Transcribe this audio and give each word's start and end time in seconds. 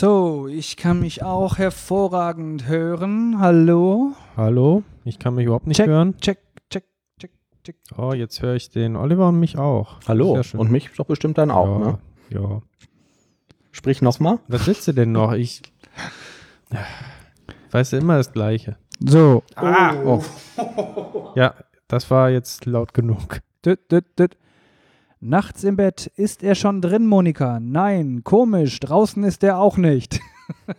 So, 0.00 0.48
ich 0.48 0.78
kann 0.78 1.00
mich 1.00 1.22
auch 1.22 1.58
hervorragend 1.58 2.66
hören. 2.66 3.38
Hallo? 3.38 4.12
Hallo? 4.34 4.82
Ich 5.04 5.18
kann 5.18 5.34
mich 5.34 5.44
überhaupt 5.44 5.66
nicht 5.66 5.76
check, 5.76 5.88
hören. 5.88 6.16
Check, 6.22 6.38
check, 6.70 6.84
check, 7.18 7.32
check. 7.62 7.76
Oh, 7.98 8.14
jetzt 8.14 8.40
höre 8.40 8.54
ich 8.54 8.70
den 8.70 8.96
Oliver 8.96 9.28
und 9.28 9.38
mich 9.38 9.58
auch. 9.58 10.00
Hallo. 10.08 10.40
Und 10.54 10.70
mich 10.70 10.88
doch 10.96 11.04
bestimmt 11.04 11.36
dann 11.36 11.50
auch, 11.50 11.80
ja, 11.80 11.86
ne? 11.86 11.98
Ja. 12.30 12.62
Sprich 13.72 14.00
nochmal. 14.00 14.38
Was 14.48 14.66
willst 14.66 14.88
du 14.88 14.92
denn 14.92 15.12
noch? 15.12 15.34
Ich. 15.34 15.60
Weißt 17.70 17.92
du 17.92 17.98
immer 17.98 18.16
das 18.16 18.32
Gleiche. 18.32 18.78
So. 19.00 19.42
Ah. 19.54 19.92
Oh. 20.02 20.24
Ja, 21.34 21.52
das 21.88 22.10
war 22.10 22.30
jetzt 22.30 22.64
laut 22.64 22.94
genug. 22.94 23.40
Düt, 23.66 23.92
düt, 23.92 24.18
düt. 24.18 24.38
Nachts 25.22 25.64
im 25.64 25.76
Bett. 25.76 26.10
Ist 26.16 26.42
er 26.42 26.54
schon 26.54 26.80
drin, 26.80 27.06
Monika? 27.06 27.60
Nein, 27.60 28.22
komisch. 28.24 28.80
Draußen 28.80 29.22
ist 29.22 29.44
er 29.44 29.58
auch 29.58 29.76
nicht. 29.76 30.18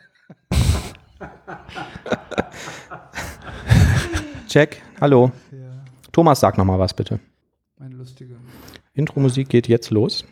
Check. 4.47 4.81
Hallo. 4.99 5.31
Ja, 5.51 5.83
Thomas, 6.11 6.39
sag 6.39 6.57
nochmal 6.57 6.79
was 6.79 6.95
bitte. 6.95 7.19
meine 7.77 7.93
lustige. 7.93 8.35
Intro-Musik 8.95 9.47
geht 9.47 9.67
jetzt 9.67 9.91
los. 9.91 10.25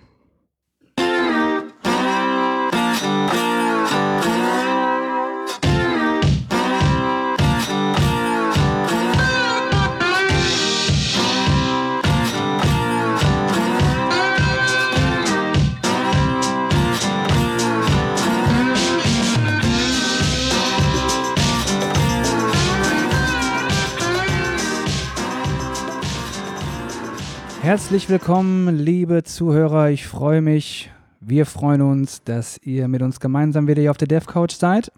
Herzlich 27.70 28.10
willkommen, 28.10 28.76
liebe 28.80 29.22
Zuhörer. 29.22 29.92
Ich 29.92 30.08
freue 30.08 30.42
mich, 30.42 30.90
wir 31.20 31.46
freuen 31.46 31.84
uns, 31.84 32.24
dass 32.24 32.58
ihr 32.64 32.88
mit 32.88 33.04
uns 33.04 33.20
gemeinsam 33.20 33.68
wieder 33.68 33.80
hier 33.80 33.92
auf 33.92 33.98
der 33.98 34.08
Dev 34.08 34.26
Couch 34.26 34.54
seid. 34.54 34.92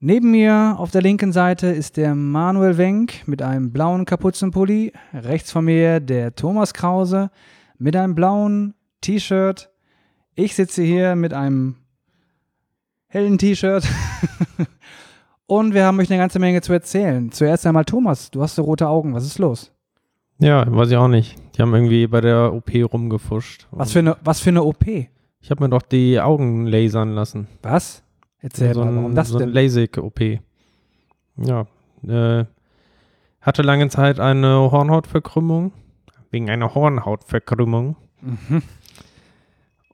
Neben 0.00 0.32
mir 0.32 0.74
auf 0.76 0.90
der 0.90 1.02
linken 1.02 1.30
Seite 1.30 1.68
ist 1.68 1.98
der 1.98 2.16
Manuel 2.16 2.78
Wenk 2.78 3.28
mit 3.28 3.42
einem 3.42 3.72
blauen 3.72 4.06
Kapuzenpulli. 4.06 4.92
Rechts 5.14 5.52
von 5.52 5.64
mir 5.64 6.00
der 6.00 6.34
Thomas 6.34 6.74
Krause 6.74 7.30
mit 7.78 7.94
einem 7.94 8.16
blauen 8.16 8.74
T-Shirt. 9.00 9.70
Ich 10.34 10.56
sitze 10.56 10.82
hier 10.82 11.14
mit 11.14 11.32
einem 11.32 11.76
hellen 13.06 13.38
T-Shirt. 13.38 13.86
Und 15.46 15.74
wir 15.74 15.84
haben 15.84 16.00
euch 16.00 16.10
eine 16.10 16.18
ganze 16.18 16.40
Menge 16.40 16.60
zu 16.60 16.72
erzählen. 16.72 17.30
Zuerst 17.30 17.64
einmal 17.68 17.84
Thomas, 17.84 18.32
du 18.32 18.42
hast 18.42 18.56
so 18.56 18.64
rote 18.64 18.88
Augen. 18.88 19.14
Was 19.14 19.24
ist 19.24 19.38
los? 19.38 19.71
Ja, 20.42 20.64
weiß 20.68 20.90
ich 20.90 20.96
auch 20.96 21.08
nicht. 21.08 21.36
Die 21.56 21.62
haben 21.62 21.72
irgendwie 21.72 22.08
bei 22.08 22.20
der 22.20 22.52
OP 22.52 22.70
rumgefuscht. 22.92 23.68
Was 23.70 23.92
für 23.92 24.00
eine, 24.00 24.16
was 24.24 24.40
für 24.40 24.50
eine 24.50 24.64
OP? 24.64 24.84
Ich 24.86 25.50
habe 25.50 25.62
mir 25.62 25.70
doch 25.70 25.82
die 25.82 26.20
Augen 26.20 26.66
lasern 26.66 27.14
lassen. 27.14 27.46
Was? 27.62 28.02
Erzähl 28.40 28.74
so 28.74 28.80
mal, 28.80 28.88
ein, 28.88 28.96
warum 28.96 29.14
das 29.14 29.28
so 29.28 29.38
denn? 29.38 29.50
ein 29.50 29.54
LASIK-OP. 29.54 30.40
Ja. 31.36 31.66
Äh, 32.06 32.46
hatte 33.40 33.62
lange 33.62 33.88
Zeit 33.88 34.18
eine 34.18 34.72
Hornhautverkrümmung. 34.72 35.72
Wegen 36.32 36.50
einer 36.50 36.74
Hornhautverkrümmung. 36.74 37.96
Mhm. 38.20 38.62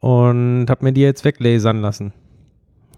Und 0.01 0.67
habe 0.71 0.85
mir 0.85 0.93
die 0.93 1.03
jetzt 1.03 1.27
weglasern 1.27 1.83
lassen. 1.83 2.15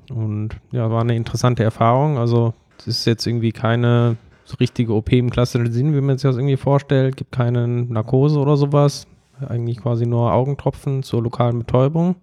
Und 0.09 0.51
ja, 0.71 0.89
war 0.89 1.01
eine 1.01 1.17
interessante 1.17 1.65
Erfahrung. 1.65 2.17
Also, 2.17 2.55
es 2.79 2.87
ist 2.87 3.05
jetzt 3.07 3.27
irgendwie 3.27 3.53
keine 3.53 4.17
richtige 4.59 4.95
OP 4.95 5.13
im 5.13 5.31
klassischen 5.31 5.71
Sinn, 5.71 5.95
wie 5.95 6.01
man 6.01 6.19
sich 6.19 6.29
das 6.29 6.37
irgendwie 6.37 6.57
vorstellt. 6.57 7.17
Gibt 7.17 7.33
keine 7.33 7.69
Narkose 7.69 8.39
oder 8.39 8.57
sowas. 8.57 9.07
Eigentlich 9.47 9.79
quasi 9.79 10.07
nur 10.07 10.33
Augentropfen 10.33 11.03
zur 11.03 11.23
lokalen 11.23 11.59
Betäubung. 11.61 12.17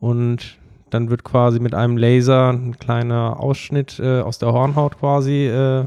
Und 0.00 0.58
dann 0.90 1.10
wird 1.10 1.24
quasi 1.24 1.60
mit 1.60 1.74
einem 1.74 1.96
Laser 1.96 2.52
ein 2.52 2.78
kleiner 2.78 3.40
Ausschnitt 3.40 3.98
äh, 3.98 4.20
aus 4.20 4.38
der 4.38 4.52
Hornhaut 4.52 4.98
quasi 4.98 5.46
äh, 5.46 5.86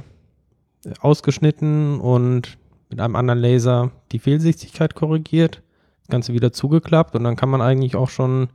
ausgeschnitten 1.00 2.00
und 2.00 2.57
mit 2.89 3.00
einem 3.00 3.16
anderen 3.16 3.39
Laser 3.39 3.91
die 4.11 4.19
Fehlsichtigkeit 4.19 4.95
korrigiert. 4.95 5.61
Das 6.01 6.09
Ganze 6.09 6.34
wieder 6.34 6.51
zugeklappt 6.51 7.16
und 7.16 7.23
dann 7.23 7.35
kann 7.35 7.50
man 7.50 7.61
eigentlich 7.61 7.95
auch 7.95 8.09
schon 8.09 8.50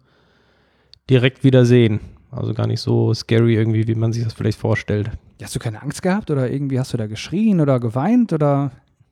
direkt 1.08 1.44
wieder 1.44 1.64
sehen. 1.64 2.00
Also 2.30 2.52
gar 2.52 2.66
nicht 2.66 2.80
so 2.80 3.14
scary 3.14 3.54
irgendwie, 3.54 3.86
wie 3.86 3.94
man 3.94 4.12
sich 4.12 4.24
das 4.24 4.32
vielleicht 4.32 4.58
vorstellt. 4.58 5.10
Hast 5.42 5.54
du 5.54 5.58
keine 5.58 5.82
Angst 5.82 6.02
gehabt 6.02 6.30
oder 6.30 6.50
irgendwie 6.50 6.78
hast 6.78 6.92
du 6.92 6.96
da 6.96 7.06
geschrien 7.06 7.60
oder 7.60 7.80
geweint 7.80 8.32
oder? 8.32 8.70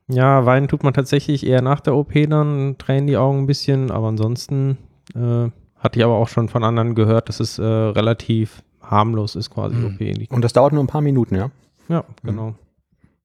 Ja, 0.09 0.47
weinen 0.47 0.69
tut 0.69 0.83
man 0.83 0.94
tatsächlich 0.94 1.47
eher 1.47 1.62
nach 1.62 1.81
der 1.81 1.94
OP, 1.94 2.12
dann 2.28 2.77
tränen 2.78 3.06
die 3.06 3.16
Augen 3.16 3.41
ein 3.41 3.47
bisschen, 3.47 3.91
aber 3.91 4.09
ansonsten 4.09 4.78
äh, 5.15 5.49
hatte 5.78 5.99
ich 5.99 6.05
aber 6.05 6.15
auch 6.15 6.28
schon 6.28 6.49
von 6.49 6.65
anderen 6.65 6.94
gehört, 6.94 7.28
dass 7.28 7.41
es 7.41 7.59
äh, 7.59 7.62
relativ 7.65 8.62
harmlos 8.82 9.37
ist 9.37 9.50
quasi 9.50 9.75
Mhm. 9.77 9.84
OP. 10.27 10.32
Und 10.32 10.43
das 10.43 10.53
dauert 10.53 10.72
nur 10.72 10.82
ein 10.82 10.88
paar 10.88 11.00
Minuten, 11.00 11.34
ja? 11.34 11.50
Ja, 11.88 12.05
genau. 12.22 12.55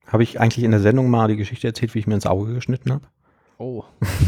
Habe 0.08 0.24
ich 0.24 0.40
eigentlich 0.40 0.64
in 0.64 0.72
der 0.72 0.80
Sendung 0.80 1.10
mal 1.10 1.28
die 1.28 1.36
Geschichte 1.36 1.68
erzählt, 1.68 1.94
wie 1.94 2.00
ich 2.00 2.08
mir 2.08 2.16
ins 2.16 2.26
Auge 2.26 2.54
geschnitten 2.54 2.92
habe? 2.92 3.04
Oh, 3.58 3.84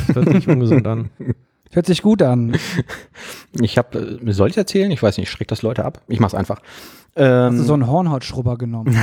das 0.08 0.16
hört 0.16 0.30
sich 0.30 0.48
ungesund 0.48 0.86
an. 0.88 1.10
Hört 1.72 1.86
sich 1.86 2.02
gut 2.02 2.24
an. 2.24 2.58
Ich 3.62 3.78
habe, 3.78 4.20
äh, 4.26 4.32
soll 4.34 4.50
ich 4.50 4.58
erzählen? 4.58 4.90
Ich 4.90 5.04
weiß 5.04 5.20
nicht, 5.20 5.30
schreckt 5.30 5.52
das 5.52 5.62
Leute 5.62 5.86
ab? 5.86 6.02
Ich 6.08 6.20
mach's 6.20 6.34
einfach. 6.34 6.64
Hast 7.16 7.18
du 7.18 7.24
Ähm, 7.24 7.64
so 7.64 7.74
einen 7.74 7.88
Hornhautschrubber 7.88 8.58
genommen? 8.58 8.96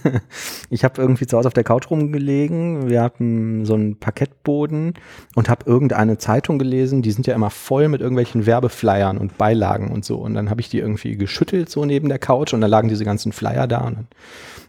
ich 0.70 0.84
habe 0.84 1.00
irgendwie 1.00 1.26
zu 1.26 1.36
Hause 1.36 1.48
auf 1.48 1.54
der 1.54 1.64
Couch 1.64 1.90
rumgelegen. 1.90 2.88
Wir 2.88 3.02
hatten 3.02 3.64
so 3.64 3.74
einen 3.74 3.98
Parkettboden 3.98 4.94
und 5.34 5.48
habe 5.48 5.64
irgendeine 5.66 6.18
Zeitung 6.18 6.58
gelesen. 6.58 7.02
Die 7.02 7.12
sind 7.12 7.26
ja 7.26 7.34
immer 7.34 7.50
voll 7.50 7.88
mit 7.88 8.00
irgendwelchen 8.00 8.46
Werbeflyern 8.46 9.18
und 9.18 9.38
Beilagen 9.38 9.90
und 9.90 10.04
so. 10.04 10.16
Und 10.16 10.34
dann 10.34 10.50
habe 10.50 10.60
ich 10.60 10.68
die 10.68 10.78
irgendwie 10.78 11.16
geschüttelt 11.16 11.70
so 11.70 11.84
neben 11.84 12.08
der 12.08 12.18
Couch 12.18 12.52
und 12.52 12.60
dann 12.60 12.70
lagen 12.70 12.88
diese 12.88 13.04
ganzen 13.04 13.32
Flyer 13.32 13.66
da. 13.66 13.78
Und 13.78 13.96
dann 13.96 14.08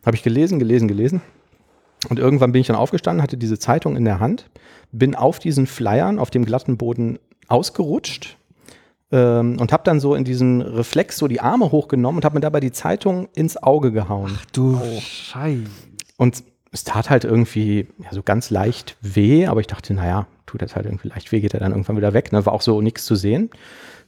habe 0.06 0.16
ich 0.16 0.24
gelesen, 0.24 0.60
gelesen, 0.60 0.88
gelesen. 0.88 1.22
Und 2.10 2.20
irgendwann 2.20 2.52
bin 2.52 2.62
ich 2.62 2.68
dann 2.68 2.76
aufgestanden, 2.76 3.24
hatte 3.24 3.38
diese 3.38 3.58
Zeitung 3.58 3.98
in 3.98 4.06
der 4.06 4.20
Hand, 4.20 4.50
bin 4.92 5.16
auf 5.16 5.40
diesen 5.40 5.66
Flyern 5.66 6.20
auf 6.20 6.30
dem 6.30 6.46
glatten 6.46 6.78
Boden 6.78 7.18
ausgerutscht 7.48 8.37
ähm, 9.12 9.60
und 9.60 9.72
habe 9.72 9.84
dann 9.84 10.00
so 10.00 10.16
in 10.16 10.24
diesem 10.24 10.62
Reflex 10.62 11.18
so 11.18 11.28
die 11.28 11.40
Arme 11.40 11.72
hochgenommen 11.72 12.18
und 12.18 12.26
habe 12.26 12.36
mir 12.36 12.42
dabei 12.42 12.60
die 12.60 12.72
Zeitung 12.72 13.30
ins 13.36 13.62
Auge 13.62 13.92
gehauen. 13.92 14.38
Du 14.52 14.80
Scheiße. 15.00 15.64
Und 16.18 16.44
es 16.72 16.84
tat 16.84 17.10
halt 17.10 17.24
irgendwie 17.24 17.88
ja, 18.00 18.10
so 18.12 18.22
ganz 18.24 18.50
leicht 18.50 18.98
weh, 19.02 19.48
aber 19.48 19.62
ich 19.62 19.68
dachte, 19.68 19.94
naja, 19.94 20.28
tut 20.46 20.62
das 20.62 20.76
halt 20.76 20.86
irgendwie 20.86 21.10
leicht 21.10 21.32
weh, 21.32 21.40
geht 21.40 21.54
er 21.54 21.60
dann 21.60 21.72
irgendwann 21.72 21.98
wieder 21.98 22.14
weg. 22.14 22.32
Ne? 22.32 22.46
War 22.46 22.54
auch 22.54 22.62
so 22.62 22.82
nichts 22.82 23.06
zu 23.06 23.16
sehen. 23.16 23.50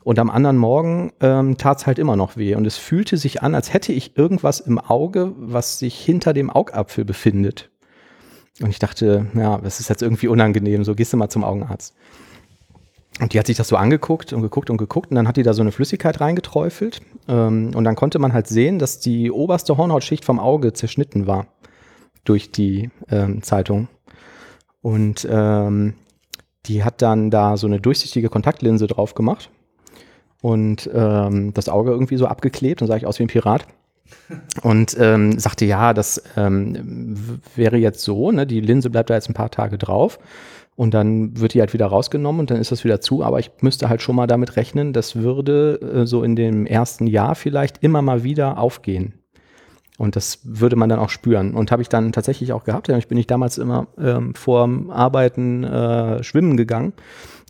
Und 0.03 0.17
am 0.17 0.29
anderen 0.29 0.57
Morgen 0.57 1.11
ähm, 1.19 1.57
tat 1.57 1.79
es 1.79 1.87
halt 1.87 1.99
immer 1.99 2.15
noch 2.15 2.37
weh. 2.37 2.55
Und 2.55 2.65
es 2.65 2.77
fühlte 2.77 3.17
sich 3.17 3.43
an, 3.43 3.53
als 3.53 3.73
hätte 3.73 3.91
ich 3.91 4.17
irgendwas 4.17 4.59
im 4.59 4.79
Auge, 4.79 5.33
was 5.37 5.79
sich 5.79 5.99
hinter 5.99 6.33
dem 6.33 6.49
Augapfel 6.49 7.05
befindet. 7.05 7.69
Und 8.61 8.69
ich 8.69 8.79
dachte, 8.79 9.27
ja, 9.35 9.57
das 9.57 9.79
ist 9.79 9.89
jetzt 9.89 10.01
irgendwie 10.01 10.27
unangenehm, 10.27 10.83
so 10.83 10.95
gehst 10.95 11.13
du 11.13 11.17
mal 11.17 11.29
zum 11.29 11.43
Augenarzt. 11.43 11.95
Und 13.19 13.33
die 13.33 13.39
hat 13.39 13.47
sich 13.47 13.57
das 13.57 13.67
so 13.67 13.75
angeguckt 13.75 14.31
und 14.31 14.41
geguckt 14.41 14.69
und 14.69 14.77
geguckt 14.77 15.11
und 15.11 15.15
dann 15.15 15.27
hat 15.27 15.35
die 15.37 15.43
da 15.43 15.53
so 15.53 15.61
eine 15.61 15.71
Flüssigkeit 15.71 16.21
reingeträufelt. 16.21 17.01
Ähm, 17.27 17.71
und 17.75 17.83
dann 17.83 17.95
konnte 17.95 18.17
man 18.19 18.33
halt 18.33 18.47
sehen, 18.47 18.79
dass 18.79 18.99
die 18.99 19.29
oberste 19.31 19.77
Hornhautschicht 19.77 20.23
vom 20.23 20.39
Auge 20.39 20.73
zerschnitten 20.73 21.27
war 21.27 21.47
durch 22.23 22.51
die 22.51 22.89
ähm, 23.09 23.41
Zeitung. 23.41 23.89
Und 24.81 25.27
ähm, 25.29 25.95
die 26.65 26.83
hat 26.83 27.01
dann 27.01 27.29
da 27.29 27.57
so 27.57 27.67
eine 27.67 27.81
durchsichtige 27.81 28.29
Kontaktlinse 28.29 28.87
drauf 28.87 29.15
gemacht 29.15 29.49
und 30.41 30.89
ähm, 30.93 31.53
das 31.53 31.67
Auge 31.67 31.91
irgendwie 31.91 32.17
so 32.17 32.27
abgeklebt 32.27 32.81
und 32.81 32.87
sah 32.87 32.95
ich 32.95 33.05
aus 33.05 33.19
wie 33.19 33.23
ein 33.23 33.27
Pirat. 33.27 33.67
Und 34.63 34.97
ähm, 34.99 35.37
sagte, 35.37 35.65
ja, 35.65 35.93
das 35.93 36.23
ähm, 36.35 37.41
wäre 37.55 37.77
jetzt 37.77 38.01
so, 38.01 38.31
ne, 38.31 38.47
die 38.47 38.59
Linse 38.59 38.89
bleibt 38.89 39.11
da 39.11 39.13
jetzt 39.13 39.29
ein 39.29 39.35
paar 39.35 39.51
Tage 39.51 39.77
drauf 39.77 40.17
und 40.79 40.93
dann 40.93 41.37
wird 41.37 41.55
die 41.55 41.59
halt 41.59 41.73
wieder 41.73 41.87
rausgenommen 41.87 42.39
und 42.39 42.51
dann 42.51 42.57
ist 42.57 42.71
das 42.71 42.85
wieder 42.85 43.01
zu, 43.01 43.21
aber 43.21 43.37
ich 43.37 43.51
müsste 43.59 43.89
halt 43.89 44.01
schon 44.01 44.15
mal 44.15 44.27
damit 44.27 44.55
rechnen, 44.55 44.93
das 44.93 45.17
würde 45.17 45.77
äh, 45.81 46.05
so 46.05 46.23
in 46.23 46.37
dem 46.37 46.65
ersten 46.65 47.05
Jahr 47.05 47.35
vielleicht 47.35 47.83
immer 47.83 48.01
mal 48.01 48.23
wieder 48.23 48.57
aufgehen. 48.57 49.15
Und 49.97 50.15
das 50.15 50.39
würde 50.45 50.77
man 50.77 50.87
dann 50.87 50.99
auch 50.99 51.09
spüren. 51.09 51.53
Und 51.53 51.73
habe 51.73 51.81
ich 51.81 51.89
dann 51.89 52.13
tatsächlich 52.13 52.53
auch 52.53 52.63
gehabt. 52.63 52.87
Nämlich 52.87 53.09
bin 53.09 53.17
ich 53.17 53.27
damals 53.27 53.57
immer 53.57 53.87
ähm, 53.97 54.33
vorm 54.35 54.89
Arbeiten 54.89 55.65
äh, 55.65 56.23
schwimmen 56.23 56.55
gegangen 56.55 56.93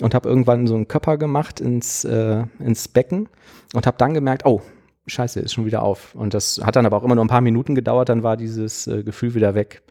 und 0.02 0.16
habe 0.16 0.28
irgendwann 0.28 0.66
so 0.66 0.74
einen 0.74 0.88
Körper 0.88 1.20
gemacht 1.20 1.60
ins, 1.60 2.06
äh, 2.06 2.46
ins 2.58 2.88
Becken 2.88 3.30
und 3.76 3.86
habe 3.86 3.98
dann 4.00 4.16
gemerkt, 4.16 4.48
oh, 4.48 4.64
scheiße, 5.06 5.40
ist 5.40 5.54
schon 5.54 5.68
wieder 5.68 5.84
auf. 5.84 6.16
Und 6.16 6.34
das 6.34 6.60
hat 6.64 6.76
dann 6.76 6.88
aber 6.88 6.98
auch 6.98 7.04
immer 7.04 7.14
nur 7.14 7.26
ein 7.26 7.30
paar 7.30 7.42
Minuten 7.42 7.76
gedauert, 7.76 8.10
dann 8.10 8.24
war 8.24 8.38
dieses 8.38 8.88
äh, 8.88 9.04
Gefühl 9.04 9.36
wieder 9.36 9.54
weg. 9.54 9.84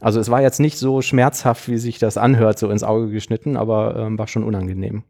Also 0.00 0.18
es 0.18 0.30
war 0.30 0.40
jetzt 0.40 0.60
nicht 0.60 0.78
so 0.78 1.02
schmerzhaft, 1.02 1.68
wie 1.68 1.76
sich 1.76 1.98
das 1.98 2.16
anhört, 2.16 2.58
so 2.58 2.70
ins 2.70 2.82
Auge 2.82 3.10
geschnitten, 3.10 3.56
aber 3.56 3.96
ähm, 3.96 4.18
war 4.18 4.26
schon 4.26 4.44
unangenehm. 4.44 5.04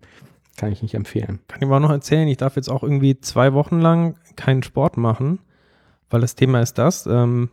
Kann 0.57 0.73
ich 0.73 0.83
nicht 0.83 0.95
empfehlen. 0.95 1.39
Kann 1.49 1.61
ich 1.61 1.67
aber 1.67 1.77
auch 1.77 1.81
noch 1.81 1.91
erzählen, 1.91 2.29
ich 2.29 2.37
darf 2.37 2.57
jetzt 2.57 2.69
auch 2.69 2.83
irgendwie 2.83 3.21
zwei 3.21 3.55
Wochen 3.55 3.81
lang 3.81 4.17
keinen 4.37 4.63
Sport 4.63 4.97
machen, 4.97 5.39
weil 6.11 6.21
das 6.21 6.35
Thema 6.35 6.61
ist 6.61 6.75
das, 6.75 7.07
ähm, 7.07 7.51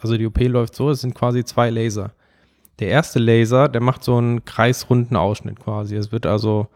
also 0.00 0.16
die 0.16 0.26
OP 0.26 0.38
läuft 0.40 0.74
so, 0.74 0.90
es 0.90 1.00
sind 1.00 1.14
quasi 1.14 1.44
zwei 1.44 1.70
Laser. 1.70 2.12
Der 2.78 2.88
erste 2.88 3.18
Laser, 3.18 3.68
der 3.68 3.80
macht 3.80 4.04
so 4.04 4.16
einen 4.16 4.44
kreisrunden 4.44 5.16
Ausschnitt 5.16 5.60
quasi. 5.60 5.96
Es 5.96 6.12
wird 6.12 6.26
also 6.26 6.68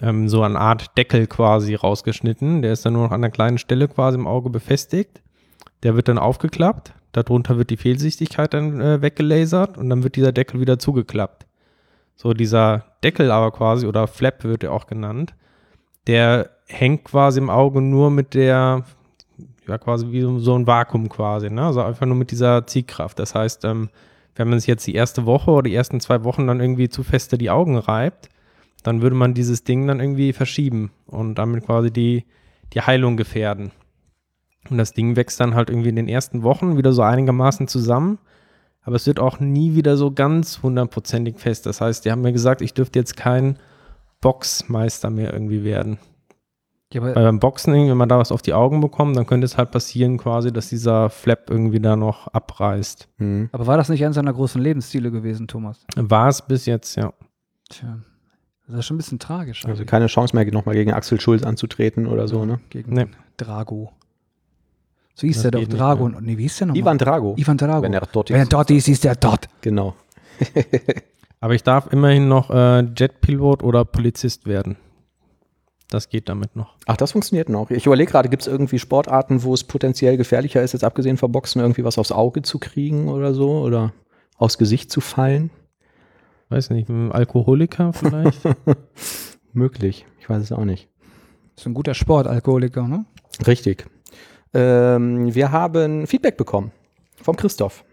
ähm, 0.00 0.28
so 0.28 0.42
eine 0.42 0.58
Art 0.58 0.96
Deckel 0.98 1.26
quasi 1.26 1.74
rausgeschnitten. 1.74 2.60
Der 2.60 2.72
ist 2.72 2.84
dann 2.84 2.92
nur 2.92 3.04
noch 3.04 3.12
an 3.12 3.24
einer 3.24 3.30
kleinen 3.30 3.58
Stelle 3.58 3.88
quasi 3.88 4.18
im 4.18 4.26
Auge 4.26 4.50
befestigt. 4.50 5.22
Der 5.82 5.94
wird 5.96 6.08
dann 6.08 6.18
aufgeklappt. 6.18 6.92
Darunter 7.12 7.56
wird 7.56 7.70
die 7.70 7.76
Fehlsichtigkeit 7.76 8.52
dann 8.54 8.80
äh, 8.80 9.02
weggelasert 9.02 9.78
und 9.78 9.88
dann 9.88 10.02
wird 10.02 10.16
dieser 10.16 10.32
Deckel 10.32 10.60
wieder 10.60 10.78
zugeklappt. 10.78 11.46
So 12.16 12.34
dieser 12.34 12.84
Deckel 13.02 13.30
aber 13.30 13.52
quasi, 13.52 13.86
oder 13.86 14.06
Flap 14.06 14.44
wird 14.44 14.64
er 14.64 14.72
auch 14.72 14.86
genannt, 14.86 15.34
der 16.06 16.50
hängt 16.66 17.04
quasi 17.04 17.38
im 17.38 17.50
Auge 17.50 17.80
nur 17.80 18.10
mit 18.10 18.34
der, 18.34 18.84
ja 19.66 19.78
quasi 19.78 20.10
wie 20.10 20.22
so 20.40 20.54
ein 20.54 20.66
Vakuum 20.66 21.08
quasi, 21.08 21.50
ne? 21.50 21.64
Also 21.64 21.82
einfach 21.82 22.06
nur 22.06 22.16
mit 22.16 22.30
dieser 22.30 22.66
Ziehkraft. 22.66 23.18
Das 23.18 23.34
heißt, 23.34 23.64
ähm, 23.64 23.88
wenn 24.34 24.48
man 24.48 24.58
sich 24.58 24.68
jetzt 24.68 24.86
die 24.86 24.94
erste 24.94 25.26
Woche 25.26 25.50
oder 25.50 25.68
die 25.68 25.74
ersten 25.74 26.00
zwei 26.00 26.24
Wochen 26.24 26.46
dann 26.46 26.60
irgendwie 26.60 26.88
zu 26.88 27.02
feste 27.02 27.38
die 27.38 27.50
Augen 27.50 27.76
reibt, 27.76 28.28
dann 28.82 29.02
würde 29.02 29.16
man 29.16 29.34
dieses 29.34 29.64
Ding 29.64 29.86
dann 29.86 30.00
irgendwie 30.00 30.32
verschieben 30.32 30.92
und 31.06 31.36
damit 31.36 31.66
quasi 31.66 31.90
die, 31.90 32.24
die 32.72 32.80
Heilung 32.80 33.16
gefährden. 33.16 33.72
Und 34.70 34.78
das 34.78 34.92
Ding 34.92 35.16
wächst 35.16 35.40
dann 35.40 35.54
halt 35.54 35.70
irgendwie 35.70 35.88
in 35.88 35.96
den 35.96 36.08
ersten 36.08 36.42
Wochen 36.42 36.76
wieder 36.76 36.92
so 36.92 37.02
einigermaßen 37.02 37.68
zusammen 37.68 38.18
aber 38.88 38.96
es 38.96 39.06
wird 39.06 39.20
auch 39.20 39.38
nie 39.38 39.74
wieder 39.74 39.98
so 39.98 40.10
ganz 40.10 40.62
hundertprozentig 40.62 41.36
fest. 41.36 41.66
Das 41.66 41.82
heißt, 41.82 42.06
die 42.06 42.10
haben 42.10 42.22
mir 42.22 42.32
gesagt, 42.32 42.62
ich 42.62 42.72
dürfte 42.72 42.98
jetzt 42.98 43.18
kein 43.18 43.58
Boxmeister 44.22 45.10
mehr 45.10 45.30
irgendwie 45.30 45.62
werden. 45.62 45.98
Ja, 46.94 47.02
Weil 47.02 47.12
beim 47.12 47.38
Boxen, 47.38 47.74
wenn 47.74 47.96
man 47.98 48.08
da 48.08 48.18
was 48.18 48.32
auf 48.32 48.40
die 48.40 48.54
Augen 48.54 48.80
bekommt, 48.80 49.14
dann 49.14 49.26
könnte 49.26 49.44
es 49.44 49.58
halt 49.58 49.72
passieren 49.72 50.16
quasi, 50.16 50.54
dass 50.54 50.70
dieser 50.70 51.10
Flap 51.10 51.50
irgendwie 51.50 51.80
da 51.80 51.96
noch 51.96 52.28
abreißt. 52.28 53.10
Mhm. 53.18 53.50
Aber 53.52 53.66
war 53.66 53.76
das 53.76 53.90
nicht 53.90 54.02
eines 54.02 54.14
seiner 54.14 54.32
großen 54.32 54.58
Lebensziele 54.58 55.10
gewesen, 55.10 55.48
Thomas? 55.48 55.84
War 55.94 56.28
es 56.28 56.40
bis 56.40 56.64
jetzt, 56.64 56.96
ja. 56.96 57.12
Tja, 57.68 57.98
das 58.68 58.78
ist 58.78 58.86
schon 58.86 58.94
ein 58.94 58.98
bisschen 58.98 59.18
tragisch. 59.18 59.66
Also 59.66 59.84
keine 59.84 60.06
Chance 60.06 60.34
mehr, 60.34 60.50
nochmal 60.50 60.76
gegen 60.76 60.94
Axel 60.94 61.20
Schulz 61.20 61.42
anzutreten 61.42 62.06
oder 62.06 62.26
so, 62.26 62.46
ne? 62.46 62.58
Gegen 62.70 62.94
nee. 62.94 63.06
Drago. 63.36 63.92
So 65.18 65.26
hieß 65.26 65.42
der 65.42 65.50
doch 65.50 65.64
Drago. 65.64 66.08
Nee, 66.08 66.38
wie 66.38 66.42
hieß 66.42 66.58
der 66.58 66.68
nochmal? 66.68 66.80
Ivan 66.80 66.96
Drago. 66.96 67.34
Ivan 67.36 67.58
Drago. 67.58 67.82
Wenn 67.82 67.92
er 67.92 68.02
dort 68.12 68.30
ist. 68.30 68.34
Wenn 68.34 68.42
er 68.42 68.46
dort 68.46 68.70
ist, 68.70 68.86
ist 68.86 69.04
er 69.04 69.16
dort. 69.16 69.48
Genau. 69.62 69.96
Aber 71.40 71.54
ich 71.54 71.64
darf 71.64 71.92
immerhin 71.92 72.28
noch 72.28 72.50
äh, 72.50 72.84
Jetpilot 72.96 73.64
oder 73.64 73.84
Polizist 73.84 74.46
werden. 74.46 74.76
Das 75.90 76.08
geht 76.08 76.28
damit 76.28 76.54
noch. 76.54 76.76
Ach, 76.86 76.96
das 76.96 77.12
funktioniert 77.12 77.48
noch. 77.48 77.72
Ich 77.72 77.84
überlege 77.84 78.12
gerade, 78.12 78.28
gibt 78.28 78.42
es 78.42 78.46
irgendwie 78.46 78.78
Sportarten, 78.78 79.42
wo 79.42 79.54
es 79.54 79.64
potenziell 79.64 80.16
gefährlicher 80.16 80.62
ist, 80.62 80.72
jetzt 80.72 80.84
abgesehen 80.84 81.16
von 81.16 81.32
Boxen, 81.32 81.60
irgendwie 81.60 81.82
was 81.82 81.98
aufs 81.98 82.12
Auge 82.12 82.42
zu 82.42 82.60
kriegen 82.60 83.08
oder 83.08 83.34
so? 83.34 83.62
Oder 83.62 83.92
aufs 84.36 84.56
Gesicht 84.56 84.92
zu 84.92 85.00
fallen? 85.00 85.50
Weiß 86.48 86.70
nicht, 86.70 86.88
ein 86.88 87.10
Alkoholiker 87.10 87.92
vielleicht? 87.92 88.40
Möglich. 89.52 90.06
Ich 90.20 90.30
weiß 90.30 90.44
es 90.44 90.52
auch 90.52 90.64
nicht. 90.64 90.88
Das 91.56 91.64
ist 91.64 91.66
ein 91.66 91.74
guter 91.74 91.94
Sport, 91.94 92.28
Alkoholiker, 92.28 92.86
ne? 92.86 93.04
Richtig. 93.44 93.86
Ähm, 94.54 95.34
wir 95.34 95.52
haben 95.52 96.06
Feedback 96.06 96.36
bekommen 96.36 96.72
vom 97.22 97.36
Christoph. 97.36 97.84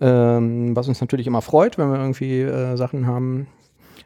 Ähm, 0.00 0.74
was 0.74 0.88
uns 0.88 1.00
natürlich 1.00 1.26
immer 1.26 1.42
freut, 1.42 1.78
wenn 1.78 1.90
wir 1.90 1.98
irgendwie 1.98 2.40
äh, 2.40 2.76
Sachen 2.76 3.06
haben, 3.06 3.46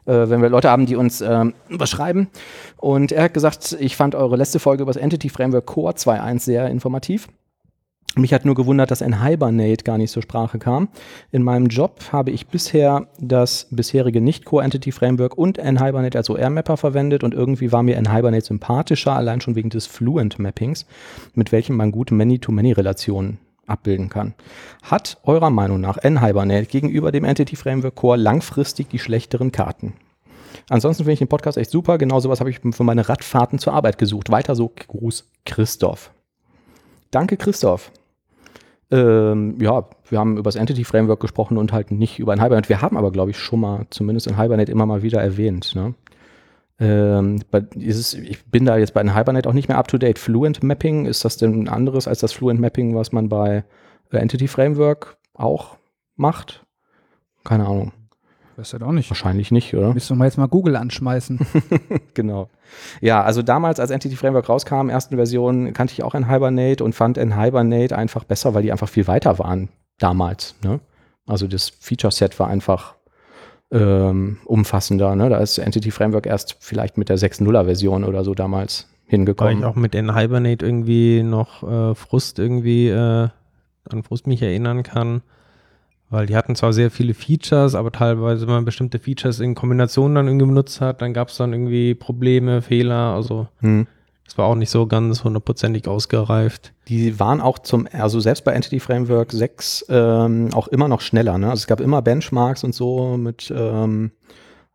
äh, 0.05 0.29
wenn 0.29 0.41
wir 0.41 0.49
Leute 0.49 0.69
haben, 0.69 0.85
die 0.85 0.95
uns 0.95 1.21
ähm, 1.21 1.53
überschreiben. 1.67 2.27
Und 2.77 3.11
er 3.11 3.23
hat 3.23 3.33
gesagt, 3.33 3.75
ich 3.79 3.95
fand 3.95 4.15
eure 4.15 4.35
letzte 4.35 4.59
Folge 4.59 4.83
über 4.83 4.93
das 4.93 5.01
Entity 5.01 5.29
Framework 5.29 5.65
Core 5.65 5.93
2.1 5.93 6.39
sehr 6.39 6.67
informativ. 6.69 7.27
Mich 8.19 8.33
hat 8.33 8.43
nur 8.43 8.55
gewundert, 8.55 8.91
dass 8.91 9.01
ein 9.01 9.23
Hibernate 9.23 9.83
gar 9.83 9.97
nicht 9.97 10.11
zur 10.11 10.23
Sprache 10.23 10.59
kam. 10.59 10.89
In 11.31 11.43
meinem 11.43 11.67
Job 11.67 11.99
habe 12.11 12.31
ich 12.31 12.47
bisher 12.47 13.07
das 13.19 13.67
bisherige 13.71 14.19
Nicht-Core-Entity-Framework 14.19 15.37
und 15.37 15.57
NHibernate 15.57 16.17
als 16.17 16.29
OR-Mapper 16.29 16.75
verwendet 16.77 17.23
und 17.23 17.33
irgendwie 17.33 17.71
war 17.71 17.83
mir 17.83 17.97
NHibernate 17.97 18.45
sympathischer, 18.45 19.13
allein 19.13 19.41
schon 19.41 19.55
wegen 19.55 19.69
des 19.69 19.85
Fluent-Mappings, 19.87 20.85
mit 21.33 21.51
welchem 21.51 21.77
man 21.77 21.91
gute 21.91 22.13
Many-to-Many-Relationen 22.13 23.37
abbilden 23.67 24.09
kann. 24.09 24.33
Hat 24.83 25.17
eurer 25.23 25.51
Meinung 25.51 25.79
nach 25.79 25.97
NHibernate 25.97 26.65
gegenüber 26.65 27.11
dem 27.11 27.23
Entity-Framework 27.23 27.95
Core 27.95 28.17
langfristig 28.17 28.89
die 28.89 28.99
schlechteren 28.99 29.51
Karten? 29.51 29.93
Ansonsten 30.67 31.03
finde 31.03 31.13
ich 31.13 31.19
den 31.19 31.27
Podcast 31.27 31.57
echt 31.57 31.71
super. 31.71 31.97
Genau 31.97 32.19
sowas 32.19 32.39
habe 32.39 32.49
ich 32.49 32.59
für 32.59 32.83
meine 32.83 33.07
Radfahrten 33.07 33.59
zur 33.59 33.73
Arbeit 33.73 33.97
gesucht. 33.97 34.31
Weiter 34.31 34.55
so, 34.55 34.71
Gruß 34.87 35.29
Christoph. 35.45 36.11
Danke, 37.11 37.37
Christoph. 37.37 37.91
Ähm, 38.91 39.57
ja, 39.61 39.87
wir 40.09 40.19
haben 40.19 40.37
über 40.37 40.47
das 40.47 40.55
Entity 40.55 40.83
Framework 40.83 41.19
gesprochen 41.19 41.57
und 41.57 41.71
halt 41.71 41.91
nicht 41.91 42.19
über 42.19 42.33
ein 42.33 42.41
Hibernate. 42.41 42.69
Wir 42.69 42.81
haben 42.81 42.97
aber, 42.97 43.11
glaube 43.11 43.31
ich, 43.31 43.37
schon 43.37 43.59
mal, 43.59 43.85
zumindest 43.89 44.27
in 44.27 44.39
Hibernate 44.39 44.71
immer 44.71 44.85
mal 44.85 45.03
wieder 45.03 45.21
erwähnt. 45.21 45.75
Ne? 45.75 45.93
Ähm, 46.79 47.39
es, 47.79 48.13
ich 48.13 48.45
bin 48.45 48.65
da 48.65 48.77
jetzt 48.77 48.93
bei 48.93 49.01
einem 49.01 49.15
Hibernate 49.15 49.47
auch 49.47 49.53
nicht 49.53 49.67
mehr 49.67 49.77
up 49.77 49.87
to 49.87 49.97
date. 49.97 50.17
Fluent 50.17 50.63
Mapping, 50.63 51.05
ist 51.05 51.23
das 51.23 51.37
denn 51.37 51.67
anderes 51.67 52.07
als 52.07 52.19
das 52.19 52.33
Fluent 52.33 52.59
Mapping, 52.59 52.95
was 52.95 53.11
man 53.11 53.29
bei 53.29 53.63
Entity 54.11 54.47
Framework 54.47 55.17
auch 55.33 55.77
macht? 56.15 56.65
Keine 57.43 57.65
Ahnung. 57.65 57.91
Weißt 58.59 58.73
du 58.73 58.85
auch 58.85 58.91
nicht. 58.91 59.09
Wahrscheinlich 59.09 59.51
nicht, 59.51 59.73
oder? 59.73 59.93
Müssen 59.93 60.09
wir 60.09 60.19
mal 60.19 60.25
jetzt 60.25 60.37
mal 60.37 60.47
Google 60.47 60.75
anschmeißen. 60.75 61.39
genau. 62.13 62.49
Ja, 62.99 63.23
also 63.23 63.41
damals, 63.41 63.79
als 63.79 63.89
Entity 63.89 64.17
Framework 64.17 64.49
rauskam, 64.49 64.89
ersten 64.89 65.15
Version, 65.15 65.71
kannte 65.71 65.93
ich 65.93 66.03
auch 66.03 66.13
ein 66.13 66.29
Hibernate 66.29 66.83
und 66.83 66.93
fand 66.93 67.17
ein 67.17 67.41
Hibernate 67.41 67.97
einfach 67.97 68.25
besser, 68.25 68.53
weil 68.53 68.63
die 68.63 68.73
einfach 68.73 68.89
viel 68.89 69.07
weiter 69.07 69.39
waren 69.39 69.69
damals. 69.97 70.55
Ne? 70.61 70.81
Also 71.25 71.47
das 71.47 71.69
Feature-Set 71.69 72.37
war 72.37 72.49
einfach 72.49 72.95
ähm, 73.71 74.39
umfassender. 74.43 75.15
Ne? 75.15 75.29
Da 75.29 75.37
ist 75.37 75.57
Entity 75.57 75.91
Framework 75.91 76.25
erst 76.25 76.57
vielleicht 76.59 76.97
mit 76.97 77.07
der 77.07 77.17
6.0er 77.17 77.63
Version 77.63 78.03
oder 78.03 78.25
so 78.25 78.33
damals 78.33 78.89
hingekommen. 79.05 79.53
Weil 79.53 79.59
ich 79.59 79.65
auch 79.65 79.75
mit 79.77 79.95
Hibernate 79.95 80.65
irgendwie 80.65 81.23
noch 81.23 81.63
äh, 81.63 81.95
Frust 81.95 82.39
irgendwie 82.39 82.89
äh, 82.89 83.29
an 83.89 84.03
Frust 84.03 84.27
mich 84.27 84.41
erinnern 84.41 84.83
kann 84.83 85.21
weil 86.09 86.25
die 86.25 86.35
hatten 86.35 86.55
zwar 86.55 86.73
sehr 86.73 86.91
viele 86.91 87.13
Features, 87.13 87.75
aber 87.75 87.91
teilweise, 87.91 88.47
wenn 88.47 88.55
man 88.55 88.65
bestimmte 88.65 88.99
Features 88.99 89.39
in 89.39 89.55
Kombination 89.55 90.15
dann 90.15 90.27
irgendwie 90.27 90.47
benutzt 90.47 90.81
hat, 90.81 91.01
dann 91.01 91.13
gab 91.13 91.29
es 91.29 91.37
dann 91.37 91.53
irgendwie 91.53 91.93
Probleme, 91.93 92.61
Fehler. 92.61 93.13
Also 93.13 93.47
hm. 93.59 93.87
das 94.25 94.37
war 94.37 94.45
auch 94.47 94.55
nicht 94.55 94.71
so 94.71 94.87
ganz 94.87 95.23
hundertprozentig 95.23 95.87
ausgereift. 95.87 96.73
Die 96.87 97.19
waren 97.19 97.41
auch 97.41 97.59
zum, 97.59 97.87
also 97.91 98.19
selbst 98.19 98.43
bei 98.43 98.53
Entity 98.53 98.79
Framework 98.79 99.31
6 99.31 99.85
ähm, 99.89 100.49
auch 100.53 100.67
immer 100.67 100.87
noch 100.87 101.01
schneller. 101.01 101.37
Ne? 101.37 101.49
Also 101.49 101.61
es 101.61 101.67
gab 101.67 101.79
immer 101.79 102.01
Benchmarks 102.01 102.63
und 102.63 102.73
so 102.73 103.17
mit 103.17 103.53
ähm, 103.55 104.11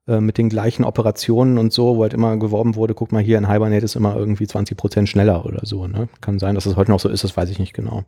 äh, 0.07 0.21
mit 0.21 0.37
den 0.37 0.51
gleichen 0.51 0.85
Operationen 0.85 1.57
und 1.57 1.73
so, 1.73 1.97
wo 1.97 2.03
halt 2.03 2.13
immer 2.13 2.37
geworben 2.37 2.75
wurde, 2.75 2.93
guck 2.93 3.11
mal 3.11 3.23
hier, 3.23 3.39
in 3.39 3.51
Hibernate 3.51 3.87
ist 3.87 3.97
immer 3.97 4.15
irgendwie 4.15 4.47
20 4.47 4.77
Prozent 4.77 5.09
schneller 5.09 5.47
oder 5.47 5.61
so. 5.65 5.87
Ne? 5.87 6.09
Kann 6.21 6.39
sein, 6.39 6.55
dass 6.55 6.67
es 6.67 6.73
das 6.73 6.77
heute 6.77 6.91
noch 6.91 7.01
so 7.01 7.09
ist, 7.09 7.25
das 7.25 7.35
weiß 7.35 7.49
ich 7.49 7.59
nicht 7.59 7.73
genau. 7.73 8.05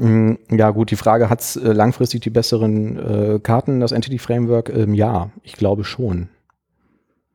Mm, 0.00 0.36
ja 0.50 0.70
gut, 0.70 0.90
die 0.90 0.96
Frage, 0.96 1.28
hat 1.28 1.40
es 1.40 1.56
äh, 1.56 1.72
langfristig 1.72 2.22
die 2.22 2.30
besseren 2.30 2.96
äh, 3.34 3.38
Karten, 3.38 3.80
das 3.80 3.92
Entity 3.92 4.18
Framework? 4.18 4.70
Ähm, 4.70 4.94
ja, 4.94 5.30
ich 5.42 5.52
glaube 5.52 5.84
schon. 5.84 6.30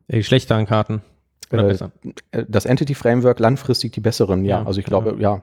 Die 0.08 0.24
schlechteren 0.24 0.66
Karten. 0.66 1.04
Oder 1.52 1.70
äh, 1.70 1.78
äh, 2.32 2.46
das 2.48 2.66
Entity 2.66 2.96
Framework 2.96 3.40
langfristig 3.40 3.92
die 3.92 4.00
besseren, 4.00 4.46
ja. 4.46 4.62
ja 4.62 4.66
also 4.66 4.80
ich 4.80 4.86
glaube, 4.86 5.12
ja. 5.20 5.36
ja. 5.36 5.42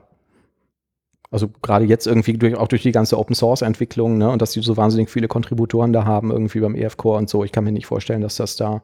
Also 1.31 1.49
gerade 1.61 1.85
jetzt 1.85 2.07
irgendwie 2.07 2.33
durch, 2.33 2.57
auch 2.57 2.67
durch 2.67 2.83
die 2.83 2.91
ganze 2.91 3.17
Open 3.17 3.35
Source 3.35 3.61
Entwicklung, 3.61 4.17
ne, 4.17 4.29
und 4.29 4.41
dass 4.41 4.51
die 4.51 4.59
so 4.59 4.75
wahnsinnig 4.75 5.09
viele 5.09 5.29
Kontributoren 5.29 5.93
da 5.93 6.03
haben, 6.03 6.29
irgendwie 6.29 6.59
beim 6.59 6.75
EF 6.75 6.97
Core 6.97 7.17
und 7.19 7.29
so. 7.29 7.45
Ich 7.45 7.53
kann 7.53 7.63
mir 7.63 7.71
nicht 7.71 7.87
vorstellen, 7.87 8.21
dass 8.21 8.35
das 8.35 8.57
da, 8.57 8.83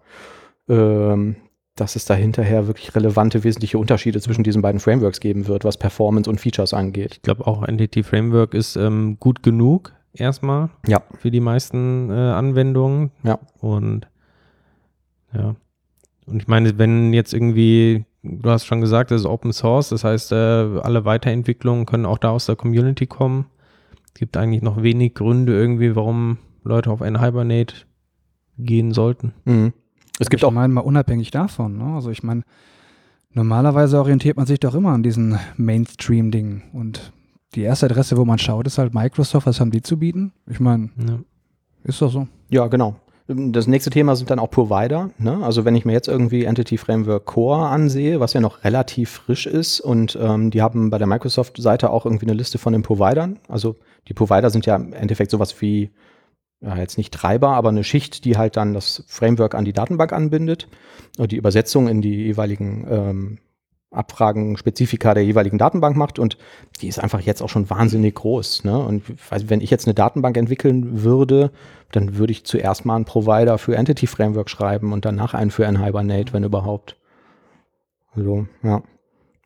ähm, 0.69 1.35
dass 1.79 1.95
es 1.95 2.05
da 2.05 2.13
hinterher 2.13 2.67
wirklich 2.67 2.95
relevante, 2.95 3.43
wesentliche 3.43 3.77
Unterschiede 3.77 4.19
zwischen 4.21 4.43
diesen 4.43 4.61
beiden 4.61 4.79
Frameworks 4.79 5.19
geben 5.19 5.47
wird, 5.47 5.63
was 5.63 5.77
Performance 5.77 6.29
und 6.29 6.39
Features 6.39 6.73
angeht. 6.73 7.15
Ich 7.15 7.21
glaube 7.21 7.47
auch 7.47 7.63
Entity 7.63 8.03
Framework 8.03 8.53
ist 8.53 8.75
ähm, 8.75 9.17
gut 9.19 9.43
genug 9.43 9.93
erstmal 10.13 10.69
ja. 10.87 11.01
für 11.19 11.31
die 11.31 11.39
meisten 11.39 12.09
äh, 12.09 12.13
Anwendungen. 12.13 13.11
Ja. 13.23 13.39
Und 13.59 14.07
ja. 15.33 15.55
Und 16.25 16.41
ich 16.41 16.47
meine, 16.47 16.77
wenn 16.77 17.13
jetzt 17.13 17.33
irgendwie 17.33 18.05
du 18.23 18.49
hast 18.49 18.65
schon 18.65 18.81
gesagt, 18.81 19.11
das 19.11 19.21
ist 19.21 19.27
Open 19.27 19.53
Source, 19.53 19.89
das 19.89 20.03
heißt, 20.03 20.31
äh, 20.31 20.35
alle 20.35 21.05
Weiterentwicklungen 21.05 21.85
können 21.85 22.05
auch 22.05 22.17
da 22.17 22.31
aus 22.31 22.45
der 22.45 22.55
Community 22.55 23.07
kommen. 23.07 23.45
Es 24.07 24.13
gibt 24.15 24.37
eigentlich 24.37 24.61
noch 24.61 24.81
wenig 24.83 25.13
Gründe 25.13 25.53
irgendwie, 25.53 25.95
warum 25.95 26.37
Leute 26.63 26.91
auf 26.91 27.01
ein 27.01 27.21
Hibernate 27.21 27.75
gehen 28.57 28.93
sollten. 28.93 29.33
Mhm. 29.45 29.73
Es 30.19 30.29
gibt 30.29 30.41
ich 30.41 30.45
auch 30.45 30.51
meine 30.51 30.73
mal 30.73 30.81
unabhängig 30.81 31.31
davon. 31.31 31.77
Ne? 31.77 31.95
Also 31.95 32.11
ich 32.11 32.23
meine, 32.23 32.43
normalerweise 33.33 33.97
orientiert 33.97 34.37
man 34.37 34.45
sich 34.45 34.59
doch 34.59 34.75
immer 34.75 34.91
an 34.91 35.03
diesen 35.03 35.39
Mainstream-Dingen 35.57 36.63
und 36.73 37.11
die 37.55 37.61
erste 37.61 37.87
Adresse, 37.87 38.17
wo 38.17 38.25
man 38.25 38.37
schaut, 38.37 38.67
ist 38.67 38.77
halt 38.77 38.93
Microsoft. 38.93 39.47
Was 39.47 39.59
haben 39.59 39.71
die 39.71 39.81
zu 39.81 39.97
bieten? 39.97 40.33
Ich 40.47 40.59
meine, 40.59 40.89
ja. 40.97 41.19
ist 41.83 42.01
doch 42.01 42.11
so. 42.11 42.27
Ja, 42.49 42.67
genau. 42.67 42.95
Das 43.27 43.67
nächste 43.67 43.91
Thema 43.91 44.15
sind 44.15 44.31
dann 44.31 44.39
auch 44.39 44.49
Provider. 44.49 45.11
Ne? 45.19 45.43
Also 45.43 45.63
wenn 45.63 45.75
ich 45.75 45.85
mir 45.85 45.93
jetzt 45.93 46.07
irgendwie 46.07 46.45
Entity 46.45 46.77
Framework 46.77 47.25
Core 47.25 47.67
ansehe, 47.67 48.19
was 48.19 48.33
ja 48.33 48.41
noch 48.41 48.63
relativ 48.63 49.09
frisch 49.11 49.45
ist 49.45 49.79
und 49.79 50.17
ähm, 50.19 50.49
die 50.49 50.63
haben 50.63 50.89
bei 50.89 50.97
der 50.97 51.05
Microsoft-Seite 51.07 51.91
auch 51.91 52.05
irgendwie 52.05 52.25
eine 52.25 52.33
Liste 52.33 52.57
von 52.57 52.73
den 52.73 52.81
Providern. 52.81 53.37
Also 53.47 53.75
die 54.07 54.13
Provider 54.13 54.49
sind 54.49 54.65
ja 54.65 54.75
im 54.75 54.93
Endeffekt 54.93 55.29
sowas 55.29 55.61
wie, 55.61 55.91
ja, 56.61 56.77
jetzt 56.77 56.97
nicht 56.97 57.13
Treiber, 57.13 57.49
aber 57.49 57.69
eine 57.69 57.83
Schicht, 57.83 58.25
die 58.25 58.37
halt 58.37 58.57
dann 58.57 58.73
das 58.73 59.03
Framework 59.07 59.55
an 59.55 59.65
die 59.65 59.73
Datenbank 59.73 60.11
anbindet 60.11 60.67
und 61.17 61.31
die 61.31 61.37
Übersetzung 61.37 61.87
in 61.87 62.01
die 62.01 62.15
jeweiligen 62.15 62.85
ähm, 62.89 63.37
Abfragen, 63.91 64.55
Spezifika 64.55 65.15
der 65.15 65.25
jeweiligen 65.25 65.57
Datenbank 65.57 65.95
macht 65.95 66.19
und 66.19 66.37
die 66.79 66.87
ist 66.87 66.99
einfach 66.99 67.21
jetzt 67.21 67.41
auch 67.41 67.49
schon 67.49 67.69
wahnsinnig 67.69 68.15
groß. 68.15 68.63
Ne? 68.63 68.77
Und 68.77 69.03
wenn 69.47 69.61
ich 69.61 69.71
jetzt 69.71 69.87
eine 69.87 69.95
Datenbank 69.95 70.37
entwickeln 70.37 71.03
würde, 71.03 71.51
dann 71.91 72.17
würde 72.17 72.31
ich 72.31 72.45
zuerst 72.45 72.85
mal 72.85 72.95
einen 72.95 73.05
Provider 73.05 73.57
für 73.57 73.75
Entity 73.75 74.05
Framework 74.05 74.49
schreiben 74.49 74.93
und 74.93 75.05
danach 75.05 75.33
einen 75.33 75.49
für 75.49 75.67
Hibernate, 75.67 76.33
wenn 76.33 76.43
überhaupt. 76.43 76.97
So, 78.15 78.45
ja. 78.61 78.83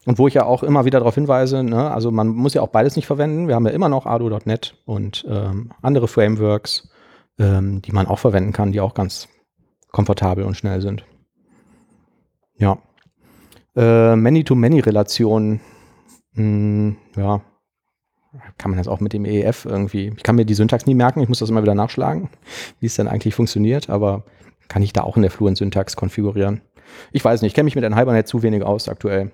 Und 0.05 0.17
wo 0.17 0.27
ich 0.27 0.33
ja 0.33 0.43
auch 0.43 0.63
immer 0.63 0.83
wieder 0.83 0.99
darauf 0.99 1.15
hinweise, 1.15 1.63
ne, 1.63 1.89
also 1.89 2.11
man 2.11 2.27
muss 2.27 2.53
ja 2.53 2.61
auch 2.61 2.67
beides 2.67 2.97
nicht 2.97 3.05
verwenden. 3.05 3.47
Wir 3.47 3.55
haben 3.55 3.65
ja 3.65 3.71
immer 3.71 3.87
noch 3.87 4.05
Ado.NET 4.05 4.75
und 4.85 5.25
ähm, 5.29 5.71
andere 5.81 6.09
Frameworks, 6.09 6.89
ähm, 7.39 7.81
die 7.81 7.91
man 7.91 8.07
auch 8.07 8.19
verwenden 8.19 8.53
kann, 8.53 8.71
die 8.71 8.81
auch 8.81 8.93
ganz 8.93 9.27
komfortabel 9.91 10.43
und 10.43 10.55
schnell 10.55 10.81
sind. 10.81 11.05
Ja. 12.57 12.77
Äh, 13.75 14.15
Many-to-Many-Relationen, 14.15 15.61
hm, 16.33 16.97
ja, 17.15 17.41
kann 18.57 18.71
man 18.71 18.77
das 18.77 18.87
auch 18.87 18.99
mit 18.99 19.13
dem 19.13 19.25
EEF 19.25 19.65
irgendwie. 19.65 20.13
Ich 20.15 20.23
kann 20.23 20.35
mir 20.35 20.45
die 20.45 20.53
Syntax 20.53 20.85
nie 20.85 20.95
merken, 20.95 21.21
ich 21.21 21.29
muss 21.29 21.39
das 21.39 21.49
immer 21.49 21.61
wieder 21.61 21.75
nachschlagen, 21.75 22.29
wie 22.79 22.87
es 22.87 22.95
dann 22.95 23.07
eigentlich 23.07 23.35
funktioniert, 23.35 23.89
aber 23.89 24.23
kann 24.67 24.81
ich 24.81 24.93
da 24.93 25.01
auch 25.01 25.15
in 25.15 25.21
der 25.21 25.31
Fluent-Syntax 25.31 25.95
konfigurieren. 25.95 26.61
Ich 27.11 27.23
weiß 27.23 27.41
nicht, 27.41 27.51
ich 27.51 27.55
kenne 27.55 27.65
mich 27.65 27.75
mit 27.75 27.83
einem 27.83 27.97
Hibernate 27.97 28.25
zu 28.25 28.43
wenig 28.43 28.63
aus 28.63 28.89
aktuell 28.89 29.31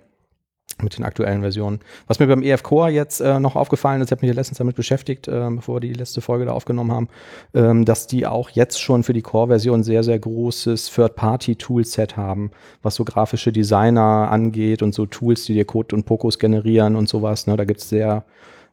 mit 0.83 0.97
den 0.97 1.05
aktuellen 1.05 1.41
Versionen. 1.41 1.79
Was 2.07 2.19
mir 2.19 2.27
beim 2.27 2.41
EF 2.41 2.63
Core 2.63 2.89
jetzt 2.89 3.19
äh, 3.21 3.39
noch 3.39 3.55
aufgefallen 3.55 4.01
ist, 4.01 4.07
ich 4.07 4.11
habe 4.11 4.25
mich 4.25 4.35
letztens 4.35 4.57
damit 4.57 4.75
beschäftigt, 4.75 5.27
äh, 5.27 5.49
bevor 5.49 5.75
wir 5.75 5.79
die 5.81 5.93
letzte 5.93 6.21
Folge 6.21 6.45
da 6.45 6.53
aufgenommen 6.53 6.91
haben, 6.91 7.07
ähm, 7.53 7.85
dass 7.85 8.07
die 8.07 8.25
auch 8.25 8.49
jetzt 8.49 8.81
schon 8.81 9.03
für 9.03 9.13
die 9.13 9.21
Core-Version 9.21 9.83
sehr, 9.83 10.03
sehr 10.03 10.19
großes 10.19 10.91
Third-Party-Toolset 10.91 12.17
haben, 12.17 12.51
was 12.81 12.95
so 12.95 13.03
grafische 13.03 13.51
Designer 13.51 14.29
angeht 14.31 14.81
und 14.81 14.93
so 14.93 15.05
Tools, 15.05 15.45
die 15.45 15.53
dir 15.53 15.65
Code 15.65 15.95
und 15.95 16.05
Pokos 16.05 16.39
generieren 16.39 16.95
und 16.95 17.09
sowas. 17.09 17.47
Ne? 17.47 17.57
Da 17.57 17.65
gibt 17.65 17.81
es 17.81 17.89
sehr, 17.89 18.25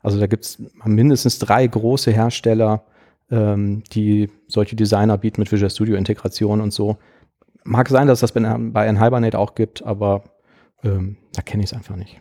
also 0.02 0.18
da 0.18 0.26
gibt 0.26 0.44
es 0.44 0.62
mindestens 0.84 1.38
drei 1.38 1.66
große 1.66 2.12
Hersteller, 2.12 2.84
ähm, 3.30 3.82
die 3.92 4.30
solche 4.48 4.76
Designer 4.76 5.18
bieten 5.18 5.40
mit 5.40 5.50
Visual 5.50 5.70
Studio-Integration 5.70 6.60
und 6.60 6.72
so. 6.72 6.96
Mag 7.64 7.88
sein, 7.88 8.06
dass 8.06 8.20
das 8.20 8.32
bei, 8.32 8.40
bei 8.40 8.88
Hibernate 8.88 9.38
auch 9.38 9.54
gibt, 9.54 9.84
aber 9.84 10.22
ähm, 10.86 11.16
da 11.32 11.42
kenne 11.42 11.62
ich 11.62 11.70
es 11.70 11.76
einfach 11.76 11.96
nicht. 11.96 12.20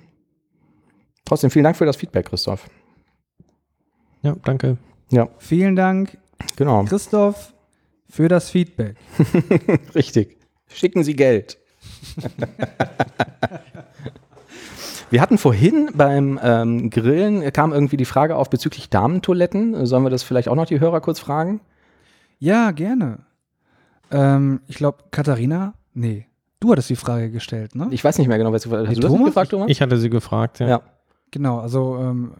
Trotzdem 1.24 1.50
vielen 1.50 1.64
Dank 1.64 1.78
für 1.78 1.86
das 1.86 1.96
Feedback, 1.96 2.28
Christoph. 2.28 2.70
Ja, 4.22 4.36
danke. 4.44 4.78
Ja. 5.12 5.30
Vielen 5.38 5.76
Dank, 5.76 6.18
genau. 6.56 6.84
Christoph, 6.86 7.54
für 8.10 8.28
das 8.28 8.50
Feedback. 8.50 8.98
Richtig. 9.96 10.38
Schicken 10.68 11.04
Sie 11.04 11.16
Geld. 11.16 11.58
Wir 15.12 15.22
hatten 15.22 15.38
vorhin 15.38 15.92
beim 15.94 16.40
ähm, 16.42 16.90
Grillen, 16.90 17.54
kam 17.54 17.72
irgendwie 17.72 17.98
die 17.98 18.06
Frage 18.06 18.36
auf 18.36 18.50
bezüglich 18.50 18.90
Damentoiletten. 18.90 19.86
Sollen 19.86 20.04
wir 20.04 20.10
das 20.10 20.24
vielleicht 20.24 20.50
auch 20.50 20.56
noch 20.56 20.66
die 20.66 20.80
Hörer 20.80 21.00
kurz 21.00 21.20
fragen? 21.20 21.62
Ja, 22.40 22.72
gerne. 22.72 23.20
Ähm, 24.12 24.62
ich 24.68 24.78
glaube, 24.78 25.04
Katharina, 25.12 25.76
nee, 25.94 26.26
Du 26.66 26.72
hattest 26.72 26.90
die 26.90 26.96
Frage 26.96 27.30
gestellt, 27.30 27.76
ne? 27.76 27.88
Ich 27.92 28.04
weiß 28.04 28.18
nicht 28.18 28.28
mehr 28.28 28.40
genau, 28.40 28.52
was 28.52 28.64
du, 28.64 28.72
hast 28.76 28.98
du 28.98 29.08
Thomas? 29.08 29.28
gefragt, 29.28 29.52
Thomas? 29.52 29.70
Ich 29.70 29.82
hatte 29.82 29.98
sie 29.98 30.10
gefragt, 30.10 30.58
ja. 30.58 30.68
ja. 30.68 30.82
Genau, 31.30 31.60
also 31.60 32.00
ähm, 32.00 32.32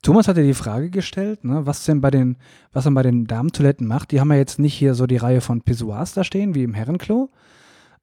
Thomas 0.00 0.26
hatte 0.26 0.42
die 0.42 0.54
Frage 0.54 0.88
gestellt, 0.88 1.44
ne, 1.44 1.66
was 1.66 1.84
denn 1.84 2.00
bei 2.00 2.10
den, 2.10 2.38
was 2.72 2.86
man 2.86 2.94
bei 2.94 3.02
den 3.02 3.26
Damentoiletten 3.26 3.86
macht. 3.86 4.10
Die 4.10 4.20
haben 4.20 4.32
ja 4.32 4.38
jetzt 4.38 4.58
nicht 4.58 4.72
hier 4.72 4.94
so 4.94 5.06
die 5.06 5.18
Reihe 5.18 5.42
von 5.42 5.60
Pissoirs 5.60 6.14
da 6.14 6.24
stehen, 6.24 6.54
wie 6.54 6.62
im 6.62 6.72
Herrenklo. 6.72 7.28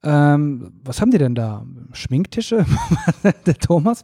Ähm, 0.04 0.74
was 0.84 1.02
haben 1.02 1.10
die 1.10 1.18
denn 1.18 1.34
da? 1.34 1.66
Schminktische? 1.94 2.68
Der 3.48 3.56
Thomas? 3.56 4.04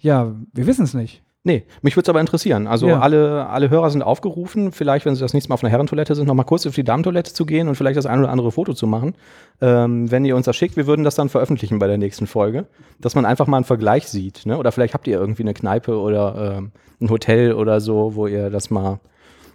Ja, 0.00 0.34
wir 0.52 0.66
wissen 0.66 0.84
es 0.84 0.92
nicht. 0.92 1.22
Nee, 1.48 1.64
mich 1.80 1.96
würde 1.96 2.02
es 2.02 2.08
aber 2.10 2.20
interessieren. 2.20 2.66
Also 2.66 2.88
ja. 2.88 3.00
alle, 3.00 3.46
alle 3.46 3.70
Hörer 3.70 3.88
sind 3.88 4.02
aufgerufen, 4.02 4.70
vielleicht, 4.70 5.06
wenn 5.06 5.14
sie 5.14 5.22
das 5.22 5.32
nächste 5.32 5.48
Mal 5.48 5.54
auf 5.54 5.64
einer 5.64 5.70
Herrentoilette 5.70 6.14
sind, 6.14 6.26
nochmal 6.26 6.44
kurz 6.44 6.66
auf 6.66 6.74
die 6.74 6.84
Damentoilette 6.84 7.32
zu 7.32 7.46
gehen 7.46 7.68
und 7.68 7.74
vielleicht 7.74 7.96
das 7.96 8.04
ein 8.04 8.18
oder 8.18 8.28
andere 8.28 8.52
Foto 8.52 8.74
zu 8.74 8.86
machen. 8.86 9.14
Ähm, 9.62 10.10
wenn 10.10 10.26
ihr 10.26 10.36
uns 10.36 10.44
das 10.44 10.56
schickt, 10.56 10.76
wir 10.76 10.86
würden 10.86 11.06
das 11.06 11.14
dann 11.14 11.30
veröffentlichen 11.30 11.78
bei 11.78 11.86
der 11.86 11.96
nächsten 11.96 12.26
Folge, 12.26 12.66
dass 13.00 13.14
man 13.14 13.24
einfach 13.24 13.46
mal 13.46 13.56
einen 13.56 13.64
Vergleich 13.64 14.08
sieht. 14.08 14.44
Ne? 14.44 14.58
Oder 14.58 14.72
vielleicht 14.72 14.92
habt 14.92 15.06
ihr 15.06 15.18
irgendwie 15.18 15.42
eine 15.42 15.54
Kneipe 15.54 15.98
oder 15.98 16.58
ähm, 16.58 16.72
ein 17.00 17.08
Hotel 17.08 17.54
oder 17.54 17.80
so, 17.80 18.14
wo 18.14 18.26
ihr 18.26 18.50
das 18.50 18.68
mal 18.68 19.00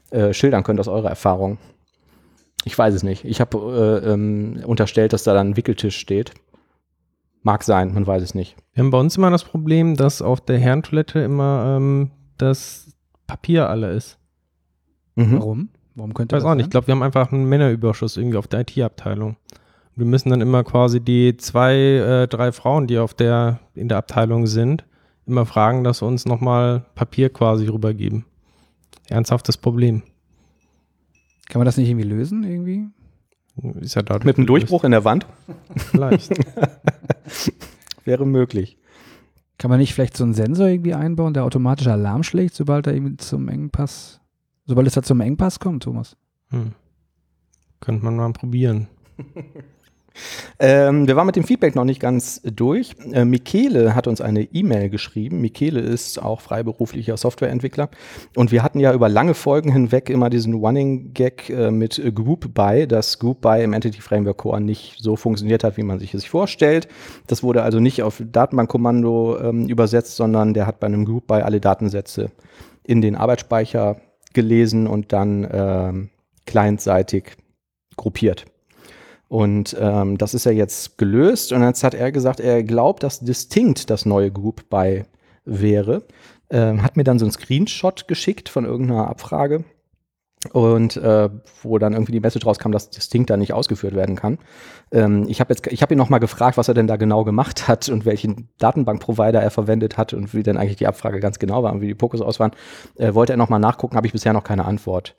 äh, 0.10 0.34
schildern 0.34 0.64
könnt 0.64 0.80
aus 0.80 0.88
eurer 0.88 1.10
Erfahrung. 1.10 1.60
Ich 2.66 2.76
weiß 2.76 2.96
es 2.96 3.04
nicht. 3.04 3.24
Ich 3.24 3.40
habe 3.40 4.02
äh, 4.04 4.12
ähm, 4.14 4.64
unterstellt, 4.66 5.14
dass 5.14 5.26
da 5.26 5.36
dann 5.36 5.52
ein 5.52 5.58
Wickeltisch 5.58 5.98
steht. 5.98 6.32
Mag 7.44 7.64
sein, 7.64 7.94
man 7.94 8.08
weiß 8.08 8.24
es 8.24 8.34
nicht. 8.34 8.56
Wir 8.74 8.84
haben 8.84 8.90
bei 8.90 9.00
uns 9.00 9.18
immer 9.18 9.30
das 9.30 9.44
Problem, 9.44 9.96
dass 9.96 10.22
auf 10.22 10.42
der 10.42 10.58
Herrentoilette 10.58 11.20
immer 11.20 11.76
ähm, 11.78 12.12
das 12.38 12.96
Papier 13.28 13.70
alle 13.70 13.92
ist. 13.92 14.18
Mhm. 15.16 15.40
Warum? 15.40 15.70
Warum 15.96 16.14
könnte 16.14 16.36
ich 16.36 16.38
weiß 16.38 16.44
das 16.44 16.52
auch 16.52 16.56
nicht. 16.56 16.66
Ich 16.66 16.72
glaube, 16.72 16.88
wir 16.88 16.96
haben 16.96 17.04
einfach 17.04 17.32
einen 17.32 17.48
Männerüberschuss 17.48 18.18
irgendwie 18.18 18.38
auf 18.38 18.48
der 18.48 18.62
IT-Abteilung. 18.62 19.36
Wir 19.96 20.06
müssen 20.06 20.30
dann 20.30 20.42
immer 20.42 20.64
quasi 20.64 21.02
die 21.02 21.38
zwei, 21.38 21.76
äh, 21.76 22.28
drei 22.28 22.52
Frauen, 22.52 22.88
die 22.88 22.98
auf 22.98 23.14
der, 23.14 23.60
in 23.76 23.90
der 23.90 23.98
Abteilung 23.98 24.48
sind, 24.48 24.86
immer 25.28 25.46
fragen, 25.46 25.84
dass 25.84 26.00
sie 26.00 26.06
uns 26.06 26.26
nochmal 26.26 26.86
Papier 26.96 27.30
quasi 27.30 27.68
rübergeben. 27.68 28.26
Ernsthaftes 29.10 29.58
Problem. 29.58 30.02
Kann 31.50 31.60
man 31.60 31.66
das 31.66 31.78
nicht 31.78 31.90
irgendwie 31.90 32.08
lösen, 32.08 32.44
irgendwie? 32.44 32.88
Ist 33.80 33.96
ja 33.96 34.02
dadurch 34.02 34.26
Mit 34.26 34.38
einem 34.38 34.48
Durchbruch 34.48 34.84
in 34.84 34.92
der 34.92 35.06
Wand? 35.06 35.26
Vielleicht. 35.76 36.32
Wäre 38.06 38.26
möglich. 38.26 38.78
Kann 39.58 39.70
man 39.70 39.80
nicht 39.80 39.94
vielleicht 39.94 40.18
so 40.18 40.24
einen 40.24 40.34
Sensor 40.34 40.68
irgendwie 40.68 40.94
einbauen, 40.94 41.34
der 41.34 41.44
automatisch 41.44 41.88
Alarm 41.88 42.24
schlägt, 42.24 42.56
sobald 42.56 42.88
er 42.88 42.94
irgendwie 42.94 43.18
zum 43.18 43.48
Engpass, 43.48 44.20
sobald 44.66 44.88
es 44.88 44.94
da 44.94 45.04
zum 45.04 45.22
Engpass 45.22 45.60
kommt, 45.60 45.84
Thomas? 45.84 46.18
Hm. 46.50 46.74
Könnte 47.80 48.04
man 48.04 48.16
mal 48.16 48.34
probieren. 48.34 48.88
Ähm, 50.60 51.08
wir 51.08 51.16
waren 51.16 51.26
mit 51.26 51.36
dem 51.36 51.44
Feedback 51.44 51.76
noch 51.76 51.86
nicht 51.86 52.00
ganz 52.00 52.42
durch. 52.44 52.96
Äh, 53.12 53.26
Michele 53.26 53.96
hat 53.96 54.08
uns 54.08 54.22
eine 54.22 54.44
E-Mail 54.44 54.90
geschrieben. 54.90 55.42
Michele 55.42 55.80
ist 55.80 56.22
auch 56.22 56.42
freiberuflicher 56.42 57.18
Softwareentwickler. 57.18 57.90
Und 58.36 58.52
wir 58.52 58.64
hatten 58.64 58.80
ja 58.80 58.94
über 58.94 59.10
lange 59.10 59.34
Folgen 59.34 59.72
hinweg 59.72 60.10
immer 60.10 60.30
diesen 60.30 60.54
Running 60.54 61.14
Gag 61.14 61.50
äh, 61.50 61.72
mit 61.72 62.02
Group 62.16 62.54
By, 62.54 62.88
dass 62.88 63.20
Group 63.20 63.42
By 63.42 63.64
im 63.64 63.74
Entity 63.74 64.02
Framework 64.02 64.38
Core 64.38 64.62
nicht 64.62 64.98
so 65.00 65.16
funktioniert 65.16 65.64
hat, 65.64 65.78
wie 65.78 65.84
man 65.84 66.00
sich 66.00 66.14
es 66.14 66.26
vorstellt. 66.26 66.88
Das 67.28 67.44
wurde 67.44 67.64
also 67.64 67.80
nicht 67.80 68.04
auf 68.04 68.22
Datenbankkommando 68.24 69.40
ähm, 69.40 69.68
übersetzt, 69.68 70.16
sondern 70.16 70.54
der 70.54 70.68
hat 70.68 70.80
bei 70.80 70.88
einem 70.88 71.06
Group 71.06 71.28
By 71.28 71.42
alle 71.42 71.60
Datensätze 71.60 72.32
in 72.84 73.02
den 73.02 73.16
Arbeitsspeicher 73.16 73.98
gelesen 74.34 74.88
und 74.88 75.14
dann 75.14 75.48
ähm, 75.52 76.10
clientseitig 76.46 77.38
gruppiert. 77.96 78.46
Und 79.34 79.76
ähm, 79.80 80.20
das 80.20 80.36
ist 80.36 80.46
ja 80.46 80.52
jetzt 80.52 81.00
gelöst. 81.00 81.54
Und 81.54 81.64
jetzt 81.64 81.84
hat 81.84 81.96
er 81.96 82.12
gesagt, 82.12 82.40
er 82.40 82.62
glaubt, 82.62 83.02
dass 83.02 83.20
Distinct 83.20 83.90
das 83.90 84.06
neue 84.06 84.30
Group 84.30 84.70
bei 84.70 85.08
wäre. 85.44 86.04
Ähm, 86.52 86.84
hat 86.84 86.98
mir 86.98 87.04
dann 87.04 87.18
so 87.18 87.26
einen 87.26 87.32
Screenshot 87.32 88.08
geschickt 88.08 88.48
von 88.48 88.64
irgendeiner 88.64 89.08
Abfrage. 89.08 89.64
Und 90.52 90.98
äh, 90.98 91.30
wo 91.64 91.80
dann 91.80 91.94
irgendwie 91.94 92.12
die 92.12 92.20
Message 92.20 92.46
rauskam, 92.46 92.72
dass 92.72 92.92
Distinct 92.92 93.32
da 93.32 93.36
nicht 93.36 93.54
ausgeführt 93.54 93.96
werden 93.96 94.16
kann. 94.16 94.38
Ähm, 94.92 95.26
ich 95.28 95.40
habe 95.40 95.56
habe 95.56 95.96
ihn 95.96 95.98
nochmal 95.98 96.20
gefragt, 96.20 96.56
was 96.58 96.68
er 96.68 96.76
denn 96.76 96.86
da 96.86 96.98
genau 96.98 97.24
gemacht 97.24 97.68
hat 97.68 97.90
und 97.90 98.06
welchen 98.06 98.50
Datenbankprovider 98.60 99.42
er 99.42 99.50
verwendet 99.50 99.98
hat 99.98 100.14
und 100.14 100.36
wie 100.36 100.44
denn 100.44 100.58
eigentlich 100.58 100.78
die 100.78 100.86
Abfrage 100.86 101.20
ganz 101.20 101.40
genau 101.40 101.64
war 101.64 101.74
und 101.74 101.82
wie 101.82 101.88
die 101.88 101.96
Pokos 101.96 102.22
aus 102.22 102.40
waren. 102.40 102.52
Äh, 102.98 103.16
wollte 103.16 103.34
er 103.34 103.38
nochmal 103.38 103.60
nachgucken, 103.60 103.96
habe 103.96 104.06
ich 104.06 104.14
bisher 104.14 104.34
noch 104.34 104.44
keine 104.44 104.66
Antwort 104.66 105.16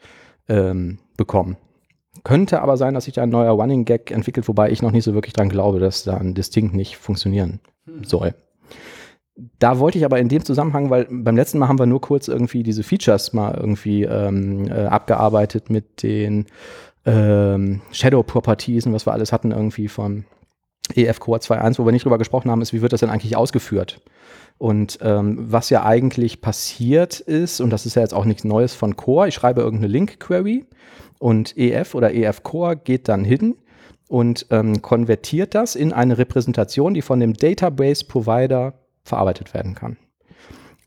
ähm, 0.48 1.00
bekommen. 1.16 1.56
Könnte 2.22 2.62
aber 2.62 2.76
sein, 2.76 2.94
dass 2.94 3.04
sich 3.04 3.14
da 3.14 3.22
ein 3.24 3.30
neuer 3.30 3.52
Running 3.52 3.84
Gag 3.84 4.10
entwickelt, 4.10 4.46
wobei 4.48 4.70
ich 4.70 4.82
noch 4.82 4.92
nicht 4.92 5.04
so 5.04 5.14
wirklich 5.14 5.32
dran 5.32 5.48
glaube, 5.48 5.80
dass 5.80 6.04
da 6.04 6.16
ein 6.16 6.34
Distinct 6.34 6.74
nicht 6.74 6.96
funktionieren 6.96 7.60
hm. 7.86 8.04
soll. 8.04 8.34
Da 9.58 9.80
wollte 9.80 9.98
ich 9.98 10.04
aber 10.04 10.20
in 10.20 10.28
dem 10.28 10.44
Zusammenhang, 10.44 10.90
weil 10.90 11.08
beim 11.10 11.36
letzten 11.36 11.58
Mal 11.58 11.66
haben 11.66 11.78
wir 11.78 11.86
nur 11.86 12.00
kurz 12.00 12.28
irgendwie 12.28 12.62
diese 12.62 12.84
Features 12.84 13.32
mal 13.32 13.56
irgendwie 13.58 14.04
ähm, 14.04 14.68
äh, 14.68 14.84
abgearbeitet 14.84 15.70
mit 15.70 16.04
den 16.04 16.46
ähm, 17.04 17.80
Shadow 17.90 18.22
Properties 18.22 18.86
und 18.86 18.92
was 18.92 19.06
wir 19.06 19.12
alles 19.12 19.32
hatten 19.32 19.50
irgendwie 19.50 19.88
von 19.88 20.24
EF 20.94 21.18
Core 21.18 21.40
2.1, 21.40 21.78
wo 21.78 21.84
wir 21.84 21.92
nicht 21.92 22.04
drüber 22.04 22.18
gesprochen 22.18 22.50
haben, 22.50 22.62
ist, 22.62 22.72
wie 22.72 22.82
wird 22.82 22.92
das 22.92 23.00
denn 23.00 23.10
eigentlich 23.10 23.36
ausgeführt? 23.36 24.00
Und 24.58 24.98
ähm, 25.02 25.38
was 25.40 25.70
ja 25.70 25.84
eigentlich 25.84 26.40
passiert 26.40 27.20
ist, 27.20 27.60
und 27.60 27.70
das 27.70 27.86
ist 27.86 27.96
ja 27.96 28.02
jetzt 28.02 28.14
auch 28.14 28.24
nichts 28.24 28.44
Neues 28.44 28.74
von 28.74 28.96
Core, 28.96 29.28
ich 29.28 29.34
schreibe 29.34 29.62
irgendeine 29.62 29.92
Link-Query 29.92 30.64
und 31.18 31.56
EF 31.56 31.94
oder 31.94 32.14
EF 32.14 32.42
Core 32.42 32.76
geht 32.76 33.08
dann 33.08 33.24
hin 33.24 33.56
und 34.08 34.46
ähm, 34.50 34.80
konvertiert 34.80 35.54
das 35.54 35.74
in 35.74 35.92
eine 35.92 36.18
Repräsentation, 36.18 36.94
die 36.94 37.02
von 37.02 37.20
dem 37.20 37.34
Database-Provider 37.34 38.74
verarbeitet 39.02 39.54
werden 39.54 39.74
kann. 39.74 39.96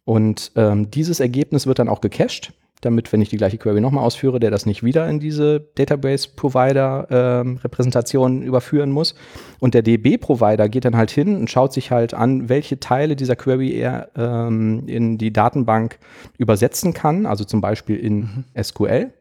Und 0.06 0.54
ähm, 0.56 0.90
dieses 0.90 1.20
Ergebnis 1.20 1.68
wird 1.68 1.80
dann 1.80 1.90
auch 1.90 2.00
gecached 2.00 2.54
damit, 2.82 3.12
wenn 3.12 3.22
ich 3.22 3.30
die 3.30 3.38
gleiche 3.38 3.58
Query 3.58 3.82
nochmal 3.82 4.04
ausführe, 4.04 4.40
der 4.40 4.52
das 4.52 4.68
nicht 4.68 4.84
wieder 4.84 5.10
in 5.10 5.20
diese 5.20 5.62
Database-Provider-Repräsentation 5.76 8.42
ähm, 8.42 8.48
überführen 8.48 8.92
muss. 8.92 9.16
Und 9.60 9.74
der 9.74 9.82
DB-Provider 9.82 10.70
geht 10.70 10.86
dann 10.86 10.96
halt 10.96 11.12
hin 11.12 11.36
und 11.36 11.50
schaut 11.50 11.74
sich 11.74 11.92
halt 11.92 12.14
an, 12.14 12.48
welche 12.50 12.80
Teile 12.80 13.16
dieser 13.16 13.36
Query 13.36 13.74
er 13.74 14.10
ähm, 14.16 14.84
in 14.88 15.18
die 15.18 15.34
Datenbank 15.34 15.98
übersetzen 16.38 16.94
kann, 16.94 17.26
also 17.26 17.44
zum 17.44 17.62
Beispiel 17.62 17.98
in 17.98 18.20
mhm. 18.20 18.46
SQL. 18.62 19.12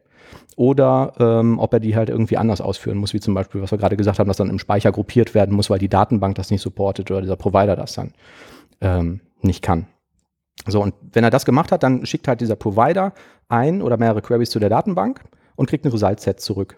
Oder 0.55 1.13
ähm, 1.19 1.57
ob 1.59 1.73
er 1.73 1.79
die 1.79 1.95
halt 1.95 2.09
irgendwie 2.09 2.37
anders 2.37 2.61
ausführen 2.61 2.97
muss, 2.97 3.13
wie 3.13 3.19
zum 3.19 3.35
Beispiel, 3.35 3.61
was 3.61 3.71
wir 3.71 3.77
gerade 3.77 3.95
gesagt 3.95 4.17
haben, 4.17 4.27
dass 4.27 4.37
dann 4.37 4.49
im 4.49 4.57
Speicher 4.59 4.91
gruppiert 4.91 5.35
werden 5.35 5.55
muss, 5.55 5.69
weil 5.69 5.79
die 5.79 5.89
Datenbank 5.89 6.35
das 6.35 6.49
nicht 6.49 6.61
supportet 6.61 7.11
oder 7.11 7.21
dieser 7.21 7.35
Provider 7.35 7.75
das 7.75 7.93
dann 7.93 8.13
ähm, 8.81 9.21
nicht 9.41 9.61
kann. 9.61 9.85
So, 10.65 10.81
und 10.81 10.95
wenn 11.13 11.23
er 11.23 11.29
das 11.29 11.45
gemacht 11.45 11.71
hat, 11.71 11.83
dann 11.83 12.05
schickt 12.05 12.27
halt 12.27 12.41
dieser 12.41 12.55
Provider 12.55 13.13
ein 13.49 13.81
oder 13.81 13.97
mehrere 13.97 14.21
Queries 14.21 14.49
zu 14.49 14.59
der 14.59 14.69
Datenbank 14.69 15.21
und 15.55 15.69
kriegt 15.69 15.85
ein 15.85 15.91
Result-Set 15.91 16.39
zurück. 16.39 16.77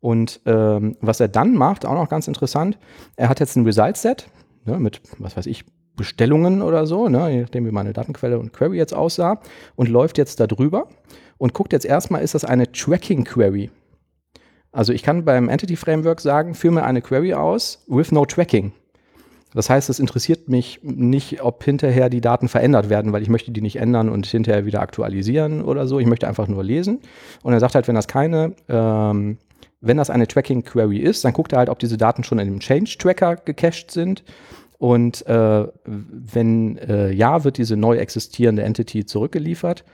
Und 0.00 0.40
ähm, 0.46 0.96
was 1.00 1.20
er 1.20 1.28
dann 1.28 1.54
macht, 1.54 1.86
auch 1.86 1.94
noch 1.94 2.08
ganz 2.08 2.26
interessant, 2.26 2.78
er 3.16 3.28
hat 3.28 3.40
jetzt 3.40 3.56
ein 3.56 3.64
Result-Set 3.64 4.28
ne, 4.64 4.78
mit, 4.78 5.00
was 5.18 5.36
weiß 5.36 5.46
ich, 5.46 5.64
Bestellungen 5.94 6.62
oder 6.62 6.86
so, 6.86 7.08
ne, 7.08 7.30
je 7.30 7.40
nachdem, 7.42 7.66
wie 7.66 7.70
meine 7.70 7.92
Datenquelle 7.92 8.38
und 8.38 8.52
Query 8.52 8.78
jetzt 8.78 8.94
aussah, 8.94 9.40
und 9.76 9.88
läuft 9.88 10.18
jetzt 10.18 10.40
da 10.40 10.46
drüber 10.46 10.88
und 11.38 11.54
guckt 11.54 11.72
jetzt 11.72 11.84
erstmal, 11.84 12.22
ist 12.22 12.34
das 12.34 12.44
eine 12.44 12.72
Tracking-Query? 12.72 13.70
Also 14.72 14.92
ich 14.92 15.02
kann 15.02 15.24
beim 15.24 15.48
Entity 15.48 15.76
Framework 15.76 16.20
sagen, 16.20 16.54
führe 16.54 16.74
mir 16.74 16.84
eine 16.84 17.02
Query 17.02 17.34
aus 17.34 17.84
with 17.88 18.10
no 18.10 18.24
tracking. 18.24 18.72
Das 19.54 19.68
heißt, 19.68 19.90
es 19.90 19.98
interessiert 19.98 20.48
mich 20.48 20.80
nicht, 20.82 21.42
ob 21.42 21.62
hinterher 21.62 22.08
die 22.08 22.20
Daten 22.20 22.48
verändert 22.48 22.88
werden, 22.88 23.12
weil 23.12 23.22
ich 23.22 23.28
möchte 23.28 23.50
die 23.50 23.60
nicht 23.60 23.76
ändern 23.76 24.08
und 24.08 24.26
hinterher 24.26 24.64
wieder 24.64 24.80
aktualisieren 24.80 25.62
oder 25.62 25.86
so. 25.86 25.98
Ich 25.98 26.06
möchte 26.06 26.26
einfach 26.26 26.48
nur 26.48 26.64
lesen. 26.64 27.00
Und 27.42 27.52
er 27.52 27.60
sagt 27.60 27.74
halt, 27.74 27.88
wenn 27.88 27.94
das 27.94 28.08
keine, 28.08 28.54
ähm, 28.68 29.38
wenn 29.80 29.96
das 29.96 30.10
eine 30.10 30.26
Tracking-Query 30.26 30.98
ist, 30.98 31.24
dann 31.24 31.32
guckt 31.32 31.52
er 31.52 31.58
halt, 31.58 31.68
ob 31.68 31.78
diese 31.78 31.98
Daten 31.98 32.24
schon 32.24 32.38
in 32.38 32.48
dem 32.48 32.60
Change-Tracker 32.60 33.36
gecached 33.44 33.90
sind. 33.90 34.22
Und 34.78 35.26
äh, 35.26 35.66
wenn 35.84 36.78
äh, 36.78 37.12
ja, 37.12 37.44
wird 37.44 37.58
diese 37.58 37.76
neu 37.76 37.98
existierende 37.98 38.62
Entity 38.62 39.04
zurückgeliefert 39.04 39.84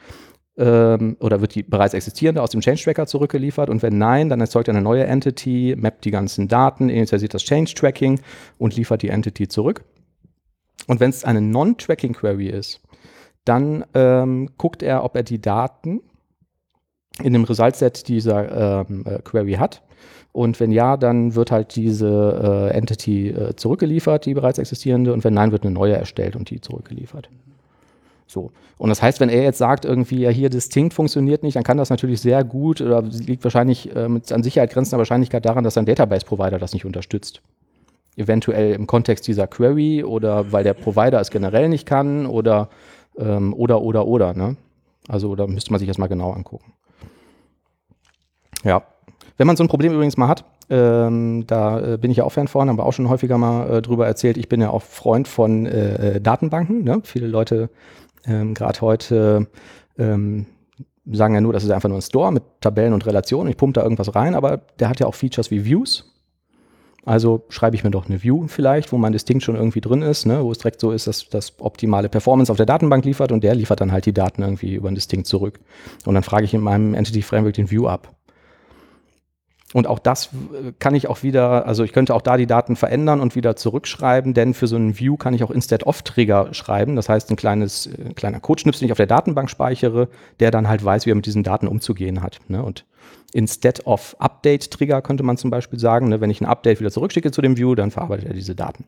ähm, 0.58 1.16
oder 1.20 1.40
wird 1.40 1.54
die 1.54 1.62
bereits 1.62 1.94
existierende 1.94 2.42
aus 2.42 2.50
dem 2.50 2.60
Change 2.60 2.82
Tracker 2.82 3.06
zurückgeliefert 3.06 3.70
und 3.70 3.82
wenn 3.82 3.96
nein, 3.96 4.28
dann 4.28 4.40
erzeugt 4.40 4.68
er 4.68 4.74
eine 4.74 4.82
neue 4.82 5.04
Entity, 5.04 5.74
mappt 5.78 6.04
die 6.04 6.10
ganzen 6.10 6.48
Daten, 6.48 6.88
initialisiert 6.88 7.34
das 7.34 7.44
Change 7.44 7.74
Tracking 7.74 8.20
und 8.58 8.76
liefert 8.76 9.02
die 9.02 9.08
Entity 9.08 9.48
zurück. 9.48 9.84
Und 10.86 11.00
wenn 11.00 11.10
es 11.10 11.24
eine 11.24 11.40
Non-Tracking 11.40 12.14
Query 12.14 12.48
ist, 12.48 12.80
dann 13.44 13.84
ähm, 13.94 14.50
guckt 14.58 14.82
er, 14.82 15.04
ob 15.04 15.16
er 15.16 15.22
die 15.22 15.40
Daten 15.40 16.00
in 17.22 17.32
dem 17.32 17.44
Result-Set 17.44 18.08
dieser 18.08 18.86
ähm, 18.88 19.04
äh, 19.06 19.18
Query 19.20 19.54
hat. 19.54 19.82
Und 20.32 20.60
wenn 20.60 20.70
ja, 20.70 20.96
dann 20.96 21.34
wird 21.34 21.50
halt 21.50 21.74
diese 21.74 22.70
äh, 22.70 22.76
Entity 22.76 23.30
äh, 23.30 23.56
zurückgeliefert, 23.56 24.26
die 24.26 24.34
bereits 24.34 24.58
existierende. 24.58 25.12
Und 25.12 25.24
wenn 25.24 25.34
nein, 25.34 25.50
wird 25.50 25.64
eine 25.64 25.72
neue 25.72 25.94
erstellt 25.94 26.36
und 26.36 26.50
die 26.50 26.60
zurückgeliefert. 26.60 27.30
So. 28.28 28.52
Und 28.76 28.90
das 28.90 29.02
heißt, 29.02 29.20
wenn 29.20 29.30
er 29.30 29.42
jetzt 29.42 29.58
sagt, 29.58 29.86
irgendwie, 29.86 30.20
ja, 30.20 30.30
hier 30.30 30.50
distinkt 30.50 30.92
funktioniert 30.92 31.42
nicht, 31.42 31.56
dann 31.56 31.64
kann 31.64 31.78
das 31.78 31.88
natürlich 31.88 32.20
sehr 32.20 32.44
gut 32.44 32.80
oder 32.80 33.02
liegt 33.02 33.42
wahrscheinlich 33.42 33.94
äh, 33.96 34.08
mit 34.08 34.30
an 34.30 34.42
Sicherheit 34.42 34.70
grenzender 34.70 34.98
Wahrscheinlichkeit 34.98 35.46
daran, 35.46 35.64
dass 35.64 35.78
ein 35.78 35.86
Database-Provider 35.86 36.58
das 36.58 36.74
nicht 36.74 36.84
unterstützt. 36.84 37.40
Eventuell 38.16 38.74
im 38.74 38.86
Kontext 38.86 39.26
dieser 39.26 39.46
Query 39.46 40.04
oder 40.04 40.52
weil 40.52 40.62
der 40.62 40.74
Provider 40.74 41.20
es 41.20 41.30
generell 41.30 41.70
nicht 41.70 41.86
kann 41.86 42.26
oder, 42.26 42.68
ähm, 43.16 43.54
oder, 43.54 43.80
oder, 43.80 44.06
oder. 44.06 44.34
Ne? 44.34 44.56
Also 45.08 45.34
da 45.34 45.46
müsste 45.46 45.70
man 45.70 45.78
sich 45.78 45.88
das 45.88 45.96
mal 45.96 46.08
genau 46.08 46.32
angucken. 46.32 46.74
Ja. 48.62 48.82
Wenn 49.38 49.46
man 49.46 49.56
so 49.56 49.64
ein 49.64 49.68
Problem 49.68 49.94
übrigens 49.94 50.16
mal 50.16 50.28
hat, 50.28 50.44
ähm, 50.68 51.44
da 51.46 51.94
äh, 51.94 51.96
bin 51.96 52.10
ich 52.10 52.18
ja 52.18 52.24
auch 52.24 52.32
Fan 52.32 52.48
von, 52.48 52.68
haben 52.68 52.76
wir 52.76 52.84
auch 52.84 52.92
schon 52.92 53.08
häufiger 53.08 53.38
mal 53.38 53.70
äh, 53.70 53.82
drüber 53.82 54.06
erzählt. 54.06 54.36
Ich 54.36 54.48
bin 54.48 54.60
ja 54.60 54.70
auch 54.70 54.82
Freund 54.82 55.28
von 55.28 55.64
äh, 55.64 56.16
äh 56.16 56.20
Datenbanken. 56.20 56.84
Ne? 56.84 57.00
Viele 57.04 57.26
Leute 57.26 57.70
ähm, 58.26 58.54
Gerade 58.54 58.80
heute 58.80 59.46
ähm, 59.98 60.46
sagen 61.10 61.34
ja 61.34 61.40
nur, 61.40 61.52
das 61.52 61.64
ist 61.64 61.70
einfach 61.70 61.88
nur 61.88 61.98
ein 61.98 62.02
Store 62.02 62.32
mit 62.32 62.42
Tabellen 62.60 62.92
und 62.92 63.06
Relationen. 63.06 63.50
Ich 63.50 63.56
pumpe 63.56 63.80
da 63.80 63.82
irgendwas 63.82 64.14
rein, 64.14 64.34
aber 64.34 64.58
der 64.78 64.88
hat 64.88 65.00
ja 65.00 65.06
auch 65.06 65.14
Features 65.14 65.50
wie 65.50 65.64
Views. 65.64 66.04
Also 67.04 67.44
schreibe 67.48 67.74
ich 67.74 67.84
mir 67.84 67.90
doch 67.90 68.06
eine 68.06 68.22
View 68.22 68.48
vielleicht, 68.48 68.92
wo 68.92 68.98
mein 68.98 69.12
Distinct 69.12 69.42
schon 69.42 69.56
irgendwie 69.56 69.80
drin 69.80 70.02
ist, 70.02 70.26
ne, 70.26 70.44
wo 70.44 70.52
es 70.52 70.58
direkt 70.58 70.80
so 70.80 70.90
ist, 70.90 71.06
dass 71.06 71.26
das 71.30 71.54
optimale 71.58 72.10
Performance 72.10 72.52
auf 72.52 72.58
der 72.58 72.66
Datenbank 72.66 73.04
liefert 73.06 73.32
und 73.32 73.42
der 73.42 73.54
liefert 73.54 73.80
dann 73.80 73.92
halt 73.92 74.04
die 74.04 74.12
Daten 74.12 74.42
irgendwie 74.42 74.74
über 74.74 74.88
ein 74.88 74.94
Distinct 74.94 75.26
zurück. 75.26 75.58
Und 76.04 76.14
dann 76.14 76.22
frage 76.22 76.44
ich 76.44 76.52
in 76.52 76.60
meinem 76.60 76.92
Entity 76.92 77.22
Framework 77.22 77.54
den 77.54 77.70
View 77.70 77.86
ab. 77.86 78.14
Und 79.74 79.86
auch 79.86 79.98
das 79.98 80.30
kann 80.78 80.94
ich 80.94 81.08
auch 81.08 81.22
wieder, 81.22 81.66
also 81.66 81.84
ich 81.84 81.92
könnte 81.92 82.14
auch 82.14 82.22
da 82.22 82.38
die 82.38 82.46
Daten 82.46 82.74
verändern 82.74 83.20
und 83.20 83.34
wieder 83.34 83.54
zurückschreiben, 83.54 84.32
denn 84.32 84.54
für 84.54 84.66
so 84.66 84.76
einen 84.76 84.98
View 84.98 85.18
kann 85.18 85.34
ich 85.34 85.44
auch 85.44 85.50
Instead-of-Trigger 85.50 86.54
schreiben. 86.54 86.96
Das 86.96 87.10
heißt, 87.10 87.30
ein 87.30 87.36
kleines, 87.36 87.86
ein 87.86 88.12
äh, 88.12 88.14
kleiner 88.14 88.40
Codeschnips, 88.40 88.78
den 88.78 88.86
ich 88.86 88.92
auf 88.92 88.98
der 88.98 89.06
Datenbank 89.06 89.50
speichere, 89.50 90.08
der 90.40 90.50
dann 90.50 90.68
halt 90.68 90.82
weiß, 90.82 91.04
wie 91.04 91.10
er 91.10 91.14
mit 91.14 91.26
diesen 91.26 91.42
Daten 91.42 91.68
umzugehen 91.68 92.22
hat. 92.22 92.38
Ne? 92.48 92.62
Und 92.62 92.86
Instead-of-Update-Trigger 93.34 95.02
könnte 95.02 95.22
man 95.22 95.36
zum 95.36 95.50
Beispiel 95.50 95.78
sagen, 95.78 96.08
ne? 96.08 96.22
wenn 96.22 96.30
ich 96.30 96.40
ein 96.40 96.46
Update 96.46 96.80
wieder 96.80 96.90
zurückschicke 96.90 97.30
zu 97.30 97.42
dem 97.42 97.58
View, 97.58 97.74
dann 97.74 97.90
verarbeitet 97.90 98.26
er 98.28 98.34
diese 98.34 98.54
Daten. 98.54 98.86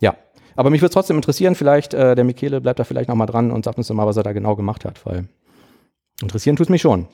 Ja, 0.00 0.16
aber 0.56 0.70
mich 0.70 0.82
würde 0.82 0.92
trotzdem 0.92 1.16
interessieren, 1.16 1.54
vielleicht, 1.54 1.94
äh, 1.94 2.16
der 2.16 2.24
Michele 2.24 2.60
bleibt 2.60 2.80
da 2.80 2.84
vielleicht 2.84 3.08
nochmal 3.08 3.28
dran 3.28 3.52
und 3.52 3.64
sagt 3.64 3.78
uns 3.78 3.86
doch 3.86 3.94
mal, 3.94 4.06
was 4.06 4.16
er 4.16 4.24
da 4.24 4.32
genau 4.32 4.56
gemacht 4.56 4.84
hat, 4.84 5.06
weil 5.06 5.28
interessieren 6.20 6.56
tut 6.56 6.66
es 6.66 6.70
mich 6.70 6.82
schon. 6.82 7.06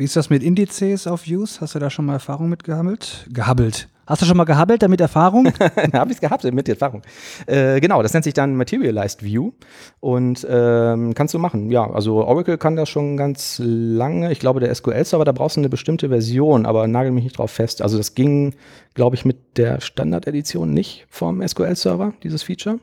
Wie 0.00 0.04
ist 0.04 0.16
das 0.16 0.30
mit 0.30 0.42
Indizes 0.42 1.06
auf 1.06 1.26
Views? 1.26 1.60
Hast 1.60 1.74
du 1.74 1.78
da 1.78 1.90
schon 1.90 2.06
mal 2.06 2.14
Erfahrung 2.14 2.48
mit 2.48 2.64
gehabbelt? 2.64 3.26
Gehabbelt. 3.28 3.86
Hast 4.06 4.22
du 4.22 4.26
schon 4.26 4.38
mal 4.38 4.44
gehabbelt 4.44 4.82
damit 4.82 4.98
Erfahrung? 4.98 5.52
Habe 5.92 6.10
ich 6.10 6.16
es 6.16 6.20
gehabt 6.22 6.42
mit 6.42 6.70
Erfahrung. 6.70 7.02
Äh, 7.44 7.80
genau, 7.80 8.02
das 8.02 8.14
nennt 8.14 8.24
sich 8.24 8.32
dann 8.32 8.56
Materialized 8.56 9.22
View 9.22 9.52
und 10.00 10.46
ähm, 10.48 11.12
kannst 11.12 11.34
du 11.34 11.38
machen. 11.38 11.70
Ja, 11.70 11.90
also 11.90 12.24
Oracle 12.24 12.56
kann 12.56 12.76
das 12.76 12.88
schon 12.88 13.18
ganz 13.18 13.60
lange. 13.62 14.32
Ich 14.32 14.40
glaube, 14.40 14.60
der 14.60 14.74
SQL-Server, 14.74 15.26
da 15.26 15.32
brauchst 15.32 15.56
du 15.56 15.60
eine 15.60 15.68
bestimmte 15.68 16.08
Version, 16.08 16.64
aber 16.64 16.88
nagel 16.88 17.12
mich 17.12 17.24
nicht 17.24 17.36
drauf 17.36 17.50
fest. 17.50 17.82
Also 17.82 17.98
das 17.98 18.14
ging, 18.14 18.54
glaube 18.94 19.16
ich, 19.16 19.26
mit 19.26 19.58
der 19.58 19.82
Standard-Edition 19.82 20.72
nicht 20.72 21.04
vom 21.10 21.46
SQL-Server, 21.46 22.14
dieses 22.22 22.42
Feature. 22.42 22.78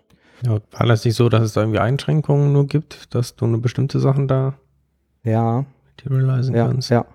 Ja, 0.45 0.59
war 0.69 0.85
das 0.85 1.03
nicht 1.03 1.15
so, 1.15 1.29
dass 1.29 1.41
es 1.41 1.53
da 1.53 1.61
irgendwie 1.61 1.79
Einschränkungen 1.79 2.53
nur 2.53 2.67
gibt, 2.67 3.15
dass 3.15 3.35
du 3.35 3.45
eine 3.45 3.57
bestimmte 3.57 3.99
Sachen 3.99 4.27
da 4.27 4.53
ja 5.23 5.65
materialisen 6.05 6.55
ja, 6.55 6.67
kannst. 6.67 6.89
Ja, 6.89 7.05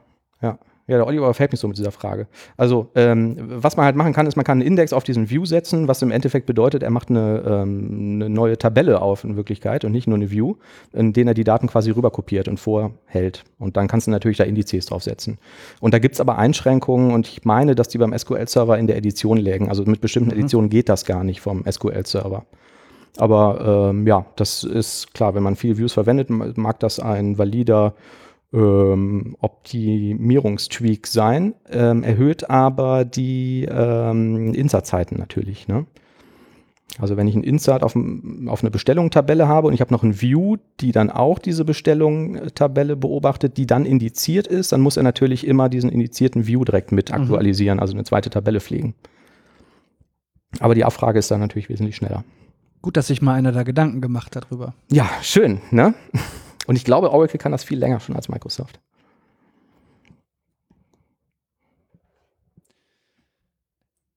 ja. 0.40 0.58
Ja, 0.88 0.96
der 0.96 1.06
Oliver 1.06 1.32
fällt 1.32 1.52
mich 1.52 1.60
so 1.60 1.68
mit 1.68 1.78
dieser 1.78 1.92
Frage. 1.92 2.26
Also, 2.56 2.90
ähm, 2.96 3.36
was 3.38 3.76
man 3.76 3.86
halt 3.86 3.94
machen 3.94 4.12
kann, 4.12 4.26
ist, 4.26 4.34
man 4.34 4.44
kann 4.44 4.58
einen 4.58 4.66
Index 4.66 4.92
auf 4.92 5.04
diesen 5.04 5.30
View 5.30 5.44
setzen, 5.44 5.86
was 5.86 6.02
im 6.02 6.10
Endeffekt 6.10 6.44
bedeutet, 6.44 6.82
er 6.82 6.90
macht 6.90 7.08
eine, 7.08 7.42
ähm, 7.46 8.16
eine 8.16 8.28
neue 8.28 8.58
Tabelle 8.58 9.00
auf 9.00 9.22
in 9.22 9.36
Wirklichkeit 9.36 9.84
und 9.84 9.92
nicht 9.92 10.08
nur 10.08 10.16
eine 10.16 10.32
View, 10.32 10.56
in 10.92 11.12
denen 11.12 11.28
er 11.28 11.34
die 11.34 11.44
Daten 11.44 11.68
quasi 11.68 11.92
rüberkopiert 11.92 12.48
und 12.48 12.58
vorhält. 12.58 13.44
Und 13.60 13.76
dann 13.76 13.86
kannst 13.86 14.08
du 14.08 14.10
natürlich 14.10 14.38
da 14.38 14.44
Indizes 14.44 14.86
draufsetzen. 14.86 15.38
Und 15.80 15.94
da 15.94 16.00
gibt 16.00 16.16
es 16.16 16.20
aber 16.20 16.36
Einschränkungen 16.36 17.12
und 17.12 17.28
ich 17.28 17.44
meine, 17.44 17.76
dass 17.76 17.86
die 17.86 17.98
beim 17.98 18.16
SQL-Server 18.16 18.76
in 18.76 18.88
der 18.88 18.96
Edition 18.96 19.36
lägen. 19.36 19.68
Also 19.68 19.84
mit 19.84 20.00
bestimmten 20.00 20.30
mhm. 20.30 20.40
Editionen 20.40 20.68
geht 20.68 20.88
das 20.88 21.04
gar 21.04 21.22
nicht 21.22 21.40
vom 21.40 21.64
SQL-Server. 21.64 22.44
Aber 23.18 23.90
ähm, 23.90 24.06
ja, 24.06 24.26
das 24.36 24.64
ist 24.64 25.14
klar, 25.14 25.34
wenn 25.34 25.42
man 25.42 25.54
viele 25.54 25.78
Views 25.78 25.92
verwendet, 25.92 26.28
mag 26.28 26.80
das 26.80 26.98
ein 26.98 27.38
valider 27.38 27.94
ähm, 28.52 29.36
Optimierungstweak 29.40 31.06
sein, 31.06 31.54
ähm, 31.70 32.02
erhöht 32.02 32.50
aber 32.50 33.04
die 33.04 33.66
ähm, 33.70 34.52
Insert-Zeiten 34.54 35.16
natürlich. 35.16 35.68
Ne? 35.68 35.86
Also 36.98 37.16
wenn 37.16 37.26
ich 37.26 37.34
ein 37.34 37.44
Insert 37.44 37.82
auf, 37.82 37.96
auf 38.46 38.62
eine 38.62 38.70
Bestellung-Tabelle 38.70 39.48
habe 39.48 39.68
und 39.68 39.74
ich 39.74 39.80
habe 39.80 39.92
noch 39.92 40.02
ein 40.02 40.20
View, 40.20 40.56
die 40.80 40.92
dann 40.92 41.10
auch 41.10 41.38
diese 41.38 41.64
Bestellung-Tabelle 41.64 42.96
beobachtet, 42.96 43.56
die 43.56 43.66
dann 43.66 43.86
indiziert 43.86 44.46
ist, 44.46 44.72
dann 44.72 44.82
muss 44.82 44.96
er 44.96 45.02
natürlich 45.02 45.46
immer 45.46 45.68
diesen 45.68 45.90
indizierten 45.90 46.46
View 46.46 46.64
direkt 46.64 46.92
mit 46.92 47.10
mhm. 47.10 47.22
aktualisieren, 47.22 47.76
mhm. 47.76 47.82
also 47.82 47.94
eine 47.94 48.04
zweite 48.04 48.30
Tabelle 48.30 48.60
pflegen. 48.60 48.94
Aber 50.60 50.74
die 50.74 50.84
Abfrage 50.84 51.18
ist 51.18 51.30
dann 51.30 51.40
natürlich 51.40 51.70
wesentlich 51.70 51.96
schneller. 51.96 52.24
Gut, 52.82 52.96
dass 52.96 53.06
sich 53.06 53.22
mal 53.22 53.34
einer 53.34 53.52
da 53.52 53.62
Gedanken 53.62 54.00
gemacht 54.00 54.36
hat 54.36 54.46
darüber. 54.50 54.74
Ja, 54.90 55.08
schön, 55.22 55.60
ne? 55.70 55.94
Und 56.66 56.76
ich 56.76 56.84
glaube, 56.84 57.10
Oracle 57.10 57.38
kann 57.38 57.52
das 57.52 57.64
viel 57.64 57.78
länger 57.78 58.00
schon 58.00 58.16
als 58.16 58.28
Microsoft. 58.28 58.80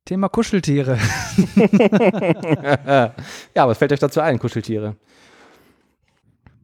Thema 0.05 0.29
Kuscheltiere. 0.29 0.99
ja, 3.55 3.67
was 3.67 3.77
fällt 3.79 3.91
euch 3.91 3.99
dazu 3.99 4.21
ein, 4.21 4.37
Kuscheltiere? 4.37 4.95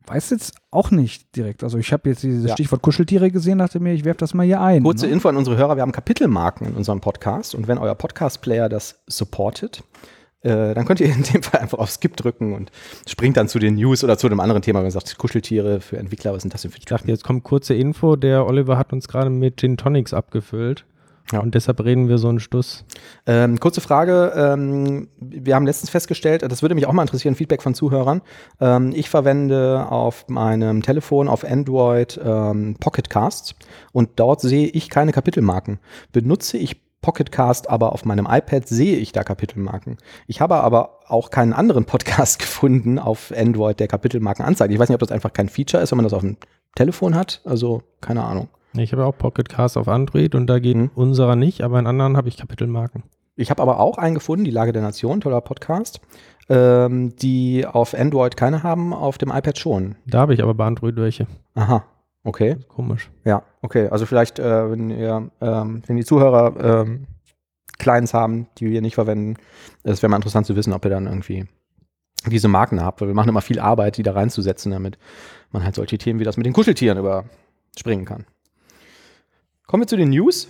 Weiß 0.05 0.29
jetzt 0.29 0.53
auch 0.69 0.91
nicht 0.91 1.35
direkt. 1.35 1.63
Also 1.63 1.79
ich 1.79 1.91
habe 1.91 2.09
jetzt 2.09 2.21
dieses 2.21 2.45
Ja. 2.45 2.53
Stichwort 2.53 2.83
Kuscheltiere 2.83 3.31
gesehen, 3.31 3.57
dachte 3.57 3.79
mir, 3.79 3.93
ich 3.93 4.05
werfe 4.05 4.19
das 4.19 4.35
mal 4.35 4.45
hier 4.45 4.61
ein. 4.61 4.83
Kurze 4.83 5.07
ne? 5.07 5.13
Info 5.13 5.27
an 5.29 5.37
unsere 5.37 5.57
Hörer, 5.57 5.75
wir 5.75 5.81
haben 5.81 5.91
Kapitelmarken 5.91 6.67
in 6.67 6.75
unserem 6.75 7.01
Podcast 7.01 7.55
und 7.55 7.67
wenn 7.67 7.79
euer 7.79 7.95
Podcast-Player 7.95 8.69
das 8.69 9.01
supportet, 9.07 9.83
äh, 10.41 10.73
dann 10.73 10.85
könnt 10.85 10.99
ihr 10.99 11.07
in 11.07 11.23
dem 11.23 11.43
Fall 11.43 11.61
einfach 11.61 11.77
auf 11.77 11.89
Skip 11.91 12.17
drücken 12.17 12.53
und 12.53 12.71
springt 13.07 13.37
dann 13.37 13.47
zu 13.47 13.59
den 13.59 13.75
News 13.75 14.03
oder 14.03 14.17
zu 14.17 14.27
einem 14.27 14.39
anderen 14.39 14.61
Thema, 14.61 14.79
wenn 14.79 14.87
ihr 14.87 14.91
sagt, 14.91 15.17
Kuscheltiere 15.17 15.81
für 15.81 15.97
Entwickler, 15.97 16.33
was 16.33 16.41
sind 16.41 16.53
das 16.53 16.63
denn 16.63 16.71
für 16.71 16.79
Ich 16.79 16.85
dachte, 16.85 17.07
jetzt 17.07 17.23
kommt 17.23 17.43
kurze 17.43 17.73
Info. 17.73 18.15
Der 18.15 18.45
Oliver 18.47 18.77
hat 18.77 18.91
uns 18.93 19.07
gerade 19.07 19.29
mit 19.29 19.59
Gin 19.59 19.77
Tonics 19.77 20.13
abgefüllt. 20.13 20.85
Ja. 21.31 21.39
Und 21.39 21.55
deshalb 21.55 21.79
reden 21.83 22.09
wir 22.09 22.17
so 22.17 22.27
einen 22.27 22.39
Stuss. 22.39 22.83
Ähm, 23.25 23.59
kurze 23.59 23.79
Frage. 23.79 24.33
Ähm, 24.35 25.07
wir 25.19 25.55
haben 25.55 25.65
letztens 25.65 25.89
festgestellt, 25.89 26.41
das 26.41 26.61
würde 26.61 26.75
mich 26.75 26.87
auch 26.87 26.93
mal 26.93 27.03
interessieren, 27.03 27.35
Feedback 27.35 27.61
von 27.61 27.73
Zuhörern. 27.73 28.21
Ähm, 28.59 28.91
ich 28.93 29.09
verwende 29.09 29.87
auf 29.89 30.27
meinem 30.27 30.81
Telefon 30.81 31.27
auf 31.27 31.45
Android 31.45 32.19
ähm, 32.23 32.75
Pocket 32.79 33.09
Casts 33.09 33.55
und 33.93 34.09
dort 34.17 34.41
sehe 34.41 34.67
ich 34.67 34.89
keine 34.89 35.11
Kapitelmarken. 35.11 35.79
Benutze 36.11 36.57
ich 36.57 36.81
Pocket 37.01 37.31
Cast 37.31 37.69
aber 37.69 37.93
auf 37.93 38.05
meinem 38.05 38.27
iPad 38.29 38.67
sehe 38.67 38.97
ich 38.97 39.11
da 39.11 39.23
Kapitelmarken. 39.23 39.97
Ich 40.27 40.39
habe 40.41 40.55
aber 40.57 40.99
auch 41.07 41.29
keinen 41.31 41.53
anderen 41.53 41.85
Podcast 41.85 42.39
gefunden 42.39 42.99
auf 42.99 43.33
Android, 43.35 43.79
der 43.79 43.87
Kapitelmarken 43.87 44.45
anzeigt. 44.45 44.71
Ich 44.73 44.79
weiß 44.79 44.89
nicht, 44.89 44.95
ob 44.95 44.99
das 45.01 45.11
einfach 45.11 45.33
kein 45.33 45.49
Feature 45.49 45.81
ist, 45.81 45.91
wenn 45.91 45.97
man 45.97 46.05
das 46.05 46.13
auf 46.13 46.21
dem 46.21 46.37
Telefon 46.75 47.15
hat. 47.15 47.41
Also 47.43 47.81
keine 48.01 48.23
Ahnung. 48.23 48.49
Ich 48.73 48.93
habe 48.93 49.05
auch 49.05 49.17
Pocket 49.17 49.49
Cast 49.49 49.77
auf 49.77 49.87
Android 49.87 50.33
und 50.35 50.47
da 50.47 50.59
geht 50.59 50.77
Mhm. 50.77 50.91
unserer 50.95 51.35
nicht, 51.35 51.61
aber 51.61 51.79
in 51.79 51.87
anderen 51.87 52.15
habe 52.15 52.29
ich 52.29 52.37
Kapitelmarken. 52.37 53.03
Ich 53.35 53.49
habe 53.49 53.61
aber 53.61 53.79
auch 53.79 53.97
einen 53.97 54.15
gefunden, 54.15 54.45
die 54.45 54.51
Lage 54.51 54.71
der 54.71 54.81
Nation, 54.81 55.19
toller 55.21 55.41
Podcast, 55.41 55.99
ähm, 56.49 57.15
die 57.15 57.65
auf 57.65 57.93
Android 57.93 58.37
keine 58.37 58.61
haben, 58.63 58.93
auf 58.93 59.17
dem 59.17 59.29
iPad 59.29 59.57
schon. 59.57 59.95
Da 60.05 60.19
habe 60.19 60.33
ich 60.33 60.43
aber 60.43 60.53
bei 60.53 60.65
Android 60.65 60.95
welche. 60.97 61.27
Aha, 61.55 61.83
okay. 62.23 62.57
Komisch. 62.67 63.09
Ja, 63.25 63.43
okay. 63.61 63.87
Also 63.89 64.05
vielleicht, 64.05 64.39
äh, 64.39 64.71
wenn 64.71 64.89
ihr, 64.89 65.31
ähm, 65.41 65.81
wenn 65.85 65.97
die 65.97 66.05
Zuhörer 66.05 66.81
ähm, 66.81 67.07
Clients 67.79 68.13
haben, 68.13 68.47
die 68.57 68.69
wir 68.69 68.81
nicht 68.81 68.95
verwenden, 68.95 69.37
es 69.83 70.01
wäre 70.01 70.09
mal 70.09 70.17
interessant 70.17 70.45
zu 70.45 70.55
wissen, 70.55 70.73
ob 70.73 70.85
ihr 70.85 70.91
dann 70.91 71.07
irgendwie 71.07 71.45
diese 72.27 72.47
Marken 72.47 72.83
habt, 72.83 73.01
weil 73.01 73.07
wir 73.07 73.15
machen 73.15 73.29
immer 73.29 73.41
viel 73.41 73.59
Arbeit, 73.59 73.97
die 73.97 74.03
da 74.03 74.13
reinzusetzen, 74.13 74.71
damit 74.71 74.97
man 75.51 75.63
halt 75.63 75.75
solche 75.75 75.97
Themen 75.97 76.19
wie 76.19 76.23
das 76.23 76.37
mit 76.37 76.45
den 76.45 76.53
Kuscheltieren 76.53 76.97
überspringen 76.97 78.05
kann. 78.05 78.25
Kommen 79.65 79.83
wir 79.83 79.87
zu 79.87 79.97
den 79.97 80.09
News. 80.09 80.49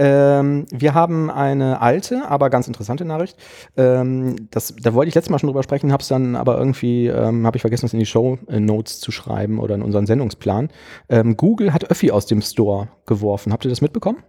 Ähm, 0.00 0.64
wir 0.70 0.94
haben 0.94 1.30
eine 1.30 1.82
alte, 1.82 2.26
aber 2.26 2.48
ganz 2.48 2.66
interessante 2.66 3.04
Nachricht. 3.04 3.36
Ähm, 3.76 4.48
das, 4.50 4.74
da 4.74 4.94
wollte 4.94 5.10
ich 5.10 5.14
letztes 5.14 5.28
Mal 5.28 5.38
schon 5.38 5.48
drüber 5.48 5.62
sprechen, 5.62 5.92
habe 5.92 6.00
es 6.00 6.08
dann 6.08 6.36
aber 6.36 6.56
irgendwie, 6.56 7.08
ähm, 7.08 7.46
habe 7.46 7.58
ich 7.58 7.60
vergessen, 7.60 7.84
es 7.84 7.92
in 7.92 7.98
die 7.98 8.06
Show 8.06 8.38
äh, 8.48 8.60
Notes 8.60 9.00
zu 9.00 9.12
schreiben 9.12 9.58
oder 9.58 9.74
in 9.74 9.82
unseren 9.82 10.06
Sendungsplan. 10.06 10.70
Ähm, 11.10 11.36
Google 11.36 11.74
hat 11.74 11.90
Öffi 11.90 12.12
aus 12.12 12.24
dem 12.24 12.40
Store 12.40 12.88
geworfen. 13.04 13.52
Habt 13.52 13.66
ihr 13.66 13.68
das 13.68 13.82
mitbekommen? 13.82 14.22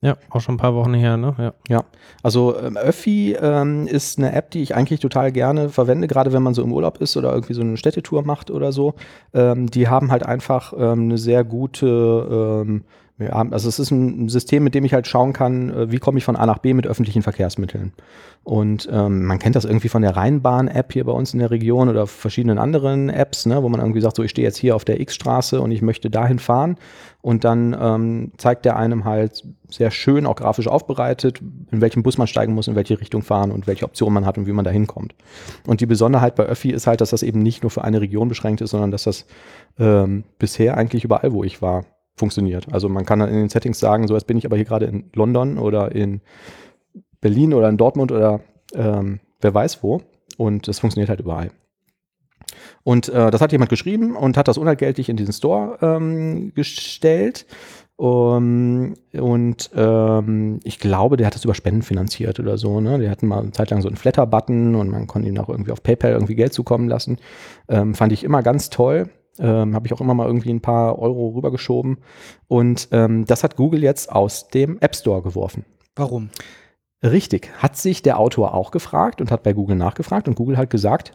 Ja, 0.00 0.16
auch 0.30 0.40
schon 0.40 0.54
ein 0.54 0.58
paar 0.58 0.74
Wochen 0.74 0.94
her, 0.94 1.18
ne? 1.18 1.34
Ja. 1.38 1.52
Ja, 1.68 1.84
also 2.22 2.58
ähm, 2.58 2.78
Öffi 2.78 3.36
ähm, 3.38 3.86
ist 3.86 4.18
eine 4.18 4.32
App, 4.32 4.50
die 4.50 4.62
ich 4.62 4.74
eigentlich 4.74 4.98
total 4.98 5.30
gerne 5.30 5.68
verwende, 5.68 6.08
gerade 6.08 6.32
wenn 6.32 6.42
man 6.42 6.54
so 6.54 6.62
im 6.62 6.72
Urlaub 6.72 7.02
ist 7.02 7.18
oder 7.18 7.32
irgendwie 7.32 7.54
so 7.54 7.60
eine 7.60 7.76
Städtetour 7.76 8.24
macht 8.24 8.50
oder 8.50 8.72
so. 8.72 8.94
Ähm, 9.34 9.68
die 9.68 9.88
haben 9.88 10.10
halt 10.10 10.24
einfach 10.24 10.72
ähm, 10.72 11.02
eine 11.02 11.18
sehr 11.18 11.44
gute, 11.44 12.64
ähm, 12.66 12.84
ja, 13.24 13.46
also 13.50 13.68
es 13.68 13.78
ist 13.78 13.90
ein 13.90 14.28
System, 14.28 14.64
mit 14.64 14.74
dem 14.74 14.84
ich 14.84 14.94
halt 14.94 15.06
schauen 15.06 15.32
kann, 15.32 15.70
äh, 15.70 15.90
wie 15.90 15.98
komme 15.98 16.18
ich 16.18 16.24
von 16.24 16.36
A 16.36 16.46
nach 16.46 16.58
B 16.58 16.74
mit 16.74 16.86
öffentlichen 16.86 17.22
Verkehrsmitteln. 17.22 17.92
Und 18.44 18.88
ähm, 18.90 19.24
man 19.24 19.38
kennt 19.38 19.54
das 19.54 19.64
irgendwie 19.64 19.88
von 19.88 20.02
der 20.02 20.16
Rheinbahn-App 20.16 20.92
hier 20.92 21.04
bei 21.04 21.12
uns 21.12 21.32
in 21.32 21.38
der 21.38 21.52
Region 21.52 21.88
oder 21.88 22.08
verschiedenen 22.08 22.58
anderen 22.58 23.08
Apps, 23.08 23.46
ne, 23.46 23.62
wo 23.62 23.68
man 23.68 23.80
irgendwie 23.80 24.00
sagt, 24.00 24.16
so 24.16 24.24
ich 24.24 24.32
stehe 24.32 24.46
jetzt 24.46 24.56
hier 24.56 24.74
auf 24.74 24.84
der 24.84 25.00
X-Straße 25.00 25.60
und 25.60 25.70
ich 25.70 25.80
möchte 25.80 26.10
dahin 26.10 26.40
fahren. 26.40 26.76
Und 27.20 27.44
dann 27.44 27.76
ähm, 27.80 28.32
zeigt 28.36 28.64
der 28.64 28.76
einem 28.76 29.04
halt 29.04 29.44
sehr 29.70 29.92
schön, 29.92 30.26
auch 30.26 30.34
grafisch 30.34 30.66
aufbereitet, 30.66 31.40
in 31.70 31.80
welchem 31.80 32.02
Bus 32.02 32.18
man 32.18 32.26
steigen 32.26 32.52
muss, 32.52 32.66
in 32.66 32.74
welche 32.74 33.00
Richtung 33.00 33.22
fahren 33.22 33.52
und 33.52 33.68
welche 33.68 33.84
Optionen 33.84 34.14
man 34.14 34.26
hat 34.26 34.38
und 34.38 34.46
wie 34.46 34.52
man 34.52 34.64
da 34.64 34.72
hinkommt. 34.72 35.14
Und 35.64 35.80
die 35.80 35.86
Besonderheit 35.86 36.34
bei 36.34 36.44
Öffi 36.44 36.70
ist 36.70 36.88
halt, 36.88 37.00
dass 37.00 37.10
das 37.10 37.22
eben 37.22 37.40
nicht 37.40 37.62
nur 37.62 37.70
für 37.70 37.84
eine 37.84 38.00
Region 38.00 38.28
beschränkt 38.28 38.60
ist, 38.60 38.70
sondern 38.70 38.90
dass 38.90 39.04
das 39.04 39.24
ähm, 39.78 40.24
bisher 40.38 40.76
eigentlich 40.76 41.04
überall, 41.04 41.32
wo 41.32 41.44
ich 41.44 41.62
war, 41.62 41.84
funktioniert. 42.14 42.72
Also 42.72 42.88
man 42.88 43.04
kann 43.04 43.18
dann 43.18 43.28
in 43.28 43.36
den 43.36 43.48
Settings 43.48 43.78
sagen, 43.78 44.06
so 44.06 44.14
jetzt 44.14 44.26
bin 44.26 44.36
ich 44.36 44.44
aber 44.46 44.56
hier 44.56 44.64
gerade 44.64 44.86
in 44.86 45.10
London 45.14 45.58
oder 45.58 45.92
in 45.92 46.20
Berlin 47.20 47.54
oder 47.54 47.68
in 47.68 47.76
Dortmund 47.76 48.12
oder 48.12 48.40
ähm, 48.74 49.20
wer 49.40 49.54
weiß 49.54 49.82
wo. 49.82 50.02
Und 50.36 50.68
das 50.68 50.80
funktioniert 50.80 51.08
halt 51.08 51.20
überall. 51.20 51.50
Und 52.84 53.08
äh, 53.08 53.30
das 53.30 53.40
hat 53.40 53.52
jemand 53.52 53.70
geschrieben 53.70 54.16
und 54.16 54.36
hat 54.36 54.48
das 54.48 54.58
unentgeltlich 54.58 55.08
in 55.08 55.16
diesen 55.16 55.32
Store 55.32 55.78
ähm, 55.80 56.52
gestellt. 56.54 57.46
Um, 57.96 58.94
und 59.12 59.70
ähm, 59.76 60.58
ich 60.64 60.80
glaube, 60.80 61.16
der 61.16 61.26
hat 61.26 61.36
das 61.36 61.44
über 61.44 61.54
Spenden 61.54 61.82
finanziert 61.82 62.40
oder 62.40 62.58
so. 62.58 62.80
Ne? 62.80 62.98
Der 62.98 63.10
hatten 63.10 63.28
mal 63.28 63.40
eine 63.40 63.52
Zeit 63.52 63.70
lang 63.70 63.80
so 63.80 63.86
einen 63.86 63.96
Flatter-Button 63.96 64.74
und 64.74 64.88
man 64.88 65.06
konnte 65.06 65.28
ihm 65.28 65.38
auch 65.38 65.48
irgendwie 65.48 65.70
auf 65.70 65.82
PayPal 65.82 66.12
irgendwie 66.12 66.34
Geld 66.34 66.52
zukommen 66.52 66.88
lassen. 66.88 67.18
Ähm, 67.68 67.94
fand 67.94 68.12
ich 68.12 68.24
immer 68.24 68.42
ganz 68.42 68.70
toll. 68.70 69.08
Ähm, 69.38 69.74
Habe 69.74 69.86
ich 69.86 69.92
auch 69.92 70.00
immer 70.00 70.14
mal 70.14 70.26
irgendwie 70.26 70.52
ein 70.52 70.60
paar 70.60 70.98
Euro 70.98 71.28
rübergeschoben. 71.28 71.98
Und 72.48 72.88
ähm, 72.92 73.24
das 73.24 73.44
hat 73.44 73.56
Google 73.56 73.82
jetzt 73.82 74.12
aus 74.12 74.48
dem 74.48 74.78
App 74.80 74.94
Store 74.94 75.22
geworfen. 75.22 75.64
Warum? 75.96 76.30
Richtig. 77.02 77.50
Hat 77.58 77.76
sich 77.76 78.02
der 78.02 78.18
Autor 78.18 78.54
auch 78.54 78.70
gefragt 78.70 79.20
und 79.20 79.30
hat 79.30 79.42
bei 79.42 79.52
Google 79.52 79.76
nachgefragt 79.76 80.28
und 80.28 80.34
Google 80.34 80.56
hat 80.56 80.70
gesagt, 80.70 81.14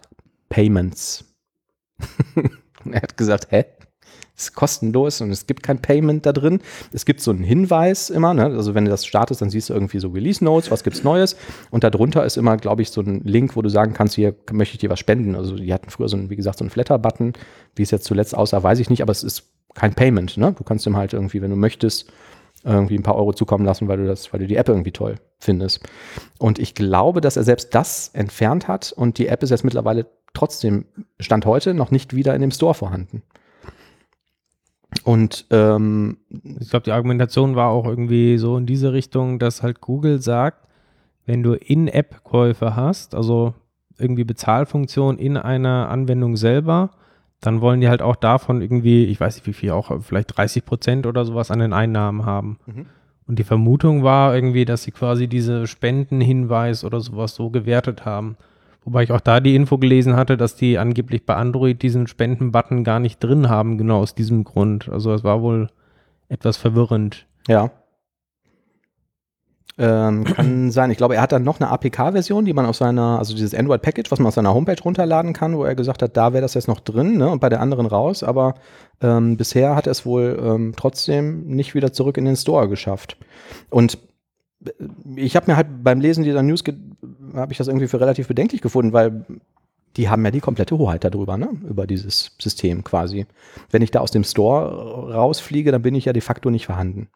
Payments. 0.50 1.26
Und 2.86 2.94
er 2.94 3.02
hat 3.02 3.18
gesagt, 3.18 3.48
hä? 3.50 3.66
Ist 4.38 4.54
kostenlos 4.54 5.20
und 5.22 5.32
es 5.32 5.48
gibt 5.48 5.64
kein 5.64 5.82
Payment 5.82 6.26
da 6.26 6.32
drin. 6.32 6.60
Es 6.94 7.06
gibt 7.06 7.22
so 7.22 7.32
einen 7.32 7.44
Hinweis 7.44 8.10
immer, 8.10 8.34
ne? 8.34 8.46
also 8.46 8.76
wenn 8.76 8.86
du 8.86 8.92
das 8.92 9.06
startest, 9.06 9.42
dann 9.42 9.50
siehst 9.50 9.70
du 9.70 9.74
irgendwie 9.74 10.00
so 10.00 10.10
Release 10.10 10.44
Notes, 10.44 10.70
was 10.70 10.84
gibt's 10.84 11.04
Neues 11.04 11.36
und 11.72 11.84
darunter 11.84 12.24
ist 12.26 12.38
immer, 12.38 12.58
glaube 12.58 12.82
ich, 12.82 12.92
so 12.92 13.02
ein 13.02 13.22
Link, 13.24 13.56
wo 13.56 13.62
du 13.62 13.70
sagen 13.70 13.94
kannst, 13.94 14.16
hier 14.16 14.36
möchte 14.52 14.76
ich 14.76 14.80
dir 14.80 14.90
was 14.90 15.00
spenden. 15.00 15.36
Also 15.36 15.56
die 15.56 15.74
hatten 15.74 15.90
früher 15.90 16.08
so 16.08 16.18
einen, 16.18 16.30
wie 16.30 16.36
gesagt, 16.36 16.60
so 16.60 16.64
einen 16.64 16.70
Flatter-Button, 16.70 17.34
wie 17.76 17.84
es 17.84 17.92
jetzt 17.92 18.06
zuletzt 18.06 18.36
aussah, 18.36 18.62
weiß 18.62 18.80
ich 18.80 18.90
nicht, 18.90 19.02
aber 19.02 19.12
es 19.12 19.24
ist 19.24 19.52
kein 19.74 19.94
Payment. 19.94 20.38
Ne? 20.38 20.54
Du 20.58 20.64
kannst 20.64 20.86
ihm 20.86 20.98
halt 20.98 21.14
irgendwie, 21.14 21.42
wenn 21.42 21.50
du 21.50 21.56
möchtest, 21.56 22.12
irgendwie 22.64 22.96
ein 22.96 23.04
paar 23.04 23.16
Euro 23.16 23.34
zukommen 23.34 23.66
lassen, 23.66 23.88
weil 23.88 23.98
du 23.98 24.08
das, 24.08 24.34
weil 24.34 24.40
du 24.40 24.48
die 24.48 24.56
App 24.56 24.68
irgendwie 24.68 24.92
toll 24.92 25.16
findest. 25.40 25.82
Und 26.40 26.60
ich 26.60 26.76
glaube, 26.76 27.22
dass 27.22 27.38
er 27.38 27.44
selbst 27.44 27.74
das 27.74 28.10
entfernt 28.14 28.68
hat 28.68 28.92
und 28.92 29.18
die 29.18 29.28
App 29.28 29.44
ist 29.44 29.52
jetzt 29.52 29.64
mittlerweile 29.64 30.08
trotzdem 30.34 30.86
Stand 31.20 31.46
heute 31.46 31.74
noch 31.74 31.92
nicht 31.92 32.16
wieder 32.16 32.36
in 32.36 32.42
dem 32.42 32.52
Store 32.52 32.74
vorhanden. 32.74 33.24
Und 35.04 35.46
ähm, 35.52 36.18
Ich 36.60 36.70
glaube, 36.70 36.84
die 36.84 36.92
Argumentation 36.92 37.56
war 37.56 37.70
auch 37.70 37.86
irgendwie 37.86 38.38
so 38.38 38.58
in 38.58 38.66
diese 38.66 38.94
Richtung, 38.94 39.40
dass 39.40 39.64
halt 39.64 39.82
Google 39.82 40.22
sagt, 40.22 40.68
wenn 41.26 41.44
du 41.44 41.54
In-App-Käufe 41.54 42.76
hast, 42.76 43.14
also 43.14 43.54
irgendwie 43.98 44.24
Bezahlfunktion 44.24 45.18
in 45.18 45.38
einer 45.38 45.90
Anwendung 45.90 46.38
selber, 46.38 46.92
dann 47.42 47.62
wollen 47.62 47.82
die 47.82 47.90
halt 47.90 48.02
auch 48.02 48.16
davon 48.16 48.62
irgendwie, 48.62 49.06
ich 49.06 49.20
weiß 49.20 49.36
nicht 49.36 49.48
wie 49.48 49.54
viel, 49.54 49.72
auch 49.72 50.02
vielleicht 50.02 50.38
30 50.38 50.66
Prozent 50.66 51.06
oder 51.06 51.26
sowas 51.26 51.52
an 51.52 51.60
den 51.60 51.74
Einnahmen 51.74 52.26
haben. 52.26 52.60
Mhm. 52.66 52.86
Und 53.28 53.40
die 53.40 53.44
Vermutung 53.44 54.04
war 54.04 54.34
irgendwie, 54.34 54.66
dass 54.66 54.84
sie 54.84 54.92
quasi 54.92 55.28
diese 55.28 55.68
Spendenhinweis 55.68 56.86
oder 56.86 57.02
sowas 57.02 57.36
so 57.36 57.50
gewertet 57.50 58.06
haben. 58.06 58.38
Wobei 58.88 59.04
ich 59.04 59.12
auch 59.12 59.20
da 59.20 59.42
die 59.42 59.54
Info 59.54 59.78
gelesen 59.78 60.16
hatte, 60.16 60.38
dass 60.38 60.56
die 60.56 60.78
angeblich 60.78 61.26
bei 61.26 61.36
Android 61.36 61.82
diesen 61.82 62.08
Spenden-Button 62.08 62.86
gar 62.86 63.02
nicht 63.02 63.22
drin 63.22 63.50
haben, 63.50 63.78
genau 63.78 64.00
aus 64.00 64.16
diesem 64.16 64.46
Grund. 64.46 64.88
Also 64.88 65.14
es 65.14 65.26
war 65.26 65.42
wohl 65.42 65.68
etwas 66.30 66.56
verwirrend. 66.56 67.28
Ja. 67.50 67.70
Ähm, 69.78 70.24
kann 70.24 70.72
sein. 70.72 70.90
Ich 70.90 70.96
glaube, 70.96 71.16
er 71.16 71.22
hat 71.22 71.34
dann 71.34 71.44
noch 71.44 71.60
eine 71.60 71.70
APK-Version, 71.70 72.46
die 72.46 72.54
man 72.54 72.66
auf 72.66 72.78
seiner, 72.78 73.20
also 73.20 73.34
dieses 73.34 73.54
Android-Package, 73.54 74.10
was 74.10 74.20
man 74.20 74.28
auf 74.28 74.36
seiner 74.36 74.54
Homepage 74.54 74.82
runterladen 74.82 75.34
kann, 75.34 75.58
wo 75.58 75.66
er 75.66 75.76
gesagt 75.76 76.02
hat, 76.02 76.16
da 76.16 76.32
wäre 76.32 76.42
das 76.42 76.54
jetzt 76.54 76.70
noch 76.70 76.80
drin 76.80 77.18
ne, 77.18 77.30
und 77.30 77.42
bei 77.42 77.50
der 77.50 77.60
anderen 77.60 77.88
raus. 77.88 78.24
Aber 78.24 78.54
ähm, 79.02 79.36
bisher 79.36 79.76
hat 79.76 79.88
er 79.88 79.92
es 79.92 80.06
wohl 80.06 80.42
ähm, 80.42 80.76
trotzdem 80.78 81.46
nicht 81.46 81.76
wieder 81.76 81.92
zurück 81.92 82.18
in 82.18 82.24
den 82.24 82.38
Store 82.38 82.70
geschafft. 82.70 83.18
Und 83.70 83.98
ich 85.16 85.36
habe 85.36 85.52
mir 85.52 85.58
halt 85.58 85.68
beim 85.84 86.02
Lesen 86.02 86.24
dieser 86.24 86.42
News, 86.44 86.64
habe 87.34 87.52
ich 87.52 87.58
das 87.58 87.68
irgendwie 87.68 87.88
für 87.88 88.00
relativ 88.00 88.28
bedenklich 88.28 88.62
gefunden, 88.62 88.94
weil 88.94 89.26
die 89.96 90.10
haben 90.10 90.24
ja 90.24 90.32
die 90.32 90.40
komplette 90.40 90.78
Hoheit 90.78 91.04
darüber, 91.04 91.38
ne? 91.38 91.50
über 91.68 91.88
dieses 91.88 92.36
System 92.40 92.84
quasi. 92.84 93.26
Wenn 93.72 93.82
ich 93.82 93.92
da 93.92 94.00
aus 94.00 94.12
dem 94.12 94.24
Store 94.24 95.14
rausfliege, 95.14 95.72
dann 95.72 95.82
bin 95.82 95.96
ich 95.96 96.06
ja 96.06 96.14
de 96.14 96.22
facto 96.22 96.50
nicht 96.50 96.68
vorhanden. 96.68 97.10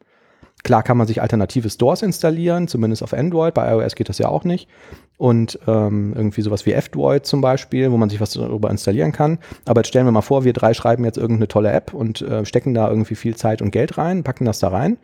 Klar 0.64 0.84
kann 0.84 0.96
man 0.96 1.08
sich 1.08 1.20
alternative 1.20 1.68
Stores 1.70 2.02
installieren, 2.02 2.68
zumindest 2.68 3.02
auf 3.02 3.12
Android. 3.12 3.54
Bei 3.54 3.72
iOS 3.72 3.96
geht 3.96 4.08
das 4.08 4.18
ja 4.18 4.28
auch 4.28 4.44
nicht. 4.44 4.68
Und 5.16 5.58
ähm, 5.66 6.12
irgendwie 6.16 6.42
sowas 6.42 6.66
wie 6.66 6.72
F-Droid 6.72 7.26
zum 7.26 7.40
Beispiel, 7.40 7.90
wo 7.90 7.96
man 7.96 8.08
sich 8.08 8.20
was 8.20 8.32
darüber 8.32 8.70
installieren 8.70 9.12
kann. 9.12 9.38
Aber 9.66 9.80
jetzt 9.80 9.88
stellen 9.88 10.06
wir 10.06 10.12
mal 10.12 10.22
vor, 10.22 10.44
wir 10.44 10.52
drei 10.52 10.72
schreiben 10.74 11.04
jetzt 11.04 11.18
irgendeine 11.18 11.48
tolle 11.48 11.72
App 11.72 11.94
und 11.94 12.22
äh, 12.22 12.44
stecken 12.44 12.74
da 12.74 12.88
irgendwie 12.88 13.16
viel 13.16 13.36
Zeit 13.36 13.60
und 13.60 13.72
Geld 13.72 13.98
rein, 13.98 14.22
packen 14.22 14.44
das 14.44 14.60
da 14.60 14.68
rein 14.68 14.98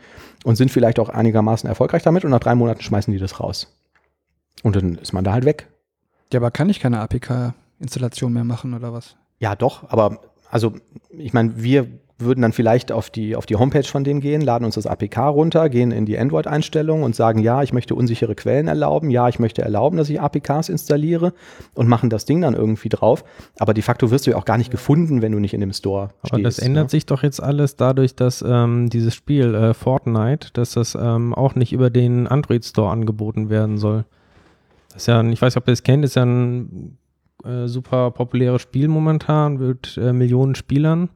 und 0.44 0.56
sind 0.56 0.70
vielleicht 0.70 0.98
auch 1.00 1.08
einigermaßen 1.08 1.68
erfolgreich 1.68 2.02
damit 2.02 2.24
und 2.24 2.30
nach 2.30 2.40
drei 2.40 2.54
Monaten 2.54 2.82
schmeißen 2.82 3.12
die 3.12 3.18
das 3.18 3.40
raus. 3.40 3.76
Und 4.62 4.76
dann 4.76 4.96
ist 4.96 5.12
man 5.12 5.24
da 5.24 5.32
halt 5.32 5.44
weg. 5.44 5.68
Ja, 6.32 6.40
aber 6.40 6.50
kann 6.50 6.68
ich 6.68 6.80
keine 6.80 7.00
APK-Installation 7.00 8.32
mehr 8.32 8.44
machen 8.44 8.74
oder 8.74 8.92
was? 8.92 9.16
Ja, 9.38 9.54
doch, 9.54 9.88
aber 9.90 10.20
also 10.50 10.74
ich 11.10 11.32
meine, 11.32 11.62
wir 11.62 11.88
würden 12.18 12.42
dann 12.42 12.52
vielleicht 12.52 12.90
auf 12.90 13.10
die, 13.10 13.36
auf 13.36 13.46
die 13.46 13.56
Homepage 13.56 13.84
von 13.84 14.02
denen 14.02 14.20
gehen, 14.20 14.40
laden 14.40 14.64
uns 14.64 14.74
das 14.74 14.86
APK 14.86 15.28
runter, 15.28 15.68
gehen 15.68 15.92
in 15.92 16.04
die 16.04 16.18
Android-Einstellungen 16.18 17.04
und 17.04 17.14
sagen, 17.14 17.38
ja, 17.38 17.62
ich 17.62 17.72
möchte 17.72 17.94
unsichere 17.94 18.34
Quellen 18.34 18.66
erlauben, 18.66 19.10
ja, 19.10 19.28
ich 19.28 19.38
möchte 19.38 19.62
erlauben, 19.62 19.96
dass 19.96 20.10
ich 20.10 20.20
APKs 20.20 20.68
installiere 20.68 21.32
und 21.74 21.88
machen 21.88 22.10
das 22.10 22.24
Ding 22.24 22.40
dann 22.40 22.54
irgendwie 22.54 22.88
drauf. 22.88 23.24
Aber 23.58 23.72
de 23.72 23.82
facto 23.82 24.10
wirst 24.10 24.26
du 24.26 24.32
ja 24.32 24.36
auch 24.36 24.44
gar 24.44 24.58
nicht 24.58 24.70
gefunden, 24.70 25.22
wenn 25.22 25.32
du 25.32 25.38
nicht 25.38 25.54
in 25.54 25.60
dem 25.60 25.72
Store 25.72 26.10
Aber 26.22 26.38
stehst. 26.38 26.46
das 26.46 26.58
ändert 26.58 26.86
ne? 26.86 26.90
sich 26.90 27.06
doch 27.06 27.22
jetzt 27.22 27.40
alles 27.40 27.76
dadurch, 27.76 28.16
dass 28.16 28.44
ähm, 28.46 28.90
dieses 28.90 29.14
Spiel 29.14 29.54
äh, 29.54 29.74
Fortnite, 29.74 30.48
dass 30.54 30.72
das 30.72 30.96
ähm, 31.00 31.34
auch 31.34 31.54
nicht 31.54 31.72
über 31.72 31.90
den 31.90 32.26
Android 32.26 32.64
Store 32.64 32.90
angeboten 32.90 33.48
werden 33.48 33.78
soll. 33.78 34.04
Das 34.88 35.02
ist 35.02 35.06
ja, 35.06 35.22
ich 35.22 35.40
weiß 35.40 35.54
nicht, 35.54 35.62
ob 35.62 35.68
ihr 35.68 35.72
das 35.72 35.84
kennt, 35.84 36.04
ist 36.04 36.16
ja 36.16 36.24
ein 36.24 36.98
äh, 37.44 37.68
super 37.68 38.10
populäres 38.10 38.62
Spiel 38.62 38.88
momentan, 38.88 39.58
mit 39.58 39.96
äh, 39.96 40.12
Millionen 40.12 40.56
Spielern. 40.56 41.10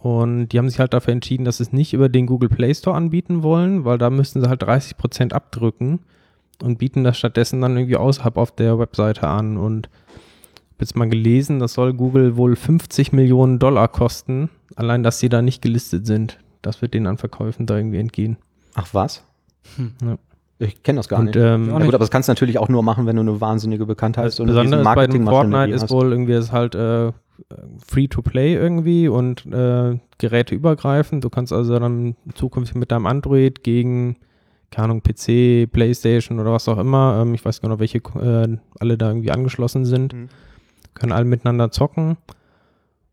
Und 0.00 0.48
die 0.48 0.58
haben 0.58 0.68
sich 0.70 0.80
halt 0.80 0.94
dafür 0.94 1.12
entschieden, 1.12 1.44
dass 1.44 1.58
sie 1.58 1.64
es 1.64 1.72
nicht 1.72 1.92
über 1.92 2.08
den 2.08 2.26
Google 2.26 2.48
Play 2.48 2.74
Store 2.74 2.96
anbieten 2.96 3.42
wollen, 3.42 3.84
weil 3.84 3.98
da 3.98 4.08
müssten 4.08 4.40
sie 4.40 4.48
halt 4.48 4.62
30 4.62 4.96
Prozent 4.96 5.34
abdrücken 5.34 6.00
und 6.62 6.78
bieten 6.78 7.04
das 7.04 7.18
stattdessen 7.18 7.60
dann 7.60 7.76
irgendwie 7.76 7.96
außerhalb 7.96 8.38
auf 8.38 8.50
der 8.50 8.78
Webseite 8.78 9.28
an. 9.28 9.58
Und 9.58 9.88
ich 9.88 10.74
habe 10.74 10.80
jetzt 10.80 10.96
mal 10.96 11.08
gelesen, 11.08 11.58
das 11.58 11.74
soll 11.74 11.92
Google 11.92 12.36
wohl 12.36 12.56
50 12.56 13.12
Millionen 13.12 13.58
Dollar 13.58 13.88
kosten, 13.88 14.48
allein 14.74 15.02
dass 15.02 15.20
sie 15.20 15.28
da 15.28 15.42
nicht 15.42 15.60
gelistet 15.60 16.06
sind. 16.06 16.38
Das 16.62 16.80
wird 16.80 16.94
denen 16.94 17.06
an 17.06 17.18
Verkäufen 17.18 17.66
da 17.66 17.76
irgendwie 17.76 17.98
entgehen. 17.98 18.38
Ach 18.74 18.88
was? 18.92 19.22
Hm. 19.76 19.92
Ja. 20.02 20.18
Ich 20.62 20.82
kenne 20.82 20.98
das 20.98 21.08
gar 21.08 21.18
Und, 21.20 21.26
nicht. 21.26 21.36
ähm, 21.36 21.68
ja, 21.70 21.78
gut, 21.78 21.88
aber 21.94 21.98
das 21.98 22.10
kannst 22.10 22.28
du 22.28 22.32
natürlich 22.32 22.58
auch 22.58 22.68
nur 22.68 22.82
machen, 22.82 23.06
wenn 23.06 23.16
du 23.16 23.22
eine 23.22 23.40
wahnsinnige 23.40 23.86
Bekanntheit 23.86 24.26
Das 24.26 24.38
und 24.40 24.50
eine 24.50 24.58
Besondere 24.60 24.80
ist 24.82 24.94
bei 24.94 25.06
dem 25.06 25.26
Fortnite 25.26 25.70
ist 25.72 25.82
hast. 25.84 25.90
wohl 25.90 26.12
irgendwie 26.12 26.32
es 26.32 26.52
halt 26.52 26.74
äh, 26.74 27.12
Free-to-Play 27.86 28.54
irgendwie 28.56 29.08
und 29.08 29.46
äh, 29.46 29.98
geräteübergreifend. 30.18 31.24
Du 31.24 31.30
kannst 31.30 31.52
also 31.54 31.78
dann 31.78 32.14
zukünftig 32.34 32.76
mit 32.76 32.92
deinem 32.92 33.06
Android 33.06 33.62
gegen, 33.64 34.16
keine 34.70 34.84
Ahnung, 34.84 35.02
PC, 35.02 35.66
Playstation 35.72 36.38
oder 36.38 36.52
was 36.52 36.68
auch 36.68 36.78
immer, 36.78 37.20
ähm, 37.22 37.32
ich 37.32 37.42
weiß 37.44 37.62
gar 37.62 37.70
nicht, 37.70 37.80
welche 37.80 37.98
äh, 38.20 38.58
alle 38.78 38.98
da 38.98 39.08
irgendwie 39.08 39.30
angeschlossen 39.30 39.86
sind, 39.86 40.12
Mhm. 40.12 40.28
können 40.92 41.12
alle 41.12 41.24
miteinander 41.24 41.70
zocken. 41.70 42.18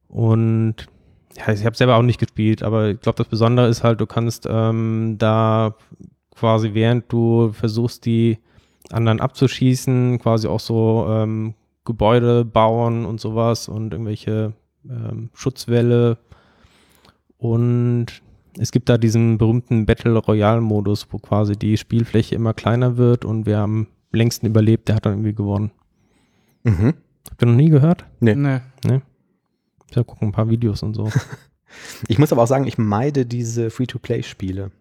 Und 0.09 0.75
ja, 1.37 1.53
ich 1.53 1.65
habe 1.65 1.75
selber 1.77 1.95
auch 1.95 2.01
nicht 2.01 2.19
gespielt, 2.19 2.63
aber 2.63 2.89
ich 2.89 2.99
glaube, 3.01 3.17
das 3.17 3.27
Besondere 3.27 3.67
ist 3.67 3.83
halt, 3.83 4.01
du 4.01 4.05
kannst 4.05 4.47
ähm, 4.49 5.15
da 5.17 5.75
quasi 6.37 6.73
während 6.73 7.11
du 7.11 7.51
versuchst, 7.51 8.05
die 8.05 8.37
anderen 8.91 9.19
abzuschießen, 9.19 10.19
quasi 10.19 10.47
auch 10.47 10.59
so 10.59 11.07
ähm, 11.09 11.55
Gebäude 11.83 12.45
bauen 12.45 13.05
und 13.05 13.19
sowas 13.19 13.67
und 13.67 13.93
irgendwelche 13.93 14.53
ähm, 14.89 15.29
Schutzwälle. 15.33 16.17
Und 17.37 18.07
es 18.57 18.71
gibt 18.71 18.89
da 18.89 18.97
diesen 18.97 19.37
berühmten 19.37 19.85
Battle 19.85 20.17
Royale 20.17 20.61
Modus, 20.61 21.07
wo 21.11 21.17
quasi 21.17 21.53
die 21.53 21.77
Spielfläche 21.77 22.35
immer 22.35 22.53
kleiner 22.53 22.97
wird 22.97 23.25
und 23.25 23.45
wer 23.45 23.59
am 23.59 23.87
längsten 24.11 24.47
überlebt, 24.47 24.87
der 24.87 24.95
hat 24.95 25.05
dann 25.05 25.13
irgendwie 25.13 25.35
gewonnen. 25.35 25.71
Mhm. 26.63 26.93
Habt 27.29 27.43
ihr 27.43 27.47
noch 27.47 27.55
nie 27.55 27.69
gehört? 27.69 28.05
Nee. 28.19 28.35
Nee. 28.85 29.01
Ich 29.89 29.95
gucke 29.95 30.25
ein 30.25 30.31
paar 30.31 30.49
Videos 30.49 30.83
und 30.83 30.93
so. 30.93 31.09
Ich 32.07 32.17
muss 32.17 32.31
aber 32.31 32.43
auch 32.43 32.47
sagen, 32.47 32.65
ich 32.65 32.77
meide 32.77 33.25
diese 33.25 33.69
Free-to-Play-Spiele. 33.69 34.71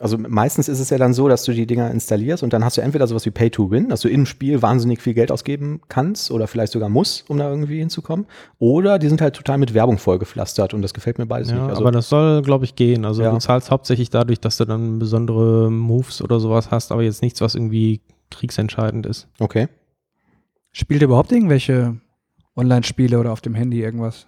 Also 0.00 0.16
meistens 0.16 0.68
ist 0.68 0.80
es 0.80 0.88
ja 0.88 0.96
dann 0.96 1.12
so, 1.12 1.28
dass 1.28 1.44
du 1.44 1.52
die 1.52 1.66
Dinger 1.66 1.90
installierst 1.90 2.42
und 2.42 2.54
dann 2.54 2.64
hast 2.64 2.78
du 2.78 2.80
entweder 2.80 3.06
sowas 3.06 3.26
wie 3.26 3.30
Pay-to-Win, 3.30 3.90
dass 3.90 4.00
du 4.00 4.08
im 4.08 4.24
Spiel 4.24 4.62
wahnsinnig 4.62 5.02
viel 5.02 5.12
Geld 5.12 5.30
ausgeben 5.30 5.82
kannst 5.88 6.30
oder 6.30 6.46
vielleicht 6.46 6.72
sogar 6.72 6.88
musst, 6.88 7.28
um 7.28 7.36
da 7.36 7.50
irgendwie 7.50 7.80
hinzukommen. 7.80 8.24
Oder 8.58 8.98
die 8.98 9.08
sind 9.08 9.20
halt 9.20 9.36
total 9.36 9.58
mit 9.58 9.74
Werbung 9.74 9.98
vollgepflastert 9.98 10.72
und 10.72 10.80
das 10.80 10.94
gefällt 10.94 11.18
mir 11.18 11.26
beides 11.26 11.50
Ja, 11.50 11.56
nicht. 11.56 11.68
Also, 11.68 11.82
aber 11.82 11.92
das 11.92 12.08
soll, 12.08 12.40
glaube 12.40 12.64
ich, 12.64 12.76
gehen. 12.76 13.04
Also 13.04 13.22
Ja. 13.22 13.30
du 13.30 13.38
zahlst 13.38 13.70
hauptsächlich 13.70 14.08
dadurch, 14.08 14.40
dass 14.40 14.56
du 14.56 14.64
dann 14.64 14.98
besondere 14.98 15.70
Moves 15.70 16.22
oder 16.22 16.40
sowas 16.40 16.70
hast, 16.70 16.92
aber 16.92 17.02
jetzt 17.02 17.20
nichts, 17.20 17.42
was 17.42 17.54
irgendwie 17.54 18.00
kriegsentscheidend 18.30 19.04
ist. 19.04 19.28
okay. 19.38 19.68
Spielt 20.72 21.02
ihr 21.02 21.08
überhaupt 21.08 21.32
irgendwelche 21.32 21.96
Online-Spiele 22.56 23.18
oder 23.18 23.32
auf 23.32 23.40
dem 23.40 23.54
Handy 23.54 23.82
irgendwas? 23.82 24.26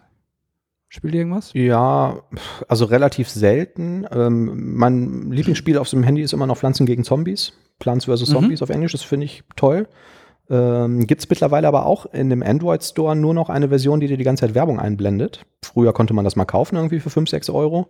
Spielt 0.95 1.15
ihr 1.15 1.21
irgendwas? 1.21 1.53
Ja, 1.55 2.21
also 2.69 2.85
relativ 2.85 3.31
selten. 3.31 4.07
Ähm, 4.13 4.77
mein 4.77 5.31
Lieblingsspiel 5.31 5.79
auf 5.79 5.89
dem 5.89 6.03
Handy 6.03 6.21
ist 6.21 6.35
immer 6.35 6.47
noch 6.47 6.59
Pflanzen 6.59 6.85
gegen 6.85 7.03
Zombies. 7.03 7.55
Plants 7.79 8.05
vs. 8.05 8.21
Mhm. 8.21 8.25
Zombies 8.27 8.61
auf 8.61 8.69
Englisch, 8.69 8.93
das 8.93 9.01
finde 9.01 9.25
ich 9.25 9.43
toll. 9.57 9.89
Ähm, 10.51 11.07
Gibt 11.07 11.23
es 11.23 11.31
mittlerweile 11.31 11.67
aber 11.67 11.87
auch 11.87 12.05
in 12.13 12.29
dem 12.29 12.43
Android 12.43 12.85
Store 12.85 13.17
nur 13.17 13.33
noch 13.33 13.49
eine 13.49 13.71
Version, 13.71 14.01
die 14.01 14.07
dir 14.07 14.19
die 14.19 14.25
ganze 14.25 14.43
Zeit 14.43 14.55
Werbung 14.55 14.79
einblendet. 14.79 15.47
Früher 15.65 15.95
konnte 15.95 16.13
man 16.13 16.27
das 16.27 16.37
mal 16.37 16.45
kaufen, 16.45 16.77
irgendwie 16.77 17.01
für 17.01 17.09
5, 17.09 17.31
6 17.31 17.49
Euro. 17.49 17.89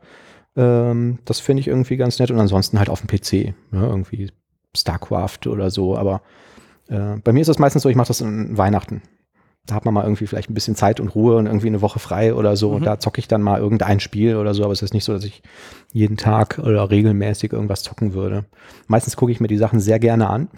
Ähm, 0.54 1.18
das 1.24 1.40
finde 1.40 1.62
ich 1.62 1.66
irgendwie 1.66 1.96
ganz 1.96 2.20
nett. 2.20 2.30
Und 2.30 2.38
ansonsten 2.38 2.78
halt 2.78 2.88
auf 2.88 3.04
dem 3.04 3.08
PC. 3.08 3.52
Ja, 3.72 3.82
irgendwie 3.82 4.30
StarCraft 4.76 5.48
oder 5.48 5.70
so. 5.70 5.96
Aber 5.96 6.22
äh, 6.86 7.16
bei 7.24 7.32
mir 7.32 7.40
ist 7.40 7.48
das 7.48 7.58
meistens 7.58 7.82
so, 7.82 7.88
ich 7.88 7.96
mache 7.96 8.08
das 8.08 8.22
an 8.22 8.56
Weihnachten. 8.56 9.02
Da 9.66 9.76
hat 9.76 9.84
man 9.84 9.94
mal 9.94 10.02
irgendwie 10.02 10.26
vielleicht 10.26 10.50
ein 10.50 10.54
bisschen 10.54 10.74
Zeit 10.74 10.98
und 10.98 11.08
Ruhe 11.14 11.36
und 11.36 11.46
irgendwie 11.46 11.68
eine 11.68 11.80
Woche 11.82 12.00
frei 12.00 12.34
oder 12.34 12.56
so. 12.56 12.70
Und 12.70 12.80
Mhm. 12.80 12.84
da 12.86 12.98
zocke 12.98 13.20
ich 13.20 13.28
dann 13.28 13.42
mal 13.42 13.60
irgendein 13.60 14.00
Spiel 14.00 14.36
oder 14.36 14.54
so. 14.54 14.64
Aber 14.64 14.72
es 14.72 14.82
ist 14.82 14.92
nicht 14.92 15.04
so, 15.04 15.12
dass 15.12 15.22
ich 15.24 15.42
jeden 15.92 16.16
Tag 16.16 16.58
oder 16.58 16.90
regelmäßig 16.90 17.52
irgendwas 17.52 17.82
zocken 17.84 18.12
würde. 18.12 18.44
Meistens 18.88 19.16
gucke 19.16 19.30
ich 19.30 19.38
mir 19.40 19.46
die 19.46 19.56
Sachen 19.58 19.78
sehr 19.78 20.00
gerne 20.00 20.28
an 20.28 20.48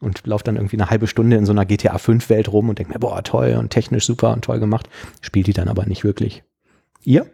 und 0.00 0.26
laufe 0.26 0.44
dann 0.44 0.56
irgendwie 0.56 0.76
eine 0.76 0.88
halbe 0.88 1.06
Stunde 1.08 1.36
in 1.36 1.44
so 1.44 1.52
einer 1.52 1.66
GTA 1.66 1.98
5 1.98 2.30
Welt 2.30 2.50
rum 2.50 2.70
und 2.70 2.78
denke 2.78 2.92
mir, 2.94 2.98
boah, 2.98 3.22
toll 3.22 3.56
und 3.58 3.68
technisch 3.70 4.06
super 4.06 4.32
und 4.32 4.42
toll 4.44 4.60
gemacht. 4.60 4.88
Spiel 5.20 5.42
die 5.42 5.52
dann 5.52 5.68
aber 5.68 5.84
nicht 5.84 6.02
wirklich. 6.02 6.42
Ihr? 7.04 7.26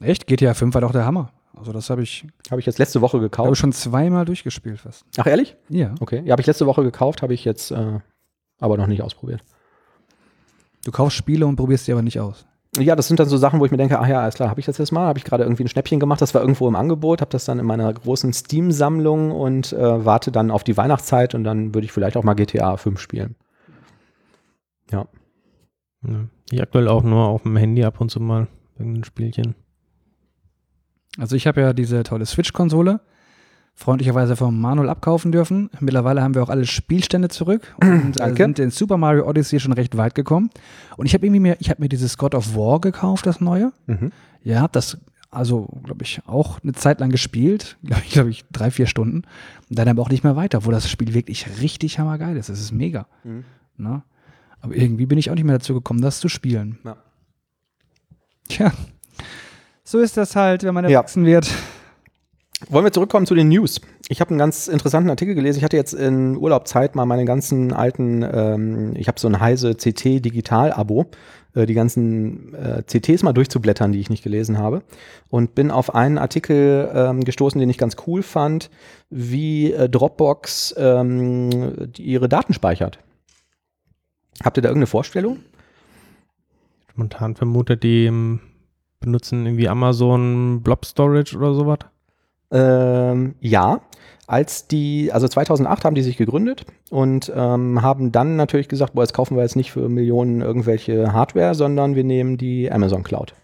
Echt? 0.00 0.26
GTA 0.26 0.54
5 0.54 0.72
war 0.74 0.80
doch 0.80 0.92
der 0.92 1.04
Hammer. 1.04 1.30
Also 1.54 1.72
das 1.72 1.90
habe 1.90 2.02
ich, 2.02 2.26
Habe 2.50 2.58
ich 2.60 2.64
jetzt 2.66 2.78
letzte 2.78 3.02
Woche 3.02 3.20
gekauft. 3.20 3.58
schon 3.58 3.72
zweimal 3.72 4.24
durchgespielt 4.24 4.80
fast. 4.80 5.04
Ach, 5.18 5.26
ehrlich? 5.26 5.56
Ja. 5.68 5.94
Okay. 6.00 6.22
Ja, 6.24 6.32
habe 6.32 6.40
ich 6.40 6.46
letzte 6.46 6.64
Woche 6.66 6.82
gekauft, 6.82 7.20
habe 7.20 7.34
ich 7.34 7.44
jetzt 7.44 7.70
äh, 7.70 7.98
aber 8.60 8.78
noch 8.78 8.86
nicht 8.86 9.02
ausprobiert. 9.02 9.42
Du 10.84 10.90
kaufst 10.90 11.16
Spiele 11.16 11.46
und 11.46 11.56
probierst 11.56 11.84
sie 11.84 11.92
aber 11.92 12.02
nicht 12.02 12.20
aus. 12.20 12.46
Ja, 12.78 12.94
das 12.94 13.08
sind 13.08 13.18
dann 13.18 13.28
so 13.28 13.36
Sachen, 13.36 13.58
wo 13.58 13.64
ich 13.64 13.72
mir 13.72 13.78
denke, 13.78 13.98
ach 13.98 14.06
ja, 14.06 14.22
alles 14.22 14.36
klar, 14.36 14.48
habe 14.48 14.60
ich 14.60 14.66
das 14.66 14.78
jetzt 14.78 14.92
mal, 14.92 15.06
habe 15.06 15.18
ich 15.18 15.24
gerade 15.24 15.42
irgendwie 15.42 15.64
ein 15.64 15.68
Schnäppchen 15.68 15.98
gemacht, 15.98 16.20
das 16.20 16.34
war 16.34 16.40
irgendwo 16.40 16.68
im 16.68 16.76
Angebot, 16.76 17.20
habe 17.20 17.30
das 17.30 17.44
dann 17.44 17.58
in 17.58 17.66
meiner 17.66 17.92
großen 17.92 18.32
Steam-Sammlung 18.32 19.32
und 19.32 19.72
äh, 19.72 20.04
warte 20.04 20.30
dann 20.30 20.52
auf 20.52 20.62
die 20.62 20.76
Weihnachtszeit 20.76 21.34
und 21.34 21.42
dann 21.42 21.74
würde 21.74 21.84
ich 21.84 21.92
vielleicht 21.92 22.16
auch 22.16 22.22
mal 22.22 22.34
GTA 22.34 22.76
5 22.76 23.00
spielen. 23.00 23.34
Ja. 24.92 25.06
Ich 26.50 26.62
aktuell 26.62 26.88
auch 26.88 27.02
nur 27.02 27.26
auf 27.26 27.42
dem 27.42 27.56
Handy 27.56 27.84
ab 27.84 28.00
und 28.00 28.10
zu 28.10 28.20
mal 28.20 28.46
irgendein 28.78 29.04
Spielchen. 29.04 29.54
Also 31.18 31.34
ich 31.34 31.48
habe 31.48 31.60
ja 31.60 31.72
diese 31.72 32.04
tolle 32.04 32.24
Switch-Konsole 32.24 33.00
freundlicherweise 33.80 34.36
vom 34.36 34.60
Manuel 34.60 34.90
abkaufen 34.90 35.32
dürfen. 35.32 35.70
Mittlerweile 35.80 36.22
haben 36.22 36.34
wir 36.34 36.42
auch 36.42 36.50
alle 36.50 36.66
Spielstände 36.66 37.28
zurück 37.30 37.74
und 37.80 38.16
äh, 38.16 38.18
Danke. 38.18 38.42
sind 38.44 38.58
in 38.58 38.70
Super 38.70 38.98
Mario 38.98 39.26
Odyssey 39.26 39.58
schon 39.58 39.72
recht 39.72 39.96
weit 39.96 40.14
gekommen. 40.14 40.50
Und 40.98 41.06
ich 41.06 41.14
habe 41.14 41.24
irgendwie 41.26 41.40
mir, 41.40 41.56
ich 41.60 41.70
habe 41.70 41.80
mir 41.82 41.88
dieses 41.88 42.18
God 42.18 42.34
of 42.34 42.54
War 42.54 42.80
gekauft, 42.80 43.26
das 43.26 43.40
neue. 43.40 43.72
Mhm. 43.86 44.12
Ja, 44.44 44.68
das 44.68 44.98
also, 45.32 45.68
glaube 45.84 46.02
ich, 46.02 46.20
auch 46.26 46.60
eine 46.62 46.72
Zeit 46.72 46.98
lang 47.00 47.10
gespielt. 47.10 47.76
Glaube 47.84 48.02
ich, 48.04 48.10
glaube 48.12 48.30
ich, 48.30 48.44
drei, 48.50 48.70
vier 48.72 48.86
Stunden. 48.86 49.22
Und 49.68 49.78
dann 49.78 49.86
aber 49.88 50.02
auch 50.02 50.10
nicht 50.10 50.24
mehr 50.24 50.34
weiter, 50.36 50.64
wo 50.66 50.72
das 50.72 50.90
Spiel 50.90 51.14
wirklich 51.14 51.46
richtig 51.60 51.98
hammergeil 52.00 52.36
ist. 52.36 52.48
Das 52.48 52.58
ist 52.60 52.72
mega. 52.72 53.06
Mhm. 53.22 53.44
Ne? 53.76 54.02
Aber 54.60 54.74
irgendwie 54.74 55.06
bin 55.06 55.18
ich 55.18 55.30
auch 55.30 55.34
nicht 55.36 55.44
mehr 55.44 55.56
dazu 55.56 55.72
gekommen, 55.72 56.00
das 56.02 56.18
zu 56.20 56.28
spielen. 56.28 56.78
Ja. 56.84 56.96
Tja. 58.48 58.72
So 59.84 60.00
ist 60.00 60.16
das 60.16 60.34
halt, 60.36 60.64
wenn 60.64 60.74
man 60.74 60.84
Ja. 60.84 60.90
erwachsen 60.98 61.24
wird. 61.24 61.48
Wollen 62.68 62.84
wir 62.84 62.92
zurückkommen 62.92 63.24
zu 63.24 63.34
den 63.34 63.48
News? 63.48 63.80
Ich 64.08 64.20
habe 64.20 64.30
einen 64.30 64.38
ganz 64.38 64.68
interessanten 64.68 65.08
Artikel 65.08 65.34
gelesen. 65.34 65.58
Ich 65.58 65.64
hatte 65.64 65.78
jetzt 65.78 65.94
in 65.94 66.36
Urlaub 66.36 66.68
Zeit, 66.68 66.94
mal 66.94 67.06
meine 67.06 67.24
ganzen 67.24 67.72
alten, 67.72 68.22
ähm, 68.22 68.92
ich 68.96 69.08
habe 69.08 69.18
so 69.18 69.28
ein 69.28 69.40
Heise 69.40 69.74
CT 69.74 70.24
Digital-Abo, 70.24 71.06
äh, 71.54 71.64
die 71.64 71.72
ganzen 71.72 72.54
äh, 72.54 72.82
CTs 72.84 73.22
mal 73.22 73.32
durchzublättern, 73.32 73.92
die 73.92 74.00
ich 74.00 74.10
nicht 74.10 74.22
gelesen 74.22 74.58
habe. 74.58 74.82
Und 75.30 75.54
bin 75.54 75.70
auf 75.70 75.94
einen 75.94 76.18
Artikel 76.18 76.90
ähm, 76.94 77.24
gestoßen, 77.24 77.58
den 77.58 77.70
ich 77.70 77.78
ganz 77.78 77.96
cool 78.06 78.22
fand, 78.22 78.70
wie 79.08 79.72
äh, 79.72 79.88
Dropbox 79.88 80.74
ähm, 80.76 81.90
ihre 81.96 82.28
Daten 82.28 82.52
speichert. 82.52 82.98
Habt 84.44 84.58
ihr 84.58 84.62
da 84.62 84.68
irgendeine 84.68 84.86
Vorstellung? 84.86 85.38
Spontan 86.90 87.36
vermutet, 87.36 87.82
die 87.82 88.04
ähm, 88.04 88.40
benutzen 89.00 89.46
irgendwie 89.46 89.68
Amazon 89.68 90.62
Blob 90.62 90.84
Storage 90.84 91.34
oder 91.36 91.54
sowas. 91.54 91.78
Ähm, 92.50 93.34
ja, 93.40 93.80
als 94.26 94.68
die, 94.68 95.10
also 95.12 95.26
2008 95.26 95.84
haben 95.84 95.94
die 95.94 96.02
sich 96.02 96.16
gegründet 96.16 96.64
und 96.90 97.32
ähm, 97.34 97.82
haben 97.82 98.12
dann 98.12 98.36
natürlich 98.36 98.68
gesagt, 98.68 98.94
boah, 98.94 99.02
jetzt 99.02 99.12
kaufen 99.12 99.36
wir 99.36 99.42
jetzt 99.42 99.56
nicht 99.56 99.72
für 99.72 99.88
Millionen 99.88 100.40
irgendwelche 100.40 101.12
Hardware, 101.12 101.54
sondern 101.54 101.96
wir 101.96 102.04
nehmen 102.04 102.38
die 102.38 102.70
Amazon 102.70 103.02
Cloud. 103.02 103.34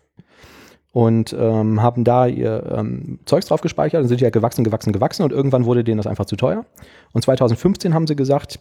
Und 0.92 1.36
ähm, 1.38 1.82
haben 1.82 2.04
da 2.04 2.26
ihr 2.26 2.72
ähm, 2.74 3.18
Zeugs 3.26 3.46
drauf 3.46 3.60
gespeichert 3.60 4.00
und 4.00 4.08
sind 4.08 4.20
ja 4.20 4.30
gewachsen, 4.30 4.64
gewachsen, 4.64 4.92
gewachsen 4.92 5.24
und 5.24 5.32
irgendwann 5.32 5.66
wurde 5.66 5.84
denen 5.84 5.98
das 5.98 6.06
einfach 6.06 6.24
zu 6.24 6.36
teuer. 6.36 6.64
Und 7.12 7.22
2015 7.22 7.92
haben 7.92 8.06
sie 8.06 8.16
gesagt, 8.16 8.60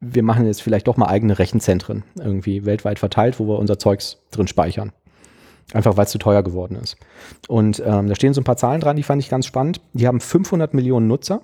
wir 0.00 0.22
machen 0.22 0.46
jetzt 0.46 0.62
vielleicht 0.62 0.86
doch 0.86 0.96
mal 0.96 1.08
eigene 1.08 1.38
Rechenzentren 1.38 2.04
irgendwie 2.16 2.64
weltweit 2.64 2.98
verteilt, 2.98 3.40
wo 3.40 3.46
wir 3.48 3.58
unser 3.58 3.78
Zeugs 3.78 4.22
drin 4.30 4.46
speichern. 4.46 4.92
Einfach 5.72 5.96
weil 5.96 6.04
es 6.04 6.12
zu 6.12 6.18
teuer 6.18 6.42
geworden 6.42 6.76
ist. 6.76 6.96
Und 7.48 7.82
ähm, 7.84 8.08
da 8.08 8.14
stehen 8.14 8.34
so 8.34 8.40
ein 8.40 8.44
paar 8.44 8.56
Zahlen 8.56 8.80
dran, 8.80 8.96
die 8.96 9.02
fand 9.02 9.20
ich 9.20 9.28
ganz 9.28 9.46
spannend. 9.46 9.80
Die 9.94 10.06
haben 10.06 10.20
500 10.20 10.74
Millionen 10.74 11.08
Nutzer 11.08 11.42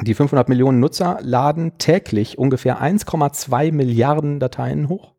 die 0.00 0.14
500 0.14 0.48
Millionen 0.48 0.80
Nutzer 0.80 1.18
laden 1.20 1.76
täglich 1.78 2.38
ungefähr 2.38 2.82
1,2 2.82 3.72
Milliarden 3.72 4.40
Dateien 4.40 4.88
hoch. 4.88 5.12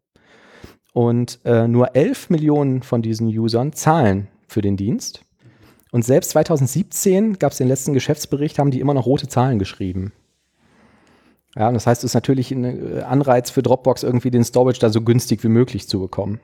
Und 0.93 1.39
äh, 1.45 1.67
nur 1.67 1.95
11 1.95 2.29
Millionen 2.29 2.83
von 2.83 3.01
diesen 3.01 3.27
Usern 3.27 3.73
zahlen 3.73 4.27
für 4.47 4.61
den 4.61 4.77
Dienst. 4.77 5.25
Und 5.91 6.03
selbst 6.03 6.31
2017 6.31 7.39
gab 7.39 7.51
es 7.51 7.59
den 7.59 7.67
letzten 7.67 7.93
Geschäftsbericht, 7.93 8.59
haben 8.59 8.71
die 8.71 8.79
immer 8.79 8.93
noch 8.93 9.05
rote 9.05 9.27
Zahlen 9.27 9.59
geschrieben. 9.59 10.11
Ja, 11.55 11.71
das 11.71 11.85
heißt, 11.85 12.03
es 12.03 12.11
ist 12.11 12.15
natürlich 12.15 12.51
ein 12.51 12.63
äh, 12.63 13.01
Anreiz 13.01 13.51
für 13.51 13.61
Dropbox, 13.61 14.01
irgendwie 14.01 14.31
den 14.31 14.43
Storage 14.43 14.79
da 14.79 14.89
so 14.89 15.01
günstig 15.01 15.43
wie 15.43 15.49
möglich 15.49 15.87
zu 15.87 15.99
bekommen. 15.99 16.39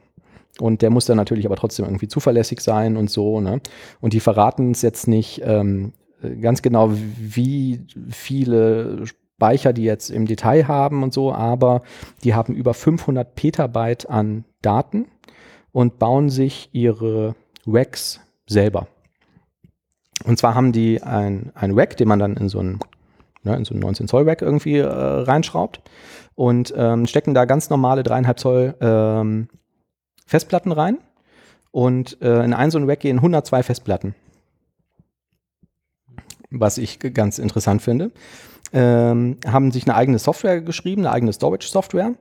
Und 0.59 0.81
der 0.81 0.89
muss 0.89 1.05
dann 1.05 1.17
natürlich 1.17 1.45
aber 1.45 1.55
trotzdem 1.55 1.85
irgendwie 1.85 2.07
zuverlässig 2.07 2.61
sein 2.61 2.97
und 2.97 3.09
so. 3.09 3.39
Ne? 3.39 3.61
Und 4.01 4.13
die 4.13 4.19
verraten 4.19 4.71
es 4.71 4.81
jetzt 4.81 5.07
nicht, 5.07 5.41
ähm, 5.43 5.93
ganz 6.41 6.61
genau, 6.61 6.91
wie 6.91 7.85
viele 8.09 9.05
Speicher 9.05 9.71
die 9.71 9.83
jetzt 9.83 10.09
im 10.09 10.25
Detail 10.25 10.67
haben 10.67 11.03
und 11.03 11.13
so, 11.13 11.31
aber 11.31 11.81
die 12.23 12.33
haben 12.33 12.53
über 12.53 12.73
500 12.73 13.35
Petabyte 13.35 14.09
an 14.09 14.43
Daten 14.61 15.07
und 15.71 15.97
bauen 15.99 16.29
sich 16.29 16.69
ihre 16.73 17.35
Racks 17.65 18.19
selber. 18.47 18.87
Und 20.25 20.37
zwar 20.37 20.55
haben 20.55 20.73
die 20.73 21.01
ein, 21.01 21.51
ein 21.55 21.71
Rack, 21.71 21.95
den 21.95 22.09
man 22.09 22.19
dann 22.19 22.35
in 22.35 22.49
so 22.49 22.59
ein, 22.59 22.79
ne, 23.43 23.55
in 23.55 23.63
so 23.63 23.73
ein 23.73 23.79
19 23.79 24.09
Zoll 24.09 24.27
Rack 24.27 24.41
irgendwie 24.41 24.77
äh, 24.77 24.85
reinschraubt 24.85 25.81
und 26.35 26.73
ähm, 26.75 27.05
stecken 27.05 27.33
da 27.33 27.45
ganz 27.45 27.69
normale 27.69 28.03
dreieinhalb 28.03 28.39
Zoll 28.39 28.75
ähm, 28.81 29.47
Festplatten 30.29 30.71
rein. 30.71 30.99
Und 31.71 32.21
äh, 32.21 32.43
in 32.43 32.53
ein 32.53 32.71
so 32.71 32.79
ein 32.79 32.89
Rack 32.89 33.01
gehen 33.01 33.17
102 33.17 33.63
Festplatten 33.63 34.15
was 36.51 36.77
ich 36.77 36.99
ganz 36.99 37.39
interessant 37.39 37.81
finde, 37.81 38.11
ähm, 38.73 39.37
haben 39.45 39.71
sich 39.71 39.85
eine 39.85 39.95
eigene 39.95 40.19
Software 40.19 40.61
geschrieben, 40.61 41.01
eine 41.01 41.11
eigene 41.11 41.33
Storage-Software, 41.33 42.13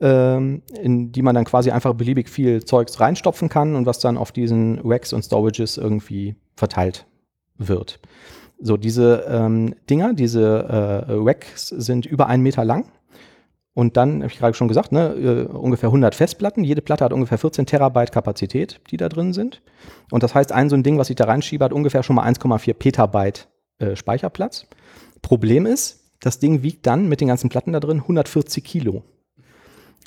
ähm, 0.00 0.62
in 0.80 1.12
die 1.12 1.22
man 1.22 1.34
dann 1.34 1.44
quasi 1.44 1.70
einfach 1.70 1.94
beliebig 1.94 2.28
viel 2.28 2.64
Zeugs 2.64 3.00
reinstopfen 3.00 3.48
kann 3.48 3.74
und 3.74 3.86
was 3.86 3.98
dann 3.98 4.16
auf 4.16 4.32
diesen 4.32 4.80
Racks 4.84 5.12
und 5.12 5.22
Storages 5.22 5.76
irgendwie 5.76 6.36
verteilt 6.56 7.06
wird. 7.58 8.00
So, 8.62 8.76
diese 8.76 9.24
ähm, 9.28 9.74
Dinger, 9.88 10.14
diese 10.14 11.06
äh, 11.08 11.12
Racks 11.14 11.68
sind 11.68 12.06
über 12.06 12.26
einen 12.26 12.42
Meter 12.42 12.64
lang. 12.64 12.86
Und 13.72 13.96
dann, 13.96 14.22
habe 14.22 14.32
ich 14.32 14.38
gerade 14.38 14.54
schon 14.54 14.68
gesagt, 14.68 14.90
ne, 14.92 15.14
äh, 15.14 15.44
ungefähr 15.46 15.88
100 15.88 16.14
Festplatten. 16.14 16.64
Jede 16.64 16.82
Platte 16.82 17.04
hat 17.04 17.12
ungefähr 17.12 17.38
14 17.38 17.66
Terabyte 17.66 18.10
Kapazität, 18.12 18.80
die 18.90 18.96
da 18.96 19.08
drin 19.08 19.32
sind. 19.32 19.62
Und 20.10 20.22
das 20.22 20.34
heißt, 20.34 20.52
ein 20.52 20.68
so 20.68 20.76
ein 20.76 20.82
Ding, 20.82 20.98
was 20.98 21.10
ich 21.10 21.16
da 21.16 21.24
reinschiebe, 21.24 21.64
hat 21.64 21.72
ungefähr 21.72 22.02
schon 22.02 22.16
mal 22.16 22.26
1,4 22.26 22.74
Petabyte 22.74 23.48
äh, 23.78 23.94
Speicherplatz. 23.94 24.66
Problem 25.22 25.66
ist, 25.66 26.00
das 26.20 26.38
Ding 26.38 26.62
wiegt 26.62 26.86
dann 26.86 27.08
mit 27.08 27.20
den 27.20 27.28
ganzen 27.28 27.48
Platten 27.48 27.72
da 27.72 27.80
drin 27.80 27.98
140 27.98 28.64
Kilo. 28.64 29.04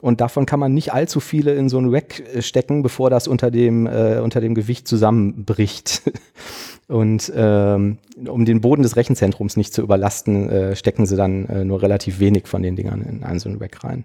Und 0.02 0.20
davon 0.20 0.46
kann 0.46 0.60
man 0.60 0.74
nicht 0.74 0.94
allzu 0.94 1.20
viele 1.20 1.54
in 1.56 1.70
so 1.70 1.78
ein 1.78 1.90
Rack 1.90 2.20
äh, 2.20 2.42
stecken, 2.42 2.84
bevor 2.84 3.10
das 3.10 3.28
unter 3.28 3.52
dem, 3.52 3.88
äh, 3.88 4.20
unter 4.20 4.42
dem 4.42 4.56
Gewicht 4.56 4.88
zusammenbricht. 4.88 6.04
Und 6.90 7.32
ähm, 7.36 7.98
um 8.28 8.44
den 8.44 8.60
Boden 8.60 8.84
des 8.84 8.98
Rechenzentrums 8.98 9.56
nicht 9.56 9.74
zu 9.74 9.82
überlasten, 9.82 10.50
äh, 10.50 10.76
stecken 10.76 11.06
sie 11.06 11.16
dann 11.16 11.46
äh, 11.46 11.64
nur 11.64 11.82
relativ 11.82 12.20
wenig 12.20 12.48
von 12.48 12.62
den 12.62 12.76
Dingern 12.76 13.02
in 13.02 13.24
einen 13.24 13.40
so 13.40 13.48
einen 13.48 13.60
Rack 13.60 13.84
rein. 13.84 14.04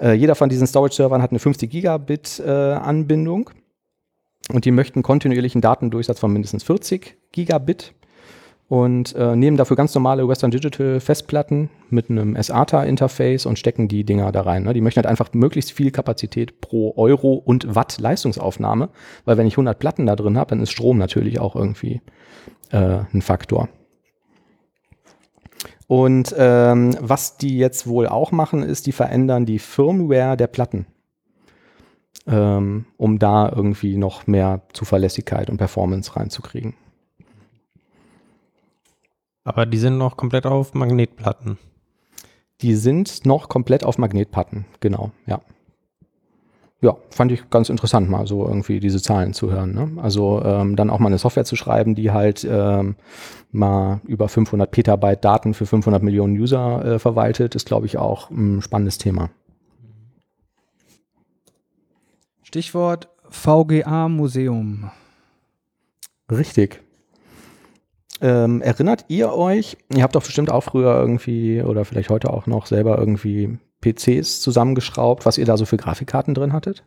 Äh, 0.00 0.12
jeder 0.12 0.36
von 0.36 0.48
diesen 0.48 0.66
Storage-Servern 0.66 1.22
hat 1.22 1.30
eine 1.30 1.40
50 1.40 1.68
Gigabit 1.68 2.38
äh, 2.38 2.78
und 4.50 4.64
die 4.64 4.70
möchten 4.70 5.02
kontinuierlichen 5.02 5.60
Datendurchsatz 5.60 6.20
von 6.20 6.32
mindestens 6.32 6.62
40 6.62 7.16
Gigabit 7.32 7.94
und 8.68 9.14
äh, 9.16 9.34
nehmen 9.34 9.56
dafür 9.56 9.76
ganz 9.76 9.94
normale 9.94 10.28
Western 10.28 10.50
Digital 10.50 11.00
Festplatten 11.00 11.70
mit 11.88 12.10
einem 12.10 12.40
SATA-Interface 12.40 13.46
und 13.46 13.58
stecken 13.58 13.88
die 13.88 14.04
Dinger 14.04 14.30
da 14.30 14.42
rein. 14.42 14.64
Ne? 14.64 14.74
Die 14.74 14.82
möchten 14.82 14.98
halt 14.98 15.06
einfach 15.06 15.32
möglichst 15.32 15.72
viel 15.72 15.90
Kapazität 15.90 16.60
pro 16.60 16.92
Euro 16.96 17.32
und 17.32 17.74
Watt 17.74 17.98
Leistungsaufnahme, 17.98 18.90
weil 19.24 19.38
wenn 19.38 19.46
ich 19.46 19.54
100 19.54 19.78
Platten 19.78 20.04
da 20.04 20.16
drin 20.16 20.36
habe, 20.36 20.50
dann 20.50 20.60
ist 20.60 20.70
Strom 20.70 20.98
natürlich 20.98 21.40
auch 21.40 21.56
irgendwie 21.56 22.02
äh, 22.70 22.98
ein 23.12 23.22
Faktor. 23.22 23.70
Und 25.86 26.34
ähm, 26.36 26.94
was 27.00 27.38
die 27.38 27.56
jetzt 27.56 27.86
wohl 27.86 28.06
auch 28.06 28.32
machen, 28.32 28.62
ist, 28.62 28.86
die 28.86 28.92
verändern 28.92 29.46
die 29.46 29.58
Firmware 29.58 30.36
der 30.36 30.46
Platten, 30.46 30.84
ähm, 32.26 32.84
um 32.98 33.18
da 33.18 33.50
irgendwie 33.50 33.96
noch 33.96 34.26
mehr 34.26 34.60
Zuverlässigkeit 34.74 35.48
und 35.48 35.56
Performance 35.56 36.14
reinzukriegen. 36.14 36.74
Aber 39.48 39.64
die 39.64 39.78
sind 39.78 39.96
noch 39.96 40.18
komplett 40.18 40.44
auf 40.44 40.74
Magnetplatten. 40.74 41.56
Die 42.60 42.74
sind 42.74 43.24
noch 43.24 43.48
komplett 43.48 43.82
auf 43.82 43.96
Magnetplatten, 43.96 44.66
genau, 44.80 45.10
ja. 45.24 45.40
Ja, 46.82 46.98
fand 47.08 47.32
ich 47.32 47.48
ganz 47.48 47.70
interessant, 47.70 48.10
mal 48.10 48.26
so 48.26 48.46
irgendwie 48.46 48.78
diese 48.78 49.00
Zahlen 49.00 49.32
zu 49.32 49.50
hören. 49.50 49.72
Ne? 49.72 50.02
Also 50.02 50.42
ähm, 50.44 50.76
dann 50.76 50.90
auch 50.90 50.98
mal 50.98 51.06
eine 51.06 51.16
Software 51.16 51.46
zu 51.46 51.56
schreiben, 51.56 51.94
die 51.94 52.10
halt 52.12 52.46
ähm, 52.48 52.96
mal 53.50 54.02
über 54.06 54.28
500 54.28 54.70
Petabyte 54.70 55.24
Daten 55.24 55.54
für 55.54 55.64
500 55.64 56.02
Millionen 56.02 56.38
User 56.38 56.84
äh, 56.84 56.98
verwaltet, 56.98 57.54
ist, 57.54 57.66
glaube 57.66 57.86
ich, 57.86 57.96
auch 57.96 58.30
ein 58.30 58.60
spannendes 58.60 58.98
Thema. 58.98 59.30
Stichwort 62.42 63.08
VGA-Museum. 63.30 64.90
Richtig. 66.30 66.82
Ähm, 68.20 68.62
erinnert 68.62 69.04
ihr 69.08 69.32
euch, 69.32 69.76
ihr 69.94 70.02
habt 70.02 70.14
doch 70.16 70.24
bestimmt 70.24 70.50
auch 70.50 70.62
früher 70.62 70.96
irgendwie 70.98 71.62
oder 71.62 71.84
vielleicht 71.84 72.10
heute 72.10 72.30
auch 72.30 72.46
noch 72.46 72.66
selber 72.66 72.98
irgendwie 72.98 73.58
PCs 73.80 74.40
zusammengeschraubt, 74.40 75.24
was 75.24 75.38
ihr 75.38 75.44
da 75.44 75.56
so 75.56 75.64
für 75.64 75.76
Grafikkarten 75.76 76.34
drin 76.34 76.52
hattet? 76.52 76.84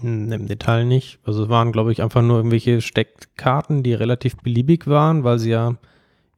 Hm, 0.00 0.30
Im 0.30 0.46
Detail 0.46 0.84
nicht. 0.84 1.18
Also 1.24 1.44
es 1.44 1.48
waren, 1.48 1.72
glaube 1.72 1.90
ich, 1.90 2.02
einfach 2.02 2.22
nur 2.22 2.36
irgendwelche 2.36 2.80
Steckkarten, 2.80 3.82
die 3.82 3.94
relativ 3.94 4.36
beliebig 4.36 4.86
waren, 4.86 5.24
weil 5.24 5.38
sie 5.38 5.50
ja 5.50 5.76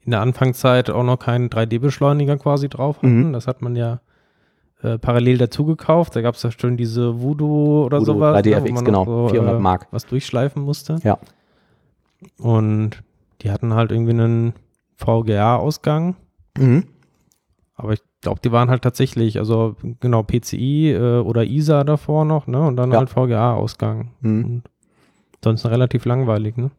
in 0.05 0.13
der 0.13 0.21
Anfangszeit 0.21 0.89
auch 0.89 1.05
noch 1.05 1.19
keinen 1.19 1.51
3D-Beschleuniger 1.51 2.39
quasi 2.39 2.69
drauf 2.69 2.99
hatten. 2.99 3.29
Mhm. 3.29 3.33
Das 3.35 3.47
hat 3.47 3.61
man 3.61 3.77
ja 3.77 4.01
äh, 4.83 4.99
parallel 4.99 5.39
dazu 5.39 5.65
gekauft. 5.65 6.15
Da 6.17 6.23
gab 6.23 6.35
es 6.35 6.43
ja 6.43 6.51
schon 6.51 6.77
diese 6.77 7.21
Voodoo 7.21 7.85
oder 7.85 8.01
Voodoo, 8.01 8.15
sowas. 8.15 8.45
3DFX, 8.45 8.73
ne, 8.73 8.83
genau, 8.85 9.05
so, 9.05 9.29
400 9.29 9.57
äh, 9.57 9.59
Mark. 9.59 9.89
Was 9.91 10.07
durchschleifen 10.07 10.63
musste. 10.63 10.97
Ja. 11.03 11.19
Und 12.39 13.03
die 13.43 13.51
hatten 13.51 13.75
halt 13.75 13.93
irgendwie 13.93 14.13
einen 14.13 14.53
VGA-Ausgang. 14.97 16.17
Mhm. 16.57 16.85
Aber 17.75 17.93
ich 17.93 18.03
glaube, 18.21 18.41
die 18.43 18.51
waren 18.51 18.71
halt 18.71 18.83
tatsächlich, 18.83 19.39
also 19.39 19.77
genau, 20.01 20.23
PCI 20.23 20.93
äh, 20.93 21.21
oder 21.21 21.45
ISA 21.45 21.85
davor 21.85 22.25
noch, 22.25 22.47
ne? 22.47 22.61
Und 22.61 22.77
dann 22.77 22.91
ja. 22.91 22.99
halt 22.99 23.11
VGA-Ausgang. 23.11 24.11
Mhm. 24.21 24.63
Sonst 25.43 25.67
relativ 25.67 26.05
langweilig, 26.05 26.57
ne? 26.57 26.71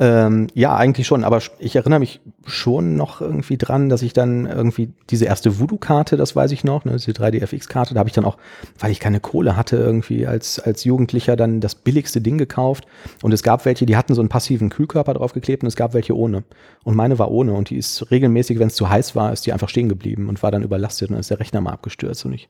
Ähm, 0.00 0.48
ja, 0.54 0.74
eigentlich 0.74 1.06
schon, 1.06 1.22
aber 1.22 1.40
ich 1.60 1.76
erinnere 1.76 2.00
mich 2.00 2.20
schon 2.46 2.96
noch 2.96 3.20
irgendwie 3.20 3.56
dran, 3.56 3.88
dass 3.88 4.02
ich 4.02 4.12
dann 4.12 4.44
irgendwie 4.44 4.92
diese 5.08 5.24
erste 5.24 5.60
Voodoo-Karte, 5.60 6.16
das 6.16 6.34
weiß 6.34 6.50
ich 6.50 6.64
noch, 6.64 6.84
ne, 6.84 6.94
diese 6.94 7.12
3D-FX-Karte, 7.12 7.94
da 7.94 8.00
habe 8.00 8.08
ich 8.08 8.14
dann 8.14 8.24
auch, 8.24 8.36
weil 8.80 8.90
ich 8.90 8.98
keine 8.98 9.20
Kohle 9.20 9.56
hatte, 9.56 9.76
irgendwie 9.76 10.26
als, 10.26 10.58
als 10.58 10.82
Jugendlicher 10.82 11.36
dann 11.36 11.60
das 11.60 11.76
billigste 11.76 12.20
Ding 12.20 12.38
gekauft. 12.38 12.86
Und 13.22 13.32
es 13.32 13.44
gab 13.44 13.64
welche, 13.66 13.86
die 13.86 13.96
hatten 13.96 14.14
so 14.14 14.20
einen 14.20 14.28
passiven 14.28 14.68
Kühlkörper 14.68 15.14
draufgeklebt 15.14 15.62
und 15.62 15.68
es 15.68 15.76
gab 15.76 15.94
welche 15.94 16.16
ohne. 16.16 16.42
Und 16.82 16.96
meine 16.96 17.20
war 17.20 17.30
ohne 17.30 17.52
und 17.52 17.70
die 17.70 17.76
ist 17.76 18.10
regelmäßig, 18.10 18.58
wenn 18.58 18.66
es 18.68 18.74
zu 18.74 18.88
heiß 18.88 19.14
war, 19.14 19.32
ist 19.32 19.46
die 19.46 19.52
einfach 19.52 19.68
stehen 19.68 19.88
geblieben 19.88 20.28
und 20.28 20.42
war 20.42 20.50
dann 20.50 20.64
überlastet 20.64 21.10
und 21.10 21.14
dann 21.14 21.20
ist 21.20 21.30
der 21.30 21.38
Rechner 21.38 21.60
mal 21.60 21.72
abgestürzt 21.72 22.24
und 22.26 22.32
ich 22.32 22.48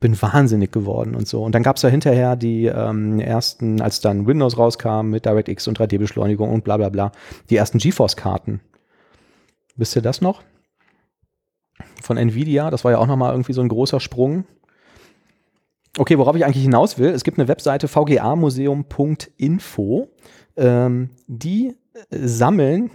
bin 0.00 0.20
wahnsinnig 0.20 0.72
geworden 0.72 1.14
und 1.14 1.28
so. 1.28 1.44
Und 1.44 1.54
dann 1.54 1.62
gab 1.62 1.76
es 1.76 1.82
da 1.82 1.88
hinterher 1.88 2.34
die 2.34 2.66
ähm, 2.66 3.20
ersten, 3.20 3.80
als 3.80 4.00
dann 4.00 4.26
Windows 4.26 4.58
rauskam 4.58 5.10
mit 5.10 5.24
DirectX 5.24 5.68
und 5.68 5.78
3D-Beschleunigung 5.78 6.50
und 6.50 6.64
bla 6.64 6.79
bla 6.80 6.88
bla, 6.88 7.12
die 7.50 7.56
ersten 7.56 7.78
GeForce-Karten. 7.78 8.60
Wisst 9.76 9.96
ihr 9.96 10.02
das 10.02 10.20
noch? 10.20 10.42
Von 12.02 12.16
Nvidia, 12.16 12.70
das 12.70 12.84
war 12.84 12.92
ja 12.92 12.98
auch 12.98 13.06
nochmal 13.06 13.32
irgendwie 13.32 13.52
so 13.52 13.60
ein 13.60 13.68
großer 13.68 14.00
Sprung. 14.00 14.44
Okay, 15.98 16.16
worauf 16.18 16.36
ich 16.36 16.44
eigentlich 16.44 16.62
hinaus 16.62 16.98
will, 16.98 17.10
es 17.10 17.24
gibt 17.24 17.38
eine 17.38 17.48
Webseite 17.48 17.88
vgamuseum.info, 17.88 20.08
ähm, 20.56 21.10
die 21.26 21.74
äh, 21.94 22.26
sammeln 22.26 22.90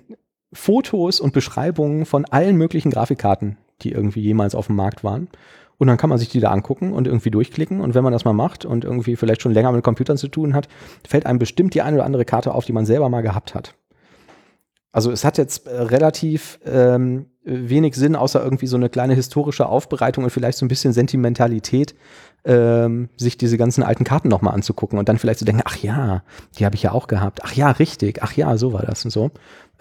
Fotos 0.53 1.19
und 1.19 1.33
Beschreibungen 1.33 2.05
von 2.05 2.23
allen 2.25 2.55
möglichen 2.55 2.91
Grafikkarten, 2.91 3.57
die 3.81 3.91
irgendwie 3.91 4.21
jemals 4.21 4.55
auf 4.55 4.67
dem 4.67 4.77
Markt 4.77 5.03
waren. 5.03 5.27
Und 5.77 5.87
dann 5.87 5.97
kann 5.97 6.09
man 6.09 6.19
sich 6.19 6.29
die 6.29 6.39
da 6.39 6.51
angucken 6.51 6.93
und 6.93 7.07
irgendwie 7.07 7.31
durchklicken. 7.31 7.81
Und 7.81 7.95
wenn 7.95 8.03
man 8.03 8.13
das 8.13 8.25
mal 8.25 8.33
macht 8.33 8.65
und 8.65 8.85
irgendwie 8.85 9.15
vielleicht 9.15 9.41
schon 9.41 9.53
länger 9.53 9.71
mit 9.71 9.83
Computern 9.83 10.17
zu 10.17 10.27
tun 10.27 10.53
hat, 10.53 10.67
fällt 11.07 11.25
einem 11.25 11.39
bestimmt 11.39 11.73
die 11.73 11.81
eine 11.81 11.97
oder 11.97 12.05
andere 12.05 12.25
Karte 12.25 12.53
auf, 12.53 12.65
die 12.65 12.73
man 12.73 12.85
selber 12.85 13.09
mal 13.09 13.21
gehabt 13.21 13.55
hat. 13.55 13.75
Also 14.95 15.11
es 15.11 15.25
hat 15.25 15.37
jetzt 15.37 15.67
äh, 15.67 15.81
relativ 15.81 16.57
ähm, 16.65 17.25
wenig 17.43 17.95
Sinn, 17.95 18.15
außer 18.15 18.41
irgendwie 18.41 18.67
so 18.67 18.77
eine 18.77 18.87
kleine 18.87 19.13
historische 19.13 19.67
Aufbereitung 19.67 20.23
und 20.23 20.29
vielleicht 20.29 20.57
so 20.57 20.65
ein 20.65 20.69
bisschen 20.69 20.93
Sentimentalität, 20.93 21.95
ähm, 22.45 23.09
sich 23.17 23.37
diese 23.37 23.57
ganzen 23.57 23.83
alten 23.83 24.05
Karten 24.05 24.29
nochmal 24.29 24.53
anzugucken 24.53 24.97
und 24.97 25.09
dann 25.09 25.17
vielleicht 25.17 25.39
zu 25.39 25.45
denken, 25.45 25.63
ach 25.65 25.75
ja, 25.75 26.23
die 26.57 26.65
habe 26.65 26.75
ich 26.75 26.83
ja 26.83 26.93
auch 26.93 27.07
gehabt. 27.07 27.41
Ach 27.43 27.51
ja, 27.51 27.71
richtig. 27.71 28.23
Ach 28.23 28.31
ja, 28.33 28.55
so 28.55 28.71
war 28.71 28.83
das 28.83 29.03
und 29.03 29.11
so. 29.11 29.31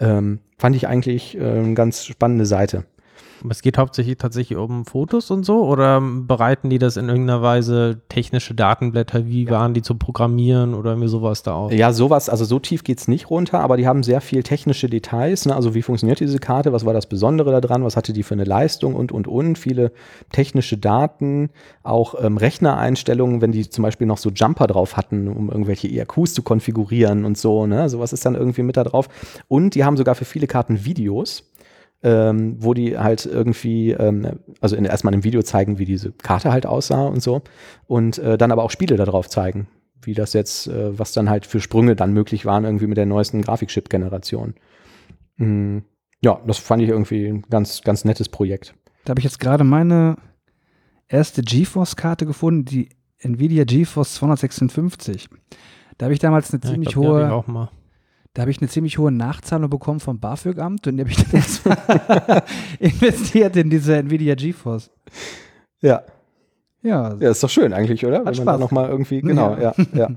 Ähm, 0.01 0.39
fand 0.57 0.75
ich 0.75 0.85
eigentlich 0.87 1.37
äh, 1.37 1.43
eine 1.43 1.75
ganz 1.75 2.03
spannende 2.03 2.45
Seite. 2.45 2.83
Es 3.49 3.61
geht 3.61 3.77
hauptsächlich 3.77 4.17
tatsächlich 4.17 4.57
um 4.57 4.85
Fotos 4.85 5.31
und 5.31 5.45
so 5.45 5.65
oder 5.65 6.01
bereiten 6.01 6.69
die 6.69 6.79
das 6.79 6.97
in 6.97 7.07
irgendeiner 7.09 7.41
Weise 7.41 8.01
technische 8.09 8.53
Datenblätter, 8.53 9.25
wie 9.25 9.45
ja. 9.45 9.51
waren 9.51 9.73
die 9.73 9.81
zu 9.81 9.95
programmieren 9.95 10.73
oder 10.73 10.91
irgendwie 10.91 11.07
sowas 11.07 11.43
da 11.43 11.53
auf? 11.53 11.71
Ja, 11.71 11.93
sowas, 11.93 12.29
also 12.29 12.45
so 12.45 12.59
tief 12.59 12.83
geht 12.83 12.99
es 12.99 13.07
nicht 13.07 13.29
runter, 13.29 13.59
aber 13.59 13.77
die 13.77 13.87
haben 13.87 14.03
sehr 14.03 14.21
viel 14.21 14.43
technische 14.43 14.89
Details, 14.89 15.45
ne? 15.45 15.55
also 15.55 15.73
wie 15.75 15.81
funktioniert 15.81 16.19
diese 16.19 16.39
Karte, 16.39 16.73
was 16.73 16.85
war 16.85 16.93
das 16.93 17.07
Besondere 17.07 17.59
daran, 17.59 17.83
was 17.83 17.95
hatte 17.95 18.13
die 18.13 18.23
für 18.23 18.33
eine 18.33 18.43
Leistung 18.43 18.95
und, 18.95 19.11
und, 19.11 19.27
und, 19.27 19.57
viele 19.57 19.91
technische 20.31 20.77
Daten, 20.77 21.49
auch 21.83 22.15
ähm, 22.21 22.37
Rechnereinstellungen, 22.37 23.41
wenn 23.41 23.51
die 23.51 23.69
zum 23.69 23.83
Beispiel 23.83 24.07
noch 24.07 24.17
so 24.17 24.29
Jumper 24.29 24.67
drauf 24.67 24.97
hatten, 24.97 25.27
um 25.27 25.49
irgendwelche 25.49 25.87
ERQs 25.87 26.33
zu 26.33 26.43
konfigurieren 26.43 27.25
und 27.25 27.37
so, 27.37 27.65
ne? 27.67 27.89
sowas 27.89 28.13
ist 28.13 28.25
dann 28.25 28.35
irgendwie 28.35 28.63
mit 28.63 28.77
da 28.77 28.83
drauf. 28.83 29.07
Und 29.47 29.75
die 29.75 29.83
haben 29.83 29.97
sogar 29.97 30.15
für 30.15 30.25
viele 30.25 30.47
Karten 30.47 30.85
Videos 30.85 31.43
ähm, 32.05 32.57
wo 32.59 32.75
die 32.75 32.99
halt 32.99 33.25
irgendwie, 33.25 33.89
ähm, 33.91 34.39
also 34.61 34.75
in, 34.75 34.85
erstmal 34.85 35.15
im 35.15 35.23
Video 35.23 35.41
zeigen, 35.41 35.79
wie 35.79 35.85
diese 35.85 36.11
Karte 36.11 36.51
halt 36.51 36.67
aussah 36.67 37.07
und 37.07 37.23
so. 37.23 37.41
Und 37.87 38.19
äh, 38.19 38.37
dann 38.37 38.51
aber 38.51 38.63
auch 38.63 38.69
Spiele 38.69 38.95
darauf 38.95 39.27
zeigen, 39.27 39.67
wie 40.03 40.13
das 40.13 40.33
jetzt, 40.33 40.67
äh, 40.67 40.97
was 40.97 41.13
dann 41.13 41.31
halt 41.31 41.47
für 41.47 41.59
Sprünge 41.59 41.95
dann 41.95 42.13
möglich 42.13 42.45
waren, 42.45 42.63
irgendwie 42.63 42.85
mit 42.85 42.97
der 42.97 43.07
neuesten 43.07 43.41
Grafikchip-Generation. 43.41 44.53
Mhm. 45.37 45.83
Ja, 46.21 46.39
das 46.45 46.59
fand 46.59 46.83
ich 46.83 46.89
irgendwie 46.89 47.25
ein 47.25 47.41
ganz, 47.49 47.81
ganz 47.81 48.05
nettes 48.05 48.29
Projekt. 48.29 48.75
Da 49.03 49.11
habe 49.11 49.19
ich 49.19 49.25
jetzt 49.25 49.39
gerade 49.39 49.63
meine 49.63 50.17
erste 51.07 51.41
GeForce-Karte 51.41 52.27
gefunden, 52.27 52.65
die 52.65 52.89
Nvidia 53.17 53.63
GeForce 53.63 54.13
256. 54.13 55.27
Da 55.97 56.05
habe 56.05 56.13
ich 56.13 56.19
damals 56.19 56.53
eine 56.53 56.61
ja, 56.63 56.69
ziemlich 56.69 56.89
glaub, 56.89 57.05
hohe. 57.47 57.65
Da 58.35 58.41
habe 58.41 58.51
ich 58.51 58.59
eine 58.59 58.67
ziemlich 58.67 58.97
hohe 58.97 59.13
Nachzahlung 59.13 59.69
bekommen 59.69 60.01
vom 60.01 60.19
BAföG-Amt 60.19 60.87
und 60.87 60.97
die 60.97 61.03
habe 61.03 61.09
ich 61.09 61.15
dann 61.15 61.31
erstmal 61.31 62.43
investiert 62.79 63.55
in 63.55 63.69
diese 63.69 63.95
Nvidia 63.95 64.35
GeForce. 64.35 64.91
Ja. 65.81 66.03
Ja. 66.83 67.15
Ja, 67.17 67.31
ist 67.31 67.41
doch 67.41 67.49
schön 67.49 67.71
eigentlich, 67.71 68.05
oder? 68.05 68.19
Hat 68.19 68.25
Wenn 68.25 68.33
Spaß. 68.35 68.45
man 68.45 68.55
da 68.55 68.59
nochmal 68.59 68.89
irgendwie, 68.89 69.21
genau, 69.21 69.55
ja, 69.55 69.73
ja. 69.77 69.85
ja. 69.93 70.09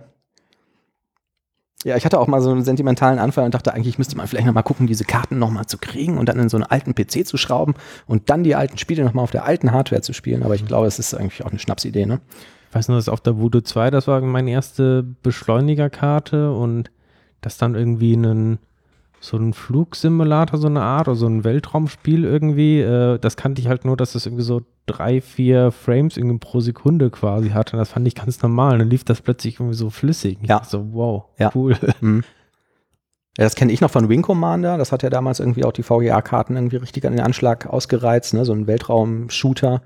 Ja, 1.85 1.97
ich 1.97 2.05
hatte 2.05 2.19
auch 2.19 2.27
mal 2.27 2.41
so 2.41 2.51
einen 2.51 2.65
sentimentalen 2.65 3.21
Anfall 3.21 3.45
und 3.45 3.55
dachte, 3.55 3.73
eigentlich 3.73 3.99
müsste 3.99 4.17
man 4.17 4.27
vielleicht 4.27 4.47
nochmal 4.47 4.65
gucken, 4.65 4.89
diese 4.89 5.05
Karten 5.05 5.39
nochmal 5.39 5.67
zu 5.67 5.79
kriegen 5.79 6.19
und 6.19 6.29
dann 6.29 6.41
in 6.41 6.49
so 6.49 6.57
einen 6.57 6.65
alten 6.65 6.97
PC 6.97 7.25
zu 7.25 7.37
schrauben 7.37 7.75
und 8.09 8.31
dann 8.31 8.43
die 8.43 8.57
alten 8.57 8.79
Spiele 8.79 9.05
nochmal 9.05 9.23
auf 9.23 9.31
der 9.31 9.45
alten 9.45 9.71
Hardware 9.71 10.03
zu 10.03 10.13
spielen. 10.13 10.43
Aber 10.43 10.57
ich 10.57 10.67
glaube, 10.67 10.89
es 10.89 10.99
ist 10.99 11.15
eigentlich 11.15 11.45
auch 11.45 11.51
eine 11.51 11.61
Schnapsidee, 11.61 12.05
ne? 12.05 12.21
Ich 12.69 12.75
weiß 12.75 12.89
nur, 12.89 12.99
dass 12.99 13.09
auf 13.09 13.21
der 13.21 13.39
Voodoo 13.39 13.61
2, 13.61 13.93
das 13.93 14.09
war 14.09 14.21
meine 14.21 14.51
erste 14.51 15.05
Beschleunigerkarte 15.23 16.53
und 16.53 16.91
dass 17.41 17.59
dann 17.59 17.75
irgendwie 17.75 18.15
ein 18.15 18.59
so 19.21 19.37
ein 19.37 19.53
Flugsimulator, 19.53 20.59
so 20.59 20.69
eine 20.69 20.83
Art, 20.83 21.09
oder 21.09 21.17
so 21.17 21.27
ein 21.27 21.45
Weltraumspiel 21.45 22.25
irgendwie, 22.25 22.81
äh, 22.81 23.19
das 23.19 23.37
kannte 23.37 23.61
ich 23.61 23.69
halt 23.69 23.85
nur, 23.85 23.97
dass 23.97 24.13
das 24.13 24.27
irgendwie 24.27 24.45
so 24.45 24.63
drei, 24.87 25.21
vier 25.21 25.73
Frames 25.73 26.17
irgendwie 26.17 26.39
pro 26.39 26.61
Sekunde 26.61 27.11
quasi 27.11 27.51
hatte. 27.51 27.77
Und 27.77 27.81
das 27.81 27.91
fand 27.91 28.07
ich 28.07 28.15
ganz 28.15 28.41
normal. 28.43 28.75
Und 28.75 28.79
dann 28.81 28.91
lief 28.91 29.05
das 29.05 29.21
plötzlich 29.21 29.57
irgendwie 29.57 29.75
so 29.77 29.91
flüssig. 29.91 30.39
Ja. 30.43 30.63
So, 30.65 30.93
wow, 30.93 31.25
ja. 31.39 31.51
cool. 31.55 31.77
Mhm. 32.01 32.23
Das 33.45 33.55
kenne 33.55 33.71
ich 33.71 33.81
noch 33.81 33.93
von 33.93 34.09
Wing 34.09 34.23
Commander. 34.23 34.79
Das 34.79 34.91
hat 34.91 35.05
ja 35.05 35.11
damals 35.11 35.39
irgendwie 35.39 35.65
auch 35.65 35.71
die 35.71 35.85
VGA-Karten 35.85 36.57
irgendwie 36.57 36.77
richtig 36.77 37.07
an 37.07 37.13
den 37.13 37.21
Anschlag 37.21 37.67
ausgereizt, 37.67 38.35
ne? 38.35 38.45
so 38.45 38.53
ein 38.53 38.67
Weltraum-Shooter. 38.67 39.81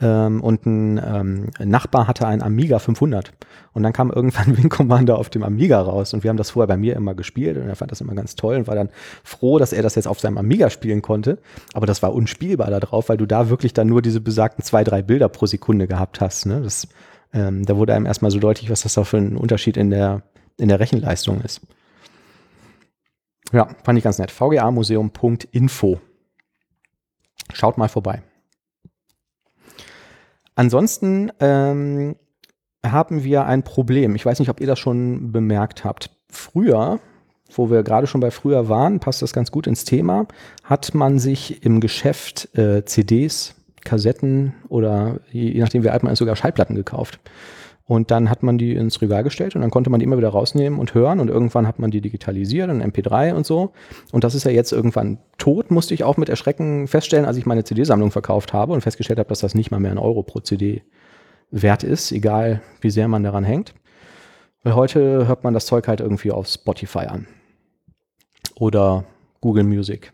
Ähm, 0.00 0.40
und 0.40 0.66
ein, 0.66 1.00
ähm, 1.04 1.50
Nachbar 1.58 2.06
hatte 2.06 2.28
einen 2.28 2.42
Amiga 2.42 2.78
500. 2.78 3.32
Und 3.72 3.82
dann 3.82 3.92
kam 3.92 4.12
irgendwann 4.12 4.56
Wing 4.56 4.68
Commander 4.68 5.18
auf 5.18 5.30
dem 5.30 5.42
Amiga 5.42 5.80
raus. 5.80 6.14
Und 6.14 6.22
wir 6.22 6.30
haben 6.30 6.36
das 6.36 6.50
vorher 6.50 6.68
bei 6.68 6.76
mir 6.76 6.94
immer 6.94 7.14
gespielt. 7.14 7.56
Und 7.56 7.68
er 7.68 7.74
fand 7.74 7.90
das 7.90 8.00
immer 8.00 8.14
ganz 8.14 8.36
toll 8.36 8.54
und 8.54 8.68
war 8.68 8.76
dann 8.76 8.90
froh, 9.24 9.58
dass 9.58 9.72
er 9.72 9.82
das 9.82 9.96
jetzt 9.96 10.06
auf 10.06 10.20
seinem 10.20 10.38
Amiga 10.38 10.70
spielen 10.70 11.02
konnte. 11.02 11.38
Aber 11.74 11.86
das 11.86 12.04
war 12.04 12.14
unspielbar 12.14 12.70
da 12.70 12.78
drauf, 12.78 13.08
weil 13.08 13.16
du 13.16 13.26
da 13.26 13.48
wirklich 13.48 13.74
dann 13.74 13.88
nur 13.88 14.00
diese 14.00 14.20
besagten 14.20 14.64
zwei, 14.64 14.84
drei 14.84 15.02
Bilder 15.02 15.28
pro 15.28 15.46
Sekunde 15.46 15.88
gehabt 15.88 16.20
hast. 16.20 16.46
Ne? 16.46 16.60
Das, 16.62 16.86
ähm, 17.34 17.66
da 17.66 17.76
wurde 17.76 17.94
einem 17.94 18.06
erstmal 18.06 18.30
so 18.30 18.38
deutlich, 18.38 18.70
was 18.70 18.82
das 18.82 18.94
da 18.94 19.02
für 19.02 19.16
ein 19.16 19.36
Unterschied 19.36 19.76
in 19.76 19.90
der, 19.90 20.22
in 20.56 20.68
der 20.68 20.78
Rechenleistung 20.78 21.40
ist. 21.40 21.62
Ja, 23.52 23.68
fand 23.84 23.98
ich 23.98 24.04
ganz 24.04 24.18
nett. 24.18 24.32
vgamuseum.info. 24.32 26.00
Schaut 27.52 27.78
mal 27.78 27.88
vorbei. 27.88 28.22
Ansonsten 30.54 31.30
ähm, 31.40 32.16
haben 32.84 33.24
wir 33.24 33.46
ein 33.46 33.62
Problem. 33.62 34.14
Ich 34.14 34.24
weiß 34.24 34.38
nicht, 34.38 34.48
ob 34.48 34.60
ihr 34.60 34.66
das 34.66 34.78
schon 34.78 35.32
bemerkt 35.32 35.84
habt. 35.84 36.10
Früher, 36.30 36.98
wo 37.54 37.70
wir 37.70 37.82
gerade 37.82 38.06
schon 38.06 38.20
bei 38.20 38.30
früher 38.30 38.68
waren, 38.68 39.00
passt 39.00 39.22
das 39.22 39.32
ganz 39.32 39.50
gut 39.50 39.66
ins 39.66 39.84
Thema, 39.84 40.26
hat 40.64 40.94
man 40.94 41.18
sich 41.18 41.64
im 41.64 41.80
Geschäft 41.80 42.56
äh, 42.56 42.84
CDs, 42.84 43.54
Kassetten 43.84 44.54
oder 44.68 45.20
je, 45.30 45.50
je 45.50 45.60
nachdem 45.60 45.82
wie 45.82 45.90
alt 45.90 46.02
man 46.02 46.12
ist, 46.12 46.20
sogar 46.20 46.36
Schallplatten 46.36 46.76
gekauft. 46.76 47.20
Und 47.84 48.10
dann 48.10 48.30
hat 48.30 48.42
man 48.42 48.58
die 48.58 48.74
ins 48.74 49.02
Regal 49.02 49.24
gestellt 49.24 49.56
und 49.56 49.60
dann 49.60 49.70
konnte 49.70 49.90
man 49.90 49.98
die 49.98 50.04
immer 50.04 50.16
wieder 50.16 50.28
rausnehmen 50.28 50.78
und 50.78 50.94
hören 50.94 51.18
und 51.18 51.28
irgendwann 51.28 51.66
hat 51.66 51.78
man 51.78 51.90
die 51.90 52.00
digitalisiert 52.00 52.70
in 52.70 52.82
MP3 52.82 53.34
und 53.34 53.44
so. 53.44 53.72
Und 54.12 54.24
das 54.24 54.34
ist 54.34 54.44
ja 54.44 54.52
jetzt 54.52 54.72
irgendwann 54.72 55.18
tot, 55.36 55.70
musste 55.70 55.92
ich 55.92 56.04
auch 56.04 56.16
mit 56.16 56.28
Erschrecken 56.28 56.86
feststellen, 56.86 57.26
als 57.26 57.36
ich 57.36 57.46
meine 57.46 57.64
CD-Sammlung 57.64 58.12
verkauft 58.12 58.52
habe 58.52 58.72
und 58.72 58.82
festgestellt 58.82 59.18
habe, 59.18 59.28
dass 59.28 59.40
das 59.40 59.54
nicht 59.54 59.70
mal 59.70 59.80
mehr 59.80 59.90
ein 59.90 59.98
Euro 59.98 60.22
pro 60.22 60.40
CD 60.40 60.82
wert 61.50 61.82
ist, 61.82 62.12
egal 62.12 62.62
wie 62.80 62.90
sehr 62.90 63.08
man 63.08 63.24
daran 63.24 63.44
hängt. 63.44 63.74
Weil 64.62 64.74
heute 64.74 65.26
hört 65.26 65.42
man 65.42 65.54
das 65.54 65.66
Zeug 65.66 65.88
halt 65.88 66.00
irgendwie 66.00 66.30
auf 66.30 66.46
Spotify 66.46 67.06
an. 67.06 67.26
Oder 68.54 69.04
Google 69.40 69.64
Music. 69.64 70.12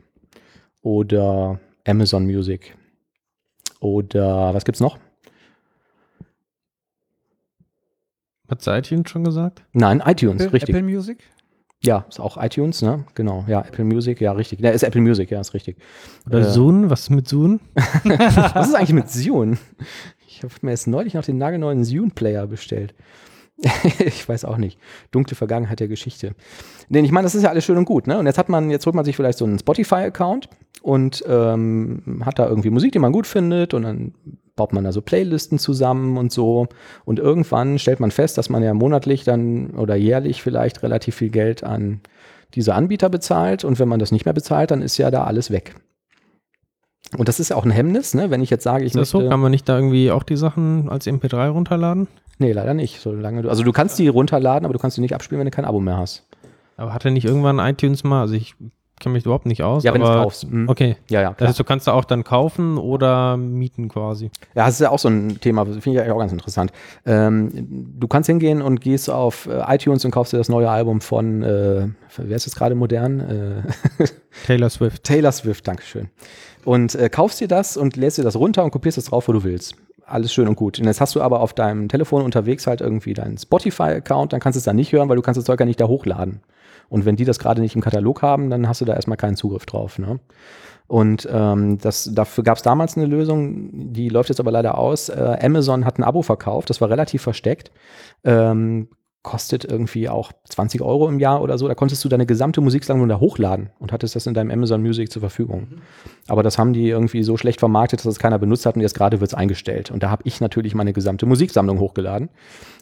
Oder 0.81 1.61
Amazon 1.87 2.25
Music. 2.25 2.75
Oder 3.81 4.55
was 4.55 4.65
gibt's 4.65 4.81
noch? 4.81 4.99
Hat 8.49 8.67
iTunes 8.67 9.11
schon 9.11 9.25
gesagt? 9.25 9.63
Nein, 9.73 10.03
iTunes, 10.05 10.43
Apple, 10.43 10.53
richtig. 10.55 10.75
Apple 10.75 10.89
Music? 10.89 11.19
Ja, 11.81 12.05
ist 12.09 12.19
auch 12.19 12.43
iTunes, 12.43 12.83
ne? 12.83 13.05
Genau, 13.15 13.45
ja, 13.47 13.61
Apple 13.61 13.85
Music, 13.85 14.21
ja, 14.21 14.33
richtig. 14.33 14.61
Ja, 14.61 14.71
ist 14.71 14.83
Apple 14.83 15.01
Music, 15.01 15.31
ja, 15.31 15.41
ist 15.41 15.55
richtig. 15.55 15.77
Oder 16.27 16.41
äh, 16.41 16.53
Zune, 16.53 16.91
was 16.91 17.03
ist 17.03 17.11
mit 17.11 17.29
Zune? 17.29 17.61
was 17.75 18.69
ist 18.69 18.75
eigentlich 18.75 18.95
mit 18.95 19.09
Zune? 19.11 19.59
Ich 20.27 20.43
habe 20.43 20.53
mir 20.63 20.71
jetzt 20.71 20.87
neulich 20.87 21.15
noch 21.15 21.25
den 21.25 21.39
nagelneuen 21.39 21.85
Zune-Player 21.85 22.47
bestellt. 22.47 22.95
ich 23.99 24.29
weiß 24.29 24.45
auch 24.45 24.57
nicht. 24.57 24.79
Dunkle 25.11 25.37
Vergangenheit 25.37 25.81
der 25.81 25.89
Geschichte. 25.89 26.35
Denn 26.89 27.05
ich 27.05 27.13
meine, 27.13 27.25
das 27.25 27.35
ist 27.35 27.43
ja 27.43 27.51
alles 27.51 27.65
schön 27.65 27.77
und 27.77 27.85
gut, 27.85 28.07
ne? 28.07 28.19
Und 28.19 28.27
jetzt 28.27 28.39
hat 28.39 28.49
man, 28.49 28.71
jetzt 28.71 28.87
holt 28.87 28.95
man 28.95 29.05
sich 29.05 29.17
vielleicht 29.17 29.39
so 29.39 29.45
einen 29.45 29.59
Spotify-Account 29.59 30.49
und 30.83 31.25
ähm, 31.29 32.23
hat 32.25 32.39
da 32.39 32.49
irgendwie 32.49 32.71
Musik, 32.71 32.93
die 32.93 32.99
man 32.99 33.13
gut 33.13 33.27
findet 33.27 33.75
und 33.75 33.83
dann 33.83 34.15
baut 34.59 34.75
man 34.75 34.85
da 34.85 34.93
so 34.93 35.01
Playlisten 35.01 35.59
zusammen 35.59 36.19
und 36.19 36.31
so. 36.31 36.69
Und 37.07 37.19
irgendwann 37.19 37.79
stellt 37.79 38.01
man 38.01 38.11
fest, 38.11 38.37
dass 38.37 38.51
man 38.51 38.63
ja 38.63 38.75
monatlich 38.75 39.25
dann 39.25 39.71
oder 39.71 39.97
jährlich 39.97 40.43
vielleicht 40.43 40.83
relativ 40.83 41.15
viel 41.15 41.31
Geld 41.31 41.65
an 41.65 42.01
diese 42.55 42.75
Anbieter 42.75 43.09
bezahlt. 43.09 43.65
Und 43.65 43.79
wenn 43.79 43.89
man 43.89 43.99
das 43.99 44.13
nicht 44.13 44.27
mehr 44.27 44.35
bezahlt, 44.35 44.71
dann 44.71 44.83
ist 44.83 44.99
ja 44.99 45.11
da 45.11 45.25
alles 45.25 45.51
weg. 45.51 45.75
Und 47.17 47.29
das 47.29 47.41
ist 47.41 47.49
ja 47.49 47.57
auch 47.57 47.65
ein 47.65 47.71
Hemmnis, 47.71 48.13
ne? 48.13 48.31
wenn 48.31 48.43
ich 48.43 48.51
jetzt 48.51 48.65
sage, 48.65 48.85
ich 48.85 48.89
ist 48.89 48.97
das 48.97 49.15
möchte, 49.15 49.25
so? 49.27 49.31
Kann 49.31 49.41
man 49.41 49.51
nicht 49.51 49.67
da 49.67 49.77
irgendwie 49.77 50.11
auch 50.11 50.25
die 50.25 50.37
Sachen 50.37 50.91
als 50.91 51.07
MP3 51.07 51.49
runterladen? 51.49 52.07
Nee, 52.39 52.53
leider 52.53 52.75
nicht. 52.75 53.01
Solange 53.01 53.43
du, 53.43 53.49
also 53.49 53.63
du 53.63 53.73
kannst 53.73 53.99
die 53.99 54.09
runterladen, 54.09 54.67
aber 54.67 54.75
du 54.75 54.79
kannst 54.79 54.99
die 54.99 55.01
nicht 55.01 55.15
abspielen, 55.15 55.41
wenn 55.41 55.47
du 55.47 55.51
kein 55.51 55.65
Abo 55.65 55.81
mehr 55.81 55.97
hast. 55.97 56.29
Aber 56.77 56.93
hatte 56.93 57.11
nicht 57.11 57.25
irgendwann 57.25 57.59
iTunes 57.59 58.05
mal, 58.05 58.21
also 58.21 58.35
ich 58.35 58.55
kenne 58.99 59.13
mich 59.15 59.25
überhaupt 59.25 59.47
nicht 59.47 59.63
aus. 59.63 59.85
Ja, 59.85 59.93
wenn 59.95 60.01
du 60.01 60.07
es 60.07 60.15
kaufst. 60.15 60.51
Mhm. 60.51 60.69
Okay. 60.69 60.97
Ja, 61.09 61.21
ja. 61.21 61.35
Klar. 61.35 61.49
Das 61.49 61.57
du 61.57 61.65
kannst 61.65 61.87
da 61.87 61.93
auch 61.93 62.05
dann 62.05 62.25
kaufen 62.25 62.79
oder 62.79 63.37
mieten 63.37 63.89
quasi. 63.89 64.31
Ja, 64.55 64.67
das 64.67 64.75
ist 64.75 64.81
ja 64.81 64.91
auch 64.91 64.99
so 64.99 65.09
ein 65.09 65.41
Thema, 65.41 65.65
finde 65.65 65.91
ich 65.91 66.01
eigentlich 66.01 66.13
auch 66.13 66.19
ganz 66.19 66.33
interessant. 66.33 66.73
Ähm, 67.07 67.51
du 67.99 68.09
kannst 68.09 68.29
hingehen 68.29 68.63
und 68.63 68.81
gehst 68.81 69.11
auf 69.11 69.47
äh, 69.47 69.63
iTunes 69.75 70.05
und 70.05 70.11
kaufst 70.11 70.33
dir 70.33 70.39
das 70.39 70.49
neue 70.49 70.71
Album 70.71 71.01
von, 71.01 71.43
äh, 71.43 71.89
wer 72.17 72.37
ist 72.37 72.47
jetzt 72.47 72.57
gerade 72.57 72.75
modern? 72.75 73.21
Äh, 73.21 74.05
Taylor 74.47 74.71
Swift. 74.71 75.05
Taylor 75.05 75.33
Swift, 75.33 75.67
Dankeschön. 75.67 76.09
Und 76.65 76.95
äh, 76.95 77.09
kaufst 77.09 77.41
dir 77.41 77.49
das 77.49 77.77
und 77.77 77.97
lädst 77.97 78.19
dir 78.19 78.25
das 78.25 78.37
runter 78.37 78.65
und 78.65 78.71
kopierst 78.71 78.99
es 78.99 79.07
drauf, 79.07 79.29
wo 79.29 79.33
du 79.33 79.45
willst. 79.45 79.75
alles 80.07 80.33
schön 80.33 80.49
und 80.49 80.57
gut. 80.57 80.79
Und 80.79 80.87
jetzt 80.87 81.01
hast 81.01 81.15
du 81.15 81.21
aber 81.23 81.41
auf 81.41 81.53
deinem 81.53 81.89
Telefon 81.89 82.23
unterwegs 82.23 82.67
halt 82.67 82.81
irgendwie 82.81 83.15
deinen 83.15 83.39
Spotify-Account, 83.39 84.33
dann 84.33 84.41
kannst 84.41 84.57
du 84.57 84.59
es 84.59 84.65
da 84.65 84.73
nicht 84.73 84.93
hören, 84.93 85.09
weil 85.09 85.17
du 85.17 85.23
kannst 85.23 85.39
das 85.39 85.45
Zeug 85.45 85.61
ja 85.61 85.67
nicht 85.67 85.81
da 85.81 85.87
hochladen. 85.87 86.41
Und 86.89 87.05
wenn 87.05 87.17
die 87.17 87.25
das 87.25 87.39
gerade 87.39 87.61
nicht 87.61 87.75
im 87.75 87.81
Katalog 87.81 88.23
haben, 88.23 88.51
dann 88.51 88.69
hast 88.69 88.81
du 88.81 88.85
da 88.85 88.95
erstmal 88.95 89.17
keinen 89.17 89.37
Zugriff 89.37 89.67
drauf. 89.67 89.99
Ne? 89.99 90.21
Und 90.87 91.29
ähm, 91.31 91.79
das, 91.79 92.11
dafür 92.13 92.43
gab 92.45 92.57
es 92.57 92.63
damals 92.63 92.97
eine 92.97 93.07
Lösung, 93.07 93.93
die 93.93 94.09
läuft 94.09 94.31
jetzt 94.31 94.41
aber 94.41 94.51
leider 94.51 94.79
aus. 94.79 95.11
Äh, 95.11 95.39
Amazon 95.43 95.85
hat 95.85 95.99
ein 95.99 96.05
Abo 96.05 96.23
verkauft, 96.23 96.71
das 96.71 96.81
war 96.81 96.89
relativ 96.89 97.23
versteckt. 97.23 97.71
Ähm, 98.25 98.89
kostet 99.23 99.65
irgendwie 99.65 100.09
auch 100.09 100.33
20 100.49 100.81
Euro 100.81 101.09
im 101.09 101.19
Jahr 101.19 101.43
oder 101.43 101.59
so. 101.59 101.67
Da 101.67 101.75
konntest 101.75 102.05
du 102.05 102.09
deine 102.09 102.25
gesamte 102.25 102.61
Musiksammlung 102.61 103.09
da 103.09 103.19
hochladen 103.19 103.71
und 103.79 103.93
hattest 103.93 104.17
das 104.17 104.27
in 104.27 104.35
deinem 104.35 104.51
Amazon 104.51 104.81
Music 104.81 105.11
zur 105.11 105.21
Verfügung. 105.21 105.69
Mhm. 105.71 105.83
Aber 106.29 106.43
das 106.43 106.57
haben 106.57 106.73
die 106.73 106.89
irgendwie 106.89 107.23
so 107.23 107.37
schlecht 107.37 107.59
vermarktet, 107.61 108.01
dass 108.01 108.07
es 108.07 108.19
keiner 108.19 108.39
benutzt 108.39 108.65
hat 108.65 108.77
und 108.77 108.83
jetzt 108.83 108.95
gerade 108.95 109.21
wird 109.21 109.31
es 109.31 109.35
eingestellt. 109.35 109.91
Und 109.91 110.03
da 110.03 110.11
habe 110.11 110.23
ich 110.25 110.41
natürlich 110.41 110.75
meine 110.75 110.93
gesamte 110.93 111.27
Musiksammlung 111.27 111.81
hochgeladen 111.81 112.31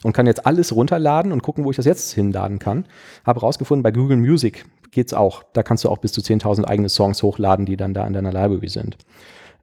und 0.03 0.13
kann 0.13 0.27
jetzt 0.27 0.47
alles 0.47 0.75
runterladen 0.75 1.33
und 1.33 1.43
gucken, 1.43 1.65
wo 1.65 1.71
ich 1.71 1.77
das 1.77 1.87
jetzt 1.87 2.13
hinladen 2.13 2.59
kann. 2.59 2.85
Habe 3.25 3.41
rausgefunden, 3.41 3.83
bei 3.83 3.91
Google 3.91 4.19
Music 4.19 4.67
geht 4.91 5.09
es 5.09 5.15
auch. 5.15 5.43
Da 5.55 5.63
kannst 5.63 5.85
du 5.85 5.89
auch 5.89 5.99
bis 5.99 6.13
zu 6.13 6.21
10.000 6.21 6.65
eigene 6.65 6.89
Songs 6.89 7.23
hochladen, 7.23 7.67
die 7.67 7.77
dann 7.77 7.95
da 7.95 8.07
in 8.07 8.13
deiner 8.13 8.33
Library 8.33 8.69
sind. 8.69 8.99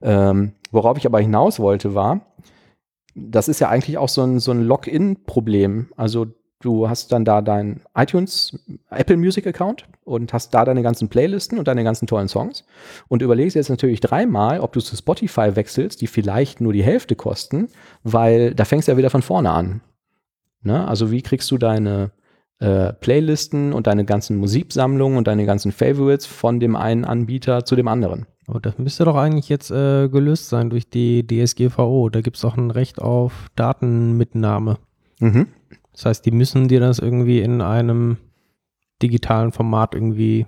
Ähm, 0.01 0.53
worauf 0.71 0.97
ich 0.97 1.05
aber 1.05 1.19
hinaus 1.19 1.59
wollte, 1.59 1.93
war, 1.95 2.33
das 3.15 3.47
ist 3.47 3.59
ja 3.59 3.69
eigentlich 3.69 3.97
auch 3.97 4.09
so 4.09 4.23
ein, 4.23 4.39
so 4.39 4.51
ein 4.51 4.63
Login-Problem. 4.63 5.89
Also 5.95 6.27
Du 6.63 6.87
hast 6.87 7.11
dann 7.11 7.25
da 7.25 7.41
dein 7.41 7.81
iTunes, 7.93 8.57
Apple 8.89 9.17
Music 9.17 9.45
Account 9.45 9.83
und 10.05 10.31
hast 10.31 10.53
da 10.53 10.63
deine 10.63 10.81
ganzen 10.81 11.09
Playlisten 11.09 11.59
und 11.59 11.67
deine 11.67 11.83
ganzen 11.83 12.07
tollen 12.07 12.29
Songs 12.29 12.63
und 13.09 13.21
überlegst 13.21 13.57
jetzt 13.57 13.67
natürlich 13.67 13.99
dreimal, 13.99 14.61
ob 14.61 14.71
du 14.71 14.79
zu 14.79 14.95
Spotify 14.95 15.57
wechselst, 15.57 15.99
die 15.99 16.07
vielleicht 16.07 16.61
nur 16.61 16.71
die 16.71 16.81
Hälfte 16.81 17.17
kosten, 17.17 17.67
weil 18.03 18.55
da 18.55 18.63
fängst 18.63 18.87
du 18.87 18.93
ja 18.93 18.97
wieder 18.97 19.09
von 19.09 19.21
vorne 19.21 19.51
an. 19.51 19.81
Ne? 20.61 20.87
Also 20.87 21.11
wie 21.11 21.21
kriegst 21.21 21.51
du 21.51 21.57
deine 21.57 22.11
äh, 22.59 22.93
Playlisten 22.93 23.73
und 23.73 23.87
deine 23.87 24.05
ganzen 24.05 24.37
Musiksammlungen 24.37 25.17
und 25.17 25.27
deine 25.27 25.45
ganzen 25.45 25.73
Favorites 25.73 26.25
von 26.25 26.61
dem 26.61 26.77
einen 26.77 27.03
Anbieter 27.03 27.65
zu 27.65 27.75
dem 27.75 27.89
anderen? 27.89 28.25
Aber 28.47 28.61
das 28.61 28.77
müsste 28.77 29.03
doch 29.03 29.17
eigentlich 29.17 29.49
jetzt 29.49 29.69
äh, 29.69 30.07
gelöst 30.07 30.47
sein 30.47 30.69
durch 30.69 30.89
die 30.89 31.27
DSGVO. 31.27 32.07
Da 32.07 32.21
gibt 32.21 32.37
es 32.37 32.45
auch 32.45 32.55
ein 32.55 32.71
Recht 32.71 33.01
auf 33.01 33.49
Datenmitnahme. 33.57 34.77
Mhm. 35.19 35.47
Das 35.93 36.05
heißt, 36.05 36.25
die 36.25 36.31
müssen 36.31 36.67
dir 36.67 36.79
das 36.79 36.99
irgendwie 36.99 37.39
in 37.39 37.61
einem 37.61 38.17
digitalen 39.01 39.51
Format 39.51 39.93
irgendwie 39.95 40.45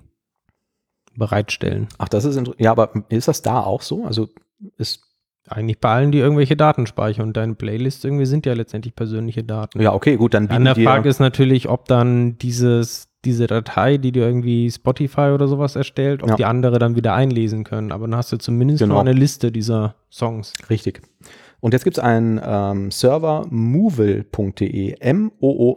bereitstellen. 1.16 1.88
Ach, 1.98 2.08
das 2.08 2.24
ist 2.24 2.40
ja, 2.58 2.70
aber 2.70 2.90
ist 3.08 3.28
das 3.28 3.42
da 3.42 3.60
auch 3.60 3.82
so? 3.82 4.04
Also 4.04 4.28
ist 4.76 5.02
eigentlich 5.48 5.80
bei 5.80 5.90
allen, 5.90 6.12
die 6.12 6.18
irgendwelche 6.18 6.56
Daten 6.56 6.86
speichern 6.86 7.28
und 7.28 7.36
deine 7.36 7.54
Playlists 7.54 8.04
irgendwie 8.04 8.26
sind 8.26 8.46
ja 8.46 8.54
letztendlich 8.54 8.94
persönliche 8.94 9.44
Daten. 9.44 9.80
Ja, 9.80 9.92
okay, 9.92 10.16
gut, 10.16 10.34
dann 10.34 10.44
bieten 10.48 10.54
An 10.54 10.64
der 10.64 10.74
Frage 10.74 11.08
ist 11.08 11.20
natürlich, 11.20 11.68
ob 11.68 11.86
dann 11.86 12.36
dieses 12.38 13.08
diese 13.26 13.48
Datei, 13.48 13.98
die 13.98 14.12
dir 14.12 14.24
irgendwie 14.24 14.70
Spotify 14.70 15.32
oder 15.34 15.48
sowas 15.48 15.76
erstellt, 15.76 16.22
ob 16.22 16.30
ja. 16.30 16.36
die 16.36 16.44
andere 16.44 16.78
dann 16.78 16.94
wieder 16.94 17.12
einlesen 17.12 17.64
können. 17.64 17.90
Aber 17.92 18.06
dann 18.06 18.16
hast 18.16 18.32
du 18.32 18.38
zumindest 18.38 18.82
genau. 18.82 19.00
eine 19.00 19.12
Liste 19.12 19.50
dieser 19.50 19.96
Songs. 20.10 20.54
Richtig. 20.70 21.02
Und 21.66 21.72
jetzt 21.72 21.82
gibt 21.82 21.98
es 21.98 22.04
einen 22.04 22.40
ähm, 22.44 22.92
Server 22.92 23.44
moval.de, 23.50 24.94
M-O-O-V-A-L.de. 25.00 25.74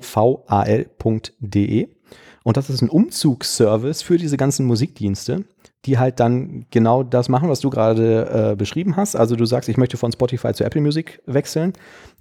Und 2.43 2.57
das 2.57 2.69
ist 2.69 2.83
ein 2.83 2.89
Umzugsservice 2.89 4.03
für 4.03 4.17
diese 4.19 4.37
ganzen 4.37 4.67
Musikdienste, 4.67 5.45
die 5.85 5.97
halt 5.97 6.19
dann 6.19 6.67
genau 6.69 7.01
das 7.01 7.27
machen, 7.27 7.49
was 7.49 7.59
du 7.61 7.71
gerade 7.71 8.51
äh, 8.51 8.55
beschrieben 8.55 8.97
hast. 8.97 9.15
Also 9.15 9.35
du 9.35 9.45
sagst, 9.45 9.67
ich 9.67 9.77
möchte 9.77 9.97
von 9.97 10.11
Spotify 10.11 10.53
zu 10.53 10.63
Apple 10.63 10.81
Music 10.81 11.23
wechseln, 11.25 11.73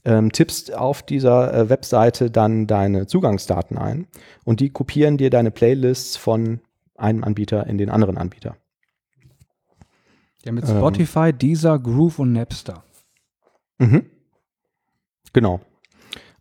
ähm, 0.06 0.32
tippst 0.32 0.74
auf 0.74 1.02
dieser 1.02 1.52
äh, 1.52 1.68
Webseite 1.68 2.30
dann 2.30 2.66
deine 2.66 3.06
Zugangsdaten 3.06 3.76
ein 3.76 4.06
und 4.44 4.60
die 4.60 4.70
kopieren 4.70 5.18
dir 5.18 5.28
deine 5.28 5.50
Playlists 5.50 6.16
von 6.16 6.60
einem 6.96 7.22
Anbieter 7.22 7.66
in 7.66 7.76
den 7.76 7.90
anderen 7.90 8.16
Anbieter. 8.16 8.56
Ja, 10.42 10.52
mit 10.52 10.66
Spotify, 10.66 11.28
ähm, 11.28 11.38
Deezer, 11.38 11.78
Groove 11.78 12.20
und 12.20 12.32
Napster. 12.32 12.82
Mhm. 13.78 14.06
Genau. 15.32 15.60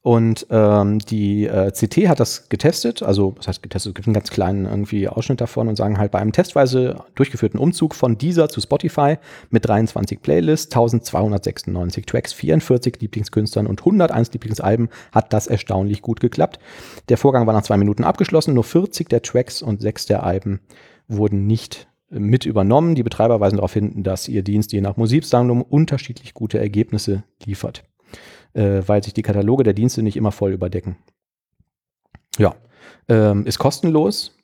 Und 0.08 0.48
ähm, 0.52 1.00
die 1.00 1.48
äh, 1.48 1.70
CT 1.72 2.08
hat 2.08 2.22
das 2.22 2.48
getestet, 2.48 3.04
also 3.04 3.34
das 3.36 3.50
heißt 3.50 3.62
getestet, 3.62 3.90
es 3.90 3.96
gibt 3.96 4.08
einen 4.08 4.14
ganz 4.14 4.30
kleinen 4.30 4.66
irgendwie 4.66 5.10
Ausschnitt 5.10 5.42
davon 5.42 5.68
und 5.68 5.76
sagen 5.76 5.98
halt 5.98 6.12
bei 6.12 6.20
einem 6.20 6.32
testweise 6.32 7.04
durchgeführten 7.16 7.60
Umzug 7.60 7.94
von 7.94 8.18
dieser 8.18 8.48
zu 8.48 8.62
Spotify 8.62 9.18
mit 9.50 9.68
23 9.68 10.22
Playlists, 10.22 10.68
1296 10.68 12.06
Tracks, 12.06 12.32
44 12.32 13.02
Lieblingskünstlern 13.02 13.68
und 13.68 13.82
101 13.82 14.32
Lieblingsalben 14.32 14.88
hat 15.12 15.34
das 15.34 15.48
erstaunlich 15.48 16.02
gut 16.02 16.22
geklappt. 16.22 16.60
Der 17.10 17.18
Vorgang 17.18 17.46
war 17.46 17.54
nach 17.54 17.64
zwei 17.64 17.76
Minuten 17.76 18.06
abgeschlossen, 18.06 18.54
nur 18.54 18.64
40 18.64 19.10
der 19.10 19.24
Tracks 19.24 19.62
und 19.62 19.82
sechs 19.82 20.06
der 20.06 20.24
Alben 20.24 20.62
wurden 21.10 21.48
nicht 21.48 21.90
mit 22.10 22.46
übernommen. 22.46 22.96
Die 22.96 23.04
Betreiber 23.04 23.40
weisen 23.40 23.58
darauf 23.58 23.74
hin, 23.74 24.04
dass 24.04 24.28
ihr 24.28 24.44
Dienst 24.44 24.72
je 24.72 24.82
nach 24.82 24.98
Musiksammlung 24.98 25.62
unterschiedlich 25.62 26.34
gute 26.34 26.60
Ergebnisse 26.60 27.24
liefert, 27.46 27.84
äh, 28.54 28.82
weil 28.86 29.04
sich 29.04 29.14
die 29.14 29.22
Kataloge 29.22 29.64
der 29.64 29.74
Dienste 29.74 30.04
nicht 30.04 30.18
immer 30.18 30.32
voll 30.32 30.54
überdecken. 30.54 30.98
Ja, 32.38 32.56
ähm, 33.08 33.46
ist 33.46 33.60
kostenlos, 33.60 34.38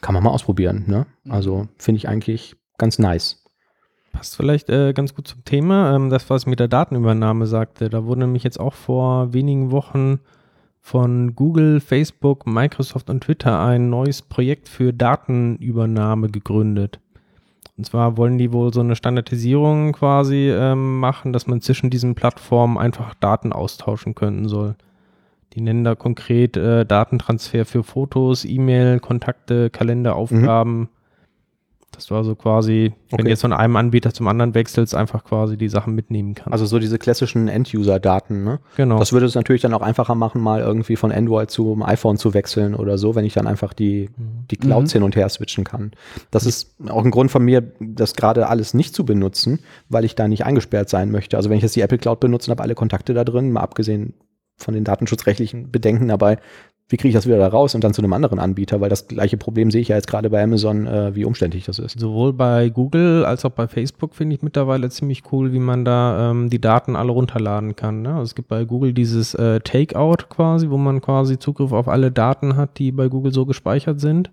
kann 0.00 0.14
man 0.14 0.22
mal 0.22 0.30
ausprobieren. 0.30 0.84
Ne? 0.86 1.06
Mhm. 1.24 1.32
Also 1.32 1.68
finde 1.78 1.98
ich 1.98 2.08
eigentlich 2.08 2.56
ganz 2.78 2.98
nice. 2.98 3.44
Passt 4.12 4.36
vielleicht 4.36 4.68
äh, 4.68 4.92
ganz 4.92 5.14
gut 5.14 5.26
zum 5.26 5.44
Thema. 5.44 5.94
Ähm, 5.94 6.10
das, 6.10 6.28
was 6.28 6.42
ich 6.42 6.46
mit 6.46 6.60
der 6.60 6.68
Datenübernahme 6.68 7.46
sagte, 7.46 7.88
da 7.88 8.04
wurde 8.04 8.20
nämlich 8.20 8.42
jetzt 8.42 8.60
auch 8.60 8.74
vor 8.74 9.32
wenigen 9.32 9.70
Wochen 9.70 10.20
von 10.82 11.34
Google, 11.36 11.80
Facebook, 11.80 12.46
Microsoft 12.46 13.08
und 13.08 13.22
Twitter 13.22 13.64
ein 13.64 13.88
neues 13.88 14.20
Projekt 14.20 14.68
für 14.68 14.92
Datenübernahme 14.92 16.28
gegründet. 16.28 16.98
Und 17.78 17.84
zwar 17.84 18.16
wollen 18.18 18.36
die 18.36 18.52
wohl 18.52 18.74
so 18.74 18.80
eine 18.80 18.96
Standardisierung 18.96 19.92
quasi 19.92 20.50
ähm, 20.50 20.98
machen, 20.98 21.32
dass 21.32 21.46
man 21.46 21.60
zwischen 21.60 21.88
diesen 21.88 22.14
Plattformen 22.14 22.76
einfach 22.76 23.14
Daten 23.14 23.52
austauschen 23.52 24.14
können 24.14 24.48
soll. 24.48 24.74
Die 25.54 25.60
nennen 25.60 25.84
da 25.84 25.94
konkret 25.94 26.56
äh, 26.56 26.84
Datentransfer 26.84 27.64
für 27.64 27.84
Fotos, 27.84 28.44
E-Mail, 28.44 28.98
Kontakte, 28.98 29.70
Kalenderaufgaben. 29.70 30.80
Mhm 30.80 30.88
dass 31.92 32.06
du 32.06 32.16
also 32.16 32.34
quasi, 32.34 32.92
okay. 33.06 33.18
wenn 33.18 33.24
du 33.26 33.30
jetzt 33.30 33.42
von 33.42 33.52
einem 33.52 33.76
Anbieter 33.76 34.12
zum 34.12 34.26
anderen 34.26 34.54
wechselst, 34.54 34.94
einfach 34.94 35.24
quasi 35.24 35.56
die 35.56 35.68
Sachen 35.68 35.94
mitnehmen 35.94 36.34
kannst. 36.34 36.52
Also 36.52 36.66
so 36.66 36.78
diese 36.78 36.98
klassischen 36.98 37.48
End-User-Daten, 37.48 38.44
ne? 38.44 38.60
Genau. 38.76 38.98
Das 38.98 39.12
würde 39.12 39.26
es 39.26 39.34
natürlich 39.34 39.62
dann 39.62 39.74
auch 39.74 39.82
einfacher 39.82 40.14
machen, 40.14 40.40
mal 40.40 40.60
irgendwie 40.60 40.96
von 40.96 41.12
Android 41.12 41.50
zum 41.50 41.82
iPhone 41.82 42.16
zu 42.16 42.34
wechseln 42.34 42.74
oder 42.74 42.98
so, 42.98 43.14
wenn 43.14 43.24
ich 43.24 43.34
dann 43.34 43.46
einfach 43.46 43.72
die, 43.72 44.10
mhm. 44.16 44.46
die 44.50 44.56
Clouds 44.56 44.92
mhm. 44.92 44.98
hin 44.98 45.02
und 45.04 45.16
her 45.16 45.28
switchen 45.28 45.64
kann. 45.64 45.92
Das 46.30 46.46
ist 46.46 46.74
auch 46.88 47.04
ein 47.04 47.10
Grund 47.10 47.30
von 47.30 47.44
mir, 47.44 47.62
das 47.80 48.14
gerade 48.14 48.48
alles 48.48 48.74
nicht 48.74 48.94
zu 48.94 49.04
benutzen, 49.04 49.60
weil 49.88 50.04
ich 50.04 50.14
da 50.14 50.28
nicht 50.28 50.44
eingesperrt 50.44 50.88
sein 50.88 51.10
möchte. 51.10 51.36
Also 51.36 51.50
wenn 51.50 51.58
ich 51.58 51.62
jetzt 51.62 51.76
die 51.76 51.82
Apple 51.82 51.98
Cloud 51.98 52.20
benutze 52.20 52.50
und 52.50 52.56
habe 52.56 52.62
alle 52.62 52.74
Kontakte 52.74 53.14
da 53.14 53.24
drin, 53.24 53.52
mal 53.52 53.60
abgesehen 53.60 54.14
von 54.56 54.74
den 54.74 54.84
datenschutzrechtlichen 54.84 55.70
Bedenken 55.70 56.08
dabei, 56.08 56.38
wie 56.92 56.98
kriege 56.98 57.08
ich 57.08 57.14
das 57.14 57.26
wieder 57.26 57.38
da 57.38 57.48
raus 57.48 57.74
und 57.74 57.82
dann 57.82 57.94
zu 57.94 58.02
einem 58.02 58.12
anderen 58.12 58.38
Anbieter, 58.38 58.82
weil 58.82 58.90
das 58.90 59.08
gleiche 59.08 59.38
Problem 59.38 59.70
sehe 59.70 59.80
ich 59.80 59.88
ja 59.88 59.96
jetzt 59.96 60.08
gerade 60.08 60.28
bei 60.28 60.42
Amazon, 60.42 60.86
äh, 60.86 61.14
wie 61.14 61.24
umständlich 61.24 61.64
das 61.64 61.78
ist. 61.78 61.98
Sowohl 61.98 62.34
bei 62.34 62.68
Google 62.68 63.24
als 63.24 63.46
auch 63.46 63.50
bei 63.50 63.66
Facebook 63.66 64.14
finde 64.14 64.36
ich 64.36 64.42
mittlerweile 64.42 64.90
ziemlich 64.90 65.22
cool, 65.32 65.54
wie 65.54 65.58
man 65.58 65.86
da 65.86 66.30
ähm, 66.30 66.50
die 66.50 66.60
Daten 66.60 66.94
alle 66.94 67.12
runterladen 67.12 67.76
kann. 67.76 68.02
Ne? 68.02 68.10
Also 68.10 68.24
es 68.24 68.34
gibt 68.34 68.48
bei 68.48 68.66
Google 68.66 68.92
dieses 68.92 69.32
äh, 69.32 69.60
Takeout 69.60 70.28
quasi, 70.28 70.68
wo 70.68 70.76
man 70.76 71.00
quasi 71.00 71.38
Zugriff 71.38 71.72
auf 71.72 71.88
alle 71.88 72.12
Daten 72.12 72.56
hat, 72.56 72.78
die 72.78 72.92
bei 72.92 73.08
Google 73.08 73.32
so 73.32 73.46
gespeichert 73.46 73.98
sind 73.98 74.30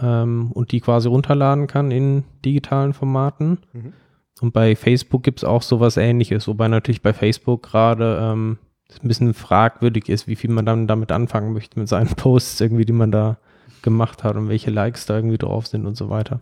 ähm, 0.00 0.50
und 0.52 0.72
die 0.72 0.80
quasi 0.80 1.08
runterladen 1.08 1.66
kann 1.66 1.90
in 1.90 2.24
digitalen 2.46 2.94
Formaten. 2.94 3.58
Mhm. 3.74 3.92
Und 4.40 4.54
bei 4.54 4.74
Facebook 4.74 5.22
gibt 5.22 5.40
es 5.40 5.44
auch 5.44 5.60
sowas 5.60 5.98
ähnliches, 5.98 6.48
wobei 6.48 6.68
natürlich 6.68 7.02
bei 7.02 7.12
Facebook 7.12 7.62
gerade 7.64 8.18
ähm, 8.22 8.58
es 8.88 9.02
ein 9.02 9.08
bisschen 9.08 9.34
fragwürdig 9.34 10.08
ist, 10.08 10.26
wie 10.26 10.36
viel 10.36 10.50
man 10.50 10.66
dann 10.66 10.86
damit 10.86 11.12
anfangen 11.12 11.52
möchte 11.52 11.78
mit 11.78 11.88
seinen 11.88 12.08
Posts 12.16 12.60
irgendwie, 12.60 12.84
die 12.84 12.92
man 12.92 13.12
da 13.12 13.38
gemacht 13.82 14.24
hat 14.24 14.36
und 14.36 14.48
welche 14.48 14.70
Likes 14.70 15.06
da 15.06 15.16
irgendwie 15.16 15.38
drauf 15.38 15.66
sind 15.66 15.86
und 15.86 15.96
so 15.96 16.10
weiter. 16.10 16.40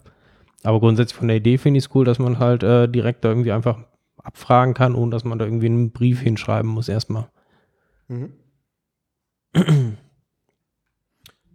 Aber 0.62 0.80
grundsätzlich 0.80 1.16
von 1.16 1.28
der 1.28 1.36
Idee 1.36 1.58
finde 1.58 1.78
ich 1.78 1.84
es 1.84 1.94
cool, 1.94 2.04
dass 2.04 2.18
man 2.18 2.38
halt 2.38 2.62
äh, 2.62 2.88
direkt 2.88 3.24
da 3.24 3.28
irgendwie 3.28 3.52
einfach 3.52 3.78
abfragen 4.22 4.74
kann, 4.74 4.94
ohne 4.94 5.10
dass 5.10 5.24
man 5.24 5.38
da 5.38 5.44
irgendwie 5.44 5.66
einen 5.66 5.92
Brief 5.92 6.20
hinschreiben 6.20 6.70
muss 6.70 6.88
erstmal. 6.88 7.28
Mhm. 8.08 8.32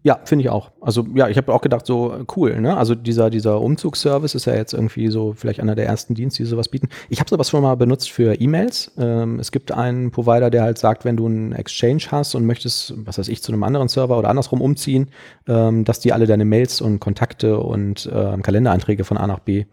Ja, 0.03 0.19
finde 0.23 0.43
ich 0.43 0.49
auch. 0.49 0.71
Also 0.81 1.05
ja, 1.13 1.29
ich 1.29 1.37
habe 1.37 1.53
auch 1.53 1.61
gedacht, 1.61 1.85
so 1.85 2.25
cool, 2.35 2.59
ne? 2.59 2.75
Also 2.75 2.95
dieser, 2.95 3.29
dieser 3.29 3.61
Umzugsservice 3.61 4.33
ist 4.33 4.45
ja 4.45 4.55
jetzt 4.55 4.73
irgendwie 4.73 5.09
so 5.09 5.33
vielleicht 5.33 5.59
einer 5.59 5.75
der 5.75 5.85
ersten 5.85 6.15
Dienste, 6.15 6.41
die 6.43 6.49
sowas 6.49 6.69
bieten. 6.69 6.89
Ich 7.09 7.19
habe 7.19 7.29
sowas 7.29 7.49
schon 7.49 7.61
mal 7.61 7.75
benutzt 7.75 8.11
für 8.11 8.33
E-Mails. 8.33 8.91
Ähm, 8.97 9.39
es 9.39 9.51
gibt 9.51 9.71
einen 9.71 10.11
Provider, 10.11 10.49
der 10.49 10.63
halt 10.63 10.79
sagt, 10.79 11.05
wenn 11.05 11.17
du 11.17 11.27
einen 11.27 11.51
Exchange 11.51 12.03
hast 12.09 12.33
und 12.33 12.45
möchtest, 12.45 12.93
was 13.05 13.19
weiß 13.19 13.27
ich, 13.27 13.43
zu 13.43 13.51
einem 13.51 13.63
anderen 13.63 13.87
Server 13.87 14.17
oder 14.17 14.29
andersrum 14.29 14.61
umziehen, 14.61 15.11
ähm, 15.47 15.85
dass 15.85 15.99
die 15.99 16.13
alle 16.13 16.25
deine 16.25 16.45
Mails 16.45 16.81
und 16.81 16.99
Kontakte 16.99 17.59
und 17.59 18.09
ähm, 18.11 18.41
Kalendereinträge 18.41 19.03
von 19.03 19.17
A 19.17 19.27
nach 19.27 19.39
B 19.39 19.65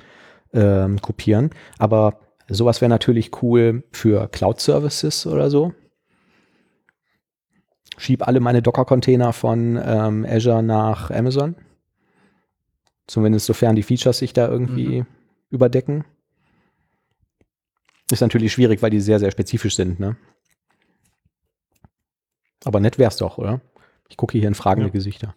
ähm, 0.52 1.00
kopieren. 1.00 1.50
Aber 1.78 2.18
Sowas 2.48 2.80
wäre 2.80 2.88
natürlich 2.88 3.42
cool 3.42 3.84
für 3.92 4.28
Cloud-Services 4.28 5.26
oder 5.26 5.50
so. 5.50 5.72
Schieb 7.98 8.26
alle 8.26 8.40
meine 8.40 8.62
Docker-Container 8.62 9.32
von 9.32 9.78
ähm, 9.82 10.24
Azure 10.28 10.62
nach 10.62 11.10
Amazon. 11.10 11.56
Zumindest 13.08 13.46
sofern 13.46 13.74
die 13.74 13.82
Features 13.82 14.18
sich 14.18 14.32
da 14.32 14.48
irgendwie 14.48 15.00
mhm. 15.00 15.06
überdecken. 15.50 16.04
Ist 18.10 18.20
natürlich 18.20 18.52
schwierig, 18.52 18.80
weil 18.82 18.90
die 18.90 19.00
sehr, 19.00 19.18
sehr 19.18 19.30
spezifisch 19.30 19.74
sind, 19.74 20.00
ne? 20.00 20.16
Aber 22.64 22.80
nett 22.80 22.98
wär's 22.98 23.16
doch, 23.16 23.38
oder? 23.38 23.60
Ich 24.08 24.16
gucke 24.16 24.38
hier 24.38 24.48
in 24.48 24.54
fragende 24.54 24.88
ja. 24.88 24.92
Gesichter. 24.92 25.34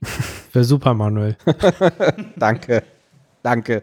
Wäre 0.52 0.64
super, 0.64 0.94
Manuel. 0.94 1.36
danke. 2.36 2.82
Danke. 3.42 3.82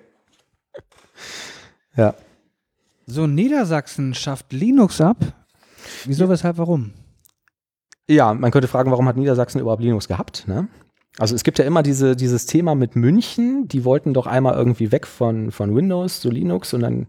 Ja. 1.95 2.15
So, 3.07 3.25
Niedersachsen 3.27 4.13
schafft 4.13 4.53
Linux 4.53 5.01
ab. 5.01 5.17
Wieso, 6.05 6.25
ja. 6.25 6.30
weshalb, 6.30 6.57
warum? 6.57 6.93
Ja, 8.10 8.34
man 8.34 8.49
könnte 8.49 8.68
fragen, 8.68 8.89
warum 8.89 9.07
hat 9.07 9.18
Niedersachsen 9.18 9.62
überhaupt 9.62 9.84
Linux 9.84 10.07
gehabt? 10.07 10.47
Ne? 10.47 10.68
Also 11.20 11.36
es 11.36 11.43
gibt 11.43 11.60
ja 11.60 11.66
immer 11.66 11.84
diese, 11.84 12.16
dieses 12.16 12.47
Thema 12.47 12.74
mit 12.74 12.95
München, 12.95 13.68
die 13.68 13.86
wollten 13.86 14.14
doch 14.14 14.26
einmal 14.26 14.55
irgendwie 14.55 14.91
weg 14.91 15.05
von, 15.05 15.51
von 15.51 15.76
Windows 15.76 16.20
zu 16.20 16.32
Linux 16.32 16.74
und 16.74 16.82
dann 16.82 17.07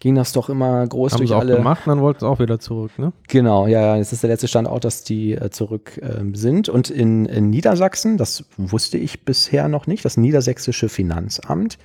ging 0.00 0.16
das 0.16 0.32
doch 0.32 0.48
immer 0.48 0.86
groß 0.86 1.12
Haben 1.12 1.18
durch 1.18 1.30
sie 1.30 1.34
auch 1.34 1.40
alle. 1.40 1.56
gemacht, 1.56 1.82
dann 1.86 2.00
wollten 2.00 2.20
sie 2.20 2.26
auch 2.26 2.40
wieder 2.40 2.58
zurück, 2.58 2.98
ne? 2.98 3.12
Genau, 3.28 3.66
ja, 3.66 3.80
ja. 3.80 3.96
Jetzt 3.96 4.12
ist 4.12 4.22
der 4.22 4.30
letzte 4.30 4.48
Stand 4.48 4.68
auch, 4.68 4.80
dass 4.80 5.04
die 5.04 5.32
äh, 5.32 5.50
zurück 5.50 5.98
äh, 5.98 6.22
sind. 6.34 6.68
Und 6.68 6.90
in, 6.90 7.24
in, 7.26 7.48
Niedersachsen, 7.48 8.18
das 8.18 8.44
wusste 8.56 8.98
ich 8.98 9.24
bisher 9.24 9.68
noch 9.68 9.86
nicht, 9.86 10.04
das 10.04 10.16
niedersächsische 10.16 10.88
Finanzamt 10.88 11.78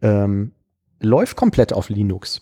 ähm, 0.00 0.52
läuft 1.00 1.36
komplett 1.36 1.72
auf 1.72 1.88
Linux. 1.90 2.40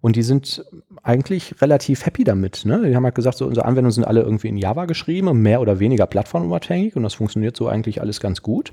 Und 0.00 0.16
die 0.16 0.22
sind 0.22 0.64
eigentlich 1.02 1.60
relativ 1.60 2.06
happy 2.06 2.24
damit. 2.24 2.64
Ne? 2.64 2.88
Die 2.88 2.94
haben 2.94 3.04
halt 3.04 3.14
gesagt, 3.14 3.38
so 3.38 3.46
unsere 3.46 3.66
Anwendungen 3.66 3.92
sind 3.92 4.04
alle 4.04 4.22
irgendwie 4.22 4.48
in 4.48 4.56
Java 4.56 4.84
geschrieben, 4.84 5.42
mehr 5.42 5.60
oder 5.60 5.80
weniger 5.80 6.06
plattformunabhängig 6.06 6.94
und 6.96 7.02
das 7.02 7.14
funktioniert 7.14 7.56
so 7.56 7.68
eigentlich 7.68 8.00
alles 8.00 8.20
ganz 8.20 8.42
gut. 8.42 8.72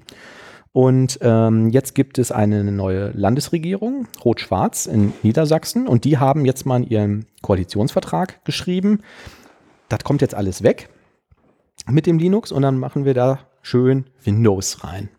Und 0.72 1.20
ähm, 1.22 1.70
jetzt 1.70 1.96
gibt 1.96 2.20
es 2.20 2.34
eine 2.34 2.64
neue 2.66 3.12
Landesregierung, 3.12 4.08
Rot-Schwarz 4.26 4.88
in 4.88 5.14
Niedersachsen, 5.24 5.88
und 5.88 6.04
die 6.04 6.18
haben 6.18 6.44
jetzt 6.44 6.66
mal 6.66 6.84
in 6.84 6.90
ihrem 6.90 7.26
Koalitionsvertrag 7.42 8.44
geschrieben, 8.44 9.00
das 9.88 10.04
kommt 10.04 10.22
jetzt 10.22 10.36
alles 10.36 10.64
weg 10.64 10.90
mit 11.90 12.06
dem 12.06 12.20
Linux 12.20 12.52
und 12.52 12.62
dann 12.62 12.78
machen 12.78 13.06
wir 13.06 13.14
da 13.14 13.40
schön 13.62 14.06
Windows 14.24 14.84
rein. 14.84 15.10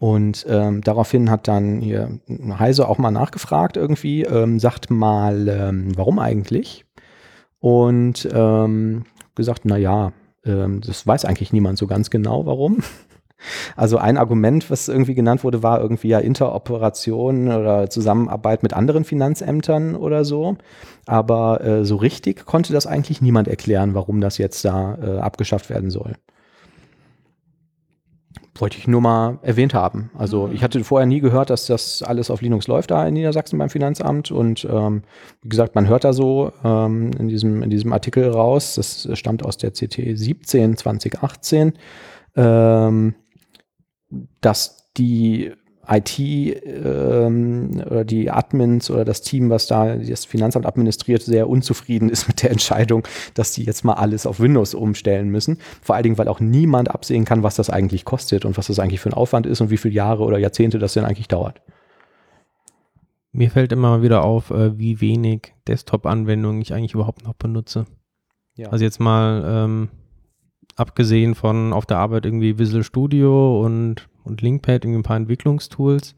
Und 0.00 0.46
ähm, 0.48 0.80
daraufhin 0.80 1.30
hat 1.30 1.46
dann 1.46 1.82
hier 1.82 2.20
Heise 2.58 2.88
auch 2.88 2.96
mal 2.96 3.10
nachgefragt 3.10 3.76
irgendwie, 3.76 4.22
ähm, 4.22 4.58
sagt 4.58 4.90
mal, 4.90 5.46
ähm, 5.46 5.92
warum 5.94 6.18
eigentlich? 6.18 6.86
Und 7.58 8.26
ähm, 8.32 9.04
gesagt, 9.34 9.66
na 9.66 9.76
ja, 9.76 10.12
ähm, 10.46 10.80
das 10.80 11.06
weiß 11.06 11.26
eigentlich 11.26 11.52
niemand 11.52 11.76
so 11.76 11.86
ganz 11.86 12.08
genau, 12.08 12.46
warum. 12.46 12.82
Also 13.74 13.96
ein 13.96 14.18
Argument, 14.18 14.70
was 14.70 14.88
irgendwie 14.88 15.14
genannt 15.14 15.44
wurde, 15.44 15.62
war 15.62 15.80
irgendwie 15.80 16.08
ja 16.08 16.18
Interoperation 16.18 17.48
oder 17.48 17.88
Zusammenarbeit 17.88 18.62
mit 18.62 18.74
anderen 18.74 19.04
Finanzämtern 19.04 19.96
oder 19.96 20.26
so. 20.26 20.58
Aber 21.06 21.64
äh, 21.64 21.86
so 21.86 21.96
richtig 21.96 22.44
konnte 22.44 22.74
das 22.74 22.86
eigentlich 22.86 23.22
niemand 23.22 23.48
erklären, 23.48 23.94
warum 23.94 24.20
das 24.20 24.36
jetzt 24.36 24.62
da 24.66 24.98
äh, 25.02 25.18
abgeschafft 25.20 25.70
werden 25.70 25.88
soll. 25.88 26.16
Wollte 28.60 28.78
ich 28.78 28.86
nur 28.86 29.00
mal 29.00 29.38
erwähnt 29.42 29.74
haben. 29.74 30.10
Also 30.16 30.46
mhm. 30.46 30.54
ich 30.54 30.62
hatte 30.62 30.82
vorher 30.84 31.06
nie 31.06 31.20
gehört, 31.20 31.50
dass 31.50 31.66
das 31.66 32.02
alles 32.02 32.30
auf 32.30 32.42
Linux 32.42 32.68
läuft 32.68 32.90
da 32.90 33.06
in 33.06 33.14
Niedersachsen 33.14 33.58
beim 33.58 33.70
Finanzamt. 33.70 34.30
Und 34.30 34.66
ähm, 34.70 35.02
wie 35.42 35.48
gesagt, 35.48 35.74
man 35.74 35.88
hört 35.88 36.04
da 36.04 36.12
so 36.12 36.52
ähm, 36.62 37.10
in, 37.18 37.28
diesem, 37.28 37.62
in 37.62 37.70
diesem 37.70 37.92
Artikel 37.92 38.28
raus, 38.28 38.74
das 38.74 39.08
stammt 39.14 39.44
aus 39.44 39.56
der 39.56 39.70
CT 39.70 40.16
17 40.16 40.76
2018. 40.76 41.72
Ähm, 42.36 43.14
dass 44.40 44.90
die 44.96 45.52
IT 45.90 46.18
ähm, 46.18 47.82
oder 47.84 48.04
die 48.04 48.30
Admins 48.30 48.90
oder 48.90 49.04
das 49.04 49.22
Team, 49.22 49.50
was 49.50 49.66
da 49.66 49.96
das 49.96 50.24
Finanzamt 50.24 50.66
administriert, 50.66 51.22
sehr 51.22 51.48
unzufrieden 51.48 52.08
ist 52.08 52.28
mit 52.28 52.42
der 52.42 52.50
Entscheidung, 52.50 53.06
dass 53.34 53.52
die 53.52 53.64
jetzt 53.64 53.84
mal 53.84 53.94
alles 53.94 54.26
auf 54.26 54.40
Windows 54.40 54.74
umstellen 54.74 55.30
müssen. 55.30 55.58
Vor 55.82 55.96
allen 55.96 56.04
Dingen, 56.04 56.18
weil 56.18 56.28
auch 56.28 56.40
niemand 56.40 56.90
absehen 56.90 57.24
kann, 57.24 57.42
was 57.42 57.56
das 57.56 57.70
eigentlich 57.70 58.04
kostet 58.04 58.44
und 58.44 58.56
was 58.56 58.68
das 58.68 58.78
eigentlich 58.78 59.00
für 59.00 59.10
ein 59.10 59.14
Aufwand 59.14 59.46
ist 59.46 59.60
und 59.60 59.70
wie 59.70 59.76
viele 59.76 59.94
Jahre 59.94 60.22
oder 60.24 60.38
Jahrzehnte 60.38 60.78
das 60.78 60.94
denn 60.94 61.04
eigentlich 61.04 61.28
dauert. 61.28 61.60
Mir 63.32 63.50
fällt 63.50 63.72
immer 63.72 64.02
wieder 64.02 64.24
auf, 64.24 64.50
äh, 64.50 64.78
wie 64.78 65.00
wenig 65.00 65.54
Desktop-Anwendungen 65.68 66.60
ich 66.60 66.74
eigentlich 66.74 66.94
überhaupt 66.94 67.24
noch 67.24 67.34
benutze. 67.34 67.86
Ja. 68.56 68.68
Also 68.70 68.84
jetzt 68.84 69.00
mal 69.00 69.44
ähm, 69.46 69.88
abgesehen 70.76 71.34
von 71.34 71.72
auf 71.72 71.86
der 71.86 71.98
Arbeit 71.98 72.24
irgendwie 72.26 72.58
Visual 72.58 72.82
Studio 72.82 73.64
und, 73.64 74.08
und 74.30 74.42
Linkpad, 74.42 74.84
irgendwie 74.84 75.00
ein 75.00 75.04
paar 75.04 75.16
Entwicklungstools, 75.16 76.14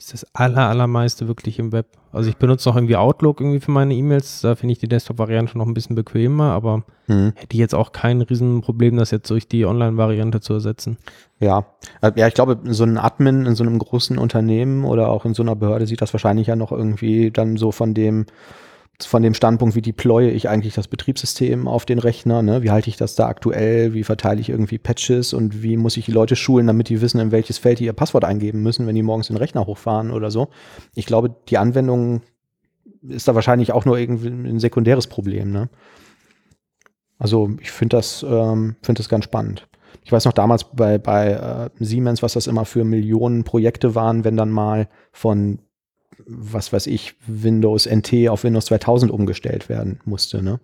ist 0.00 0.14
das 0.14 0.26
aller, 0.32 0.68
allermeiste 0.68 1.28
wirklich 1.28 1.58
im 1.58 1.72
Web. 1.72 1.86
Also 2.10 2.30
ich 2.30 2.36
benutze 2.36 2.68
noch 2.68 2.76
irgendwie 2.76 2.96
Outlook 2.96 3.40
irgendwie 3.40 3.60
für 3.60 3.70
meine 3.70 3.94
E-Mails, 3.94 4.40
da 4.40 4.54
finde 4.54 4.72
ich 4.72 4.78
die 4.78 4.88
Desktop-Variante 4.88 5.58
noch 5.58 5.66
ein 5.66 5.74
bisschen 5.74 5.94
bequemer, 5.94 6.52
aber 6.52 6.84
hm. 7.06 7.32
hätte 7.36 7.52
ich 7.52 7.58
jetzt 7.58 7.74
auch 7.74 7.92
kein 7.92 8.22
Riesenproblem, 8.22 8.96
das 8.96 9.10
jetzt 9.10 9.30
durch 9.30 9.46
die 9.46 9.66
Online-Variante 9.66 10.40
zu 10.40 10.54
ersetzen. 10.54 10.96
Ja, 11.38 11.66
äh, 12.00 12.12
ja, 12.16 12.26
ich 12.26 12.34
glaube, 12.34 12.58
so 12.64 12.84
ein 12.84 12.96
Admin 12.96 13.44
in 13.44 13.54
so 13.54 13.62
einem 13.62 13.78
großen 13.78 14.16
Unternehmen 14.16 14.84
oder 14.84 15.10
auch 15.10 15.26
in 15.26 15.34
so 15.34 15.42
einer 15.42 15.54
Behörde 15.54 15.86
sieht 15.86 16.00
das 16.00 16.14
wahrscheinlich 16.14 16.46
ja 16.46 16.56
noch 16.56 16.72
irgendwie 16.72 17.30
dann 17.30 17.58
so 17.58 17.70
von 17.70 17.92
dem 17.92 18.24
von 19.04 19.22
dem 19.22 19.34
Standpunkt, 19.34 19.74
wie 19.74 19.82
deploye 19.82 20.30
ich 20.30 20.48
eigentlich 20.48 20.74
das 20.74 20.88
Betriebssystem 20.88 21.68
auf 21.68 21.84
den 21.84 21.98
Rechner, 21.98 22.42
ne? 22.42 22.62
wie 22.62 22.70
halte 22.70 22.88
ich 22.88 22.96
das 22.96 23.14
da 23.14 23.26
aktuell, 23.26 23.94
wie 23.94 24.04
verteile 24.04 24.40
ich 24.40 24.48
irgendwie 24.48 24.78
Patches 24.78 25.32
und 25.32 25.62
wie 25.62 25.76
muss 25.76 25.96
ich 25.96 26.06
die 26.06 26.12
Leute 26.12 26.36
schulen, 26.36 26.66
damit 26.66 26.88
die 26.88 27.00
wissen, 27.00 27.20
in 27.20 27.32
welches 27.32 27.58
Feld 27.58 27.78
die 27.78 27.84
ihr 27.84 27.92
Passwort 27.92 28.24
eingeben 28.24 28.62
müssen, 28.62 28.86
wenn 28.86 28.94
die 28.94 29.02
morgens 29.02 29.28
den 29.28 29.36
Rechner 29.36 29.66
hochfahren 29.66 30.10
oder 30.10 30.30
so. 30.30 30.48
Ich 30.94 31.06
glaube, 31.06 31.34
die 31.48 31.58
Anwendung 31.58 32.22
ist 33.02 33.28
da 33.28 33.34
wahrscheinlich 33.34 33.72
auch 33.72 33.84
nur 33.84 33.98
irgendwie 33.98 34.28
ein 34.28 34.60
sekundäres 34.60 35.06
Problem. 35.06 35.50
Ne? 35.50 35.68
Also 37.18 37.50
ich 37.60 37.70
finde 37.70 37.96
das, 37.96 38.24
ähm, 38.28 38.76
find 38.82 38.98
das 38.98 39.08
ganz 39.08 39.24
spannend. 39.24 39.68
Ich 40.04 40.12
weiß 40.12 40.24
noch 40.24 40.32
damals 40.32 40.64
bei, 40.64 40.98
bei 40.98 41.32
äh, 41.32 41.84
Siemens, 41.84 42.22
was 42.22 42.32
das 42.32 42.46
immer 42.46 42.64
für 42.64 42.84
Millionen 42.84 43.44
Projekte 43.44 43.94
waren, 43.94 44.24
wenn 44.24 44.36
dann 44.36 44.50
mal 44.50 44.88
von 45.12 45.60
was 46.26 46.72
weiß 46.72 46.86
ich, 46.86 47.14
Windows 47.26 47.86
NT 47.86 48.28
auf 48.28 48.44
Windows 48.44 48.66
2000 48.66 49.10
umgestellt 49.10 49.68
werden 49.68 50.00
musste, 50.04 50.42
ne? 50.42 50.60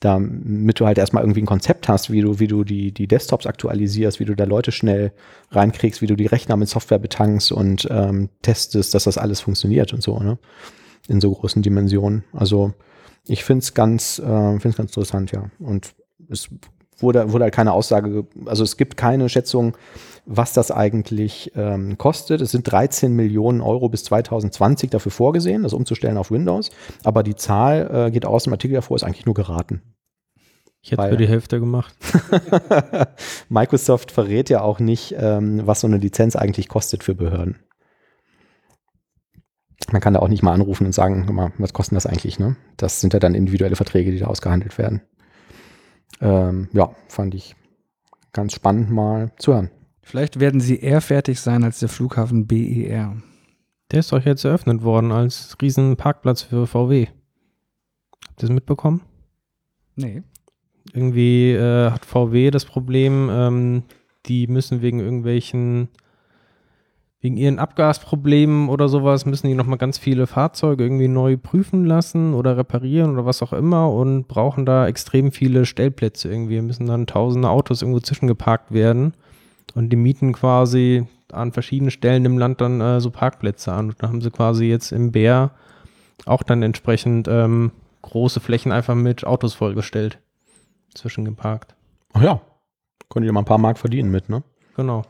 Damit 0.00 0.80
du 0.80 0.86
halt 0.86 0.98
erstmal 0.98 1.22
irgendwie 1.22 1.40
ein 1.40 1.46
Konzept 1.46 1.88
hast, 1.88 2.10
wie 2.10 2.20
du, 2.20 2.38
wie 2.38 2.46
du 2.46 2.62
die, 2.62 2.92
die 2.92 3.06
Desktops 3.06 3.46
aktualisierst, 3.46 4.20
wie 4.20 4.26
du 4.26 4.34
da 4.34 4.44
Leute 4.44 4.70
schnell 4.70 5.12
reinkriegst, 5.50 6.02
wie 6.02 6.06
du 6.06 6.14
die 6.14 6.26
Rechner 6.26 6.56
mit 6.56 6.68
Software 6.68 6.98
betankst 6.98 7.52
und 7.52 7.88
ähm, 7.90 8.28
testest, 8.42 8.94
dass 8.94 9.04
das 9.04 9.16
alles 9.16 9.40
funktioniert 9.40 9.92
und 9.92 10.02
so, 10.02 10.18
ne? 10.18 10.38
In 11.08 11.20
so 11.20 11.32
großen 11.32 11.62
Dimensionen. 11.62 12.24
Also 12.32 12.74
ich 13.26 13.44
finde 13.44 13.62
es 13.62 13.74
ganz, 13.74 14.18
äh, 14.18 14.58
ganz 14.58 14.78
interessant, 14.78 15.32
ja. 15.32 15.50
Und 15.58 15.94
es 16.28 16.48
wurde, 16.98 17.32
wurde 17.32 17.44
halt 17.44 17.54
keine 17.54 17.72
Aussage, 17.72 18.26
also 18.46 18.64
es 18.64 18.76
gibt 18.76 18.96
keine 18.96 19.28
Schätzung, 19.28 19.76
was 20.26 20.52
das 20.52 20.70
eigentlich 20.70 21.52
ähm, 21.54 21.98
kostet. 21.98 22.40
Es 22.40 22.50
sind 22.50 22.70
13 22.70 23.14
Millionen 23.14 23.60
Euro 23.60 23.88
bis 23.88 24.04
2020 24.04 24.90
dafür 24.90 25.12
vorgesehen, 25.12 25.62
das 25.62 25.72
umzustellen 25.72 26.16
auf 26.16 26.30
Windows. 26.30 26.70
Aber 27.02 27.22
die 27.22 27.34
Zahl 27.34 28.06
äh, 28.06 28.10
geht 28.10 28.24
aus 28.24 28.44
dem 28.44 28.52
Artikel 28.52 28.74
hervor, 28.74 28.96
ist 28.96 29.04
eigentlich 29.04 29.26
nur 29.26 29.34
geraten. 29.34 29.82
Ich 30.80 30.92
hätte 30.92 31.08
für 31.08 31.16
die 31.16 31.28
Hälfte 31.28 31.60
gemacht. 31.60 31.94
Microsoft 33.48 34.10
verrät 34.10 34.50
ja 34.50 34.60
auch 34.60 34.80
nicht, 34.80 35.14
ähm, 35.18 35.62
was 35.64 35.80
so 35.80 35.86
eine 35.86 35.96
Lizenz 35.96 36.36
eigentlich 36.36 36.68
kostet 36.68 37.02
für 37.02 37.14
Behörden. 37.14 37.56
Man 39.92 40.02
kann 40.02 40.14
da 40.14 40.20
auch 40.20 40.28
nicht 40.28 40.42
mal 40.42 40.52
anrufen 40.52 40.86
und 40.86 40.92
sagen, 40.92 41.26
mal, 41.32 41.52
was 41.58 41.72
kostet 41.72 41.96
das 41.96 42.06
eigentlich? 42.06 42.38
Ne? 42.38 42.56
Das 42.76 43.00
sind 43.00 43.14
ja 43.14 43.18
dann 43.18 43.34
individuelle 43.34 43.76
Verträge, 43.76 44.10
die 44.10 44.18
da 44.18 44.26
ausgehandelt 44.26 44.76
werden. 44.76 45.02
Ähm, 46.20 46.68
ja, 46.72 46.90
fand 47.08 47.34
ich 47.34 47.54
ganz 48.32 48.52
spannend 48.52 48.90
mal 48.90 49.32
zu 49.38 49.54
hören. 49.54 49.70
Vielleicht 50.02 50.38
werden 50.38 50.60
sie 50.60 50.78
eher 50.78 51.00
fertig 51.00 51.40
sein 51.40 51.64
als 51.64 51.78
der 51.78 51.88
Flughafen 51.88 52.46
BER. 52.46 53.16
Der 53.90 54.00
ist 54.00 54.12
doch 54.12 54.24
jetzt 54.24 54.44
eröffnet 54.44 54.82
worden 54.82 55.12
als 55.12 55.56
Riesenparkplatz 55.60 56.42
für 56.42 56.66
VW. 56.66 57.06
Habt 57.06 58.42
ihr 58.42 58.48
das 58.48 58.50
mitbekommen? 58.50 59.02
Nee. 59.96 60.22
Irgendwie 60.92 61.52
äh, 61.52 61.90
hat 61.90 62.04
VW 62.04 62.50
das 62.50 62.64
Problem, 62.64 63.28
ähm, 63.30 63.82
die 64.26 64.46
müssen 64.46 64.82
wegen 64.82 65.00
irgendwelchen, 65.00 65.88
wegen 67.24 67.38
ihren 67.38 67.58
Abgasproblemen 67.58 68.68
oder 68.68 68.86
sowas, 68.86 69.24
müssen 69.24 69.46
die 69.46 69.54
nochmal 69.54 69.78
ganz 69.78 69.96
viele 69.96 70.26
Fahrzeuge 70.26 70.84
irgendwie 70.84 71.08
neu 71.08 71.38
prüfen 71.38 71.86
lassen 71.86 72.34
oder 72.34 72.58
reparieren 72.58 73.14
oder 73.14 73.24
was 73.24 73.42
auch 73.42 73.54
immer 73.54 73.90
und 73.90 74.28
brauchen 74.28 74.66
da 74.66 74.86
extrem 74.86 75.32
viele 75.32 75.64
Stellplätze 75.64 76.28
irgendwie. 76.28 76.60
Müssen 76.60 76.84
dann 76.84 77.06
tausende 77.06 77.48
Autos 77.48 77.80
irgendwo 77.80 78.00
zwischengeparkt 78.00 78.72
werden. 78.72 79.14
Und 79.74 79.88
die 79.88 79.96
mieten 79.96 80.34
quasi 80.34 81.06
an 81.32 81.52
verschiedenen 81.52 81.90
Stellen 81.90 82.26
im 82.26 82.36
Land 82.36 82.60
dann 82.60 82.82
äh, 82.82 83.00
so 83.00 83.10
Parkplätze 83.10 83.72
an. 83.72 83.88
Und 83.88 84.02
da 84.02 84.08
haben 84.08 84.20
sie 84.20 84.30
quasi 84.30 84.66
jetzt 84.66 84.92
im 84.92 85.10
Bär 85.10 85.52
auch 86.26 86.42
dann 86.42 86.62
entsprechend 86.62 87.26
ähm, 87.26 87.72
große 88.02 88.40
Flächen 88.40 88.70
einfach 88.70 88.94
mit 88.94 89.24
Autos 89.24 89.54
vollgestellt, 89.54 90.18
zwischengeparkt. 90.94 91.74
Ach 92.12 92.22
ja, 92.22 92.42
könnt 93.08 93.24
ihr 93.24 93.32
mal 93.32 93.40
ein 93.40 93.46
paar 93.46 93.56
Mark 93.56 93.78
verdienen 93.78 94.10
mit, 94.10 94.28
ne? 94.28 94.42
Genau, 94.76 95.04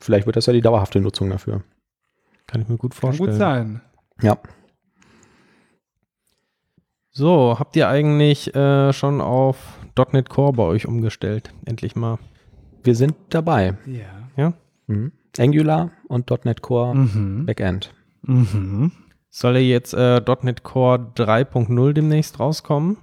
Vielleicht 0.00 0.26
wird 0.26 0.36
das 0.36 0.46
ja 0.46 0.52
die 0.52 0.60
dauerhafte 0.62 1.00
Nutzung 1.00 1.30
dafür. 1.30 1.62
kann 2.46 2.62
ich 2.62 2.68
mir 2.68 2.76
gut 2.78 2.92
Kann 2.92 3.00
vorstellen. 3.12 3.28
gut 3.30 3.38
sein. 3.38 3.80
Ja. 4.22 4.38
So, 7.12 7.56
habt 7.58 7.76
ihr 7.76 7.88
eigentlich 7.88 8.54
äh, 8.54 8.92
schon 8.92 9.20
auf 9.20 9.78
.NET 10.12 10.28
Core 10.28 10.52
bei 10.52 10.62
euch 10.64 10.86
umgestellt? 10.86 11.52
Endlich 11.66 11.96
mal. 11.96 12.18
Wir 12.82 12.94
sind 12.94 13.14
dabei. 13.30 13.76
Ja. 14.36 14.54
Mhm. 14.86 15.12
Angular 15.38 15.90
und 16.08 16.30
.NET 16.44 16.62
Core 16.62 16.94
Mhm. 16.94 17.46
Backend. 17.46 17.92
Mhm. 18.22 18.92
Soll 19.28 19.54
ja 19.56 19.60
jetzt 19.60 19.92
äh, 19.94 20.20
.NET 20.42 20.62
Core 20.62 21.12
3.0 21.16 21.92
demnächst 21.92 22.40
rauskommen. 22.40 22.96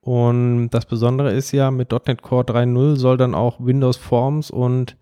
Und 0.00 0.70
das 0.70 0.86
Besondere 0.86 1.32
ist 1.32 1.52
ja, 1.52 1.70
mit 1.70 1.90
.NET 1.92 2.22
Core 2.22 2.44
3.0 2.44 2.96
soll 2.96 3.16
dann 3.16 3.34
auch 3.34 3.60
Windows 3.60 3.96
Forms 3.96 4.50
und 4.50 4.96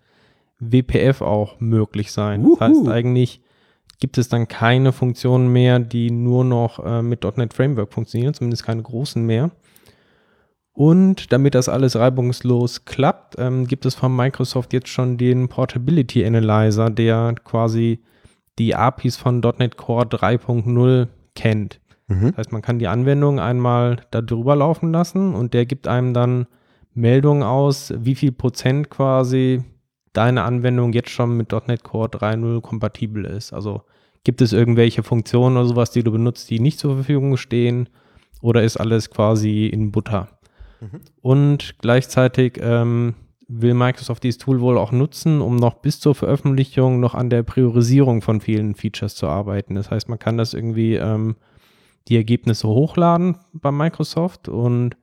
WPF 0.61 1.21
auch 1.21 1.59
möglich 1.59 2.11
sein. 2.11 2.47
Das 2.47 2.69
heißt, 2.69 2.87
eigentlich 2.87 3.41
gibt 3.99 4.17
es 4.17 4.29
dann 4.29 4.47
keine 4.47 4.93
Funktionen 4.93 5.51
mehr, 5.51 5.79
die 5.79 6.11
nur 6.11 6.43
noch 6.43 6.83
äh, 6.83 7.01
mit 7.01 7.23
.NET 7.37 7.53
Framework 7.53 7.93
funktionieren, 7.93 8.33
zumindest 8.33 8.65
keine 8.65 8.81
großen 8.81 9.25
mehr. 9.25 9.51
Und 10.73 11.33
damit 11.33 11.53
das 11.55 11.67
alles 11.67 11.95
reibungslos 11.95 12.85
klappt, 12.85 13.35
ähm, 13.37 13.67
gibt 13.67 13.85
es 13.85 13.95
von 13.95 14.15
Microsoft 14.15 14.71
jetzt 14.73 14.87
schon 14.87 15.17
den 15.17 15.49
Portability 15.49 16.25
Analyzer, 16.25 16.89
der 16.89 17.35
quasi 17.43 17.99
die 18.57 18.75
APIs 18.75 19.17
von 19.17 19.39
.NET 19.39 19.77
Core 19.77 20.05
3.0 20.05 21.07
kennt. 21.35 21.81
Mhm. 22.07 22.27
Das 22.29 22.37
heißt, 22.37 22.51
man 22.51 22.61
kann 22.61 22.79
die 22.79 22.87
Anwendung 22.87 23.39
einmal 23.39 23.97
da 24.11 24.21
drüber 24.21 24.55
laufen 24.55 24.91
lassen 24.91 25.33
und 25.35 25.53
der 25.53 25.65
gibt 25.65 25.87
einem 25.87 26.13
dann 26.13 26.47
Meldungen 26.93 27.43
aus, 27.43 27.93
wie 27.97 28.15
viel 28.15 28.31
Prozent 28.31 28.89
quasi 28.89 29.63
deine 30.13 30.43
Anwendung 30.43 30.93
jetzt 30.93 31.09
schon 31.09 31.37
mit 31.37 31.51
.NET 31.51 31.83
Core 31.83 32.09
3.0 32.09 32.61
kompatibel 32.61 33.25
ist. 33.25 33.53
Also 33.53 33.83
gibt 34.23 34.41
es 34.41 34.53
irgendwelche 34.53 35.03
Funktionen 35.03 35.57
oder 35.57 35.67
sowas, 35.67 35.91
die 35.91 36.03
du 36.03 36.11
benutzt, 36.11 36.49
die 36.49 36.59
nicht 36.59 36.79
zur 36.79 36.95
Verfügung 36.95 37.37
stehen 37.37 37.89
oder 38.41 38.63
ist 38.63 38.77
alles 38.77 39.09
quasi 39.09 39.67
in 39.67 39.91
Butter? 39.91 40.29
Mhm. 40.79 41.01
Und 41.21 41.75
gleichzeitig 41.79 42.59
ähm, 42.61 43.15
will 43.47 43.73
Microsoft 43.73 44.23
dieses 44.23 44.37
Tool 44.37 44.61
wohl 44.61 44.77
auch 44.77 44.91
nutzen, 44.91 45.41
um 45.41 45.55
noch 45.55 45.75
bis 45.75 45.99
zur 45.99 46.15
Veröffentlichung 46.15 46.99
noch 46.99 47.15
an 47.15 47.29
der 47.29 47.43
Priorisierung 47.43 48.21
von 48.21 48.41
vielen 48.41 48.75
Features 48.75 49.15
zu 49.15 49.27
arbeiten. 49.27 49.75
Das 49.75 49.91
heißt, 49.91 50.09
man 50.09 50.19
kann 50.19 50.37
das 50.37 50.53
irgendwie 50.53 50.95
ähm, 50.95 51.35
die 52.07 52.15
Ergebnisse 52.15 52.67
hochladen 52.67 53.37
bei 53.53 53.71
Microsoft 53.71 54.47
und 54.47 54.95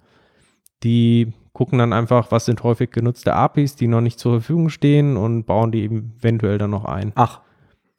die 0.83 1.33
gucken 1.53 1.79
dann 1.79 1.93
einfach, 1.93 2.31
was 2.31 2.45
sind 2.45 2.63
häufig 2.63 2.91
genutzte 2.91 3.35
APIs, 3.35 3.77
die 3.77 3.89
noch 3.89 4.01
nicht 4.01 4.19
zur 4.19 4.33
Verfügung 4.33 4.69
stehen 4.69 5.17
und 5.17 5.45
bauen 5.45 5.73
die 5.73 5.85
eventuell 5.85 6.59
dann 6.59 6.71
noch 6.71 6.85
ein. 6.85 7.13
Ach, 7.15 7.41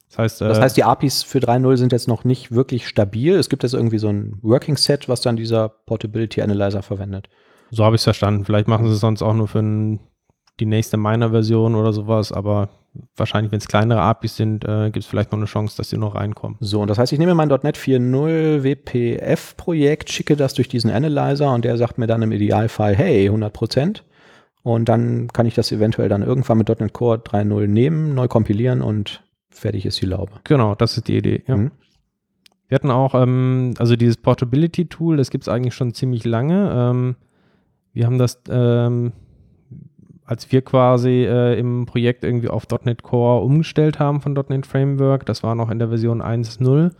Das 0.09 0.17
heißt, 0.17 0.41
das 0.41 0.57
äh, 0.57 0.61
heißt, 0.61 0.77
die 0.77 0.83
APIs 0.83 1.23
für 1.23 1.39
3.0 1.39 1.77
sind 1.77 1.91
jetzt 1.91 2.07
noch 2.07 2.23
nicht 2.23 2.51
wirklich 2.51 2.87
stabil. 2.87 3.35
Es 3.35 3.49
gibt 3.49 3.63
jetzt 3.63 3.73
irgendwie 3.73 3.99
so 3.99 4.07
ein 4.09 4.37
Working 4.41 4.77
Set, 4.77 5.09
was 5.09 5.21
dann 5.21 5.35
dieser 5.35 5.69
Portability 5.69 6.41
Analyzer 6.41 6.81
verwendet. 6.81 7.29
so 7.71 7.83
habe 7.83 7.95
ich 7.95 7.99
es 8.01 8.05
verstanden. 8.05 8.45
Vielleicht 8.45 8.67
machen 8.67 8.87
sie 8.87 8.93
es 8.93 8.99
sonst 8.99 9.21
auch 9.21 9.33
nur 9.33 9.47
für 9.47 9.99
die 10.59 10.65
nächste 10.65 10.97
Miner-Version 10.97 11.75
oder 11.75 11.93
sowas, 11.93 12.31
aber 12.31 12.69
wahrscheinlich, 13.15 13.51
wenn 13.51 13.59
es 13.59 13.67
kleinere 13.67 14.01
APIs 14.01 14.35
sind, 14.35 14.65
äh, 14.65 14.85
gibt 14.85 15.03
es 15.03 15.05
vielleicht 15.05 15.31
noch 15.31 15.39
eine 15.39 15.45
Chance, 15.45 15.77
dass 15.77 15.89
die 15.89 15.97
noch 15.97 16.15
reinkommen. 16.15 16.57
So, 16.59 16.81
und 16.81 16.89
das 16.89 16.97
heißt, 16.97 17.13
ich 17.13 17.19
nehme 17.19 17.35
mein 17.35 17.49
.NET 17.49 17.77
4.0 17.77 18.63
WPF-Projekt, 18.63 20.11
schicke 20.11 20.35
das 20.35 20.53
durch 20.53 20.67
diesen 20.67 20.91
Analyzer 20.91 21.53
und 21.53 21.65
der 21.65 21.77
sagt 21.77 21.97
mir 21.97 22.07
dann 22.07 22.21
im 22.21 22.31
Idealfall, 22.31 22.95
hey, 22.95 23.25
100 23.25 23.53
Prozent. 23.53 24.03
Und 24.61 24.89
dann 24.89 25.29
kann 25.29 25.45
ich 25.45 25.55
das 25.55 25.71
eventuell 25.71 26.09
dann 26.09 26.21
irgendwann 26.21 26.57
mit 26.57 26.67
.NET 26.67 26.93
Core 26.93 27.17
3.0 27.17 27.67
nehmen, 27.67 28.13
neu 28.13 28.27
kompilieren 28.27 28.81
und 28.81 29.23
fertig 29.49 29.85
ist 29.85 30.01
die 30.01 30.05
Laube. 30.05 30.33
Genau, 30.43 30.75
das 30.75 30.97
ist 30.97 31.07
die 31.07 31.17
Idee. 31.17 31.43
Ja. 31.47 31.57
Mhm. 31.57 31.71
Wir 32.67 32.75
hatten 32.75 32.91
auch, 32.91 33.15
ähm, 33.15 33.73
also 33.79 33.95
dieses 33.95 34.17
Portability-Tool, 34.17 35.17
das 35.17 35.31
gibt 35.31 35.45
es 35.45 35.49
eigentlich 35.49 35.73
schon 35.73 35.93
ziemlich 35.93 36.23
lange. 36.23 36.71
Ähm, 36.71 37.15
wir 37.93 38.05
haben 38.05 38.19
das, 38.19 38.39
ähm, 38.47 39.11
als 40.29 40.51
wir 40.51 40.61
quasi 40.61 41.25
äh, 41.25 41.57
im 41.57 41.87
Projekt 41.87 42.23
irgendwie 42.23 42.49
auf 42.49 42.67
.NET 42.85 43.01
Core 43.01 43.43
umgestellt 43.43 43.97
haben 43.97 44.21
von 44.21 44.33
.NET 44.33 44.67
Framework, 44.67 45.25
das 45.25 45.41
war 45.41 45.55
noch 45.55 45.71
in 45.71 45.79
der 45.79 45.87
Version 45.89 46.21
1.0, 46.21 46.91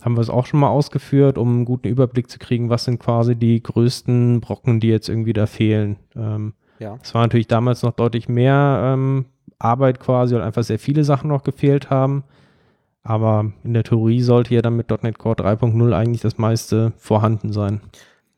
haben 0.00 0.16
wir 0.16 0.20
es 0.20 0.28
auch 0.28 0.46
schon 0.46 0.58
mal 0.58 0.68
ausgeführt, 0.68 1.38
um 1.38 1.48
einen 1.48 1.64
guten 1.64 1.86
Überblick 1.86 2.28
zu 2.28 2.40
kriegen, 2.40 2.70
was 2.70 2.82
sind 2.82 2.98
quasi 2.98 3.36
die 3.36 3.62
größten 3.62 4.40
Brocken, 4.40 4.80
die 4.80 4.88
jetzt 4.88 5.08
irgendwie 5.08 5.32
da 5.32 5.46
fehlen. 5.46 5.94
Ähm, 6.16 6.54
Ja. 6.80 6.98
es 7.00 7.14
war 7.14 7.22
natürlich 7.22 7.46
damals 7.46 7.84
noch 7.84 7.92
deutlich 7.92 8.28
mehr 8.28 8.80
ähm, 8.82 9.26
Arbeit 9.60 10.00
quasi 10.00 10.34
und 10.34 10.40
einfach 10.40 10.64
sehr 10.64 10.80
viele 10.80 11.04
Sachen 11.04 11.28
noch 11.28 11.44
gefehlt 11.44 11.88
haben. 11.88 12.24
Aber 13.04 13.52
in 13.62 13.74
der 13.74 13.84
Theorie 13.84 14.22
sollte 14.22 14.56
ja 14.56 14.60
dann 14.60 14.74
mit 14.74 14.90
.NET 14.90 15.18
Core 15.18 15.36
3.0 15.36 15.92
eigentlich 15.92 16.22
das 16.22 16.36
meiste 16.36 16.92
vorhanden 16.96 17.52
sein. 17.52 17.80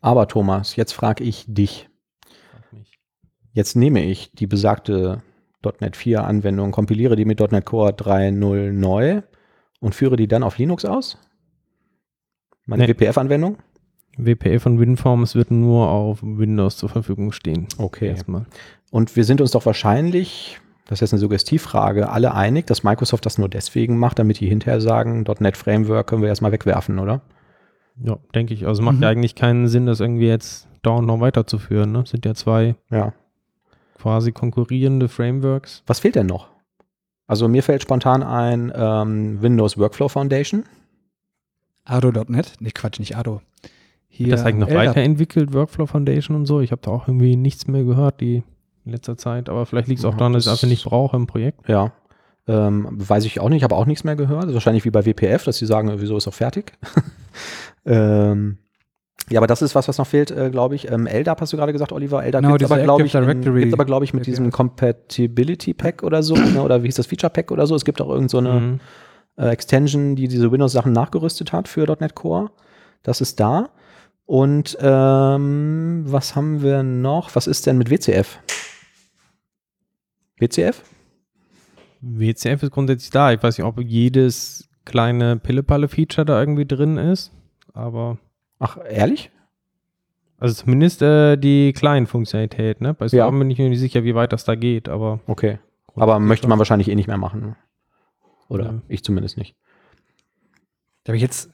Aber 0.02 0.28
Thomas, 0.28 0.76
jetzt 0.76 0.92
frage 0.92 1.24
ich 1.24 1.46
dich. 1.48 1.88
Jetzt 3.54 3.76
nehme 3.76 4.02
ich 4.04 4.32
die 4.32 4.46
besagte 4.48 5.22
.NET 5.80 5.96
4 5.96 6.24
Anwendung, 6.24 6.72
kompiliere 6.72 7.16
die 7.16 7.24
mit 7.24 7.38
.NET 7.40 7.64
Core 7.64 7.92
3.0 7.92 8.72
neu 8.72 9.22
und 9.80 9.94
führe 9.94 10.16
die 10.16 10.28
dann 10.28 10.42
auf 10.42 10.58
Linux 10.58 10.84
aus? 10.84 11.18
Meine 12.66 12.82
Nee. 12.84 12.88
WPF-Anwendung? 12.90 13.56
WPF 14.18 14.66
und 14.66 14.78
WinForms 14.80 15.34
wird 15.34 15.50
nur 15.50 15.88
auf 15.88 16.18
Windows 16.22 16.76
zur 16.76 16.88
Verfügung 16.88 17.32
stehen. 17.32 17.66
Okay. 17.78 18.08
Erstmal. 18.08 18.46
Und 18.90 19.14
wir 19.16 19.24
sind 19.24 19.40
uns 19.40 19.50
doch 19.52 19.66
wahrscheinlich, 19.66 20.60
das 20.86 20.96
ist 20.96 21.00
jetzt 21.00 21.12
eine 21.14 21.20
Suggestivfrage, 21.20 22.08
alle 22.10 22.34
einig, 22.34 22.66
dass 22.66 22.84
Microsoft 22.84 23.24
das 23.26 23.38
nur 23.38 23.48
deswegen 23.48 23.98
macht, 23.98 24.18
damit 24.18 24.40
die 24.40 24.48
hinterher 24.48 24.80
sagen, 24.80 25.24
.NET 25.40 25.56
Framework 25.56 26.06
können 26.08 26.22
wir 26.22 26.28
erstmal 26.28 26.52
wegwerfen, 26.52 26.98
oder? 26.98 27.22
Ja, 28.02 28.18
denke 28.34 28.52
ich. 28.54 28.66
Also 28.66 28.82
macht 28.82 28.96
Mhm. 28.96 29.02
ja 29.02 29.08
eigentlich 29.10 29.34
keinen 29.36 29.68
Sinn, 29.68 29.86
das 29.86 30.00
irgendwie 30.00 30.26
jetzt 30.28 30.68
dauernd 30.82 31.06
noch 31.06 31.20
weiterzuführen. 31.20 31.92
Ne? 31.92 32.04
Sind 32.06 32.24
ja 32.26 32.34
zwei 32.34 32.74
Ja. 32.90 33.12
Quasi 34.04 34.32
konkurrierende 34.32 35.08
Frameworks. 35.08 35.82
Was 35.86 35.98
fehlt 36.00 36.14
denn 36.14 36.26
noch? 36.26 36.48
Also 37.26 37.48
mir 37.48 37.62
fällt 37.62 37.80
spontan 37.80 38.22
ein 38.22 38.70
ähm, 38.76 39.40
Windows 39.40 39.78
Workflow 39.78 40.08
Foundation. 40.10 40.64
Ado.net? 41.84 42.52
Nee, 42.60 42.70
Quatsch, 42.70 42.98
nicht 42.98 43.16
Ado. 43.16 43.40
Hier, 44.08 44.28
das 44.28 44.42
eigentlich 44.44 44.56
noch 44.60 44.68
LDAP. 44.68 44.88
weiterentwickelt, 44.88 45.54
Workflow 45.54 45.86
Foundation 45.86 46.36
und 46.36 46.44
so? 46.44 46.60
Ich 46.60 46.70
habe 46.70 46.82
da 46.82 46.90
auch 46.90 47.08
irgendwie 47.08 47.34
nichts 47.36 47.66
mehr 47.66 47.82
gehört 47.82 48.20
die 48.20 48.42
in 48.84 48.92
letzter 48.92 49.16
Zeit. 49.16 49.48
Aber 49.48 49.64
vielleicht 49.64 49.88
liegt 49.88 50.00
es 50.00 50.04
auch 50.04 50.12
Ja, 50.12 50.18
daran, 50.18 50.34
dass 50.34 50.44
ich 50.44 50.48
es 50.48 50.52
das- 50.52 50.64
einfach 50.64 50.70
nicht 50.70 50.84
brauche 50.84 51.16
im 51.16 51.26
Projekt. 51.26 51.66
Ja. 51.66 51.92
Ähm, 52.46 52.86
weiß 52.90 53.24
ich 53.24 53.40
auch 53.40 53.48
nicht, 53.48 53.62
habe 53.64 53.74
auch 53.74 53.86
nichts 53.86 54.04
mehr 54.04 54.16
gehört. 54.16 54.42
Das 54.42 54.48
ist 54.50 54.54
wahrscheinlich 54.56 54.84
wie 54.84 54.90
bei 54.90 55.06
WPF, 55.06 55.44
dass 55.44 55.56
sie 55.56 55.64
sagen, 55.64 55.90
wieso 55.96 56.18
ist 56.18 56.28
auch 56.28 56.34
fertig. 56.34 56.74
ähm, 57.86 58.58
ja, 59.30 59.38
aber 59.40 59.46
das 59.46 59.62
ist 59.62 59.74
was, 59.74 59.88
was 59.88 59.98
noch 59.98 60.06
fehlt, 60.06 60.30
äh, 60.30 60.50
glaube 60.50 60.74
ich. 60.74 60.90
Ähm, 60.90 61.06
LDAP 61.06 61.40
hast 61.40 61.52
du 61.52 61.56
gerade 61.56 61.72
gesagt, 61.72 61.92
Oliver. 61.92 62.22
LDAP 62.24 62.42
Genau, 62.42 62.56
gibt 62.56 62.70
aber, 62.70 62.82
glaube 62.82 63.04
ich, 63.06 63.14
in- 63.14 63.40
gibt's 63.42 63.72
aber, 63.72 63.84
glaube 63.86 64.04
ich, 64.04 64.12
mit 64.14 64.26
diesem 64.26 64.50
Compatibility 64.50 65.72
Pack 65.74 66.02
oder 66.02 66.22
so, 66.22 66.34
ne? 66.34 66.62
oder 66.62 66.82
wie 66.82 66.88
hieß 66.88 66.96
das 66.96 67.06
Feature 67.06 67.30
Pack 67.30 67.50
oder 67.50 67.66
so. 67.66 67.74
Es 67.74 67.84
gibt 67.84 68.00
auch 68.02 68.10
irgend 68.10 68.30
so 68.30 68.38
eine 68.38 68.60
Mhm. 68.60 68.80
äh, 69.36 69.48
Extension, 69.48 70.14
die 70.16 70.28
diese 70.28 70.52
Windows-Sachen 70.52 70.92
nachgerüstet 70.92 71.52
hat 71.52 71.68
für 71.68 71.86
.NET 72.00 72.14
Core. 72.14 72.50
Das 73.02 73.20
ist 73.20 73.40
da. 73.40 73.70
Und 74.26 74.76
ähm, 74.80 76.04
was 76.06 76.36
haben 76.36 76.62
wir 76.62 76.82
noch? 76.82 77.34
Was 77.34 77.46
ist 77.46 77.66
denn 77.66 77.76
mit 77.78 77.90
WCF? 77.90 78.38
WCF? 80.38 80.82
WCF 82.00 82.62
ist 82.62 82.70
grundsätzlich 82.72 83.10
da. 83.10 83.32
Ich 83.32 83.42
weiß 83.42 83.56
nicht, 83.58 83.66
ob 83.66 83.80
jedes 83.80 84.68
kleine 84.84 85.36
Pille-Palle-Feature 85.36 86.24
da 86.26 86.38
irgendwie 86.38 86.66
drin 86.66 86.96
ist, 86.98 87.32
aber 87.72 88.18
Ach, 88.58 88.78
ehrlich? 88.88 89.30
also 90.38 90.54
zumindest 90.62 91.00
äh, 91.00 91.36
die 91.36 91.72
kleinen 91.72 92.06
Funktionalität, 92.06 92.80
ne? 92.80 92.92
Bei 92.94 93.06
Ja. 93.06 93.24
Storm 93.24 93.38
bin 93.38 93.50
ich 93.50 93.58
mir 93.58 93.68
nicht 93.70 93.78
sicher, 93.80 94.04
wie 94.04 94.14
weit 94.14 94.32
das 94.32 94.44
da 94.44 94.54
geht, 94.54 94.88
aber 94.88 95.20
Okay. 95.26 95.58
Aber 95.96 96.18
möchte 96.18 96.48
man 96.48 96.58
wahrscheinlich 96.58 96.88
eh 96.88 96.94
nicht 96.96 97.06
mehr 97.06 97.16
machen. 97.18 97.56
Oder 98.48 98.64
Ja. 98.64 98.82
ich 98.88 99.02
zumindest 99.04 99.38
nicht. 99.38 99.54
Da 101.04 101.10
habe 101.10 101.16
ich 101.16 101.22
jetzt, 101.22 101.50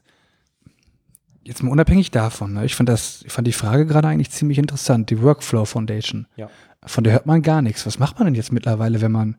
jetzt 1.44 1.62
mal 1.62 1.70
unabhängig 1.70 2.10
davon, 2.10 2.54
ne, 2.54 2.64
ich 2.64 2.74
fand 2.74 2.88
das, 2.88 3.22
ich 3.26 3.32
fand 3.32 3.46
die 3.46 3.52
Frage 3.52 3.86
gerade 3.86 4.08
eigentlich 4.08 4.30
ziemlich 4.30 4.58
interessant, 4.58 5.10
die 5.10 5.22
Workflow 5.22 5.64
Foundation. 5.66 6.26
Ja. 6.36 6.48
Von 6.86 7.04
der 7.04 7.12
hört 7.12 7.26
man 7.26 7.42
gar 7.42 7.60
nichts. 7.62 7.84
Was 7.86 7.98
macht 7.98 8.18
man 8.18 8.26
denn 8.26 8.34
jetzt 8.34 8.52
mittlerweile, 8.52 9.00
wenn 9.02 9.12
man 9.12 9.36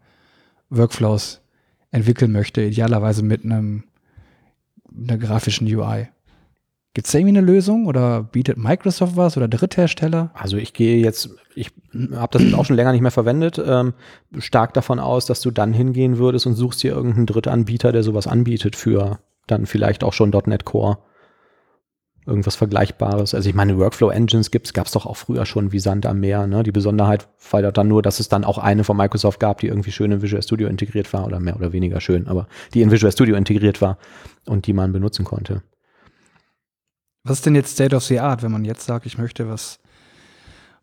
Workflows 0.70 1.42
entwickeln 1.90 2.32
möchte, 2.32 2.62
idealerweise 2.62 3.24
mit 3.24 3.44
einem 3.44 3.84
einer 4.96 5.18
grafischen 5.18 5.68
UI? 5.68 6.08
Gibt 6.94 7.08
es 7.08 7.14
da 7.14 7.20
irgendwie 7.20 7.38
eine 7.38 7.48
Lösung 7.48 7.86
oder 7.86 8.24
bietet 8.24 8.58
Microsoft 8.58 9.16
was 9.16 9.38
oder 9.38 9.48
Dritthersteller? 9.48 10.32
Also 10.34 10.58
ich 10.58 10.74
gehe 10.74 11.02
jetzt, 11.02 11.30
ich 11.56 11.72
habe 12.14 12.38
das 12.38 12.54
auch 12.54 12.66
schon 12.66 12.76
länger 12.76 12.92
nicht 12.92 13.02
mehr 13.02 13.12
verwendet, 13.12 13.62
ähm, 13.66 13.94
stark 14.40 14.74
davon 14.74 15.00
aus, 15.00 15.26
dass 15.26 15.40
du 15.40 15.52
dann 15.52 15.72
hingehen 15.72 16.18
würdest 16.18 16.48
und 16.48 16.56
suchst 16.56 16.84
dir 16.84 16.92
irgendeinen 16.92 17.28
Drittanbieter, 17.28 17.94
der 17.94 18.04
sowas 18.04 18.28
anbietet 18.28 18.76
für 18.76 19.20
dann 19.48 19.66
vielleicht 19.68 20.04
auch 20.04 20.12
schon 20.12 20.32
.NET 20.32 20.66
Core. 20.66 20.98
irgendwas 22.26 22.56
Vergleichbares. 22.56 23.34
Also 23.34 23.50
ich 23.50 23.56
meine, 23.56 23.78
Workflow-Engines 23.78 24.52
gibt's, 24.52 24.74
gab's 24.74 24.92
doch 24.92 25.06
auch 25.06 25.18
früher 25.18 25.46
schon 25.46 25.72
wie 25.72 25.80
Sand 25.80 26.06
am 26.06 26.20
Meer. 26.20 26.46
Ne? 26.46 26.62
Die 26.64 26.72
Besonderheit 26.72 27.28
war 27.52 27.64
dann 27.72 27.88
nur, 27.88 28.02
dass 28.02 28.20
es 28.20 28.30
dann 28.30 28.44
auch 28.44 28.58
eine 28.58 28.84
von 28.84 28.98
Microsoft 28.98 29.40
gab, 29.40 29.60
die 29.60 29.68
irgendwie 29.68 29.92
schön 29.92 30.12
in 30.12 30.22
Visual 30.22 30.44
Studio 30.44 30.68
integriert 30.68 31.12
war 31.14 31.26
oder 31.26 31.40
mehr 31.40 31.56
oder 31.56 31.74
weniger 31.74 32.00
schön, 32.02 32.28
aber 32.28 32.48
die 32.74 32.82
in 32.82 32.92
Visual 32.92 33.12
Studio 33.12 33.36
integriert 33.36 33.82
war 33.82 33.98
und 34.46 34.68
die 34.68 34.74
man 34.74 34.92
benutzen 34.92 35.26
konnte. 35.26 35.64
Was 37.24 37.38
ist 37.38 37.46
denn 37.46 37.56
jetzt 37.56 37.74
State 37.74 37.96
of 37.96 38.04
the 38.04 38.20
Art, 38.20 38.42
wenn 38.42 38.52
man 38.52 38.66
jetzt 38.66 38.86
sagt, 38.86 39.06
ich 39.06 39.18
möchte 39.18 39.48
was 39.48 39.80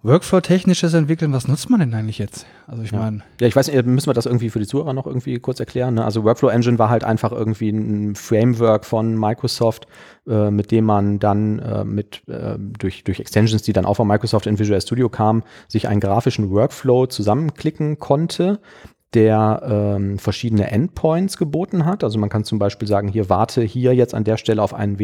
Workflow-technisches 0.04 0.94
entwickeln? 0.94 1.32
Was 1.32 1.48
nutzt 1.48 1.68
man 1.70 1.80
denn 1.80 1.92
eigentlich 1.92 2.18
jetzt? 2.18 2.46
Also 2.68 2.84
ich 2.84 2.92
Ja. 2.92 2.98
meine, 2.98 3.24
Ja, 3.40 3.48
ich 3.48 3.56
weiß 3.56 3.66
nicht, 3.66 3.86
müssen 3.86 4.06
wir 4.06 4.14
das 4.14 4.26
irgendwie 4.26 4.48
für 4.48 4.60
die 4.60 4.66
Zuhörer 4.66 4.92
noch 4.92 5.06
irgendwie 5.06 5.40
kurz 5.40 5.58
erklären. 5.58 5.94
Ne? 5.94 6.04
Also 6.04 6.22
Workflow 6.22 6.48
Engine 6.50 6.78
war 6.78 6.88
halt 6.88 7.02
einfach 7.02 7.32
irgendwie 7.32 7.70
ein 7.70 8.14
Framework 8.14 8.84
von 8.84 9.18
Microsoft, 9.18 9.88
äh, 10.28 10.52
mit 10.52 10.70
dem 10.70 10.84
man 10.84 11.18
dann 11.18 11.58
äh, 11.58 11.84
mit 11.84 12.22
äh, 12.28 12.56
durch, 12.58 13.02
durch 13.02 13.18
Extensions, 13.18 13.62
die 13.62 13.72
dann 13.72 13.84
auch 13.84 13.94
von 13.94 14.06
Microsoft 14.06 14.46
in 14.46 14.60
Visual 14.60 14.80
Studio 14.80 15.08
kamen, 15.08 15.42
sich 15.66 15.88
einen 15.88 16.00
grafischen 16.00 16.50
Workflow 16.50 17.06
zusammenklicken 17.06 17.98
konnte 17.98 18.60
der 19.14 19.62
ähm, 19.64 20.18
verschiedene 20.18 20.70
Endpoints 20.70 21.38
geboten 21.38 21.86
hat. 21.86 22.04
Also 22.04 22.18
man 22.18 22.28
kann 22.28 22.44
zum 22.44 22.58
Beispiel 22.58 22.86
sagen, 22.86 23.08
hier 23.08 23.30
warte 23.30 23.62
hier 23.62 23.94
jetzt 23.94 24.14
an 24.14 24.24
der 24.24 24.36
Stelle 24.36 24.62
auf 24.62 24.74
einen 24.74 24.98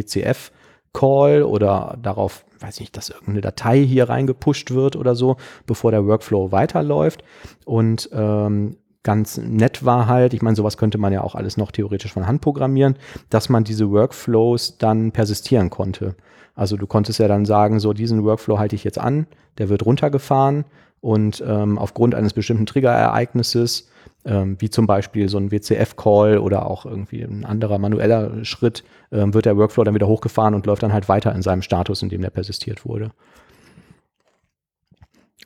WCF-Call 0.95 1.43
oder 1.43 1.99
darauf, 2.01 2.45
weiß 2.61 2.81
nicht, 2.81 2.97
dass 2.97 3.11
irgendeine 3.11 3.41
Datei 3.41 3.81
hier 3.81 4.09
reingepusht 4.09 4.71
wird 4.71 4.97
oder 4.97 5.15
so, 5.15 5.37
bevor 5.67 5.91
der 5.91 6.07
Workflow 6.07 6.53
weiterläuft. 6.53 7.23
Und 7.65 8.09
ähm, 8.13 8.77
ganz 9.03 9.37
nett 9.37 9.85
war 9.85 10.07
halt, 10.07 10.33
ich 10.35 10.43
meine, 10.43 10.57
sowas 10.57 10.77
könnte 10.77 10.99
man 10.99 11.13
ja 11.13 11.23
auch 11.23 11.35
alles 11.35 11.57
noch 11.57 11.73
theoretisch 11.73 12.13
von 12.13 12.27
Hand 12.27 12.41
programmieren, 12.41 12.97
dass 13.31 13.49
man 13.49 13.65
diese 13.65 13.91
Workflows 13.91 14.79
dann 14.79 15.13
persistieren 15.13 15.71
konnte. 15.71 16.15
Also 16.55 16.77
du 16.77 16.87
konntest 16.87 17.19
ja 17.19 17.29
dann 17.29 17.45
sagen, 17.45 17.81
so 17.81 17.93
diesen 17.93 18.25
Workflow 18.25 18.59
halte 18.59 18.77
ich 18.77 18.85
jetzt 18.85 18.99
an, 18.99 19.27
der 19.59 19.69
wird 19.69 19.85
runtergefahren 19.85 20.65
und 21.01 21.43
ähm, 21.47 21.79
aufgrund 21.79 22.15
eines 22.15 22.33
bestimmten 22.33 22.65
Triggerereignisses, 22.65 23.89
ähm, 24.25 24.57
wie 24.59 24.71
zum 24.71 24.87
Beispiel 24.87 25.29
so 25.29 25.39
ein 25.39 25.51
WCF-Call 25.51 26.39
oder 26.39 26.67
auch 26.67 26.87
irgendwie 26.87 27.23
ein 27.23 27.45
anderer 27.45 27.79
manueller 27.79 28.45
Schritt, 28.45 28.85
ähm, 29.13 29.35
wird 29.35 29.47
der 29.47 29.57
Workflow 29.57 29.85
dann 29.85 29.95
wieder 29.95 30.09
hochgefahren 30.09 30.55
und 30.55 30.67
läuft 30.67 30.83
dann 30.83 30.93
halt 30.93 31.09
weiter 31.09 31.35
in 31.35 31.43
seinem 31.43 31.63
Status, 31.63 32.03
in 32.03 32.09
dem 32.09 32.23
der 32.23 32.31
persistiert 32.31 32.85
wurde. 32.85 33.11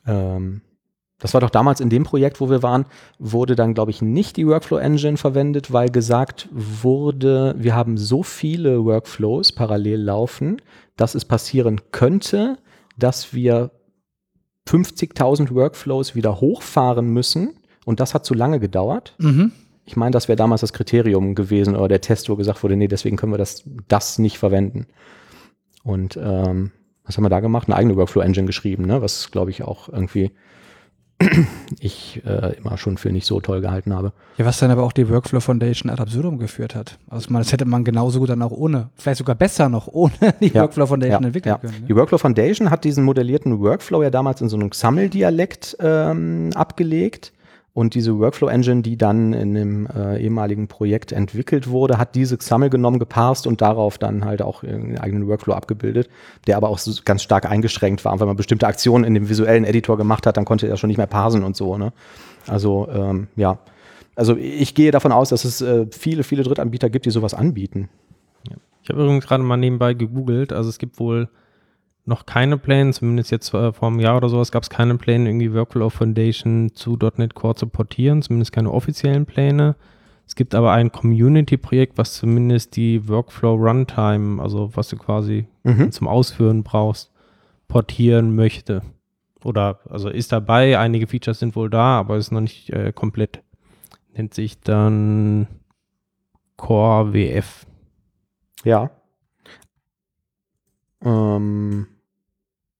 Ähm, 0.07 0.63
das 1.21 1.35
war 1.35 1.41
doch 1.41 1.51
damals 1.51 1.81
in 1.81 1.91
dem 1.91 2.05
Projekt, 2.05 2.41
wo 2.41 2.49
wir 2.49 2.63
waren, 2.63 2.87
wurde 3.19 3.57
dann, 3.57 3.75
glaube 3.75 3.91
ich, 3.91 4.01
nicht 4.01 4.37
die 4.37 4.47
Workflow-Engine 4.47 5.17
verwendet, 5.17 5.73
weil 5.73 5.91
gesagt 5.91 6.49
wurde, 6.53 7.57
wir 7.59 7.75
haben 7.75 7.97
so 7.97 8.23
viele 8.23 8.85
Workflows 8.85 9.53
parallel 9.53 10.01
laufen, 10.01 10.63
dass 10.97 11.17
es 11.17 11.25
passieren 11.25 11.81
könnte, 11.91 12.59
dass 12.97 13.35
wir 13.35 13.73
50.000 14.69 15.53
Workflows 15.55 16.15
wieder 16.15 16.41
hochfahren 16.41 17.09
müssen. 17.09 17.59
Und 17.89 18.01
das 18.01 18.13
hat 18.13 18.27
zu 18.27 18.35
lange 18.35 18.61
gedauert. 18.61 19.15
mhm. 19.17 19.51
Ich 19.87 19.97
meine, 19.97 20.11
das 20.11 20.29
wäre 20.29 20.37
damals 20.37 20.61
das 20.61 20.75
Kriterium 20.75 21.35
gewesen 21.35 21.75
oder 21.75 21.89
der 21.89 22.03
Test, 22.03 22.29
wo 22.29 22.37
gesagt 22.37 22.63
wurde, 22.63 22.77
nee, 22.77 22.89
deswegen 22.89 23.17
können 23.17 23.33
wir 23.33 23.39
das, 23.39 23.65
das 23.89 24.19
nicht 24.19 24.37
verwenden. 24.37 24.87
Und 25.83 26.19
ähm, 26.23 26.73
was 27.07 27.17
haben 27.17 27.25
wir 27.25 27.31
da 27.31 27.41
gemacht? 27.41 27.69
Eine 27.69 27.77
eigene 27.77 27.97
Workflow-Engine 27.97 28.47
geschrieben, 28.47 28.85
ne? 28.85 29.01
was, 29.01 29.31
glaube 29.31 29.51
ich, 29.51 29.63
auch 29.63 29.89
irgendwie 29.89 30.31
ich 31.81 32.21
äh, 32.27 32.57
immer 32.59 32.77
schon 32.77 32.99
für 32.99 33.11
nicht 33.11 33.27
so 33.27 33.41
toll 33.41 33.63
gehalten 33.63 33.95
habe. 33.95 34.13
ja, 34.37 34.45
was 34.45 34.59
dann 34.59 34.71
aber 34.71 34.83
auch 34.83 34.93
die 34.93 35.09
Workflow 35.09 35.41
Foundation 35.41 35.91
ad 35.91 36.03
absurdum 36.03 36.39
geführt 36.39 36.75
hat. 36.75 36.99
Also 37.09 37.33
das 37.33 37.51
hätte 37.53 37.65
man 37.65 37.83
genauso 37.83 38.19
gut 38.21 38.29
dann 38.29 38.43
auch 38.43 38.53
ohne, 38.53 38.91
vielleicht 38.95 39.19
sogar 39.19 39.37
besser 39.37 39.71
noch 39.71 39.89
ohne 39.89 40.13
die 40.43 40.49
Ja, 40.49 40.65
Workflow 40.65 40.87
Foundation 40.87 41.23
Ja, 41.23 41.27
entwickeln 41.29 41.53
ja. 41.55 41.59
können. 41.59 41.87
Die 41.89 41.97
Workflow 41.97 42.19
Foundation 42.19 42.71
hat 42.71 42.85
diesen 42.85 43.05
modellierten 43.05 43.59
Workflow 43.59 44.03
ja 44.03 44.11
damals 44.11 44.43
in 44.43 44.51
so 44.51 44.57
einem 44.57 44.69
XAML-Dialekt 44.69 45.79
ähm, 45.81 46.51
abgelegt. 46.55 47.33
Und 47.79 47.95
diese 47.95 48.19
Workflow 48.19 48.49
Engine, 48.49 48.83
die 48.83 48.97
dann 48.97 49.33
in 49.33 49.55
dem 49.55 49.87
äh, 49.87 50.21
ehemaligen 50.21 50.67
Projekt 50.67 51.13
entwickelt 51.13 51.69
wurde, 51.69 51.97
hat 51.97 52.17
diese 52.17 52.37
XAML 52.37 52.71
genommen, 52.71 52.99
geparst 52.99 53.47
und 53.47 53.61
darauf 53.61 53.99
dann 53.99 54.25
halt 54.25 54.43
auch 54.43 54.65
einen 54.65 54.99
eigenen 54.99 55.29
Workflow 55.29 55.55
abgebildet, 55.55 56.11
der 56.49 56.57
aber 56.57 56.71
auch 56.71 56.79
so 56.79 56.91
ganz 57.05 57.23
stark 57.23 57.49
eingeschränkt 57.49 58.05
war. 58.05 58.13
Und 58.13 58.19
wenn 58.19 58.27
man 58.27 58.37
bestimmte 58.37 58.67
Aktionen 58.67 59.05
in 59.05 59.15
dem 59.15 59.29
visuellen 59.29 59.63
Editor 59.63 59.97
gemacht 59.97 60.27
hat, 60.27 60.37
dann 60.37 60.45
konnte 60.45 60.67
er 60.67 60.77
schon 60.77 60.89
nicht 60.89 60.97
mehr 60.97 61.07
parsen 61.07 61.45
und 61.45 61.55
so. 61.55 61.79
Ne? 61.79 61.93
Also 62.49 62.89
ähm, 62.93 63.29
ja, 63.37 63.59
also 64.17 64.37
ich 64.37 64.75
gehe 64.75 64.91
davon 64.91 65.13
aus, 65.13 65.29
dass 65.29 65.45
es 65.45 65.61
äh, 65.61 65.87
viele, 65.93 66.25
viele 66.25 66.43
Drittanbieter 66.43 66.91
gibt, 66.91 67.07
die 67.07 67.11
sowas 67.11 67.33
anbieten. 67.33 67.89
Ich 68.83 68.91
habe 68.91 69.05
übrigens 69.05 69.25
gerade 69.25 69.45
mal 69.45 69.57
nebenbei 69.57 69.95
gegoogelt. 69.95 70.53
Also 70.53 70.69
es 70.69 70.79
gibt 70.79 70.99
wohl 70.99 71.29
noch 72.09 72.27
keine 72.27 72.57
Pläne, 72.59 72.93
zumindest 72.93 73.31
jetzt 73.31 73.53
äh, 73.55 73.73
vor 73.73 73.89
einem 73.89 74.01
Jahr 74.01 74.17
oder 74.17 74.29
sowas 74.29 74.51
gab 74.51 74.63
es 74.63 74.71
keine 74.71 74.97
Pläne, 74.97 75.29
irgendwie 75.29 75.53
Workflow 75.53 75.91
Foundation 75.91 76.75
zu 76.75 76.97
.NET 77.17 77.35
Core 77.35 77.55
zu 77.55 77.67
portieren, 77.67 78.23
zumindest 78.23 78.53
keine 78.53 78.73
offiziellen 78.73 79.27
Pläne. 79.27 79.77
Es 80.27 80.35
gibt 80.35 80.55
aber 80.55 80.73
ein 80.73 80.91
Community-Projekt, 80.93 81.97
was 81.97 82.15
zumindest 82.15 82.77
die 82.77 83.09
Workflow 83.09 83.55
Runtime, 83.55 84.43
also 84.43 84.71
was 84.75 84.89
du 84.89 84.97
quasi 84.97 85.47
Mhm. 85.65 85.93
zum 85.93 86.09
Ausführen 86.09 86.63
brauchst, 86.63 87.13
portieren 87.67 88.35
möchte. 88.35 88.83
Oder 89.45 89.81
also 89.89 90.09
ist 90.09 90.33
dabei, 90.33 90.79
einige 90.79 91.07
Features 91.07 91.39
sind 91.39 91.55
wohl 91.57 91.71
da, 91.71 91.99
aber 91.99 92.17
ist 92.17 92.33
noch 92.33 92.41
nicht 92.41 92.71
äh, 92.71 92.93
komplett. 92.93 93.43
Nennt 94.15 94.35
sich 94.35 94.61
dann 94.61 95.47
Core 96.57 97.13
WF. 97.13 97.67
Ja. 98.65 98.91
Ähm, 101.05 101.87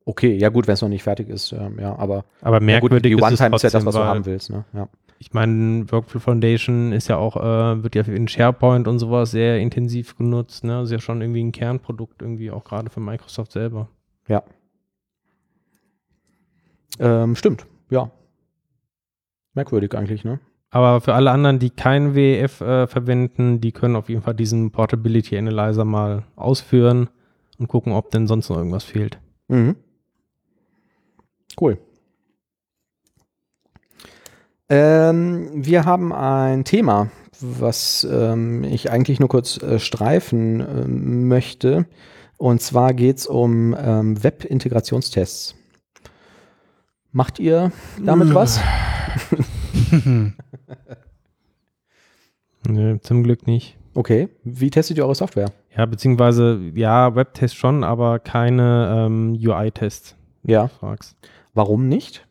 okay, 0.09 0.35
ja 0.37 0.49
gut, 0.49 0.67
wenn 0.67 0.75
es 0.75 0.83
noch 0.83 0.89
nicht 0.89 1.03
fertig 1.03 1.29
ist, 1.29 1.53
ähm, 1.53 1.79
ja, 1.79 1.95
aber 1.97 2.25
Aber 2.41 2.63
ja, 2.63 2.81
gut, 2.81 2.91
merkwürdig 2.91 3.17
die 3.17 3.23
One-Time 3.23 3.55
ist 3.55 3.63
ja 3.63 3.71
das, 3.71 3.85
was 3.85 3.95
du 3.95 4.01
haben 4.01 4.25
willst, 4.25 4.51
ne? 4.51 4.65
Ja. 4.73 4.89
Ich 5.19 5.35
meine, 5.35 5.91
Workflow 5.91 6.21
Foundation 6.21 6.93
ist 6.93 7.09
ja 7.09 7.17
auch, 7.17 7.37
äh, 7.37 7.83
wird 7.83 7.95
ja 7.95 8.03
in 8.03 8.27
SharePoint 8.27 8.89
und 8.89 9.01
sowas 9.01 9.33
sehr 9.33 9.59
intensiv 9.59 10.17
genutzt, 10.17 10.65
ne? 10.65 10.83
Ist 10.83 10.93
ja 10.93 10.99
schon 10.99 11.21
irgendwie 11.21 11.45
ein 11.45 11.53
Kernprodukt, 11.53 12.23
irgendwie 12.23 12.51
auch 12.51 12.65
gerade 12.65 12.89
für 12.89 13.01
Microsoft 13.01 13.53
selber. 13.53 13.89
Ähm, 16.99 17.37
stimmt, 17.37 17.67
ja. 17.91 18.11
Merkwürdig 19.55 19.95
eigentlich, 19.95 20.25
ne? 20.25 20.41
Aber 20.71 21.01
für 21.01 21.15
alle 21.15 21.31
anderen, 21.31 21.59
die 21.59 21.71
kein 21.71 22.15
WEF 22.15 22.61
äh, 22.61 22.87
verwenden, 22.87 23.61
die 23.61 23.73
können 23.73 23.97
auf 23.97 24.09
jeden 24.09 24.23
Fall 24.23 24.35
diesen 24.35 24.71
Portability 24.71 25.37
Analyzer 25.37 25.85
mal 25.85 26.25
ausführen 26.37 27.09
und 27.59 27.69
gucken, 27.69 27.93
ob 27.93 28.11
denn 28.11 28.27
sonst 28.27 28.49
noch 28.49 28.57
irgendwas 28.57 28.85
fehlt. 28.85 29.19
Mhm. 29.49 29.77
Cool. 31.61 31.79
Ähm, 34.69 35.49
wir 35.55 35.85
haben 35.85 36.13
ein 36.13 36.65
Thema, 36.65 37.11
was 37.41 38.07
ähm, 38.11 38.65
ich 38.65 38.91
eigentlich 38.91 39.19
nur 39.21 39.29
kurz 39.29 39.63
äh, 39.63 39.79
streifen 39.79 40.61
ähm, 40.61 41.29
möchte. 41.29 41.87
Und 42.37 42.61
zwar 42.61 42.93
geht 42.95 43.17
es 43.19 43.27
um 43.27 43.75
ähm, 43.79 44.23
Web-Integrationstests. 44.23 45.55
Macht 47.11 47.39
ihr 47.39 47.73
damit 48.05 48.35
was? 48.35 48.61
Nö, 52.69 52.99
zum 53.01 53.23
Glück 53.23 53.47
nicht. 53.47 53.79
Okay. 53.95 54.29
Wie 54.45 54.71
testet 54.71 54.99
ihr 54.99 55.05
eure 55.05 55.15
Software? 55.15 55.51
Ja, 55.77 55.87
beziehungsweise, 55.87 56.61
ja, 56.75 57.15
Webtest 57.15 57.57
schon, 57.57 57.83
aber 57.83 58.19
keine 58.19 59.07
ähm, 59.07 59.33
UI-Tests, 59.33 60.15
Ja. 60.45 60.69
fragst. 60.69 61.17
Warum 61.59 61.89
nicht? 61.89 62.25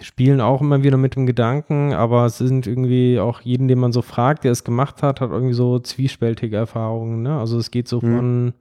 spielen 0.00 0.40
auch 0.40 0.60
immer 0.60 0.82
wieder 0.82 0.96
mit 0.96 1.14
dem 1.16 1.24
Gedanken, 1.26 1.92
aber 1.92 2.26
es 2.26 2.38
sind 2.38 2.66
irgendwie 2.66 3.18
auch 3.20 3.40
jeden, 3.42 3.68
den 3.68 3.78
man 3.78 3.92
so 3.92 4.02
fragt, 4.02 4.42
der 4.44 4.50
es 4.52 4.64
gemacht 4.64 5.02
hat, 5.02 5.20
hat 5.20 5.30
irgendwie 5.30 5.54
so 5.54 5.78
zwiespältige 5.78 6.56
Erfahrungen. 6.56 7.22
Ne? 7.22 7.38
Also 7.38 7.58
es 7.58 7.70
geht 7.70 7.86
so 7.88 7.98
Mhm. 8.00 8.16
von, 8.16 8.54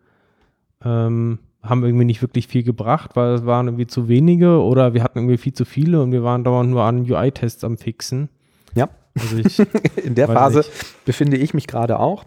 ähm, 0.85 1.39
haben 1.63 1.83
irgendwie 1.83 2.05
nicht 2.05 2.21
wirklich 2.21 2.47
viel 2.47 2.63
gebracht, 2.63 3.15
weil 3.15 3.33
es 3.33 3.45
waren 3.45 3.67
irgendwie 3.67 3.87
zu 3.87 4.07
wenige 4.07 4.61
oder 4.61 4.93
wir 4.93 5.03
hatten 5.03 5.17
irgendwie 5.19 5.37
viel 5.37 5.53
zu 5.53 5.65
viele 5.65 6.01
und 6.03 6.11
wir 6.11 6.23
waren 6.23 6.43
dauernd 6.43 6.69
nur 6.69 6.83
an 6.83 6.99
UI-Tests 7.09 7.63
am 7.63 7.77
Fixen. 7.77 8.29
Ja. 8.75 8.89
Also 9.19 9.37
ich, 9.37 9.59
In 10.05 10.13
der 10.15 10.27
Phase 10.27 10.59
nicht. 10.59 11.05
befinde 11.05 11.37
ich 11.37 11.53
mich 11.55 11.65
gerade 11.67 11.99
auch. 11.99 12.25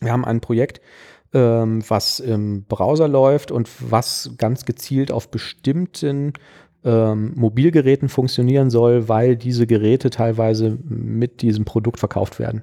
Wir 0.00 0.12
haben 0.12 0.24
ein 0.24 0.40
Projekt, 0.40 0.80
ähm, 1.32 1.82
was 1.88 2.20
im 2.20 2.64
Browser 2.64 3.08
läuft 3.08 3.50
und 3.50 3.68
was 3.90 4.30
ganz 4.38 4.64
gezielt 4.64 5.10
auf 5.10 5.30
bestimmten 5.30 6.32
ähm, 6.84 7.32
Mobilgeräten 7.36 8.08
funktionieren 8.08 8.70
soll, 8.70 9.08
weil 9.08 9.36
diese 9.36 9.66
Geräte 9.66 10.10
teilweise 10.10 10.78
mit 10.84 11.42
diesem 11.42 11.64
Produkt 11.64 11.98
verkauft 11.98 12.38
werden. 12.38 12.62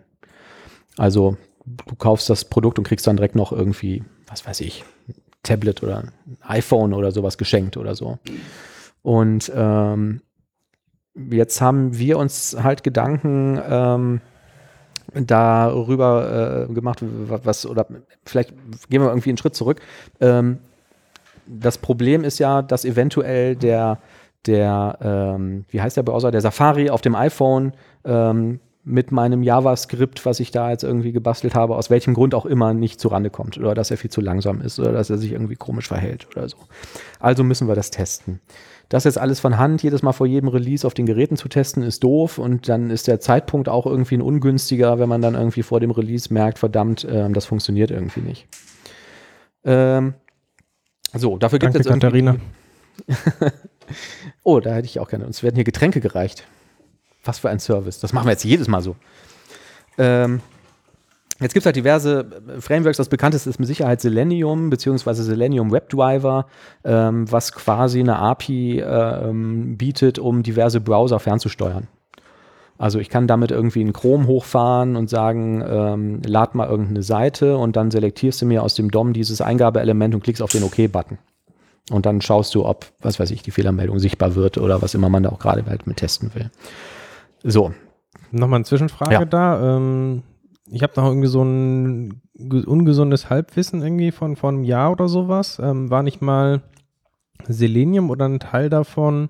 Also 0.98 1.38
du 1.66 1.96
kaufst 1.96 2.30
das 2.30 2.46
Produkt 2.46 2.78
und 2.80 2.86
kriegst 2.88 3.06
dann 3.08 3.18
direkt 3.18 3.36
noch 3.36 3.52
irgendwie, 3.52 4.04
was 4.28 4.46
weiß 4.46 4.62
ich, 4.62 4.84
Tablet 5.44 5.84
oder 5.84 6.00
ein 6.00 6.12
iPhone 6.42 6.94
oder 6.94 7.12
sowas 7.12 7.38
geschenkt 7.38 7.78
oder 7.78 7.96
so. 7.96 8.18
Und 9.02 9.52
ähm, 9.54 10.22
jetzt 11.14 11.62
haben 11.62 11.98
wir 11.98 12.18
uns 12.18 12.58
halt 12.62 12.84
Gedanken 12.84 13.62
ähm, 13.68 14.22
darüber 15.14 16.68
äh, 16.70 16.74
gemacht, 16.74 17.00
was, 17.02 17.66
oder 17.66 17.86
vielleicht 18.26 18.50
gehen 18.90 19.02
wir 19.02 19.10
irgendwie 19.10 19.30
einen 19.30 19.38
Schritt 19.38 19.56
zurück. 19.56 19.82
Ähm, 20.20 20.60
das 21.48 21.78
Problem 21.78 22.24
ist 22.24 22.40
ja, 22.40 22.62
dass 22.62 22.86
eventuell 22.86 23.56
der, 23.56 24.00
der 24.46 24.98
ähm, 25.02 25.66
wie 25.70 25.82
heißt 25.82 25.98
der 25.98 26.04
Browser, 26.04 26.32
der 26.32 26.42
Safari 26.42 26.90
auf 26.90 27.02
dem 27.02 27.16
iPhone 27.16 27.74
ähm, 28.04 28.60
mit 28.86 29.12
meinem 29.12 29.42
JavaScript, 29.42 30.26
was 30.26 30.40
ich 30.40 30.52
da 30.52 30.70
jetzt 30.70 30.84
irgendwie 30.84 31.12
gebastelt 31.12 31.56
habe, 31.56 31.76
aus 31.76 31.90
welchem 31.90 32.14
Grund 32.14 32.36
auch 32.36 32.46
immer 32.46 32.74
nicht 32.74 33.00
zurande 33.00 33.32
kommt 33.32 33.58
oder 33.58 33.74
dass 33.74 33.90
er 33.90 33.98
viel 33.98 34.12
zu 34.12 34.22
langsam 34.22 34.62
ist 34.62 34.80
oder 34.80 34.92
dass 34.92 35.10
er 35.10 35.18
sich 35.18 35.32
irgendwie 35.32 35.56
komisch 35.56 35.88
verhält 35.88 36.28
oder 36.32 36.48
so. 36.48 36.58
Also 37.20 37.44
müssen 37.44 37.68
wir 37.68 37.76
das 37.76 37.90
testen. 37.90 38.40
Das 38.90 39.04
jetzt 39.04 39.18
alles 39.18 39.40
von 39.40 39.58
Hand 39.58 39.82
jedes 39.82 40.04
Mal 40.04 40.14
vor 40.14 40.28
jedem 40.28 40.50
Release 40.50 40.86
auf 40.86 40.94
den 40.94 41.08
Geräten 41.08 41.36
zu 41.36 41.50
testen, 41.50 41.82
ist 41.82 42.04
doof 42.04 42.38
und 42.38 42.70
dann 42.70 42.92
ist 42.92 43.08
der 43.08 43.20
Zeitpunkt 43.20 43.68
auch 43.68 43.88
irgendwie 43.88 44.18
ein 44.18 44.22
ungünstiger, 44.22 45.00
wenn 45.00 45.10
man 45.10 45.24
dann 45.24 45.34
irgendwie 45.34 45.64
vor 45.64 45.80
dem 45.80 45.90
Release 45.90 46.32
merkt, 46.32 46.60
verdammt, 46.60 47.08
ähm, 47.10 47.34
das 47.34 47.46
funktioniert 47.46 47.90
irgendwie 47.90 48.22
nicht. 48.22 48.48
Ähm, 49.64 50.14
so, 51.14 51.38
dafür 51.38 51.58
gibt 51.58 51.74
es 51.74 51.80
jetzt 51.80 51.92
Katharina. 51.92 52.36
oh, 54.44 54.60
da 54.60 54.76
hätte 54.76 54.86
ich 54.86 55.00
auch 55.00 55.10
gerne. 55.10 55.26
Uns 55.26 55.42
werden 55.42 55.56
hier 55.56 55.64
Getränke 55.64 56.02
gereicht. 56.02 56.46
Was 57.26 57.40
für 57.40 57.50
ein 57.50 57.60
Service. 57.60 58.00
Das 58.00 58.14
machen 58.14 58.28
wir 58.28 58.32
jetzt 58.32 58.46
jedes 58.46 58.68
Mal 58.68 58.82
so. 58.82 58.96
Ähm, 59.98 60.42
Jetzt 61.42 61.54
gibt 61.54 61.64
es 61.64 61.66
halt 61.66 61.76
diverse 61.76 62.26
äh, 62.48 62.62
Frameworks. 62.62 62.98
Das 62.98 63.10
bekannteste 63.10 63.50
ist 63.50 63.60
mit 63.60 63.68
Sicherheit 63.68 64.00
Selenium 64.00 64.70
beziehungsweise 64.70 65.24
Selenium 65.24 65.72
WebDriver, 65.72 66.46
ähm, 66.86 67.30
was 67.30 67.52
quasi 67.52 68.00
eine 68.00 68.18
API 68.18 68.80
äh, 68.80 69.32
bietet, 69.34 70.18
um 70.18 70.44
diverse 70.44 70.80
Browser 70.80 71.20
fernzusteuern. 71.20 71.88
Also 72.78 73.00
ich 73.00 73.10
kann 73.10 73.28
damit 73.28 73.52
irgendwie 73.52 73.82
in 73.82 73.94
Chrome 73.94 74.28
hochfahren 74.28 74.96
und 74.96 75.10
sagen, 75.10 75.64
ähm, 75.66 76.22
lad 76.26 76.56
mal 76.56 76.68
irgendeine 76.68 77.04
Seite 77.04 77.58
und 77.58 77.76
dann 77.76 77.92
selektierst 77.92 78.42
du 78.42 78.46
mir 78.46 78.64
aus 78.64 78.76
dem 78.76 78.92
DOM 78.92 79.14
dieses 79.14 79.40
Eingabeelement 79.42 80.14
und 80.14 80.24
klickst 80.24 80.42
auf 80.42 80.52
den 80.52 80.64
OK-Button. 80.64 81.18
Und 81.92 82.06
dann 82.06 82.22
schaust 82.22 82.56
du, 82.56 82.66
ob, 82.66 82.86
was 83.02 83.20
weiß 83.20 83.32
ich, 83.32 83.44
die 83.44 83.52
Fehlermeldung 83.52 84.00
sichtbar 84.00 84.36
wird 84.36 84.58
oder 84.58 84.82
was 84.82 84.94
immer 84.94 85.10
man 85.10 85.24
da 85.24 85.30
auch 85.30 85.40
gerade 85.40 85.66
halt 85.66 85.86
mit 85.88 85.98
testen 85.98 86.34
will. 86.34 86.50
So. 87.48 87.74
Nochmal 88.32 88.58
eine 88.58 88.66
Zwischenfrage 88.66 89.14
Ja. 89.14 89.26
da. 89.26 89.78
Ähm, 89.78 90.24
ich 90.70 90.82
habe 90.82 90.94
noch 90.98 91.06
irgendwie 91.08 91.28
so 91.28 91.44
ein 91.44 92.22
ge- 92.34 92.66
ungesundes 92.66 93.30
Halbwissen 93.30 93.82
irgendwie 93.84 94.12
von 94.12 94.36
vor 94.36 94.50
einem 94.50 94.64
Jahr 94.64 94.92
oder 94.92 95.08
sowas. 95.08 95.60
Ähm, 95.62 95.90
war 95.90 96.02
nicht 96.04 96.22
mal 96.22 96.62
Selenium 97.48 98.10
oder 98.10 98.28
ein 98.28 98.40
Teil 98.40 98.70
davon 98.70 99.30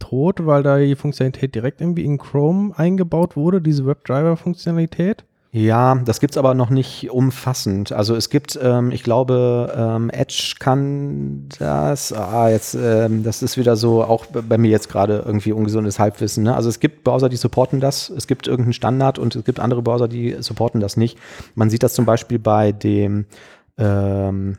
tot, 0.00 0.44
weil 0.44 0.64
da 0.64 0.78
die 0.78 0.96
Funktionalität 0.96 1.54
direkt 1.54 1.80
irgendwie 1.80 2.04
in 2.04 2.18
Chrome 2.18 2.76
eingebaut 2.76 3.36
wurde, 3.36 3.60
diese 3.62 3.86
WebDriver-Funktionalität? 3.86 5.24
Ja, 5.54 5.96
das 5.96 6.18
gibt's 6.20 6.38
aber 6.38 6.54
noch 6.54 6.70
nicht 6.70 7.10
umfassend. 7.10 7.92
Also 7.92 8.16
es 8.16 8.30
gibt, 8.30 8.58
ähm, 8.62 8.90
ich 8.90 9.02
glaube, 9.02 9.70
ähm, 9.76 10.08
Edge 10.08 10.54
kann 10.58 11.46
das. 11.58 12.10
Ah, 12.14 12.48
jetzt, 12.48 12.74
ähm, 12.74 13.22
das 13.22 13.42
ist 13.42 13.58
wieder 13.58 13.76
so, 13.76 14.02
auch 14.02 14.24
bei 14.26 14.56
mir 14.56 14.70
jetzt 14.70 14.88
gerade 14.88 15.22
irgendwie 15.26 15.52
ungesundes 15.52 15.98
Halbwissen. 15.98 16.44
Ne? 16.44 16.56
Also 16.56 16.70
es 16.70 16.80
gibt 16.80 17.04
Browser, 17.04 17.28
die 17.28 17.36
supporten 17.36 17.80
das. 17.80 18.08
Es 18.08 18.26
gibt 18.26 18.46
irgendeinen 18.46 18.72
Standard 18.72 19.18
und 19.18 19.36
es 19.36 19.44
gibt 19.44 19.60
andere 19.60 19.82
Browser, 19.82 20.08
die 20.08 20.36
supporten 20.40 20.80
das 20.80 20.96
nicht. 20.96 21.18
Man 21.54 21.68
sieht 21.68 21.82
das 21.82 21.92
zum 21.92 22.06
Beispiel 22.06 22.38
bei 22.38 22.72
dem 22.72 23.26
ähm, 23.76 24.56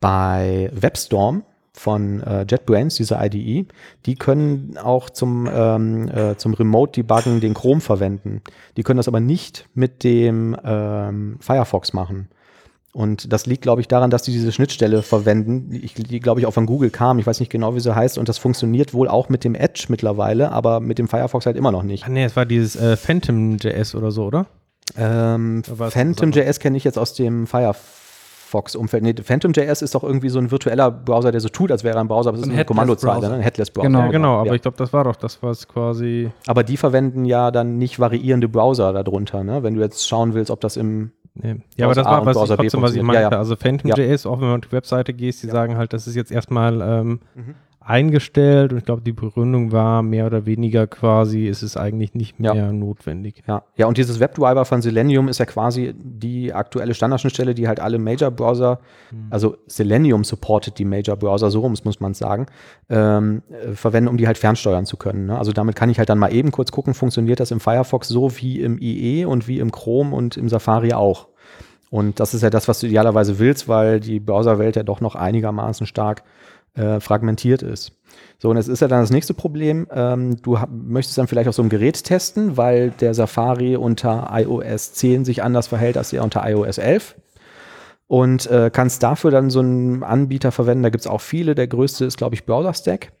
bei 0.00 0.70
WebStorm 0.74 1.44
von 1.74 2.22
äh, 2.22 2.46
JetBrains, 2.48 2.94
dieser 2.94 3.22
IDE, 3.24 3.66
die 4.06 4.14
können 4.14 4.78
auch 4.80 5.10
zum, 5.10 5.48
ähm, 5.52 6.08
äh, 6.08 6.36
zum 6.36 6.54
Remote-Debuggen 6.54 7.40
den 7.40 7.52
Chrome 7.52 7.80
verwenden. 7.80 8.42
Die 8.76 8.84
können 8.84 8.98
das 8.98 9.08
aber 9.08 9.20
nicht 9.20 9.68
mit 9.74 10.04
dem 10.04 10.56
ähm, 10.64 11.36
Firefox 11.40 11.92
machen. 11.92 12.28
Und 12.92 13.32
das 13.32 13.44
liegt, 13.46 13.62
glaube 13.62 13.80
ich, 13.80 13.88
daran, 13.88 14.10
dass 14.10 14.22
die 14.22 14.30
diese 14.30 14.52
Schnittstelle 14.52 15.02
verwenden, 15.02 15.68
die, 15.68 15.80
die 15.80 16.20
glaube 16.20 16.38
ich, 16.38 16.46
auch 16.46 16.54
von 16.54 16.64
Google 16.64 16.90
kam. 16.90 17.18
Ich 17.18 17.26
weiß 17.26 17.40
nicht 17.40 17.50
genau, 17.50 17.74
wie 17.74 17.80
sie 17.80 17.92
heißt. 17.92 18.18
Und 18.18 18.28
das 18.28 18.38
funktioniert 18.38 18.94
wohl 18.94 19.08
auch 19.08 19.28
mit 19.28 19.42
dem 19.42 19.56
Edge 19.56 19.86
mittlerweile, 19.88 20.52
aber 20.52 20.78
mit 20.78 21.00
dem 21.00 21.08
Firefox 21.08 21.44
halt 21.44 21.56
immer 21.56 21.72
noch 21.72 21.82
nicht. 21.82 22.04
Ah, 22.04 22.08
nee, 22.08 22.22
es 22.22 22.36
war 22.36 22.46
dieses 22.46 22.76
äh, 22.76 22.96
Phantom.js 22.96 23.96
oder 23.96 24.12
so, 24.12 24.26
oder? 24.26 24.46
Ähm, 24.96 25.64
Phantom.js 25.64 26.60
kenne 26.60 26.76
ich 26.76 26.84
jetzt 26.84 26.98
aus 26.98 27.14
dem 27.14 27.48
Firefox-Umfeld. 28.54 29.02
Nee, 29.02 29.14
Phantom.js 29.22 29.82
ist 29.82 29.94
doch 29.94 30.04
irgendwie 30.04 30.28
so 30.28 30.38
ein 30.38 30.50
virtueller 30.50 30.90
Browser, 30.90 31.32
der 31.32 31.40
so 31.40 31.48
tut, 31.48 31.70
als 31.72 31.84
wäre 31.84 31.96
er 31.96 32.00
ein 32.00 32.08
Browser, 32.08 32.28
aber 32.30 32.38
es 32.38 32.42
ist 32.44 32.48
ein 32.50 32.54
eine 32.54 32.64
Kommandozeile, 32.64 33.28
ne? 33.28 33.34
ein 33.36 33.40
Headless-Browser. 33.40 33.88
Genau. 33.88 34.00
Ja, 34.00 34.08
genau, 34.08 34.34
aber 34.40 34.46
Ja. 34.48 34.54
ich 34.54 34.62
glaube, 34.62 34.76
das 34.76 34.92
war 34.92 35.04
doch 35.04 35.16
das, 35.16 35.42
was 35.42 35.68
quasi. 35.68 36.30
Aber 36.46 36.62
die 36.62 36.76
verwenden 36.76 37.24
ja 37.24 37.50
dann 37.50 37.78
nicht 37.78 37.98
variierende 37.98 38.48
Browser 38.48 38.92
darunter, 38.92 39.44
ne? 39.44 39.62
wenn 39.62 39.74
du 39.74 39.80
jetzt 39.80 40.06
schauen 40.08 40.34
willst, 40.34 40.50
ob 40.50 40.60
das 40.60 40.76
im 40.76 41.10
Nee. 41.36 41.56
Ja, 41.76 41.86
aber 41.86 41.96
das 41.96 42.04
war 42.06 42.24
was 42.24 42.28
ich 42.36 42.40
Browser 42.40 42.56
trotzdem, 42.56 42.82
was 42.82 42.94
ich 42.94 43.02
meinte. 43.02 43.22
Ja, 43.22 43.30
ja. 43.32 43.38
Also 43.38 43.56
Phantom.js, 43.56 44.24
auch 44.24 44.40
wenn 44.40 44.46
man 44.46 44.60
auf 44.60 44.68
die 44.68 44.70
Webseite 44.72 45.12
gehst, 45.12 45.42
die 45.42 45.48
Ja. 45.48 45.52
sagen 45.52 45.76
halt, 45.76 45.92
das 45.92 46.06
ist 46.06 46.14
jetzt 46.14 46.30
erstmal 46.30 46.80
ähm, 46.80 47.18
Mhm. 47.34 47.54
Eingestellt 47.86 48.72
und 48.72 48.78
ich 48.78 48.84
glaube, 48.84 49.02
die 49.02 49.12
Begründung 49.12 49.70
war 49.72 50.02
mehr 50.02 50.26
oder 50.26 50.46
weniger 50.46 50.86
quasi, 50.86 51.46
ist 51.46 51.62
es 51.62 51.76
eigentlich 51.76 52.14
nicht 52.14 52.34
Ja. 52.38 52.54
mehr 52.54 52.72
notwendig. 52.72 53.42
Ja, 53.46 53.62
ja, 53.76 53.86
und 53.86 53.98
dieses 53.98 54.20
WebDriver 54.20 54.64
von 54.64 54.80
Selenium 54.82 55.28
ist 55.28 55.38
ja 55.38 55.44
quasi 55.44 55.94
die 55.96 56.52
aktuelle 56.52 56.94
Standardschnittstelle, 56.94 57.54
die 57.54 57.68
halt 57.68 57.80
alle 57.80 57.98
Major-Browser, 57.98 58.80
also 59.30 59.56
Selenium 59.66 60.24
supportet 60.24 60.78
die 60.78 60.84
Major-Browser, 60.84 61.50
so 61.50 61.60
rum 61.60 61.74
muss 61.84 62.00
man 62.00 62.14
sagen, 62.14 62.46
ähm, 62.88 63.42
äh, 63.50 63.72
verwenden, 63.72 64.08
um 64.08 64.16
die 64.16 64.26
halt 64.26 64.38
fernsteuern 64.38 64.86
zu 64.86 64.96
können. 64.96 65.26
Ne? 65.26 65.38
Also 65.38 65.52
damit 65.52 65.76
kann 65.76 65.90
ich 65.90 65.98
halt 65.98 66.08
dann 66.08 66.18
mal 66.18 66.32
eben 66.32 66.50
kurz 66.52 66.72
gucken, 66.72 66.94
funktioniert 66.94 67.40
das 67.40 67.50
im 67.50 67.60
Firefox 67.60 68.08
so 68.08 68.36
wie 68.38 68.60
im 68.60 68.78
IE 68.80 69.24
und 69.26 69.46
wie 69.48 69.58
im 69.58 69.72
Chrome 69.72 70.14
und 70.14 70.36
im 70.36 70.48
Safari 70.48 70.92
auch. 70.94 71.28
Und 71.90 72.18
das 72.18 72.34
ist 72.34 72.42
ja 72.42 72.50
das, 72.50 72.66
was 72.66 72.80
du 72.80 72.86
idealerweise 72.86 73.38
willst, 73.38 73.68
weil 73.68 74.00
die 74.00 74.18
Browserwelt 74.18 74.74
ja 74.74 74.82
doch 74.82 75.00
noch 75.00 75.14
einigermaßen 75.14 75.86
stark 75.86 76.20
äh, 76.20 76.24
fragmentiert 76.76 77.62
ist. 77.62 77.92
So, 78.38 78.50
und 78.50 78.56
jetzt 78.56 78.68
ist 78.68 78.80
ja 78.80 78.88
dann 78.88 79.00
das 79.00 79.10
nächste 79.10 79.34
Problem. 79.34 79.86
Ähm, 79.92 80.36
du 80.42 80.58
möchtest 80.70 81.16
dann 81.18 81.28
vielleicht 81.28 81.48
auf 81.48 81.54
so 81.54 81.62
einem 81.62 81.68
Gerät 81.68 82.02
testen, 82.04 82.56
weil 82.56 82.90
der 82.90 83.14
Safari 83.14 83.76
unter 83.76 84.28
iOS 84.32 84.92
10 84.94 85.24
sich 85.24 85.42
anders 85.42 85.68
verhält 85.68 85.96
als 85.96 86.12
er 86.12 86.24
unter 86.24 86.48
iOS 86.48 86.78
11. 86.78 87.14
Und 88.06 88.46
äh, 88.50 88.70
kannst 88.72 89.02
dafür 89.02 89.30
dann 89.30 89.50
so 89.50 89.60
einen 89.60 90.02
Anbieter 90.02 90.52
verwenden. 90.52 90.82
Da 90.82 90.90
gibt 90.90 91.00
es 91.02 91.06
auch 91.06 91.20
viele. 91.20 91.54
Der 91.54 91.66
größte 91.66 92.04
ist, 92.04 92.18
glaube 92.18 92.34
ich, 92.34 92.44
BrowserStack. 92.44 93.12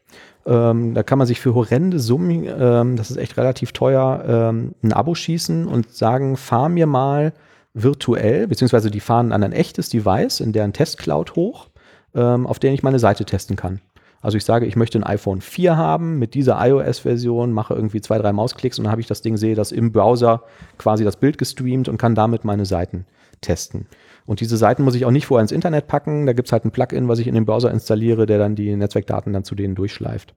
Ähm, 0.46 0.94
da 0.94 1.02
kann 1.02 1.18
man 1.18 1.26
sich 1.26 1.40
für 1.40 1.54
horrende 1.54 1.98
Summen, 1.98 2.44
ähm, 2.46 2.96
das 2.96 3.10
ist 3.10 3.16
echt 3.16 3.36
relativ 3.38 3.72
teuer, 3.72 4.24
ähm, 4.28 4.74
ein 4.82 4.92
Abo 4.92 5.14
schießen 5.14 5.66
und 5.66 5.90
sagen, 5.90 6.36
fahr 6.36 6.68
mir 6.68 6.86
mal 6.86 7.32
virtuell, 7.72 8.46
beziehungsweise 8.46 8.90
die 8.90 9.00
fahren 9.00 9.32
an 9.32 9.42
ein 9.42 9.52
echtes 9.52 9.88
Device 9.88 10.40
in 10.40 10.52
deren 10.52 10.74
Testcloud 10.74 11.34
hoch, 11.34 11.68
ähm, 12.14 12.46
auf 12.46 12.58
der 12.58 12.72
ich 12.72 12.82
meine 12.82 12.98
Seite 12.98 13.24
testen 13.24 13.56
kann. 13.56 13.80
Also 14.20 14.38
ich 14.38 14.44
sage, 14.46 14.64
ich 14.64 14.74
möchte 14.74 14.98
ein 14.98 15.04
iPhone 15.04 15.42
4 15.42 15.76
haben 15.76 16.18
mit 16.18 16.32
dieser 16.32 16.56
iOS-Version, 16.58 17.52
mache 17.52 17.74
irgendwie 17.74 18.00
zwei, 18.00 18.16
drei 18.16 18.32
Mausklicks 18.32 18.78
und 18.78 18.84
dann 18.84 18.90
habe 18.90 19.02
ich 19.02 19.06
das 19.06 19.20
Ding, 19.20 19.36
sehe 19.36 19.54
das 19.54 19.70
im 19.70 19.92
Browser 19.92 20.44
quasi 20.78 21.04
das 21.04 21.16
Bild 21.16 21.36
gestreamt 21.36 21.90
und 21.90 21.98
kann 21.98 22.14
damit 22.14 22.42
meine 22.42 22.64
Seiten 22.64 23.04
testen. 23.42 23.86
Und 24.24 24.40
diese 24.40 24.56
Seiten 24.56 24.82
muss 24.82 24.94
ich 24.94 25.04
auch 25.04 25.10
nicht 25.10 25.26
vorher 25.26 25.42
ins 25.42 25.52
Internet 25.52 25.86
packen. 25.86 26.24
Da 26.24 26.32
gibt 26.32 26.48
es 26.48 26.52
halt 26.52 26.64
ein 26.64 26.70
Plugin, 26.70 27.08
was 27.08 27.18
ich 27.18 27.26
in 27.26 27.34
den 27.34 27.44
Browser 27.44 27.70
installiere, 27.70 28.24
der 28.24 28.38
dann 28.38 28.56
die 28.56 28.74
Netzwerkdaten 28.74 29.34
dann 29.34 29.44
zu 29.44 29.54
denen 29.54 29.74
durchschleift. 29.74 30.34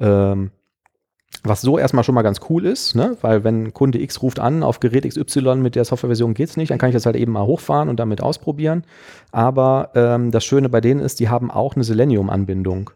Ähm, 0.00 0.50
was 1.44 1.60
so 1.60 1.78
erstmal 1.78 2.04
schon 2.04 2.14
mal 2.14 2.22
ganz 2.22 2.40
cool 2.48 2.66
ist, 2.66 2.94
ne? 2.94 3.16
weil 3.20 3.42
wenn 3.42 3.72
Kunde 3.72 4.00
X 4.00 4.22
ruft 4.22 4.38
an, 4.38 4.62
auf 4.62 4.80
Gerät 4.80 5.08
XY 5.08 5.56
mit 5.56 5.74
der 5.74 5.84
Softwareversion 5.84 6.34
geht's 6.34 6.56
nicht, 6.56 6.70
dann 6.70 6.78
kann 6.78 6.90
ich 6.90 6.94
das 6.94 7.06
halt 7.06 7.16
eben 7.16 7.32
mal 7.32 7.46
hochfahren 7.46 7.88
und 7.88 7.98
damit 7.98 8.22
ausprobieren. 8.22 8.84
Aber 9.32 9.90
ähm, 9.94 10.30
das 10.30 10.44
Schöne 10.44 10.68
bei 10.68 10.80
denen 10.80 11.00
ist, 11.00 11.20
die 11.20 11.28
haben 11.28 11.50
auch 11.50 11.74
eine 11.74 11.84
Selenium-Anbindung. 11.84 12.90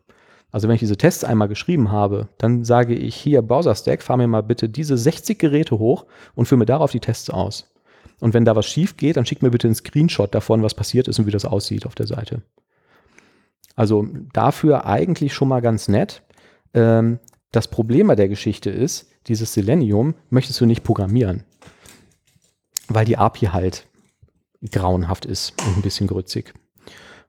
Also 0.52 0.68
wenn 0.68 0.74
ich 0.76 0.80
diese 0.80 0.96
Tests 0.96 1.24
einmal 1.24 1.48
geschrieben 1.48 1.90
habe, 1.90 2.28
dann 2.38 2.64
sage 2.64 2.94
ich 2.94 3.16
hier 3.16 3.42
Browser-Stack, 3.42 4.02
fahr 4.02 4.16
mir 4.16 4.28
mal 4.28 4.42
bitte 4.42 4.68
diese 4.68 4.96
60 4.96 5.38
Geräte 5.38 5.78
hoch 5.78 6.06
und 6.34 6.46
führe 6.46 6.60
mir 6.60 6.66
darauf 6.66 6.92
die 6.92 7.00
Tests 7.00 7.30
aus. 7.30 7.72
Und 8.20 8.32
wenn 8.32 8.44
da 8.44 8.56
was 8.56 8.66
schief 8.66 8.96
geht, 8.96 9.16
dann 9.16 9.26
schick 9.26 9.42
mir 9.42 9.50
bitte 9.50 9.66
einen 9.66 9.74
Screenshot 9.74 10.34
davon, 10.34 10.62
was 10.62 10.74
passiert 10.74 11.08
ist 11.08 11.18
und 11.18 11.26
wie 11.26 11.32
das 11.32 11.44
aussieht 11.44 11.84
auf 11.84 11.94
der 11.94 12.06
Seite. 12.06 12.42
Also 13.74 14.06
dafür 14.32 14.86
eigentlich 14.86 15.34
schon 15.34 15.48
mal 15.48 15.60
ganz 15.60 15.88
nett. 15.88 16.22
Ähm, 16.72 17.18
das 17.52 17.68
Problem 17.68 18.08
bei 18.08 18.16
der 18.16 18.28
Geschichte 18.28 18.70
ist, 18.70 19.08
dieses 19.26 19.54
Selenium 19.54 20.14
möchtest 20.30 20.60
du 20.60 20.66
nicht 20.66 20.84
programmieren, 20.84 21.44
weil 22.88 23.04
die 23.04 23.16
API 23.16 23.46
halt 23.46 23.86
grauenhaft 24.70 25.24
ist 25.24 25.54
und 25.66 25.78
ein 25.78 25.82
bisschen 25.82 26.06
grützig. 26.06 26.54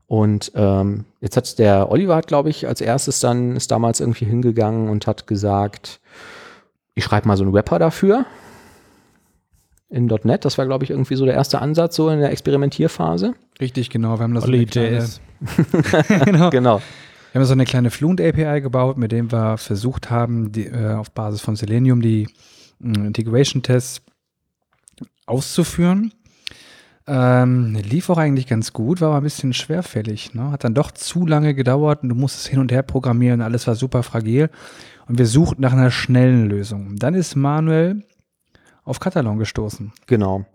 Und 0.07 0.53
ähm, 0.55 1.05
jetzt 1.19 1.35
hat 1.35 1.59
der 1.59 1.91
Oliver, 1.91 2.21
glaube 2.21 2.49
ich, 2.49 2.67
als 2.67 2.79
erstes 2.79 3.19
dann 3.19 3.55
ist 3.55 3.71
damals 3.71 3.99
irgendwie 3.99 4.25
hingegangen 4.25 4.89
und 4.89 5.05
hat 5.05 5.27
gesagt, 5.27 5.99
ich 6.95 7.03
schreibe 7.03 7.27
mal 7.27 7.37
so 7.37 7.43
einen 7.43 7.53
Wrapper 7.53 7.77
dafür 7.77 8.25
in 9.89 10.07
.NET. 10.23 10.45
Das 10.45 10.57
war, 10.57 10.65
glaube 10.65 10.85
ich, 10.85 10.91
irgendwie 10.91 11.15
so 11.15 11.25
der 11.25 11.33
erste 11.33 11.61
Ansatz 11.61 11.95
so 11.95 12.09
in 12.09 12.19
der 12.19 12.31
Experimentierphase. 12.31 13.33
Richtig, 13.59 13.89
genau. 13.89 14.17
Wir 14.17 14.23
haben 14.23 14.33
das 14.33 14.47
JS. 14.47 15.21
genau. 16.25 16.49
Genau. 16.49 16.81
Wir 17.31 17.39
haben 17.39 17.45
so 17.45 17.53
eine 17.53 17.65
kleine 17.65 17.91
Fluent 17.91 18.21
API 18.21 18.61
gebaut, 18.61 18.97
mit 18.97 19.11
dem 19.11 19.31
wir 19.31 19.57
versucht 19.57 20.09
haben, 20.09 20.51
die, 20.51 20.67
äh, 20.67 20.93
auf 20.93 21.11
Basis 21.11 21.41
von 21.41 21.55
Selenium 21.55 22.01
die 22.01 22.27
mh, 22.79 23.07
Integration 23.07 23.63
Tests 23.63 24.01
auszuführen. 25.25 26.13
Ähm, 27.05 27.75
lief 27.75 28.09
auch 28.09 28.17
eigentlich 28.17 28.47
ganz 28.47 28.73
gut, 28.73 28.99
war 28.99 29.09
aber 29.09 29.17
ein 29.17 29.23
bisschen 29.23 29.53
schwerfällig. 29.53 30.33
Ne? 30.33 30.51
Hat 30.51 30.63
dann 30.63 30.73
doch 30.73 30.91
zu 30.91 31.25
lange 31.25 31.53
gedauert 31.53 32.03
und 32.03 32.09
du 32.09 32.15
musstest 32.15 32.47
hin 32.47 32.59
und 32.59 32.71
her 32.71 32.83
programmieren, 32.83 33.41
alles 33.41 33.65
war 33.67 33.75
super 33.75 34.03
fragil. 34.03 34.49
Und 35.07 35.17
wir 35.17 35.25
suchten 35.25 35.61
nach 35.61 35.71
einer 35.71 35.91
schnellen 35.91 36.49
Lösung. 36.49 36.97
Dann 36.97 37.13
ist 37.13 37.35
Manuel 37.35 38.03
auf 38.83 38.99
Katalon 38.99 39.37
gestoßen. 39.37 39.93
Genau. 40.05 40.45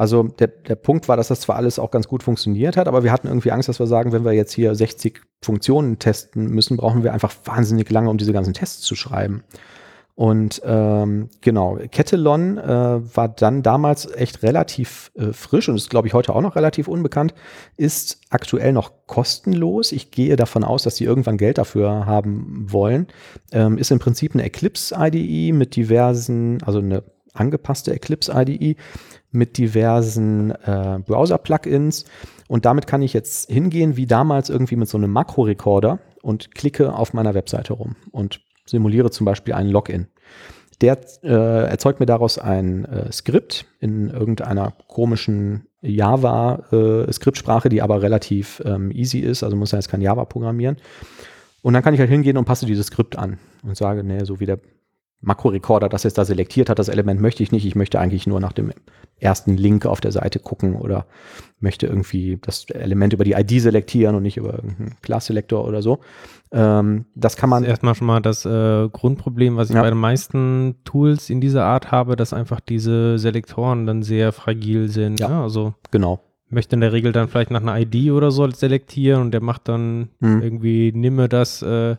Also 0.00 0.22
der, 0.22 0.46
der 0.46 0.76
Punkt 0.76 1.08
war, 1.08 1.18
dass 1.18 1.28
das 1.28 1.40
zwar 1.40 1.56
alles 1.56 1.78
auch 1.78 1.90
ganz 1.90 2.08
gut 2.08 2.22
funktioniert 2.22 2.78
hat, 2.78 2.88
aber 2.88 3.04
wir 3.04 3.12
hatten 3.12 3.26
irgendwie 3.26 3.52
Angst, 3.52 3.68
dass 3.68 3.80
wir 3.80 3.86
sagen, 3.86 4.12
wenn 4.12 4.24
wir 4.24 4.32
jetzt 4.32 4.54
hier 4.54 4.74
60 4.74 5.20
Funktionen 5.42 5.98
testen 5.98 6.46
müssen, 6.46 6.78
brauchen 6.78 7.04
wir 7.04 7.12
einfach 7.12 7.34
wahnsinnig 7.44 7.90
lange, 7.90 8.08
um 8.08 8.16
diese 8.16 8.32
ganzen 8.32 8.54
Tests 8.54 8.80
zu 8.80 8.94
schreiben. 8.94 9.44
Und 10.14 10.62
ähm, 10.64 11.28
genau, 11.42 11.78
Ketelon 11.90 12.56
äh, 12.56 13.14
war 13.14 13.28
dann 13.28 13.62
damals 13.62 14.10
echt 14.10 14.42
relativ 14.42 15.12
äh, 15.16 15.34
frisch 15.34 15.68
und 15.68 15.76
ist, 15.76 15.90
glaube 15.90 16.08
ich, 16.08 16.14
heute 16.14 16.34
auch 16.34 16.40
noch 16.40 16.56
relativ 16.56 16.88
unbekannt, 16.88 17.34
ist 17.76 18.20
aktuell 18.30 18.72
noch 18.72 18.92
kostenlos. 19.06 19.92
Ich 19.92 20.10
gehe 20.10 20.36
davon 20.36 20.64
aus, 20.64 20.82
dass 20.82 20.96
sie 20.96 21.04
irgendwann 21.04 21.36
Geld 21.36 21.58
dafür 21.58 22.06
haben 22.06 22.72
wollen. 22.72 23.06
Ähm, 23.52 23.76
ist 23.76 23.90
im 23.90 23.98
Prinzip 23.98 24.32
eine 24.32 24.44
Eclipse-IDE 24.44 25.52
mit 25.52 25.76
diversen, 25.76 26.62
also 26.62 26.78
eine 26.78 27.02
angepasste 27.32 27.92
Eclipse-IDE 27.92 28.76
mit 29.30 29.58
diversen 29.58 30.50
äh, 30.50 30.98
Browser-Plugins. 31.04 32.04
Und 32.48 32.64
damit 32.64 32.86
kann 32.86 33.02
ich 33.02 33.12
jetzt 33.12 33.50
hingehen, 33.50 33.96
wie 33.96 34.06
damals 34.06 34.50
irgendwie 34.50 34.76
mit 34.76 34.88
so 34.88 34.98
einem 34.98 35.12
Makro-Recorder 35.12 36.00
und 36.22 36.54
klicke 36.54 36.94
auf 36.94 37.12
meiner 37.12 37.34
Webseite 37.34 37.74
rum 37.74 37.96
und 38.10 38.40
simuliere 38.66 39.10
zum 39.10 39.24
Beispiel 39.24 39.54
einen 39.54 39.70
Login. 39.70 40.08
Der 40.80 40.98
äh, 41.22 41.68
erzeugt 41.68 42.00
mir 42.00 42.06
daraus 42.06 42.38
ein 42.38 42.86
äh, 42.86 43.12
Skript 43.12 43.66
in 43.80 44.08
irgendeiner 44.08 44.72
komischen 44.88 45.66
Java-Skriptsprache, 45.82 47.68
äh, 47.68 47.70
die 47.70 47.82
aber 47.82 48.00
relativ 48.00 48.62
ähm, 48.64 48.90
easy 48.90 49.18
ist, 49.18 49.42
also 49.42 49.56
muss 49.56 49.72
ja 49.72 49.78
jetzt 49.78 49.90
kein 49.90 50.00
Java 50.00 50.24
programmieren. 50.24 50.76
Und 51.62 51.74
dann 51.74 51.82
kann 51.82 51.92
ich 51.92 52.00
halt 52.00 52.08
hingehen 52.08 52.38
und 52.38 52.46
passe 52.46 52.64
dieses 52.64 52.86
Skript 52.86 53.18
an 53.18 53.38
und 53.62 53.76
sage, 53.76 54.02
nee, 54.02 54.24
so 54.24 54.40
wie 54.40 54.46
der 54.46 54.58
Makro-Recorder 55.22 55.88
das 55.88 56.04
jetzt 56.04 56.16
da 56.18 56.24
selektiert 56.24 56.70
hat, 56.70 56.78
das 56.78 56.88
Element 56.88 57.20
möchte 57.20 57.42
ich 57.42 57.52
nicht. 57.52 57.66
Ich 57.66 57.74
möchte 57.74 58.00
eigentlich 58.00 58.26
nur 58.26 58.40
nach 58.40 58.52
dem 58.52 58.72
ersten 59.18 59.56
Link 59.56 59.84
auf 59.84 60.00
der 60.00 60.12
Seite 60.12 60.38
gucken 60.38 60.76
oder 60.76 61.06
möchte 61.58 61.86
irgendwie 61.86 62.38
das 62.40 62.64
Element 62.70 63.12
über 63.12 63.24
die 63.24 63.32
ID 63.32 63.60
selektieren 63.60 64.14
und 64.14 64.22
nicht 64.22 64.38
über 64.38 64.54
irgendeinen 64.54 64.96
Class-Selektor 65.02 65.66
oder 65.66 65.82
so. 65.82 66.00
Ähm, 66.52 67.04
das 67.14 67.36
kann 67.36 67.50
man. 67.50 67.62
Das 67.62 67.68
ist 67.68 67.72
erstmal 67.72 67.94
schon 67.94 68.06
mal 68.06 68.20
das 68.20 68.46
äh, 68.46 68.88
Grundproblem, 68.88 69.56
was 69.56 69.68
ich 69.68 69.76
ja. 69.76 69.82
bei 69.82 69.90
den 69.90 69.98
meisten 69.98 70.76
Tools 70.84 71.28
in 71.28 71.42
dieser 71.42 71.64
Art 71.64 71.90
habe, 71.90 72.16
dass 72.16 72.32
einfach 72.32 72.60
diese 72.60 73.18
Selektoren 73.18 73.86
dann 73.86 74.02
sehr 74.02 74.32
fragil 74.32 74.88
sind. 74.88 75.20
Ja, 75.20 75.28
ne? 75.28 75.42
also 75.42 75.74
genau 75.90 76.20
möchte 76.50 76.74
in 76.74 76.80
der 76.80 76.92
Regel 76.92 77.12
dann 77.12 77.28
vielleicht 77.28 77.50
nach 77.50 77.62
einer 77.62 77.78
ID 77.78 78.10
oder 78.10 78.30
so 78.30 78.48
selektieren 78.50 79.22
und 79.22 79.30
der 79.30 79.40
macht 79.40 79.68
dann 79.68 80.08
hm. 80.20 80.42
irgendwie, 80.42 80.92
nimme 80.92 81.28
das 81.28 81.62
äh, 81.62 81.96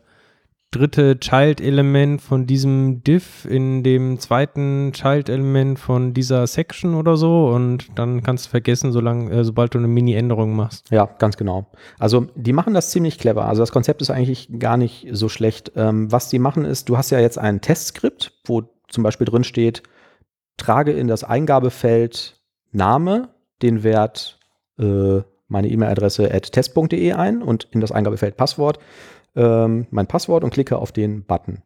dritte 0.72 1.20
Child-Element 1.20 2.20
von 2.20 2.46
diesem 2.46 3.04
Div 3.04 3.44
in 3.44 3.84
dem 3.84 4.18
zweiten 4.18 4.92
Child-Element 4.92 5.78
von 5.78 6.14
dieser 6.14 6.46
Section 6.46 6.94
oder 6.94 7.16
so 7.16 7.48
und 7.48 7.86
dann 7.94 8.22
kannst 8.22 8.46
du 8.46 8.50
vergessen, 8.50 8.90
solange, 8.90 9.30
äh, 9.30 9.44
sobald 9.44 9.74
du 9.74 9.78
eine 9.78 9.86
Mini-Änderung 9.86 10.56
machst. 10.56 10.90
Ja, 10.90 11.06
ganz 11.18 11.36
genau. 11.36 11.66
Also 11.98 12.26
die 12.34 12.54
machen 12.54 12.74
das 12.74 12.90
ziemlich 12.90 13.18
clever. 13.18 13.44
Also 13.44 13.62
das 13.62 13.70
Konzept 13.70 14.02
ist 14.02 14.10
eigentlich 14.10 14.48
gar 14.58 14.76
nicht 14.76 15.06
so 15.12 15.28
schlecht. 15.28 15.72
Ähm, 15.76 16.10
was 16.10 16.30
die 16.30 16.38
machen 16.38 16.64
ist, 16.64 16.88
du 16.88 16.96
hast 16.96 17.10
ja 17.10 17.20
jetzt 17.20 17.38
ein 17.38 17.60
Testskript, 17.60 18.32
wo 18.44 18.62
zum 18.88 19.04
Beispiel 19.04 19.26
drin 19.26 19.44
steht, 19.44 19.82
trage 20.56 20.92
in 20.92 21.06
das 21.06 21.22
Eingabefeld 21.22 22.40
Name 22.72 23.28
den 23.60 23.82
Wert 23.82 24.38
äh, 24.78 25.20
meine 25.48 25.68
E-Mail-Adresse 25.68 26.32
at 26.32 26.50
test.de 26.50 27.12
ein 27.12 27.42
und 27.42 27.68
in 27.70 27.80
das 27.80 27.92
Eingabefeld 27.92 28.36
Passwort 28.38 28.78
ähm, 29.36 29.86
mein 29.90 30.06
Passwort 30.06 30.44
und 30.44 30.50
klicke 30.50 30.78
auf 30.78 30.92
den 30.92 31.24
Button. 31.24 31.62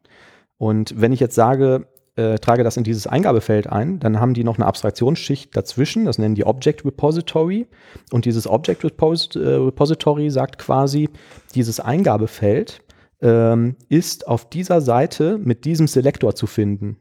Und 0.57 0.99
wenn 0.99 1.11
ich 1.11 1.19
jetzt 1.19 1.35
sage, 1.35 1.87
äh, 2.15 2.39
trage 2.39 2.63
das 2.63 2.77
in 2.77 2.83
dieses 2.83 3.07
Eingabefeld 3.07 3.67
ein, 3.67 3.99
dann 3.99 4.19
haben 4.19 4.33
die 4.33 4.43
noch 4.43 4.57
eine 4.57 4.65
Abstraktionsschicht 4.65 5.55
dazwischen, 5.55 6.05
das 6.05 6.17
nennen 6.17 6.35
die 6.35 6.45
Object 6.45 6.83
Repository. 6.83 7.67
Und 8.11 8.25
dieses 8.25 8.47
Object 8.47 8.83
Repos 8.83 9.35
äh, 9.35 9.39
Repository 9.39 10.29
sagt 10.29 10.57
quasi, 10.57 11.09
dieses 11.53 11.79
Eingabefeld 11.79 12.81
ähm, 13.21 13.75
ist 13.89 14.27
auf 14.27 14.49
dieser 14.49 14.81
Seite 14.81 15.37
mit 15.37 15.65
diesem 15.65 15.87
Selektor 15.87 16.35
zu 16.35 16.47
finden. 16.47 16.97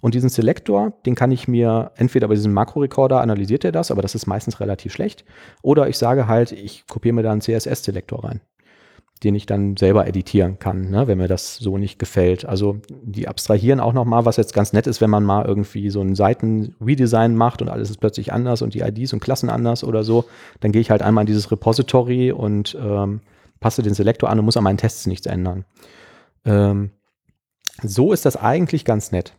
Und 0.00 0.14
diesen 0.14 0.30
Selektor, 0.30 0.94
den 1.04 1.14
kann 1.14 1.30
ich 1.30 1.46
mir 1.46 1.92
entweder 1.96 2.26
bei 2.26 2.34
diesem 2.34 2.54
Makro-Recorder 2.54 3.20
analysiert 3.20 3.64
er 3.66 3.72
das, 3.72 3.90
aber 3.90 4.00
das 4.00 4.14
ist 4.14 4.26
meistens 4.26 4.58
relativ 4.58 4.92
schlecht. 4.92 5.26
Oder 5.62 5.88
ich 5.88 5.98
sage 5.98 6.26
halt, 6.26 6.52
ich 6.52 6.86
kopiere 6.86 7.14
mir 7.14 7.22
da 7.22 7.32
einen 7.32 7.42
CSS-Selektor 7.42 8.24
rein 8.24 8.40
den 9.22 9.34
ich 9.34 9.44
dann 9.44 9.76
selber 9.76 10.06
editieren 10.06 10.58
kann, 10.58 10.90
ne, 10.90 11.06
wenn 11.06 11.18
mir 11.18 11.28
das 11.28 11.56
so 11.56 11.76
nicht 11.76 11.98
gefällt. 11.98 12.46
Also 12.46 12.78
die 12.88 13.28
abstrahieren 13.28 13.78
auch 13.78 13.92
nochmal, 13.92 14.24
was 14.24 14.38
jetzt 14.38 14.54
ganz 14.54 14.72
nett 14.72 14.86
ist, 14.86 15.00
wenn 15.00 15.10
man 15.10 15.24
mal 15.24 15.44
irgendwie 15.44 15.90
so 15.90 16.00
ein 16.00 16.14
Seiten-Redesign 16.14 17.36
macht 17.36 17.60
und 17.60 17.68
alles 17.68 17.90
ist 17.90 17.98
plötzlich 17.98 18.32
anders 18.32 18.62
und 18.62 18.72
die 18.72 18.80
IDs 18.80 19.12
und 19.12 19.20
Klassen 19.20 19.50
anders 19.50 19.84
oder 19.84 20.04
so, 20.04 20.24
dann 20.60 20.72
gehe 20.72 20.80
ich 20.80 20.90
halt 20.90 21.02
einmal 21.02 21.22
in 21.22 21.26
dieses 21.26 21.50
Repository 21.50 22.32
und 22.32 22.76
ähm, 22.80 23.20
passe 23.60 23.82
den 23.82 23.94
Selektor 23.94 24.30
an 24.30 24.38
und 24.38 24.46
muss 24.46 24.56
an 24.56 24.64
meinen 24.64 24.78
Tests 24.78 25.06
nichts 25.06 25.26
ändern. 25.26 25.66
Ähm, 26.46 26.90
so 27.82 28.12
ist 28.12 28.24
das 28.24 28.36
eigentlich 28.36 28.86
ganz 28.86 29.12
nett. 29.12 29.34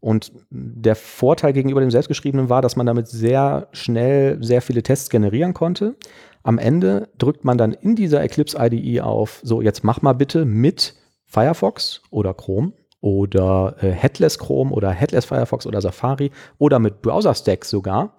Und 0.00 0.32
der 0.50 0.96
Vorteil 0.96 1.52
gegenüber 1.52 1.80
dem 1.80 1.92
selbstgeschriebenen 1.92 2.48
war, 2.48 2.60
dass 2.60 2.74
man 2.74 2.86
damit 2.86 3.06
sehr 3.06 3.68
schnell 3.70 4.42
sehr 4.42 4.60
viele 4.60 4.82
Tests 4.82 5.10
generieren 5.10 5.54
konnte. 5.54 5.94
Am 6.42 6.58
Ende 6.58 7.08
drückt 7.18 7.44
man 7.44 7.58
dann 7.58 7.72
in 7.72 7.94
dieser 7.94 8.22
Eclipse 8.22 8.56
IDE 8.58 9.00
auf, 9.00 9.40
so 9.42 9.62
jetzt 9.62 9.84
mach 9.84 10.02
mal 10.02 10.12
bitte 10.12 10.44
mit 10.44 10.94
Firefox 11.24 12.02
oder 12.10 12.34
Chrome 12.34 12.72
oder 13.00 13.76
äh, 13.80 13.90
Headless 13.90 14.38
Chrome 14.38 14.72
oder 14.72 14.90
Headless 14.90 15.24
Firefox 15.24 15.66
oder 15.66 15.80
Safari 15.80 16.30
oder 16.58 16.78
mit 16.78 17.02
Browser 17.02 17.34
Stacks 17.34 17.70
sogar. 17.70 18.16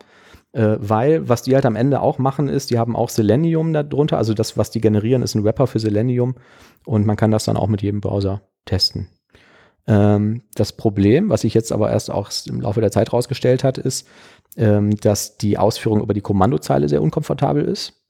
Äh, 0.52 0.78
weil 0.80 1.28
was 1.28 1.42
die 1.42 1.56
halt 1.56 1.66
am 1.66 1.76
Ende 1.76 2.02
auch 2.02 2.20
machen 2.20 2.48
ist, 2.48 2.70
die 2.70 2.78
haben 2.78 2.96
auch 2.96 3.10
Selenium 3.10 3.74
darunter, 3.74 4.18
also 4.18 4.34
das, 4.34 4.58
was 4.58 4.70
die 4.70 4.82
generieren, 4.82 5.24
ist 5.24 5.36
ein 5.36 5.44
Wrapper 5.44 5.68
für 5.68 5.80
Selenium 5.80 6.36
und 6.86 7.06
man 7.06 7.16
kann 7.16 7.32
das 7.32 7.46
dann 7.46 7.58
auch 7.58 7.68
mit 7.68 7.82
jedem 7.82 8.02
Browser 8.02 8.42
testen. 8.66 9.10
Ähm, 9.88 10.44
das 10.56 10.74
Problem, 10.74 11.30
was 11.30 11.42
sich 11.42 11.54
jetzt 11.54 11.72
aber 11.72 11.92
erst 11.92 12.12
auch 12.12 12.30
im 12.48 12.62
Laufe 12.62 12.82
der 12.82 12.92
Zeit 12.92 13.12
rausgestellt 13.12 13.64
hat, 13.64 13.78
ist, 13.78 14.08
ähm, 14.56 14.96
dass 14.98 15.38
die 15.38 15.58
Ausführung 15.58 16.02
über 16.02 16.14
die 16.14 16.22
Kommandozeile 16.22 16.88
sehr 16.88 17.02
unkomfortabel 17.02 17.66
ist. 17.66 18.03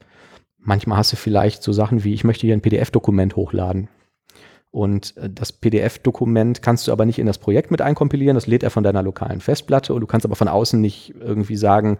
Manchmal 0.65 0.97
hast 0.97 1.11
du 1.11 1.17
vielleicht 1.17 1.61
so 1.61 1.73
Sachen 1.73 2.03
wie, 2.03 2.13
ich 2.13 2.23
möchte 2.23 2.47
hier 2.47 2.55
ein 2.55 2.61
PDF-Dokument 2.61 3.35
hochladen. 3.35 3.89
Und 4.71 5.15
äh, 5.17 5.29
das 5.29 5.51
PDF-Dokument 5.51 6.61
kannst 6.61 6.87
du 6.87 6.91
aber 6.91 7.05
nicht 7.05 7.19
in 7.19 7.27
das 7.27 7.37
Projekt 7.37 7.69
mit 7.69 7.81
einkompilieren, 7.81 8.35
das 8.35 8.47
lädt 8.47 8.63
er 8.63 8.71
von 8.71 8.83
deiner 8.83 9.03
lokalen 9.03 9.41
Festplatte 9.41 9.93
und 9.93 10.01
du 10.01 10.07
kannst 10.07 10.25
aber 10.25 10.35
von 10.35 10.47
außen 10.47 10.81
nicht 10.81 11.13
irgendwie 11.19 11.57
sagen, 11.57 11.99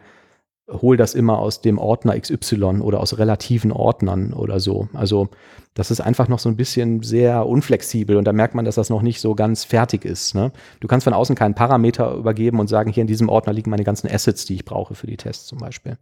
hol 0.69 0.95
das 0.95 1.13
immer 1.13 1.39
aus 1.39 1.61
dem 1.61 1.77
Ordner 1.77 2.19
XY 2.19 2.79
oder 2.81 3.01
aus 3.01 3.17
relativen 3.17 3.71
Ordnern 3.71 4.33
oder 4.33 4.59
so. 4.59 4.87
Also 4.93 5.29
das 5.73 5.91
ist 5.91 5.99
einfach 5.99 6.29
noch 6.29 6.39
so 6.39 6.49
ein 6.49 6.55
bisschen 6.55 7.03
sehr 7.03 7.45
unflexibel 7.45 8.15
und 8.15 8.25
da 8.25 8.33
merkt 8.33 8.55
man, 8.55 8.65
dass 8.65 8.75
das 8.75 8.89
noch 8.89 9.01
nicht 9.01 9.19
so 9.19 9.35
ganz 9.35 9.65
fertig 9.65 10.05
ist. 10.05 10.35
Ne? 10.35 10.51
Du 10.79 10.87
kannst 10.87 11.03
von 11.03 11.13
außen 11.13 11.35
keinen 11.35 11.53
Parameter 11.53 12.15
übergeben 12.15 12.59
und 12.59 12.67
sagen, 12.67 12.91
hier 12.91 13.01
in 13.01 13.07
diesem 13.07 13.29
Ordner 13.29 13.53
liegen 13.53 13.69
meine 13.69 13.83
ganzen 13.83 14.09
Assets, 14.09 14.45
die 14.45 14.55
ich 14.55 14.65
brauche 14.65 14.95
für 14.95 15.07
die 15.07 15.17
Tests 15.17 15.47
zum 15.47 15.59
Beispiel. 15.59 15.97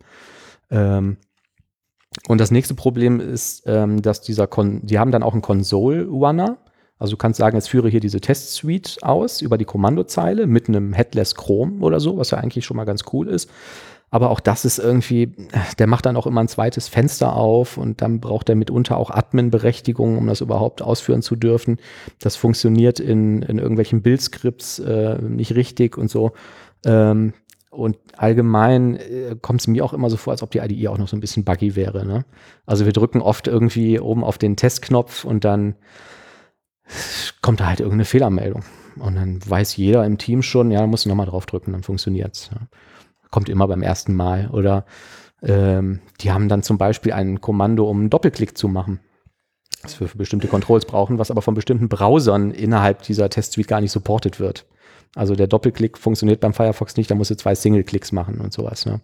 Ähm, 0.69 1.17
und 2.27 2.41
das 2.41 2.51
nächste 2.51 2.75
Problem 2.75 3.19
ist, 3.19 3.63
ähm, 3.65 4.01
dass 4.01 4.21
dieser, 4.21 4.47
Kon 4.47 4.85
die 4.85 4.99
haben 4.99 5.11
dann 5.11 5.23
auch 5.23 5.33
einen 5.33 5.41
Console-Runner. 5.41 6.57
Also 6.99 7.11
du 7.11 7.17
kannst 7.17 7.39
sagen, 7.39 7.55
jetzt 7.55 7.69
führe 7.69 7.89
hier 7.89 7.99
diese 7.99 8.21
Test-Suite 8.21 8.99
aus 9.01 9.41
über 9.41 9.57
die 9.57 9.65
Kommandozeile 9.65 10.45
mit 10.45 10.67
einem 10.67 10.93
Headless 10.93 11.35
Chrome 11.35 11.79
oder 11.79 11.99
so, 11.99 12.17
was 12.17 12.31
ja 12.31 12.37
eigentlich 12.37 12.65
schon 12.65 12.77
mal 12.77 12.83
ganz 12.83 13.05
cool 13.11 13.27
ist. 13.27 13.49
Aber 14.13 14.29
auch 14.29 14.41
das 14.41 14.65
ist 14.65 14.77
irgendwie, 14.77 15.33
der 15.79 15.87
macht 15.87 16.05
dann 16.05 16.17
auch 16.17 16.27
immer 16.27 16.41
ein 16.41 16.49
zweites 16.49 16.89
Fenster 16.89 17.33
auf 17.33 17.77
und 17.77 18.01
dann 18.01 18.19
braucht 18.19 18.49
er 18.49 18.55
mitunter 18.55 18.97
auch 18.97 19.09
Admin-Berechtigung, 19.09 20.17
um 20.17 20.27
das 20.27 20.41
überhaupt 20.41 20.81
ausführen 20.81 21.21
zu 21.21 21.37
dürfen. 21.37 21.79
Das 22.19 22.35
funktioniert 22.35 22.99
in, 22.99 23.41
in 23.41 23.57
irgendwelchen 23.57 24.01
Build-Skripts 24.01 24.79
äh, 24.79 25.17
nicht 25.21 25.55
richtig 25.55 25.97
und 25.97 26.11
so. 26.11 26.33
Ähm, 26.85 27.33
und 27.71 27.97
allgemein 28.17 28.97
äh, 28.97 29.35
kommt 29.41 29.61
es 29.61 29.67
mir 29.67 29.83
auch 29.83 29.93
immer 29.93 30.09
so 30.09 30.17
vor, 30.17 30.31
als 30.31 30.43
ob 30.43 30.51
die 30.51 30.59
IDE 30.59 30.89
auch 30.89 30.97
noch 30.97 31.07
so 31.07 31.15
ein 31.15 31.21
bisschen 31.21 31.45
buggy 31.45 31.75
wäre. 31.75 32.05
Ne? 32.05 32.25
Also 32.65 32.85
wir 32.85 32.91
drücken 32.91 33.21
oft 33.21 33.47
irgendwie 33.47 33.99
oben 33.99 34.25
auf 34.25 34.37
den 34.37 34.57
Testknopf 34.57 35.23
und 35.23 35.45
dann 35.45 35.75
kommt 37.41 37.61
da 37.61 37.67
halt 37.67 37.79
irgendeine 37.79 38.05
Fehlermeldung. 38.05 38.63
Und 38.97 39.15
dann 39.15 39.39
weiß 39.47 39.77
jeder 39.77 40.05
im 40.05 40.17
Team 40.17 40.41
schon, 40.41 40.69
ja, 40.69 40.85
muss 40.85 41.05
nochmal 41.05 41.27
drauf 41.27 41.45
drücken, 41.45 41.71
dann 41.71 41.83
funktioniert's. 41.83 42.49
Ja. 42.53 42.67
Kommt 43.29 43.47
immer 43.47 43.69
beim 43.69 43.81
ersten 43.81 44.13
Mal. 44.15 44.49
Oder 44.51 44.85
ähm, 45.41 46.01
die 46.19 46.33
haben 46.33 46.49
dann 46.49 46.63
zum 46.63 46.77
Beispiel 46.77 47.13
ein 47.13 47.39
Kommando, 47.39 47.89
um 47.89 48.01
einen 48.01 48.09
Doppelklick 48.09 48.57
zu 48.57 48.67
machen. 48.67 48.99
Das 49.81 49.97
wir 50.01 50.09
für 50.09 50.17
bestimmte 50.17 50.49
Controls 50.49 50.85
brauchen, 50.85 51.19
was 51.19 51.31
aber 51.31 51.41
von 51.41 51.53
bestimmten 51.53 51.87
Browsern 51.87 52.51
innerhalb 52.51 53.01
dieser 53.03 53.29
Testsuite 53.29 53.69
gar 53.69 53.79
nicht 53.79 53.91
supported 53.91 54.41
wird. 54.41 54.65
Also 55.15 55.35
der 55.35 55.47
Doppelklick 55.47 55.97
funktioniert 55.97 56.39
beim 56.39 56.53
Firefox 56.53 56.95
nicht, 56.95 57.11
da 57.11 57.15
musst 57.15 57.31
du 57.31 57.35
zwei 57.35 57.55
Single-Klicks 57.55 58.11
machen 58.11 58.39
und 58.39 58.53
sowas. 58.53 58.85
Ne? 58.85 59.01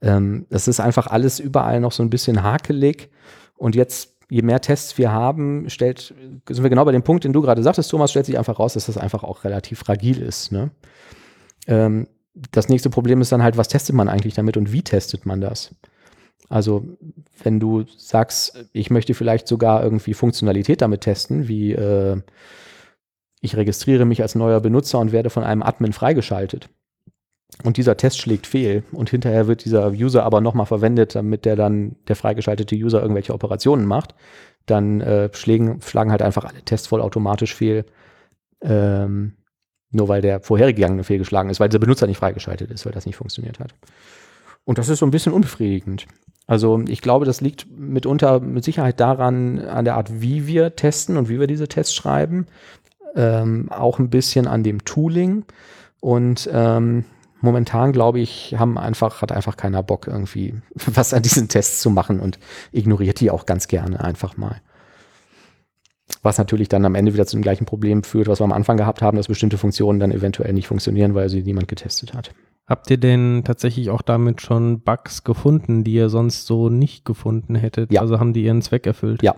Ähm, 0.00 0.46
das 0.50 0.68
ist 0.68 0.80
einfach 0.80 1.06
alles 1.08 1.40
überall 1.40 1.80
noch 1.80 1.92
so 1.92 2.02
ein 2.02 2.10
bisschen 2.10 2.42
hakelig. 2.42 3.10
Und 3.56 3.74
jetzt, 3.74 4.16
je 4.30 4.42
mehr 4.42 4.60
Tests 4.60 4.98
wir 4.98 5.12
haben, 5.12 5.68
stellt, 5.68 6.14
sind 6.48 6.62
wir 6.62 6.70
genau 6.70 6.84
bei 6.84 6.92
dem 6.92 7.02
Punkt, 7.02 7.24
den 7.24 7.32
du 7.32 7.42
gerade 7.42 7.62
sagtest, 7.62 7.90
Thomas, 7.90 8.10
stellt 8.10 8.26
sich 8.26 8.38
einfach 8.38 8.58
raus, 8.58 8.74
dass 8.74 8.86
das 8.86 8.96
einfach 8.98 9.24
auch 9.24 9.44
relativ 9.44 9.80
fragil 9.80 10.22
ist. 10.22 10.52
Ne? 10.52 10.70
Ähm, 11.66 12.06
das 12.50 12.68
nächste 12.68 12.90
Problem 12.90 13.20
ist 13.20 13.32
dann 13.32 13.42
halt, 13.42 13.56
was 13.56 13.68
testet 13.68 13.94
man 13.94 14.08
eigentlich 14.08 14.34
damit 14.34 14.56
und 14.56 14.72
wie 14.72 14.82
testet 14.82 15.26
man 15.26 15.40
das? 15.40 15.74
Also 16.48 16.84
wenn 17.42 17.60
du 17.60 17.84
sagst, 17.96 18.68
ich 18.72 18.90
möchte 18.90 19.14
vielleicht 19.14 19.48
sogar 19.48 19.82
irgendwie 19.82 20.14
Funktionalität 20.14 20.82
damit 20.82 21.02
testen, 21.02 21.48
wie 21.48 21.72
äh, 21.72 22.20
ich 23.42 23.56
registriere 23.56 24.06
mich 24.06 24.22
als 24.22 24.34
neuer 24.34 24.60
Benutzer 24.60 25.00
und 25.00 25.12
werde 25.12 25.28
von 25.28 25.44
einem 25.44 25.62
Admin 25.62 25.92
freigeschaltet. 25.92 26.70
Und 27.64 27.76
dieser 27.76 27.96
Test 27.96 28.18
schlägt 28.18 28.46
fehl 28.46 28.82
und 28.92 29.10
hinterher 29.10 29.46
wird 29.46 29.64
dieser 29.64 29.90
User 29.90 30.22
aber 30.24 30.40
nochmal 30.40 30.66
verwendet, 30.66 31.14
damit 31.14 31.44
der 31.44 31.56
dann, 31.56 31.96
der 32.08 32.16
freigeschaltete 32.16 32.74
User 32.76 33.02
irgendwelche 33.02 33.34
Operationen 33.34 33.84
macht. 33.84 34.14
Dann 34.64 35.00
äh, 35.00 35.28
schlägen, 35.34 35.82
schlagen 35.82 36.12
halt 36.12 36.22
einfach 36.22 36.44
alle 36.44 36.62
Tests 36.62 36.86
vollautomatisch 36.86 37.54
fehl, 37.54 37.84
ähm, 38.62 39.34
nur 39.90 40.08
weil 40.08 40.22
der 40.22 40.40
vorhergegangene 40.40 41.04
fehlgeschlagen 41.04 41.50
ist, 41.50 41.60
weil 41.60 41.68
der 41.68 41.80
Benutzer 41.80 42.06
nicht 42.06 42.18
freigeschaltet 42.18 42.70
ist, 42.70 42.86
weil 42.86 42.92
das 42.92 43.06
nicht 43.06 43.16
funktioniert 43.16 43.58
hat. 43.58 43.74
Und 44.64 44.78
das 44.78 44.88
ist 44.88 45.00
so 45.00 45.06
ein 45.06 45.10
bisschen 45.10 45.32
unbefriedigend. 45.32 46.06
Also 46.46 46.82
ich 46.88 47.02
glaube, 47.02 47.24
das 47.24 47.40
liegt 47.40 47.66
mitunter 47.76 48.40
mit 48.40 48.64
Sicherheit 48.64 49.00
daran, 49.00 49.58
an 49.60 49.84
der 49.84 49.96
Art, 49.96 50.20
wie 50.20 50.46
wir 50.46 50.74
testen 50.76 51.16
und 51.16 51.28
wie 51.28 51.40
wir 51.40 51.46
diese 51.46 51.68
Tests 51.68 51.94
schreiben. 51.94 52.46
Ähm, 53.14 53.70
auch 53.70 53.98
ein 53.98 54.10
bisschen 54.10 54.46
an 54.46 54.62
dem 54.62 54.84
Tooling. 54.84 55.44
Und 56.00 56.48
ähm, 56.52 57.04
momentan, 57.40 57.92
glaube 57.92 58.20
ich, 58.20 58.54
haben 58.58 58.78
einfach, 58.78 59.22
hat 59.22 59.32
einfach 59.32 59.56
keiner 59.56 59.82
Bock, 59.82 60.06
irgendwie 60.06 60.54
was 60.74 61.12
an 61.12 61.22
diesen 61.22 61.48
Tests 61.48 61.80
zu 61.80 61.90
machen 61.90 62.20
und 62.20 62.38
ignoriert 62.72 63.20
die 63.20 63.30
auch 63.30 63.46
ganz 63.46 63.68
gerne 63.68 64.02
einfach 64.02 64.36
mal. 64.36 64.60
Was 66.22 66.38
natürlich 66.38 66.68
dann 66.68 66.84
am 66.84 66.94
Ende 66.94 67.14
wieder 67.14 67.26
zu 67.26 67.36
dem 67.36 67.42
gleichen 67.42 67.64
Problem 67.64 68.02
führt, 68.02 68.28
was 68.28 68.40
wir 68.40 68.44
am 68.44 68.52
Anfang 68.52 68.76
gehabt 68.76 69.02
haben, 69.02 69.16
dass 69.16 69.28
bestimmte 69.28 69.58
Funktionen 69.58 69.98
dann 69.98 70.12
eventuell 70.12 70.52
nicht 70.52 70.68
funktionieren, 70.68 71.14
weil 71.14 71.28
sie 71.28 71.42
niemand 71.42 71.68
getestet 71.68 72.14
hat. 72.14 72.32
Habt 72.66 72.90
ihr 72.90 72.96
denn 72.96 73.42
tatsächlich 73.44 73.90
auch 73.90 74.02
damit 74.02 74.40
schon 74.40 74.80
Bugs 74.80 75.24
gefunden, 75.24 75.84
die 75.84 75.94
ihr 75.94 76.08
sonst 76.08 76.46
so 76.46 76.68
nicht 76.68 77.04
gefunden 77.04 77.54
hättet? 77.54 77.92
Ja. 77.92 78.00
Also 78.00 78.20
haben 78.20 78.32
die 78.32 78.44
ihren 78.44 78.62
Zweck 78.62 78.86
erfüllt? 78.86 79.22
Ja. 79.22 79.36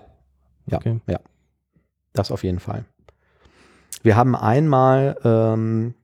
Ja. 0.66 0.78
Okay. 0.78 1.01
Ja. 1.06 1.20
Das 2.12 2.30
auf 2.30 2.44
jeden 2.44 2.60
Fall. 2.60 2.84
Wir 4.05 4.14
haben 4.14 4.36
einmal, 4.36 5.18
ähm, 5.24 5.94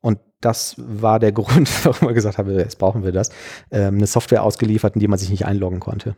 und 0.00 0.18
das 0.40 0.74
war 0.78 1.20
der 1.20 1.30
Grund, 1.40 1.68
warum 1.84 2.08
wir 2.08 2.14
gesagt 2.14 2.38
haben, 2.38 2.50
jetzt 2.50 2.78
brauchen 2.78 3.04
wir 3.04 3.12
das, 3.12 3.30
ähm, 3.70 3.96
eine 3.96 4.08
Software 4.08 4.42
ausgeliefert, 4.42 4.96
in 4.96 5.00
die 5.00 5.08
man 5.08 5.20
sich 5.20 5.30
nicht 5.30 5.46
einloggen 5.46 5.78
konnte 5.78 6.16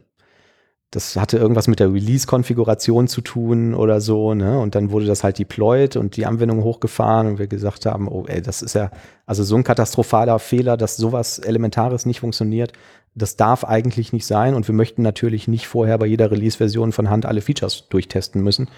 das 0.90 1.16
hatte 1.16 1.36
irgendwas 1.36 1.69
mit 1.69 1.81
der 1.81 1.93
Release-Konfiguration 1.93 3.09
zu 3.09 3.20
tun 3.20 3.74
oder 3.74 4.01
so, 4.01 4.32
ne? 4.32 4.59
Und 4.59 4.74
dann 4.74 4.90
wurde 4.90 5.05
das 5.05 5.23
halt 5.23 5.39
deployed 5.39 5.97
und 5.97 6.16
die 6.16 6.24
Anwendung 6.24 6.62
hochgefahren 6.65 7.27
und 7.27 7.39
wir 7.39 7.47
gesagt 7.47 7.85
haben, 7.85 8.09
oh 8.09 8.24
ey, 8.27 8.40
das 8.40 8.62
ist 8.62 8.74
ja, 8.74 8.90
also 9.27 9.44
so 9.44 9.55
ein 9.56 9.65
katastrophaler 9.65 10.39
Fehler, 10.39 10.78
dass 10.78 10.97
sowas 10.97 11.39
Elementares 11.39 12.06
nicht 12.06 12.20
funktioniert, 12.20 12.73
das 13.15 13.36
darf 13.36 13.65
eigentlich 13.65 14.15
nicht 14.15 14.27
sein 14.27 14.55
und 14.55 14.66
wir 14.66 14.74
möchten 14.74 15.02
natürlich 15.02 15.47
nicht 15.47 15.66
vorher 15.66 15.98
bei 15.98 16.06
jeder 16.06 16.31
Release-Version 16.31 16.93
von 16.93 17.10
Hand 17.10 17.27
alle 17.27 17.43
Features 17.43 17.89
durchtesten 17.90 18.43
müssen. 18.43 18.70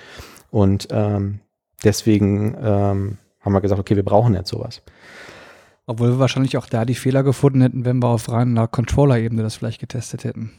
Und 0.50 0.88
ähm, 0.90 1.38
deswegen 1.84 2.54
ähm, 2.60 3.18
haben 3.40 3.52
wir 3.52 3.60
gesagt, 3.60 3.80
okay, 3.80 3.96
wir 3.96 4.04
brauchen 4.04 4.34
jetzt 4.34 4.50
sowas. 4.50 4.82
Obwohl 5.86 6.10
wir 6.10 6.18
wahrscheinlich 6.18 6.56
auch 6.56 6.66
da 6.66 6.84
die 6.84 6.94
Fehler 6.94 7.22
gefunden 7.22 7.62
hätten, 7.62 7.84
wenn 7.84 8.02
wir 8.02 8.08
auf 8.08 8.30
reiner 8.30 8.68
Controller-Ebene 8.68 9.42
das 9.42 9.56
vielleicht 9.56 9.80
getestet 9.80 10.24
hätten. 10.24 10.52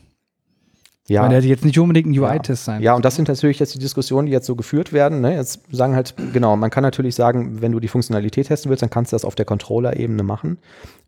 Ja. 1.08 1.24
Weil 1.24 1.30
der 1.30 1.38
hätte 1.40 1.48
jetzt 1.48 1.66
nicht 1.66 1.80
unbedingt 1.80 2.08
ein 2.08 2.18
UI-Test 2.18 2.66
sein. 2.66 2.82
Ja, 2.82 2.96
und 2.96 3.04
das 3.04 3.16
sind 3.16 3.28
natürlich 3.28 3.60
jetzt 3.60 3.74
die 3.76 3.80
Diskussionen, 3.80 4.28
die 4.28 4.32
jetzt 4.32 4.46
so 4.46 4.56
geführt 4.56 4.94
werden. 4.94 5.22
Ne? 5.22 5.36
Jetzt 5.36 5.62
sagen 5.72 5.96
halt, 5.96 6.16
genau, 6.32 6.56
man 6.56 6.70
kann 6.70 6.84
natürlich 6.84 7.16
sagen, 7.16 7.62
wenn 7.62 7.72
du 7.72 7.80
die 7.80 7.88
Funktionalität 7.88 8.48
testen 8.48 8.70
willst, 8.70 8.84
dann 8.84 8.90
kannst 8.90 9.12
du 9.12 9.16
das 9.16 9.26
auf 9.26 9.36
der 9.36 9.46
Controller-Ebene 9.46 10.24
machen. 10.24 10.60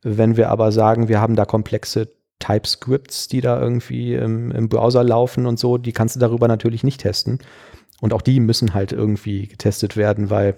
Wenn 0.02 0.35
wir 0.35 0.49
aber 0.49 0.72
sagen, 0.72 1.07
wir 1.07 1.22
haben 1.22 1.35
da 1.35 1.45
komplexe 1.45 2.10
TypeScripts, 2.40 3.27
die 3.30 3.41
da 3.41 3.61
irgendwie 3.61 4.15
im, 4.15 4.52
im 4.52 4.68
Browser 4.68 5.03
laufen 5.03 5.45
und 5.45 5.60
so, 5.60 5.77
die 5.77 5.94
kannst 5.94 6.15
du 6.15 6.19
darüber 6.19 6.48
natürlich 6.48 6.84
nicht 6.84 7.02
testen. 7.02 7.40
Und 8.03 8.13
auch 8.13 8.21
die 8.21 8.41
müssen 8.41 8.73
halt 8.73 8.91
irgendwie 8.91 9.47
getestet 9.47 9.95
werden, 9.95 10.30
weil 10.30 10.57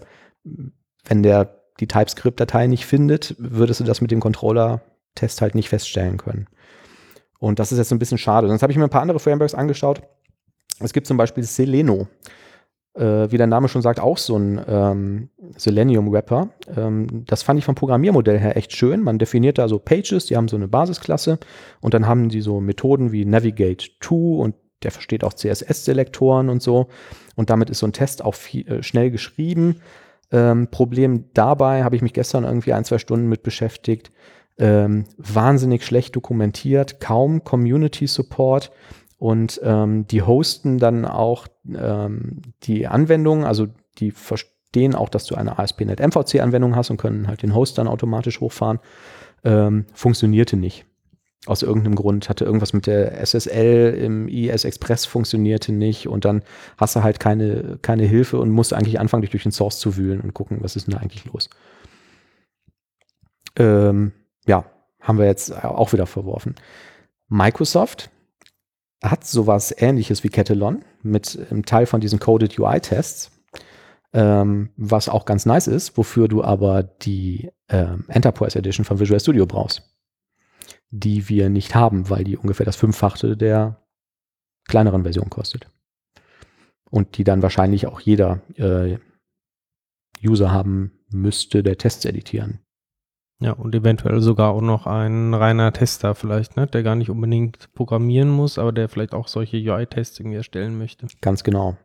wenn 1.04 1.22
der 1.22 1.62
die 1.80 1.86
TypeScript-Datei 1.86 2.66
nicht 2.66 2.88
findet, 2.88 3.36
würdest 3.38 3.80
du 3.80 3.84
das 3.84 4.02
mit 4.02 4.10
dem 4.10 4.20
Controller-Test 4.20 5.44
halt 5.44 5.54
nicht 5.54 5.70
feststellen 5.70 6.18
können. 6.18 6.48
Und 7.38 7.60
das 7.60 7.72
ist 7.72 7.78
jetzt 7.78 7.92
ein 7.92 8.00
bisschen 8.00 8.18
schade. 8.18 8.48
Sonst 8.48 8.64
habe 8.64 8.72
ich 8.72 8.80
mir 8.80 8.86
ein 8.86 8.90
paar 8.90 9.04
andere 9.04 9.20
Frameworks 9.20 9.54
angeschaut. 9.54 10.02
Es 10.80 10.92
gibt 10.92 11.06
zum 11.06 11.18
Beispiel 11.18 11.44
Seleno. 11.44 12.08
Äh, 12.96 13.32
wie 13.32 13.38
der 13.38 13.46
Name 13.46 13.68
schon 13.68 13.84
sagt, 13.84 14.00
auch 14.00 14.18
so 14.18 14.40
ein 14.40 14.60
ähm, 14.68 15.30
Selenium-Wrapper. 15.56 16.50
Ähm, 16.76 17.26
das 17.28 17.44
fand 17.44 17.60
ich 17.60 17.66
vom 17.66 17.76
Programmiermodell 17.76 18.40
her 18.40 18.58
echt 18.58 18.76
schön. 18.76 19.04
Man 19.04 19.20
definiert 19.20 19.60
da 19.60 19.68
so 19.68 19.78
Pages, 19.78 20.26
die 20.26 20.36
haben 20.36 20.48
so 20.48 20.56
eine 20.56 20.68
Basisklasse 20.68 21.38
und 21.80 21.94
dann 21.94 22.08
haben 22.08 22.28
die 22.30 22.42
so 22.42 22.60
Methoden 22.60 23.12
wie 23.12 23.24
Navigate 23.24 23.86
to 24.00 24.42
und 24.42 24.56
der 24.86 24.92
versteht 24.92 25.24
auch 25.24 25.34
CSS-Selektoren 25.34 26.48
und 26.50 26.62
so. 26.62 26.88
Und 27.36 27.50
damit 27.50 27.70
ist 27.70 27.80
so 27.80 27.88
ein 27.88 27.94
Test 27.94 28.24
auch 28.24 28.36
viel, 28.36 28.68
äh, 28.68 28.84
schnell 28.84 29.12
geschrieben. 29.12 29.82
Ähm, 30.32 30.70
Problem 30.72 31.26
dabei 31.34 31.84
habe 31.84 31.96
ich 31.98 32.02
mich 32.02 32.14
gestern 32.14 32.46
irgendwie 32.46 32.74
ein, 32.74 32.86
zwei 32.86 32.98
Stunden 32.98 33.28
mit 33.28 33.44
beschäftigt 33.44 34.12
ähm, 34.58 35.06
wahnsinnig 35.18 35.86
schlecht 35.86 36.16
dokumentiert, 36.16 37.00
kaum 37.00 37.44
Community 37.44 38.08
Support 38.08 38.72
und 39.18 39.60
ähm, 39.64 40.08
die 40.08 40.22
hosten 40.22 40.78
dann 40.78 41.06
auch 41.06 41.48
ähm, 41.68 42.42
die 42.64 42.88
Anwendung, 42.88 43.46
also 43.46 43.68
die 43.98 44.12
verstehen 44.12 44.96
auch, 44.96 45.10
dass 45.10 45.26
du 45.26 45.36
eine 45.36 45.60
ASP.NET 45.60 46.00
MVC-Anwendung 46.00 46.76
hast 46.76 46.90
und 46.90 46.98
können 46.98 47.28
halt 47.28 47.42
den 47.42 47.54
Host 47.54 47.78
dann 47.78 47.88
automatisch 47.88 48.40
hochfahren. 48.40 48.80
Ähm, 49.44 49.86
funktionierte 49.94 50.58
nicht. 50.58 50.86
Aus 51.46 51.62
irgendeinem 51.62 51.96
Grund 51.96 52.28
hatte 52.28 52.44
irgendwas 52.44 52.74
mit 52.74 52.88
der 52.88 53.20
SSL 53.24 53.94
im 53.94 54.28
IS 54.28 54.66
Express 54.66 55.06
funktionierte 55.06 55.72
nicht 55.72 56.08
und 56.08 56.26
dann 56.26 56.42
hast 56.78 56.96
du 56.96 57.04
halt 57.04 57.20
keine, 57.20 57.78
keine 57.82 58.06
Hilfe 58.06 58.40
und 58.40 58.50
musst 58.50 58.74
eigentlich 58.74 59.00
anfangen, 59.00 59.22
dich 59.22 59.32
durch 59.32 59.44
den 59.44 59.52
Source 59.52 59.80
zu 59.80 59.96
wühlen 59.96 60.22
und 60.22 60.34
gucken, 60.34 60.58
was 60.62 60.76
ist 60.76 60.88
denn 60.88 60.96
da 60.96 61.00
eigentlich 61.02 61.26
los. 61.26 61.50
Ähm, 63.58 64.12
ja, 64.48 64.66
haben 65.00 65.20
wir 65.20 65.26
jetzt 65.26 65.64
auch 65.64 65.94
wieder 65.94 66.08
verworfen. 66.08 66.56
Microsoft 67.28 68.10
hat 69.04 69.26
sowas 69.26 69.74
ähnliches 69.78 70.24
wie 70.24 70.30
Catalon 70.30 70.84
mit 71.04 71.38
einem 71.50 71.66
Teil 71.66 71.86
von 71.86 72.02
diesen 72.02 72.20
Coded 72.20 72.58
UI-Tests, 72.58 73.32
ähm, 74.14 74.70
was 74.78 75.10
auch 75.10 75.26
ganz 75.26 75.46
nice 75.46 75.68
ist, 75.68 75.98
wofür 75.98 76.28
du 76.28 76.44
aber 76.44 76.84
die 76.84 77.52
ähm, 77.70 78.06
Enterprise 78.08 78.58
Edition 78.58 78.86
von 78.86 79.00
Visual 79.00 79.20
Studio 79.20 79.46
brauchst, 79.46 79.84
die 81.00 81.30
wir 81.30 81.50
nicht 81.50 81.76
haben, 81.76 82.10
weil 82.10 82.24
die 82.24 82.38
ungefähr 82.38 82.66
das 82.66 82.76
Fünffachte 82.76 83.38
der 83.38 83.84
kleineren 84.68 85.04
Version 85.04 85.30
kostet. 85.30 85.70
Und 86.90 87.18
die 87.18 87.24
dann 87.24 87.42
wahrscheinlich 87.42 87.88
auch 87.88 88.00
jeder 88.00 88.42
äh, 88.56 88.98
User 90.24 90.52
haben 90.52 90.92
müsste, 91.10 91.64
der 91.64 91.78
Tests 91.78 92.06
editieren 92.06 92.66
ja, 93.42 93.52
und 93.52 93.76
eventuell 93.76 94.22
sogar 94.22 94.52
auch 94.52 94.62
noch 94.62 94.88
ein 94.88 95.34
reiner 95.34 95.74
Tester 95.74 96.16
vielleicht, 96.16 96.56
ne? 96.56 96.68
der 96.68 96.84
gar 96.84 96.96
nicht 96.96 97.10
unbedingt 97.10 97.74
programmieren 97.74 98.30
muss, 98.30 98.58
aber 98.58 98.72
der 98.72 98.88
vielleicht 98.88 99.14
auch 99.14 99.28
solche 99.28 99.58
UI-Tests 99.58 100.20
irgendwie 100.20 100.38
erstellen 100.38 100.78
möchte. 100.78 101.08
Ganz 101.22 101.44
genau. 101.44 101.78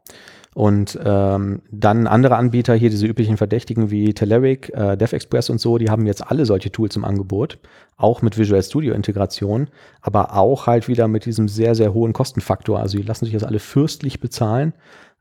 Und 0.54 0.98
ähm, 1.04 1.62
dann 1.70 2.08
andere 2.08 2.36
Anbieter 2.36 2.74
hier, 2.74 2.90
diese 2.90 3.06
üblichen 3.06 3.36
Verdächtigen 3.36 3.90
wie 3.90 4.14
Telerik, 4.14 4.70
äh, 4.74 4.96
DevExpress 4.96 5.48
und 5.48 5.60
so, 5.60 5.78
die 5.78 5.90
haben 5.90 6.06
jetzt 6.06 6.26
alle 6.26 6.44
solche 6.44 6.72
Tools 6.72 6.96
im 6.96 7.04
Angebot, 7.04 7.58
auch 7.96 8.20
mit 8.20 8.36
Visual 8.36 8.62
Studio 8.62 8.94
Integration, 8.94 9.68
aber 10.00 10.36
auch 10.36 10.66
halt 10.66 10.88
wieder 10.88 11.06
mit 11.06 11.24
diesem 11.24 11.46
sehr, 11.46 11.76
sehr 11.76 11.94
hohen 11.94 12.12
Kostenfaktor. 12.12 12.80
Also 12.80 12.98
die 12.98 13.04
lassen 13.04 13.26
sich 13.26 13.34
das 13.34 13.44
alle 13.44 13.60
fürstlich 13.60 14.18
bezahlen. 14.18 14.72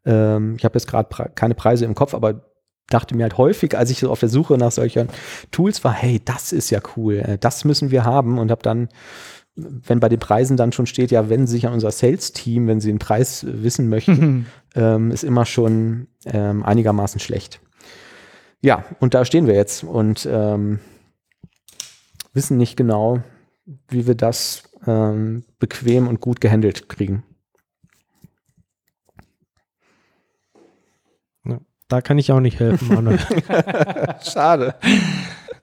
Ähm, 0.04 0.56
ich 0.58 0.66
habe 0.66 0.76
jetzt 0.76 0.88
gerade 0.88 1.10
pre 1.10 1.30
keine 1.36 1.54
Preise 1.54 1.86
im 1.86 1.94
Kopf, 1.94 2.16
aber 2.16 2.42
dachte 2.90 3.16
mir 3.16 3.24
halt 3.24 3.38
häufig, 3.38 3.78
als 3.78 3.92
ich 3.92 4.00
so 4.00 4.10
auf 4.10 4.20
der 4.20 4.30
Suche 4.30 4.58
nach 4.58 4.72
solchen 4.72 5.10
Tools 5.52 5.84
war, 5.84 5.94
hey, 5.94 6.20
das 6.26 6.52
ist 6.52 6.72
ja 6.72 6.80
cool, 6.98 7.18
äh, 7.18 7.38
das 7.38 7.66
müssen 7.66 7.92
wir 7.92 8.04
haben 8.04 8.40
und 8.40 8.50
habe 8.50 8.64
dann 8.64 8.90
wenn 9.56 10.00
bei 10.00 10.10
den 10.10 10.20
Preisen 10.20 10.58
dann 10.58 10.72
schon 10.72 10.86
steht, 10.86 11.12
ja, 11.12 11.28
Sie 11.28 11.46
sich 11.46 11.68
an 11.68 11.74
unser 11.74 11.92
Sales-Team, 11.92 12.68
wenn 12.68 12.80
Sie 12.80 12.90
den 12.90 13.00
Preis 13.00 13.46
wissen 13.48 13.90
möchten, 13.90 14.46
ähm, 14.76 15.12
ist 15.12 15.24
immer 15.24 15.46
schon 15.46 16.08
ähm, 16.26 16.64
einigermaßen 16.64 17.20
schlecht. 17.20 17.62
Ja, 18.62 18.84
und 19.00 19.14
da 19.14 19.26
stehen 19.26 19.48
wir 19.48 19.56
jetzt 19.56 19.84
und 19.84 20.28
ähm, 20.30 20.80
wissen 22.34 22.58
nicht 22.58 22.76
genau, 22.76 23.22
wie 23.88 24.08
wir 24.08 24.16
das 24.16 24.64
ähm, 24.86 25.44
bequem 25.60 26.08
und 26.08 26.20
gut 26.20 26.42
gehandelt 26.42 26.90
kriegen. 26.90 27.24
Da 31.90 32.02
kann 32.02 32.20
ich 32.20 32.32
auch 32.32 32.40
nicht 32.40 32.60
helfen, 32.60 32.94
Manuel. 32.94 33.20
Schade. 34.22 34.76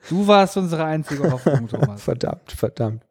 Du 0.09 0.27
warst 0.27 0.57
unsere 0.57 0.85
einzige 0.85 1.31
Hoffnung, 1.31 1.69
Thomas. 1.69 2.03
verdammt, 2.05 2.51
verdammt. 2.51 3.05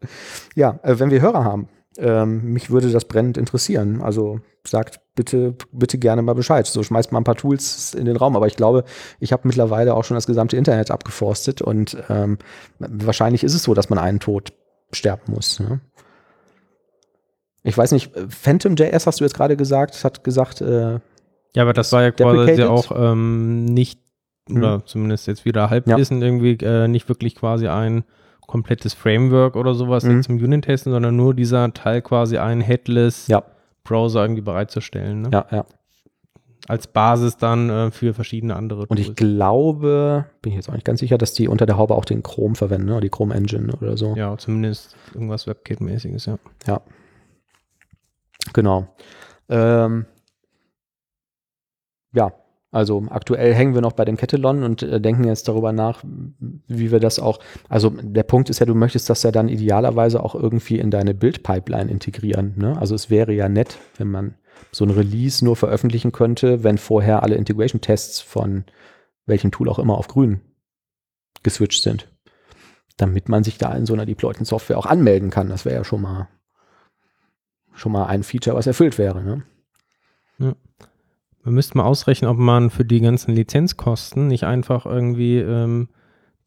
Ja, 0.53 0.79
äh, 0.83 0.99
wenn 0.99 1.09
wir 1.09 1.21
Hörer 1.21 1.45
haben, 1.45 1.69
ähm, 1.97 2.53
mich 2.53 2.69
würde 2.69 2.91
das 2.91 3.05
brennend 3.05 3.37
interessieren. 3.37 4.01
Also 4.01 4.39
sagt 4.67 4.99
bitte, 5.15 5.55
bitte 5.71 5.97
gerne 5.97 6.21
mal 6.21 6.33
Bescheid. 6.33 6.65
So 6.65 6.83
schmeißt 6.83 7.11
mal 7.11 7.19
ein 7.19 7.23
paar 7.23 7.35
Tools 7.35 7.93
in 7.93 8.05
den 8.05 8.17
Raum. 8.17 8.35
Aber 8.35 8.47
ich 8.47 8.55
glaube, 8.55 8.83
ich 9.19 9.31
habe 9.31 9.47
mittlerweile 9.47 9.95
auch 9.95 10.03
schon 10.03 10.15
das 10.15 10.27
gesamte 10.27 10.57
Internet 10.57 10.91
abgeforstet 10.91 11.61
und 11.61 11.97
ähm, 12.09 12.37
wahrscheinlich 12.79 13.43
ist 13.43 13.53
es 13.53 13.63
so, 13.63 13.73
dass 13.73 13.89
man 13.89 13.99
einen 13.99 14.19
Tod 14.19 14.53
sterben 14.91 15.33
muss. 15.33 15.59
Ne? 15.59 15.79
Ich 17.63 17.77
weiß 17.77 17.91
nicht, 17.93 18.11
Phantom.js 18.29 19.07
hast 19.07 19.19
du 19.19 19.23
jetzt 19.23 19.35
gerade 19.35 19.57
gesagt, 19.57 20.03
hat 20.03 20.23
gesagt, 20.23 20.61
äh, 20.61 20.99
Ja, 21.55 21.63
aber 21.63 21.73
das 21.73 21.91
war 21.91 22.03
ja 22.03 22.11
quasi 22.11 22.63
auch 22.63 22.91
ähm, 22.95 23.65
nicht, 23.65 23.99
oder 24.49 24.85
zumindest 24.85 25.25
jetzt 25.27 25.45
wieder 25.45 25.69
Halbwissen, 25.69 26.21
irgendwie 26.21 26.57
äh, 26.63 26.87
nicht 26.87 27.09
wirklich 27.09 27.35
quasi 27.35 27.67
ein 27.67 28.03
komplettes 28.47 28.93
Framework 28.93 29.55
oder 29.55 29.73
sowas 29.73 30.03
Mhm. 30.03 30.23
zum 30.23 30.35
Unit-Testen, 30.35 30.91
sondern 30.91 31.15
nur 31.15 31.33
dieser 31.33 31.71
Teil 31.73 32.01
quasi 32.01 32.37
einen 32.37 32.61
Headless 32.61 33.27
ja, 33.27 33.43
Browser 33.83 34.21
irgendwie 34.23 34.41
bereitzustellen. 34.41 35.23
Ne? 35.23 35.29
ja, 35.33 35.45
ja. 35.51 35.65
Als 36.67 36.87
Basis 36.87 37.37
dann 37.37 37.69
äh, 37.69 37.91
für 37.91 38.15
verschiedene 38.15 38.55
andere 38.55 38.87
Und 38.87 38.99
ich 38.99 39.15
glaube, 39.15 40.25
bin 40.41 40.51
ich 40.51 40.55
jetzt 40.55 40.67
auch 40.67 40.73
nicht 40.73 40.85
ganz 40.85 40.99
sicher, 40.99 41.19
dass 41.19 41.33
die 41.33 41.47
unter 41.47 41.67
der 41.67 41.77
Haube 41.77 41.93
auch 41.93 42.05
den 42.05 42.23
Chrome 42.23 42.55
verwenden, 42.55 42.87
ne? 42.87 42.93
oder 42.93 43.01
die 43.01 43.09
Chrome 43.09 43.35
Engine 43.35 43.71
oder 43.79 43.97
so. 43.97 44.15
Ja, 44.15 44.35
zumindest 44.37 44.95
irgendwas 45.13 45.45
WebKit-mäßiges, 45.47 46.25
ja. 46.27 46.39
Ja. 46.65 46.81
Genau. 48.53 48.87
Ähm, 49.47 50.05
ja, 52.13 52.31
also 52.75 53.05
aktuell 53.09 53.53
hängen 53.53 53.73
wir 53.73 53.79
noch 53.79 53.93
bei 53.93 54.03
dem 54.03 54.17
Catalon 54.17 54.63
und 54.63 54.83
äh, 54.83 54.99
denken 54.99 55.23
jetzt 55.23 55.47
darüber 55.47 55.71
nach, 55.71 56.03
wie 56.67 56.91
wir 56.91 56.99
das 56.99 57.19
auch. 57.19 57.39
Also 57.69 57.89
der 57.89 58.23
Punkt 58.23 58.49
ist 58.49 58.59
ja, 58.59 58.65
du 58.65 58.75
möchtest 58.75 59.09
das 59.09 59.23
ja 59.23 59.31
dann 59.31 59.47
idealerweise 59.47 60.21
auch 60.21 60.35
irgendwie 60.35 60.77
in 60.77 60.91
deine 60.91 61.13
Build-Pipeline 61.13 61.89
integrieren. 61.89 62.53
Ne? 62.57 62.77
Also 62.77 62.93
es 62.93 63.09
wäre 63.09 63.31
ja 63.31 63.47
nett, 63.47 63.77
wenn 63.97 64.11
man 64.11 64.35
so 64.73 64.83
ein 64.83 64.89
Release 64.89 65.43
nur 65.45 65.55
veröffentlichen 65.55 66.11
könnte, 66.11 66.65
wenn 66.65 66.77
vorher 66.77 67.23
alle 67.23 67.35
Integration-Tests 67.35 68.19
von 68.19 68.65
welchem 69.25 69.51
Tool 69.51 69.69
auch 69.69 69.79
immer 69.79 69.97
auf 69.97 70.09
grün 70.09 70.41
geswitcht 71.43 71.81
sind. 71.81 72.09
Damit 72.97 73.29
man 73.29 73.45
sich 73.45 73.57
da 73.57 73.73
in 73.73 73.85
so 73.85 73.93
einer 73.93 74.05
deployten 74.05 74.43
Software 74.43 74.77
auch 74.77 74.85
anmelden 74.85 75.29
kann. 75.29 75.47
Das 75.47 75.63
wäre 75.63 75.75
ja 75.75 75.83
schon 75.85 76.01
mal 76.01 76.27
schon 77.73 77.93
mal 77.93 78.07
ein 78.07 78.23
Feature, 78.23 78.57
was 78.57 78.67
erfüllt 78.67 78.97
wäre. 78.97 79.23
Ne? 79.23 80.55
Wir 81.45 81.51
müssten 81.51 81.77
mal 81.77 81.85
ausrechnen, 81.85 82.29
ob 82.29 82.37
man 82.37 82.71
für 82.71 82.85
die 82.85 82.99
ganzen 82.99 83.35
Lizenzkosten 83.35 84.27
nicht 84.27 84.45
einfach 84.45 84.87
irgendwie 84.87 85.37
ähm, 85.37 85.89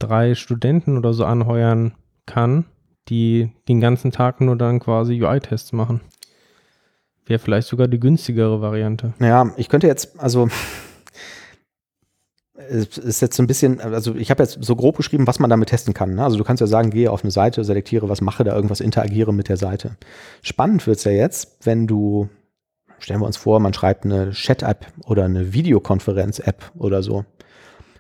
drei 0.01 0.35
Studenten 0.35 0.99
oder 0.99 1.13
so 1.13 1.25
anheuern 1.25 1.95
kann, 2.27 2.65
die 3.09 3.53
den 3.69 3.81
ganzen 3.81 4.11
Tag 4.11 4.41
nur 4.41 4.57
dann 4.57 4.81
quasi 4.81 5.23
UI-Tests 5.23 5.73
machen. 5.73 6.01
Wäre 7.27 7.39
vielleicht 7.39 7.69
sogar 7.69 7.87
die 7.87 8.01
günstigere 8.01 8.61
Variante. 8.61 9.15
Naja, 9.19 9.53
ich 9.57 9.69
könnte 9.69 9.87
jetzt, 9.87 10.19
also 10.19 10.49
es 12.57 12.99
ist 12.99 13.21
jetzt 13.21 13.37
so 13.37 13.43
ein 13.45 13.47
bisschen, 13.47 13.81
also 13.81 14.17
ich 14.17 14.33
habe 14.33 14.43
jetzt 14.43 14.59
so 14.61 14.75
grob 14.75 14.97
beschrieben, 14.97 15.29
was 15.29 15.39
man 15.39 15.49
damit 15.49 15.69
testen 15.69 15.95
kann. 15.95 16.17
Ne? 16.17 16.25
Also 16.25 16.37
du 16.37 16.45
kannst 16.45 16.61
ja 16.61 16.67
sagen, 16.67 16.91
gehe 16.91 17.13
auf 17.13 17.23
eine 17.23 17.31
Seite, 17.31 17.63
selektiere 17.63 18.09
was, 18.09 18.21
mache 18.21 18.43
da 18.43 18.55
irgendwas, 18.55 18.81
interagiere 18.81 19.33
mit 19.33 19.49
der 19.49 19.57
Seite. 19.57 19.97
Spannend 20.43 20.87
wird's 20.89 21.05
ja 21.05 21.13
jetzt, 21.13 21.57
wenn 21.65 21.87
du, 21.87 22.29
stellen 23.01 23.21
wir 23.21 23.27
uns 23.27 23.37
vor, 23.37 23.61
man 23.61 23.75
schreibt 23.75 24.05
eine 24.05 24.31
Chat-App 24.31 24.87
oder 25.07 25.25
eine 25.25 25.53
Videokonferenz-App 25.53 26.73
oder 26.77 27.03
so. 27.03 27.25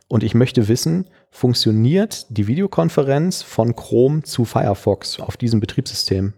Und 0.08 0.22
ich 0.22 0.34
möchte 0.34 0.68
wissen, 0.68 1.06
funktioniert 1.30 2.26
die 2.30 2.46
Videokonferenz 2.46 3.42
von 3.42 3.76
Chrome 3.76 4.22
zu 4.22 4.44
Firefox 4.44 5.20
auf 5.20 5.36
diesem 5.36 5.60
Betriebssystem? 5.60 6.32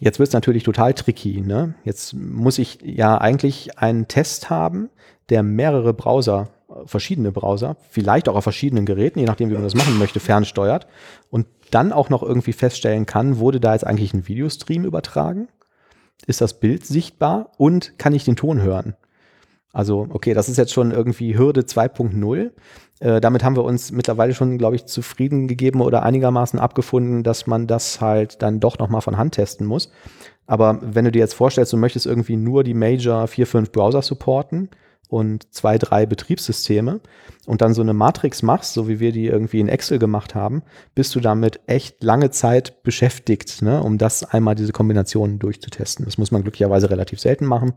Jetzt 0.00 0.18
wird 0.18 0.28
es 0.28 0.34
natürlich 0.34 0.64
total 0.64 0.92
tricky. 0.92 1.40
Ne? 1.40 1.74
Jetzt 1.84 2.14
muss 2.14 2.58
ich 2.58 2.78
ja 2.82 3.16
eigentlich 3.18 3.78
einen 3.78 4.06
Test 4.08 4.50
haben, 4.50 4.90
der 5.30 5.42
mehrere 5.42 5.94
Browser, 5.94 6.50
verschiedene 6.84 7.32
Browser, 7.32 7.76
vielleicht 7.88 8.28
auch 8.28 8.36
auf 8.36 8.42
verschiedenen 8.42 8.84
Geräten, 8.84 9.20
je 9.20 9.24
nachdem, 9.24 9.48
wie 9.48 9.54
man 9.54 9.62
das 9.62 9.74
machen 9.74 9.98
möchte, 9.98 10.20
fernsteuert 10.20 10.86
und 11.30 11.46
dann 11.70 11.92
auch 11.92 12.10
noch 12.10 12.22
irgendwie 12.22 12.52
feststellen 12.52 13.06
kann, 13.06 13.38
wurde 13.38 13.60
da 13.60 13.72
jetzt 13.72 13.86
eigentlich 13.86 14.12
ein 14.12 14.28
Videostream 14.28 14.84
übertragen? 14.84 15.48
Ist 16.26 16.40
das 16.40 16.60
Bild 16.60 16.86
sichtbar 16.86 17.52
und 17.58 17.98
kann 17.98 18.14
ich 18.14 18.24
den 18.24 18.36
Ton 18.36 18.60
hören? 18.62 18.94
Also, 19.72 20.06
okay, 20.10 20.34
das 20.34 20.48
ist 20.48 20.56
jetzt 20.56 20.72
schon 20.72 20.92
irgendwie 20.92 21.36
Hürde 21.36 21.62
2.0. 21.62 22.52
Äh, 23.00 23.20
damit 23.20 23.42
haben 23.42 23.56
wir 23.56 23.64
uns 23.64 23.90
mittlerweile 23.90 24.32
schon, 24.32 24.56
glaube 24.56 24.76
ich, 24.76 24.86
zufrieden 24.86 25.48
gegeben 25.48 25.80
oder 25.80 26.04
einigermaßen 26.04 26.60
abgefunden, 26.60 27.24
dass 27.24 27.48
man 27.48 27.66
das 27.66 28.00
halt 28.00 28.40
dann 28.40 28.60
doch 28.60 28.78
nochmal 28.78 29.00
von 29.00 29.18
Hand 29.18 29.34
testen 29.34 29.66
muss. 29.66 29.90
Aber 30.46 30.78
wenn 30.80 31.06
du 31.06 31.10
dir 31.10 31.18
jetzt 31.18 31.34
vorstellst, 31.34 31.72
du 31.72 31.76
möchtest 31.76 32.06
irgendwie 32.06 32.36
nur 32.36 32.62
die 32.62 32.74
Major 32.74 33.26
4, 33.26 33.46
5 33.46 33.72
Browser 33.72 34.02
supporten 34.02 34.70
und 35.08 35.52
zwei, 35.52 35.78
drei 35.78 36.06
Betriebssysteme 36.06 37.00
und 37.46 37.60
dann 37.60 37.74
so 37.74 37.82
eine 37.82 37.92
Matrix 37.94 38.42
machst, 38.42 38.74
so 38.74 38.88
wie 38.88 39.00
wir 39.00 39.12
die 39.12 39.26
irgendwie 39.26 39.60
in 39.60 39.68
Excel 39.68 39.98
gemacht 39.98 40.34
haben, 40.34 40.62
bist 40.94 41.14
du 41.14 41.20
damit 41.20 41.60
echt 41.66 42.02
lange 42.02 42.30
Zeit 42.30 42.82
beschäftigt, 42.82 43.62
ne, 43.62 43.82
um 43.82 43.98
das 43.98 44.24
einmal 44.24 44.54
diese 44.54 44.72
Kombinationen 44.72 45.38
durchzutesten. 45.38 46.04
Das 46.04 46.18
muss 46.18 46.30
man 46.30 46.42
glücklicherweise 46.42 46.90
relativ 46.90 47.20
selten 47.20 47.46
machen, 47.46 47.74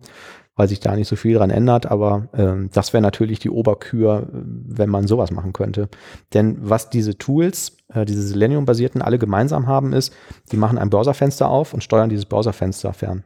weil 0.56 0.68
sich 0.68 0.80
da 0.80 0.96
nicht 0.96 1.08
so 1.08 1.16
viel 1.16 1.36
dran 1.36 1.50
ändert, 1.50 1.86
aber 1.86 2.30
ähm, 2.34 2.70
das 2.74 2.94
wäre 2.94 3.02
natürlich 3.02 3.40
die 3.40 3.50
Oberkür, 3.50 4.28
wenn 4.32 4.90
man 4.90 5.08
sowas 5.08 5.32
machen 5.32 5.54
könnte. 5.54 5.90
Denn 6.34 6.58
was 6.62 6.90
diese 6.90 7.18
Tools, 7.18 7.78
äh, 7.94 8.06
diese 8.06 8.24
Selenium-basierten, 8.24 9.02
alle 9.02 9.20
gemeinsam 9.20 9.68
haben, 9.68 9.94
ist, 9.94 10.14
die 10.52 10.58
machen 10.58 10.78
ein 10.78 10.90
Browserfenster 10.90 11.50
auf 11.50 11.74
und 11.74 11.84
steuern 11.84 12.10
dieses 12.10 12.26
Browserfenster 12.26 12.94
fern. 12.94 13.24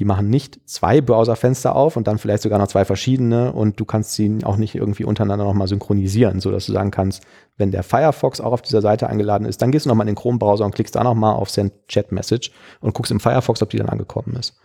Die 0.00 0.04
machen 0.04 0.28
nicht 0.28 0.60
zwei 0.68 1.00
Browserfenster 1.00 1.76
auf 1.76 1.96
und 1.96 2.08
dann 2.08 2.18
vielleicht 2.18 2.42
sogar 2.42 2.58
noch 2.58 2.66
zwei 2.66 2.84
verschiedene 2.84 3.52
und 3.52 3.78
du 3.78 3.84
kannst 3.84 4.14
sie 4.14 4.38
auch 4.42 4.56
nicht 4.56 4.74
irgendwie 4.74 5.04
untereinander 5.04 5.44
nochmal 5.44 5.68
synchronisieren, 5.68 6.40
sodass 6.40 6.66
du 6.66 6.72
sagen 6.72 6.90
kannst, 6.90 7.22
wenn 7.56 7.70
der 7.70 7.84
Firefox 7.84 8.40
auch 8.40 8.52
auf 8.52 8.62
dieser 8.62 8.82
Seite 8.82 9.08
eingeladen 9.08 9.46
ist, 9.46 9.62
dann 9.62 9.70
gehst 9.70 9.86
du 9.86 9.88
nochmal 9.88 10.08
in 10.08 10.14
den 10.14 10.20
Chrome-Browser 10.20 10.64
und 10.64 10.74
klickst 10.74 10.96
da 10.96 11.04
nochmal 11.04 11.36
auf 11.36 11.48
Send 11.48 11.72
Chat 11.86 12.10
Message 12.10 12.50
und 12.80 12.94
guckst 12.94 13.12
im 13.12 13.20
Firefox, 13.20 13.62
ob 13.62 13.70
die 13.70 13.76
dann 13.76 13.88
angekommen 13.88 14.34
ist. 14.34 14.58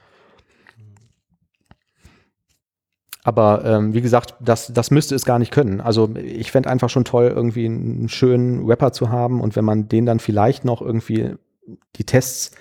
Aber 3.24 3.64
ähm, 3.66 3.94
wie 3.94 4.02
gesagt, 4.02 4.34
das, 4.40 4.74
das 4.74 4.90
müsste 4.90 5.14
es 5.14 5.26
gar 5.26 5.38
nicht 5.38 5.52
können. 5.52 5.82
Also 5.82 6.10
ich 6.16 6.52
fände 6.52 6.70
einfach 6.70 6.90
schon 6.90 7.06
toll, 7.06 7.32
irgendwie 7.36 7.66
einen 7.66 8.10
schönen 8.10 8.66
Rapper 8.66 8.92
zu 8.92 9.10
haben 9.10 9.42
und 9.42 9.56
wenn 9.56 9.66
man 9.66 9.88
den 9.88 10.08
dann 10.08 10.20
vielleicht 10.20 10.66
noch 10.66 10.82
irgendwie 10.82 11.36
die 11.98 12.06
Tests 12.06 12.52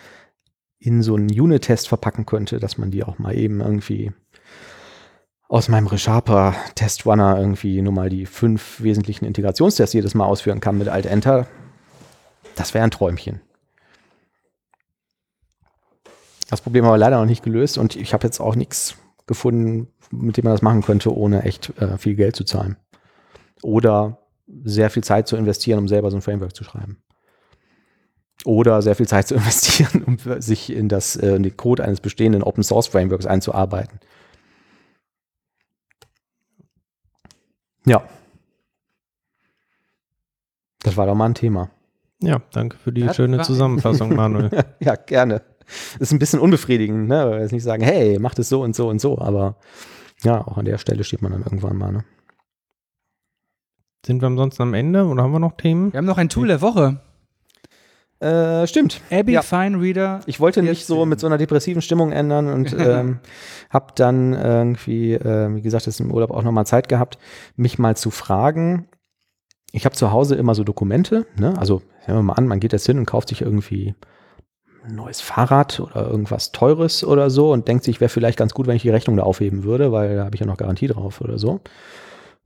in 0.79 1.03
so 1.03 1.17
einen 1.17 1.29
Unit-Test 1.29 1.89
verpacken 1.89 2.27
könnte, 2.27 2.61
dass 2.61 2.79
man 2.79 2.91
die 2.91 3.05
auch 3.05 3.19
mal 3.19 3.37
eben 3.37 3.61
irgendwie 3.61 4.13
aus 5.49 5.69
meinem 5.69 5.87
ReSharper 5.87 6.55
Test 6.75 7.07
Runner 7.07 7.39
irgendwie 7.39 7.81
nur 7.81 7.93
mal 7.93 8.11
die 8.11 8.27
fünf 8.27 8.83
wesentlichen 8.83 9.25
Integrationstests 9.25 9.95
jedes 9.95 10.15
Mal 10.15 10.27
ausführen 10.27 10.61
kann 10.61 10.79
mit 10.79 10.89
Alt-Enter. 10.89 11.47
Das 12.55 12.75
wäre 12.75 12.85
ein 12.85 12.91
Träumchen. 12.91 13.41
Das 16.51 16.61
Problem 16.61 16.85
haben 16.85 16.93
wir 16.93 16.99
leider 16.99 17.19
noch 17.19 17.27
nicht 17.27 17.43
gelöst 17.43 17.79
und 17.79 17.97
ich 17.97 18.13
habe 18.15 18.27
jetzt 18.27 18.41
auch 18.41 18.55
nichts 18.55 18.97
gefunden, 19.27 19.89
mit 20.11 20.37
dem 20.37 20.45
man 20.45 20.55
das 20.55 20.63
machen 20.63 20.83
könnte, 20.83 21.15
ohne 21.15 21.43
echt 21.43 21.77
äh, 21.79 21.99
viel 21.99 22.15
Geld 22.15 22.37
zu 22.37 22.45
zahlen. 22.45 22.77
Oder 23.63 24.19
sehr 24.65 24.91
viel 24.91 25.05
Zeit 25.05 25.29
zu 25.29 25.37
investieren, 25.37 25.79
um 25.79 25.89
selber 25.89 26.11
so 26.11 26.17
ein 26.17 26.23
Framework 26.23 26.55
zu 26.55 26.65
schreiben. 26.65 27.03
Oder 28.45 28.83
sehr 28.83 28.95
viel 28.95 29.09
Zeit 29.09 29.27
zu 29.29 29.35
investieren, 29.37 30.05
um 30.05 30.19
sich 30.41 30.71
in, 30.73 30.89
das, 30.89 31.17
äh, 31.17 31.35
in 31.37 31.43
den 31.43 31.57
Code 31.57 31.85
eines 31.85 32.01
bestehenden 32.01 32.43
Open 32.43 32.63
Source 32.63 32.87
Frameworks 32.87 33.27
einzuarbeiten. 33.27 33.99
Ja. 37.85 38.03
Das 40.83 40.97
war 40.97 41.07
doch 41.07 41.15
mal 41.15 41.27
ein 41.27 41.35
Thema. 41.35 41.71
Ja, 42.21 42.41
danke 42.53 42.77
für 42.77 42.93
die 42.93 43.03
Das 43.05 43.17
schöne 43.17 43.39
war- 43.39 43.45
Zusammenfassung, 43.45 44.15
Manuel. 44.15 44.51
ja, 44.81 44.95
gerne. 44.97 45.43
Ist 45.99 46.13
ein 46.13 46.19
bisschen 46.19 46.41
unbefriedigend, 46.41 47.09
ne? 47.09 47.25
Weil 47.27 47.33
wir 47.33 47.41
jetzt 47.43 47.53
nicht 47.53 47.63
sagen, 47.63 47.83
hey, 47.83 48.19
macht 48.19 48.39
es 48.39 48.49
so 48.49 48.63
und 48.63 48.75
so 48.75 48.89
und 48.89 49.01
so, 49.01 49.19
aber 49.19 49.57
ja, 50.23 50.41
auch 50.47 50.57
an 50.59 50.65
der 50.65 50.79
Stelle 50.79 51.05
steht 51.05 51.23
man 51.23 51.33
dann 51.33 51.43
irgendwann 51.43 51.77
mal, 51.77 51.93
ne? 51.93 52.05
Sind 54.07 54.23
wir 54.23 54.27
ansonsten 54.29 54.63
am 54.63 54.75
Ende 54.75 55.05
oder 55.07 55.23
haben 55.23 55.33
wir 55.33 55.39
noch 55.41 55.57
Themen? 55.57 55.93
Wir 55.93 55.99
haben 55.99 56.07
noch 56.07 56.19
ein 56.19 56.29
Tool 56.31 56.49
der 56.49 56.61
Woche. 56.63 57.01
Äh, 58.21 58.67
stimmt. 58.67 59.01
Abby 59.11 59.33
Ja. 59.33 59.43
Fine 59.43 59.81
Reader. 59.81 60.21
Ich 60.27 60.41
wollte 60.41 60.63
nicht 60.63 60.87
so 60.87 61.07
mit 61.07 61.21
so 61.21 61.27
einer 61.27 61.39
depressiven 61.39 61.83
Stimmung 61.83 62.11
ändern 62.11 62.49
und 62.49 62.73
ähm, 62.79 63.21
habe 63.71 63.93
dann 63.95 64.33
irgendwie, 64.33 65.15
äh, 65.15 65.55
wie 65.55 65.63
gesagt, 65.63 65.87
jetzt 65.87 66.01
im 66.01 66.11
Urlaub 66.11 66.31
auch 66.31 66.43
nochmal 66.43 66.67
Zeit 66.67 66.89
gehabt, 66.89 67.19
mich 67.57 67.79
mal 67.79 67.97
zu 67.97 68.11
fragen. 68.11 68.89
Ich 69.71 69.85
habe 69.85 69.95
zu 69.95 70.11
Hause 70.11 70.35
immer 70.35 70.55
so 70.55 70.65
Dokumente, 70.65 71.27
ne? 71.37 71.55
also 71.59 71.83
nehmen 72.07 72.21
wir 72.21 72.23
mal 72.23 72.33
an, 72.35 72.49
man 72.49 72.59
geht 72.59 72.73
jetzt 72.73 72.87
hin 72.87 72.99
und 72.99 73.07
kauft 73.07 73.29
sich 73.29 73.43
irgendwie 73.43 73.95
ein 74.85 74.97
neues 74.97 75.21
Fahrrad 75.21 75.79
oder 75.79 76.09
irgendwas 76.09 76.53
Teures 76.53 77.05
oder 77.05 77.31
so 77.31 77.53
und 77.53 77.69
denkt 77.69 77.85
sich, 77.85 78.01
wäre 78.01 78.09
vielleicht 78.09 78.39
ganz 78.39 78.55
gut, 78.55 78.67
wenn 78.67 78.77
ich 78.77 78.83
die 78.83 78.91
Rechnung 78.91 79.17
da 79.17 79.23
aufheben 79.25 79.65
würde, 79.65 79.93
weil 79.93 80.17
da 80.17 80.25
habe 80.25 80.35
ich 80.35 80.41
ja 80.41 80.47
noch 80.47 80.57
Garantie 80.57 80.87
drauf 80.87 81.21
oder 81.21 81.39
so. 81.39 81.61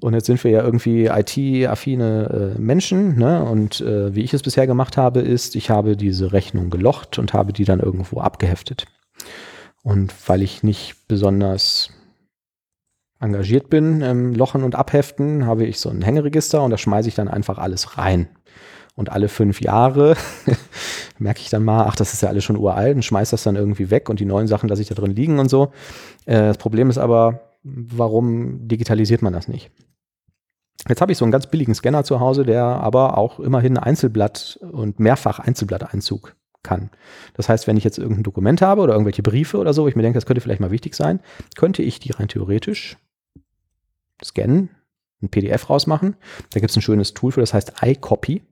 Und 0.02 0.14
jetzt 0.14 0.26
sind 0.26 0.42
wir 0.42 0.50
ja 0.50 0.62
irgendwie 0.62 1.06
IT-affine 1.06 2.54
äh, 2.56 2.60
Menschen. 2.60 3.16
Ne? 3.18 3.44
Und 3.44 3.80
äh, 3.80 4.14
wie 4.14 4.22
ich 4.22 4.34
es 4.34 4.42
bisher 4.42 4.66
gemacht 4.66 4.96
habe, 4.96 5.20
ist, 5.20 5.54
ich 5.54 5.70
habe 5.70 5.96
diese 5.96 6.32
Rechnung 6.32 6.70
gelocht 6.70 7.18
und 7.18 7.32
habe 7.32 7.52
die 7.52 7.64
dann 7.64 7.80
irgendwo 7.80 8.20
abgeheftet. 8.20 8.86
Und 9.82 10.12
weil 10.28 10.42
ich 10.42 10.62
nicht 10.62 11.06
besonders 11.06 11.90
engagiert 13.20 13.70
bin 13.70 14.00
im 14.00 14.34
Lochen 14.34 14.64
und 14.64 14.74
Abheften, 14.74 15.46
habe 15.46 15.64
ich 15.64 15.78
so 15.78 15.88
ein 15.88 16.02
Hängeregister 16.02 16.62
und 16.62 16.72
da 16.72 16.78
schmeiße 16.78 17.08
ich 17.08 17.14
dann 17.14 17.28
einfach 17.28 17.58
alles 17.58 17.96
rein. 17.96 18.28
Und 18.94 19.10
alle 19.10 19.28
fünf 19.28 19.60
Jahre 19.60 20.16
merke 21.18 21.40
ich 21.40 21.48
dann 21.48 21.64
mal, 21.64 21.86
ach, 21.86 21.94
das 21.96 22.12
ist 22.12 22.22
ja 22.22 22.28
alles 22.28 22.44
schon 22.44 22.58
uralt 22.58 22.96
und 22.96 23.04
schmeiße 23.04 23.30
das 23.30 23.44
dann 23.44 23.56
irgendwie 23.56 23.90
weg 23.90 24.08
und 24.08 24.18
die 24.20 24.26
neuen 24.26 24.48
Sachen 24.48 24.68
lasse 24.68 24.82
ich 24.82 24.88
da 24.88 24.94
drin 24.94 25.14
liegen 25.14 25.38
und 25.38 25.48
so. 25.48 25.72
Äh, 26.26 26.48
das 26.48 26.58
Problem 26.58 26.90
ist 26.90 26.98
aber, 26.98 27.51
warum 27.62 28.68
digitalisiert 28.68 29.22
man 29.22 29.32
das 29.32 29.48
nicht? 29.48 29.70
Jetzt 30.88 31.00
habe 31.00 31.12
ich 31.12 31.18
so 31.18 31.24
einen 31.24 31.32
ganz 31.32 31.46
billigen 31.46 31.74
Scanner 31.74 32.02
zu 32.02 32.18
Hause, 32.18 32.44
der 32.44 32.64
aber 32.64 33.16
auch 33.16 33.38
immerhin 33.38 33.78
Einzelblatt 33.78 34.58
und 34.72 34.98
mehrfach 34.98 35.38
Einzelblatteinzug 35.38 36.34
kann. 36.62 36.90
Das 37.34 37.48
heißt, 37.48 37.66
wenn 37.66 37.76
ich 37.76 37.84
jetzt 37.84 37.98
irgendein 37.98 38.24
Dokument 38.24 38.62
habe 38.62 38.82
oder 38.82 38.94
irgendwelche 38.94 39.22
Briefe 39.22 39.58
oder 39.58 39.74
so, 39.74 39.86
ich 39.88 39.96
mir 39.96 40.02
denke, 40.02 40.16
das 40.16 40.26
könnte 40.26 40.40
vielleicht 40.40 40.60
mal 40.60 40.70
wichtig 40.70 40.94
sein, 40.94 41.20
könnte 41.56 41.82
ich 41.82 42.00
die 42.00 42.12
rein 42.12 42.28
theoretisch 42.28 42.96
scannen, 44.24 44.70
ein 45.22 45.28
PDF 45.28 45.70
rausmachen. 45.70 46.16
Da 46.52 46.60
gibt 46.60 46.70
es 46.70 46.76
ein 46.76 46.82
schönes 46.82 47.14
Tool 47.14 47.32
für, 47.32 47.40
das 47.40 47.54
heißt 47.54 47.74
iCopy. 47.82 48.42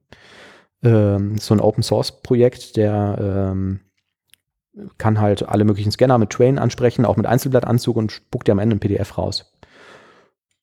Ähm, 0.82 1.36
so 1.38 1.54
ein 1.54 1.60
Open 1.60 1.82
Source 1.82 2.22
Projekt, 2.22 2.76
der 2.76 3.52
ähm, 3.52 3.80
kann 4.98 5.20
halt 5.20 5.48
alle 5.48 5.64
möglichen 5.64 5.92
Scanner 5.92 6.18
mit 6.18 6.30
Train 6.30 6.58
ansprechen, 6.58 7.04
auch 7.04 7.16
mit 7.16 7.26
Einzelblattanzug 7.26 7.96
und 7.96 8.12
spuckt 8.12 8.48
dir 8.48 8.52
am 8.52 8.58
Ende 8.58 8.76
ein 8.76 8.80
PDF 8.80 9.18
raus. 9.18 9.52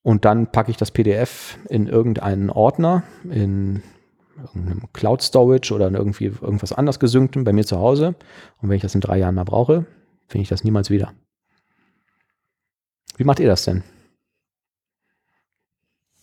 Und 0.02 0.24
dann 0.24 0.50
packe 0.50 0.70
ich 0.70 0.76
das 0.76 0.90
PDF 0.90 1.58
in 1.68 1.86
irgendeinen 1.86 2.50
Ordner, 2.50 3.02
in 3.24 3.82
irgendeinem 4.36 4.84
Cloud 4.92 5.22
Storage 5.22 5.74
oder 5.74 5.88
in 5.88 5.94
irgendwie 5.94 6.26
irgendwas 6.26 6.72
anders 6.72 7.00
gesynktem 7.00 7.44
bei 7.44 7.52
mir 7.52 7.66
zu 7.66 7.78
Hause. 7.78 8.14
Und 8.62 8.68
wenn 8.68 8.76
ich 8.76 8.82
das 8.82 8.94
in 8.94 9.00
drei 9.00 9.18
Jahren 9.18 9.34
mal 9.34 9.44
brauche, 9.44 9.86
finde 10.26 10.42
ich 10.42 10.48
das 10.48 10.64
niemals 10.64 10.90
wieder. 10.90 11.12
Wie 13.16 13.24
macht 13.24 13.40
ihr 13.40 13.48
das 13.48 13.64
denn? 13.64 13.82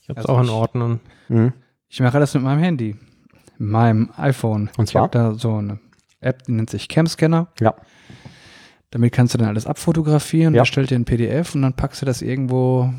Ich 0.02 0.10
habe 0.10 0.20
es 0.20 0.26
also 0.26 0.40
auch 0.40 0.44
in 0.44 0.50
Ordnung. 0.50 1.00
Mhm. 1.28 1.54
Ich 1.90 2.00
mache 2.00 2.20
das 2.20 2.34
mit 2.34 2.44
meinem 2.44 2.60
Handy, 2.60 2.96
meinem 3.58 4.12
iPhone. 4.16 4.70
Und 4.78 4.88
zwar? 4.88 5.02
Ich 5.02 5.16
habe 5.16 5.34
da 5.34 5.34
so 5.34 5.56
eine 5.56 5.80
App, 6.20 6.44
die 6.44 6.54
nennt 6.54 6.70
sich 6.70 6.88
Camscanner. 6.88 7.48
Ja. 7.60 7.76
Damit 8.92 9.14
kannst 9.14 9.34
du 9.34 9.38
dann 9.38 9.48
alles 9.50 9.66
abfotografieren, 9.66 10.54
ja. 10.54 10.62
erstellt 10.62 10.90
dir 10.90 10.96
ein 10.96 11.06
PDF 11.06 11.56
und 11.56 11.64
dann 11.64 11.74
packst 11.74 12.02
du 12.02 12.06
das 12.06 12.22
irgendwo 12.22 12.94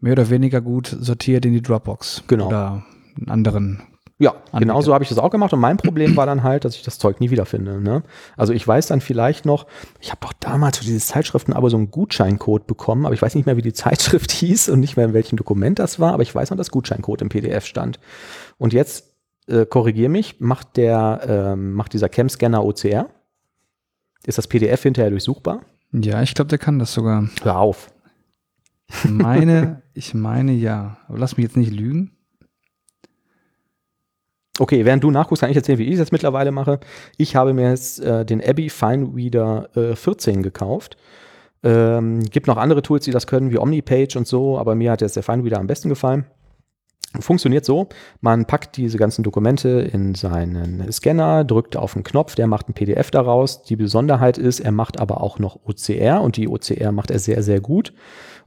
mehr 0.00 0.12
oder 0.12 0.30
weniger 0.30 0.60
gut 0.60 0.86
sortiert 0.98 1.44
in 1.44 1.52
die 1.52 1.62
Dropbox. 1.62 2.24
Genau. 2.26 2.48
Oder 2.48 2.84
einen 3.16 3.30
anderen 3.30 3.82
ja, 4.18 4.30
Anbieter. 4.30 4.60
genau 4.60 4.80
so 4.80 4.94
habe 4.94 5.02
ich 5.02 5.08
das 5.08 5.18
auch 5.18 5.30
gemacht. 5.30 5.52
Und 5.52 5.60
mein 5.60 5.76
Problem 5.76 6.16
war 6.16 6.24
dann 6.24 6.44
halt, 6.44 6.64
dass 6.64 6.76
ich 6.76 6.82
das 6.82 6.98
Zeug 6.98 7.20
nie 7.20 7.30
wiederfinde. 7.30 7.80
Ne? 7.80 8.04
Also 8.36 8.52
ich 8.52 8.66
weiß 8.66 8.86
dann 8.86 9.00
vielleicht 9.00 9.44
noch, 9.44 9.66
ich 10.00 10.10
habe 10.10 10.20
doch 10.20 10.32
damals 10.34 10.78
für 10.78 10.84
diese 10.84 11.00
Zeitschriften 11.00 11.52
aber 11.52 11.68
so 11.68 11.76
einen 11.76 11.90
Gutscheincode 11.90 12.66
bekommen, 12.66 13.06
aber 13.06 13.14
ich 13.14 13.22
weiß 13.22 13.34
nicht 13.34 13.46
mehr, 13.46 13.56
wie 13.56 13.62
die 13.62 13.72
Zeitschrift 13.74 14.30
hieß 14.30 14.68
und 14.68 14.80
nicht 14.80 14.96
mehr 14.96 15.06
in 15.06 15.14
welchem 15.14 15.36
Dokument 15.36 15.78
das 15.78 15.98
war, 15.98 16.12
aber 16.12 16.22
ich 16.22 16.34
weiß 16.34 16.50
noch, 16.50 16.56
dass 16.56 16.70
Gutscheincode 16.70 17.22
im 17.22 17.28
PDF 17.28 17.66
stand. 17.66 17.98
Und 18.56 18.72
jetzt 18.72 19.13
äh, 19.46 19.66
korrigiere 19.66 20.08
mich, 20.08 20.40
macht 20.40 20.76
der, 20.76 21.20
ähm, 21.26 21.72
macht 21.72 21.92
dieser 21.92 22.08
Cam-Scanner 22.08 22.64
OCR? 22.64 23.08
Ist 24.26 24.38
das 24.38 24.48
PDF 24.48 24.82
hinterher 24.82 25.10
durchsuchbar? 25.10 25.60
Ja, 25.92 26.22
ich 26.22 26.34
glaube, 26.34 26.48
der 26.48 26.58
kann 26.58 26.78
das 26.78 26.92
sogar. 26.92 27.28
Hör 27.42 27.58
auf. 27.58 27.88
Ich 28.88 29.10
meine, 29.10 29.82
ich 29.94 30.14
meine 30.14 30.52
ja. 30.52 30.98
Aber 31.08 31.18
lass 31.18 31.36
mich 31.36 31.44
jetzt 31.44 31.56
nicht 31.56 31.72
lügen. 31.72 32.10
Okay, 34.58 34.84
während 34.84 35.02
du 35.02 35.10
nachguckst, 35.10 35.40
kann 35.40 35.50
ich 35.50 35.56
erzählen, 35.56 35.78
wie 35.78 35.84
ich 35.84 35.94
es 35.94 35.98
jetzt 35.98 36.12
mittlerweile 36.12 36.52
mache. 36.52 36.78
Ich 37.16 37.34
habe 37.34 37.52
mir 37.52 37.70
jetzt 37.70 38.00
äh, 38.00 38.24
den 38.24 38.42
Abby 38.42 38.70
Fine 38.70 39.10
Reader 39.14 39.68
äh, 39.76 39.96
14 39.96 40.42
gekauft. 40.42 40.96
Ähm, 41.64 42.22
gibt 42.24 42.46
noch 42.46 42.56
andere 42.56 42.82
Tools, 42.82 43.04
die 43.04 43.10
das 43.10 43.26
können, 43.26 43.50
wie 43.50 43.58
Omnipage 43.58 44.16
und 44.16 44.28
so, 44.28 44.58
aber 44.58 44.74
mir 44.74 44.92
hat 44.92 45.00
jetzt 45.00 45.16
der 45.16 45.22
Fine 45.22 45.42
Reader 45.42 45.58
am 45.58 45.66
besten 45.66 45.88
gefallen. 45.88 46.26
Funktioniert 47.20 47.64
so, 47.64 47.88
man 48.20 48.44
packt 48.44 48.76
diese 48.76 48.98
ganzen 48.98 49.22
Dokumente 49.22 49.68
in 49.68 50.14
seinen 50.14 50.90
Scanner, 50.90 51.44
drückt 51.44 51.76
auf 51.76 51.94
einen 51.94 52.02
Knopf, 52.02 52.34
der 52.34 52.48
macht 52.48 52.68
ein 52.68 52.74
PDF 52.74 53.10
daraus. 53.12 53.62
Die 53.62 53.76
Besonderheit 53.76 54.36
ist, 54.36 54.60
er 54.60 54.72
macht 54.72 54.98
aber 54.98 55.20
auch 55.20 55.38
noch 55.38 55.60
OCR 55.64 56.20
und 56.22 56.36
die 56.36 56.48
OCR 56.48 56.90
macht 56.90 57.12
er 57.12 57.20
sehr, 57.20 57.42
sehr 57.44 57.60
gut 57.60 57.92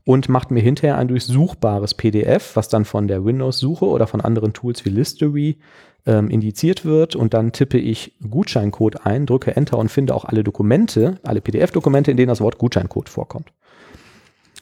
und 0.04 0.30
macht 0.30 0.52
mir 0.52 0.62
hinterher 0.62 0.98
ein 0.98 1.08
durchsuchbares 1.08 1.94
PDF, 1.94 2.56
was 2.56 2.70
dann 2.70 2.86
von 2.86 3.08
der 3.08 3.24
Windows-Suche 3.24 3.86
oder 3.86 4.08
von 4.08 4.22
anderen 4.22 4.54
Tools 4.54 4.84
wie 4.86 4.90
Listery 4.90 5.58
ähm, 6.06 6.30
indiziert 6.30 6.86
wird 6.86 7.16
und 7.16 7.34
dann 7.34 7.52
tippe 7.52 7.78
ich 7.78 8.14
Gutscheincode 8.28 9.06
ein, 9.06 9.26
drücke 9.26 9.56
Enter 9.56 9.78
und 9.78 9.90
finde 9.90 10.16
auch 10.16 10.26
alle 10.26 10.44
Dokumente, 10.44 11.20
alle 11.24 11.42
PDF-Dokumente, 11.42 12.12
in 12.12 12.18
denen 12.18 12.30
das 12.30 12.42
Wort 12.42 12.58
Gutscheincode 12.58 13.10
vorkommt. 13.10 13.52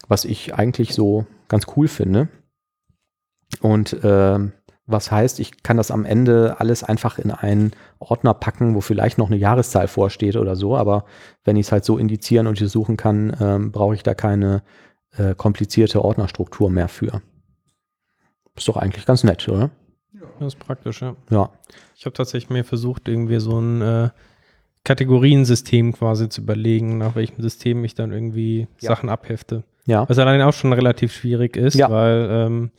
Was 0.08 0.26
ich 0.26 0.54
eigentlich 0.56 0.94
so 0.94 1.26
ganz 1.48 1.66
cool 1.76 1.88
finde. 1.88 2.28
Und 3.62 3.98
ähm, 4.04 4.54
was 4.88 5.12
heißt, 5.12 5.40
ich 5.40 5.64
kann 5.64 5.78
das 5.78 5.90
am 5.90 6.06
Ende 6.06 6.58
alles 6.60 6.84
einfach 6.84 7.18
in 7.18 7.32
einen 7.32 7.72
Ordner 8.00 8.34
packen, 8.34 8.76
wo 8.76 8.82
vielleicht 8.82 9.18
noch 9.18 9.28
eine 9.28 9.38
Jahreszahl 9.38 9.88
vorsteht 9.88 10.36
oder 10.36 10.56
so. 10.56 10.78
Aber 10.78 11.06
wenn 11.44 11.56
ich 11.56 11.68
es 11.68 11.72
halt 11.72 11.86
so 11.86 11.98
indizieren 11.98 12.48
und 12.48 12.58
suchen 12.58 12.98
kann, 12.98 13.36
ähm, 13.40 13.72
brauche 13.72 13.96
ich 13.96 14.04
da 14.04 14.14
keine 14.14 14.62
äh, 15.18 15.34
komplizierte 15.34 16.04
Ordnerstruktur 16.04 16.70
mehr 16.70 16.88
für. 16.88 17.22
Ist 18.56 18.68
doch 18.68 18.78
eigentlich 18.78 19.06
ganz 19.06 19.24
nett, 19.24 19.48
oder? 19.50 19.72
Ja, 20.14 20.22
das 20.40 20.54
ist 20.54 20.60
praktisch, 20.60 21.02
ja. 21.02 21.16
Ja. 21.30 21.50
Ich 21.96 22.06
habe 22.06 22.14
tatsächlich 22.14 22.50
mir 22.50 22.64
versucht, 22.64 23.08
irgendwie 23.08 23.40
so 23.40 23.60
ein 23.60 23.82
äh, 23.82 24.10
Kategoriensystem 24.84 25.94
quasi 25.94 26.30
zu 26.30 26.42
überlegen, 26.42 26.98
nach 27.00 27.16
welchem 27.16 27.42
System 27.42 27.84
ich 27.84 27.96
dann 27.96 28.12
irgendwie 28.12 28.68
ja. 28.82 28.90
Sachen 28.90 29.10
abhefte. 29.10 29.64
Ja. 29.86 30.08
Was 30.08 30.20
allein 30.20 30.42
auch 30.42 30.54
schon 30.54 30.74
relativ 30.74 31.12
schwierig 31.12 31.58
ist, 31.58 31.76
ja. 31.76 31.90
weil 31.90 32.28
ähm, 32.30 32.72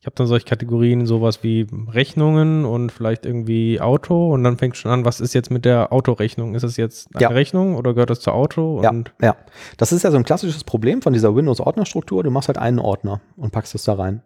ich 0.00 0.06
habe 0.06 0.16
dann 0.16 0.26
solche 0.26 0.46
Kategorien, 0.46 1.04
sowas 1.04 1.42
wie 1.42 1.66
Rechnungen 1.88 2.64
und 2.64 2.90
vielleicht 2.90 3.26
irgendwie 3.26 3.82
Auto 3.82 4.32
und 4.32 4.42
dann 4.42 4.56
fängt 4.56 4.78
schon 4.78 4.90
an, 4.90 5.04
was 5.04 5.20
ist 5.20 5.34
jetzt 5.34 5.50
mit 5.50 5.66
der 5.66 5.92
Autorechnung? 5.92 6.54
Ist 6.54 6.62
es 6.62 6.78
jetzt 6.78 7.14
eine 7.14 7.22
ja. 7.22 7.28
Rechnung 7.28 7.76
oder 7.76 7.92
gehört 7.92 8.08
das 8.08 8.20
zu 8.20 8.30
Auto? 8.32 8.80
ja, 8.82 8.94
ja. 9.20 9.36
Das 9.76 9.92
ist 9.92 10.02
ja 10.02 10.10
so 10.10 10.16
ein 10.16 10.24
klassisches 10.24 10.64
Problem 10.64 11.02
von 11.02 11.12
dieser 11.12 11.36
Windows-Ordnerstruktur. 11.36 12.22
Du 12.22 12.30
machst 12.30 12.48
halt 12.48 12.56
einen 12.56 12.78
Ordner 12.78 13.20
und 13.36 13.52
packst 13.52 13.74
es 13.74 13.84
da 13.84 13.92
rein. 13.92 14.22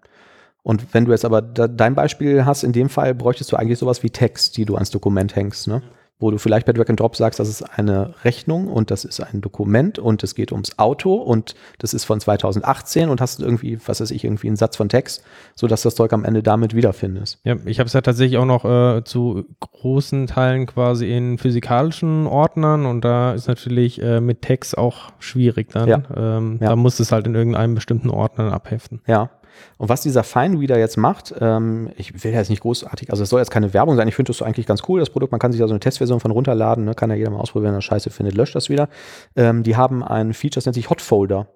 Und 0.62 0.94
wenn 0.94 1.06
du 1.06 1.10
jetzt 1.10 1.24
aber 1.24 1.42
da, 1.42 1.66
dein 1.66 1.96
Beispiel 1.96 2.44
hast, 2.44 2.62
in 2.62 2.72
dem 2.72 2.88
Fall 2.88 3.12
bräuchtest 3.12 3.50
du 3.50 3.56
eigentlich 3.56 3.80
sowas 3.80 4.04
wie 4.04 4.10
Text, 4.10 4.56
die 4.56 4.66
du 4.66 4.74
ans 4.74 4.90
Dokument 4.90 5.34
hängst. 5.34 5.66
Ne? 5.66 5.82
Wo 6.18 6.30
du 6.30 6.38
vielleicht 6.38 6.66
bei 6.66 6.72
Drag 6.72 6.88
and 6.88 7.00
Drop 7.00 7.16
sagst, 7.16 7.40
das 7.40 7.48
ist 7.48 7.62
eine 7.62 8.14
Rechnung 8.24 8.68
und 8.68 8.90
das 8.90 9.04
ist 9.04 9.20
ein 9.20 9.40
Dokument 9.40 9.98
und 9.98 10.22
es 10.22 10.34
geht 10.34 10.52
ums 10.52 10.78
Auto 10.78 11.14
und 11.14 11.54
das 11.78 11.92
ist 11.92 12.04
von 12.04 12.20
2018 12.20 13.08
und 13.08 13.20
hast 13.20 13.40
irgendwie, 13.40 13.78
was 13.86 14.00
weiß 14.00 14.10
ich, 14.12 14.24
irgendwie 14.24 14.46
einen 14.46 14.56
Satz 14.56 14.76
von 14.76 14.88
Text, 14.88 15.24
sodass 15.56 15.82
das 15.82 15.96
Zeug 15.96 16.12
am 16.12 16.24
Ende 16.24 16.42
damit 16.42 16.74
wiederfindest. 16.74 17.40
Ja, 17.44 17.56
ich 17.64 17.80
habe 17.80 17.88
es 17.88 17.92
ja 17.94 18.00
tatsächlich 18.00 18.38
auch 18.38 18.46
noch 18.46 18.64
äh, 18.64 19.02
zu 19.04 19.44
großen 19.58 20.28
Teilen 20.28 20.66
quasi 20.66 21.10
in 21.10 21.36
physikalischen 21.38 22.26
Ordnern 22.28 22.86
und 22.86 23.04
da 23.04 23.32
ist 23.34 23.48
natürlich 23.48 24.00
äh, 24.00 24.20
mit 24.20 24.42
Text 24.42 24.78
auch 24.78 25.12
schwierig 25.18 25.70
dann. 25.72 25.88
Ja. 25.88 26.02
Ähm, 26.16 26.58
ja. 26.60 26.70
Da 26.70 26.76
musst 26.76 27.00
du 27.00 27.02
es 27.02 27.10
halt 27.10 27.26
in 27.26 27.34
irgendeinem 27.34 27.74
bestimmten 27.74 28.10
Ordner 28.10 28.52
abheften. 28.52 29.02
Ja. 29.06 29.30
Und 29.78 29.88
was 29.88 30.02
dieser 30.02 30.24
Fine 30.24 30.58
Reader 30.58 30.78
jetzt 30.78 30.96
macht, 30.96 31.34
ähm, 31.40 31.90
ich 31.96 32.24
will 32.24 32.32
jetzt 32.32 32.50
nicht 32.50 32.62
großartig, 32.62 33.10
also 33.10 33.22
es 33.22 33.28
soll 33.28 33.40
jetzt 33.40 33.50
keine 33.50 33.74
Werbung 33.74 33.96
sein, 33.96 34.08
ich 34.08 34.14
finde 34.14 34.30
das 34.30 34.42
eigentlich 34.42 34.66
ganz 34.66 34.82
cool, 34.88 35.00
das 35.00 35.10
Produkt, 35.10 35.32
man 35.32 35.38
kann 35.38 35.52
sich 35.52 35.60
ja 35.60 35.66
so 35.66 35.72
eine 35.72 35.80
Testversion 35.80 36.20
von 36.20 36.30
runterladen, 36.30 36.84
ne, 36.84 36.94
kann 36.94 37.10
ja 37.10 37.16
jeder 37.16 37.30
mal 37.30 37.40
ausprobieren, 37.40 37.72
wenn 37.72 37.78
er 37.78 37.82
Scheiße 37.82 38.10
findet, 38.10 38.34
löscht 38.34 38.54
das 38.54 38.68
wieder. 38.68 38.88
Ähm, 39.36 39.62
die 39.62 39.76
haben 39.76 40.02
ein 40.02 40.32
Feature, 40.32 40.56
das 40.56 40.66
nennt 40.66 40.74
sich 40.74 40.90
Hot 40.90 41.00
Folder. 41.00 41.48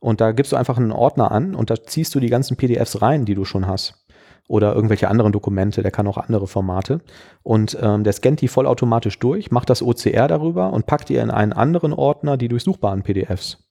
Und 0.00 0.20
da 0.20 0.32
gibst 0.32 0.52
du 0.52 0.56
einfach 0.56 0.76
einen 0.76 0.92
Ordner 0.92 1.32
an 1.32 1.54
und 1.54 1.70
da 1.70 1.76
ziehst 1.82 2.14
du 2.14 2.20
die 2.20 2.28
ganzen 2.28 2.56
PDFs 2.56 3.00
rein, 3.00 3.24
die 3.24 3.34
du 3.34 3.44
schon 3.44 3.66
hast. 3.66 4.04
Oder 4.46 4.74
irgendwelche 4.74 5.08
anderen 5.08 5.32
Dokumente, 5.32 5.82
der 5.82 5.90
kann 5.90 6.06
auch 6.06 6.18
andere 6.18 6.46
Formate. 6.46 7.00
Und 7.42 7.78
ähm, 7.80 8.04
der 8.04 8.12
scannt 8.12 8.42
die 8.42 8.48
vollautomatisch 8.48 9.18
durch, 9.18 9.50
macht 9.50 9.70
das 9.70 9.82
OCR 9.82 10.28
darüber 10.28 10.72
und 10.74 10.84
packt 10.84 11.08
die 11.08 11.16
in 11.16 11.30
einen 11.30 11.54
anderen 11.54 11.94
Ordner 11.94 12.36
die 12.36 12.48
durchsuchbaren 12.48 13.02
PDFs. 13.02 13.63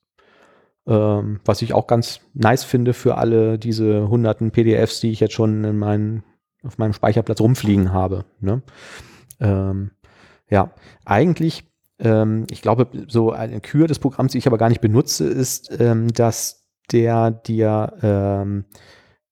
Ähm, 0.86 1.40
was 1.44 1.62
ich 1.62 1.72
auch 1.72 1.86
ganz 1.86 2.20
nice 2.34 2.64
finde 2.64 2.92
für 2.92 3.16
alle 3.16 3.58
diese 3.58 4.08
hunderten 4.08 4.50
PDFs, 4.50 5.00
die 5.00 5.10
ich 5.10 5.20
jetzt 5.20 5.32
schon 5.32 5.64
in 5.64 5.78
meinen, 5.78 6.24
auf 6.62 6.76
meinem 6.76 6.92
Speicherplatz 6.92 7.40
rumfliegen 7.40 7.92
habe. 7.92 8.26
Ne? 8.40 8.62
Ähm, 9.40 9.92
ja, 10.50 10.72
eigentlich, 11.06 11.64
ähm, 11.98 12.46
ich 12.50 12.60
glaube, 12.60 12.86
so 13.08 13.32
eine 13.32 13.60
Kür 13.60 13.86
des 13.86 13.98
Programms, 13.98 14.32
die 14.32 14.38
ich 14.38 14.46
aber 14.46 14.58
gar 14.58 14.68
nicht 14.68 14.82
benutze, 14.82 15.26
ist, 15.26 15.80
ähm, 15.80 16.08
dass 16.08 16.66
der 16.92 17.30
dir 17.30 17.94
ähm, 18.02 18.66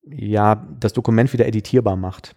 ja 0.04 0.66
das 0.80 0.94
Dokument 0.94 1.32
wieder 1.34 1.46
editierbar 1.46 1.96
macht. 1.96 2.34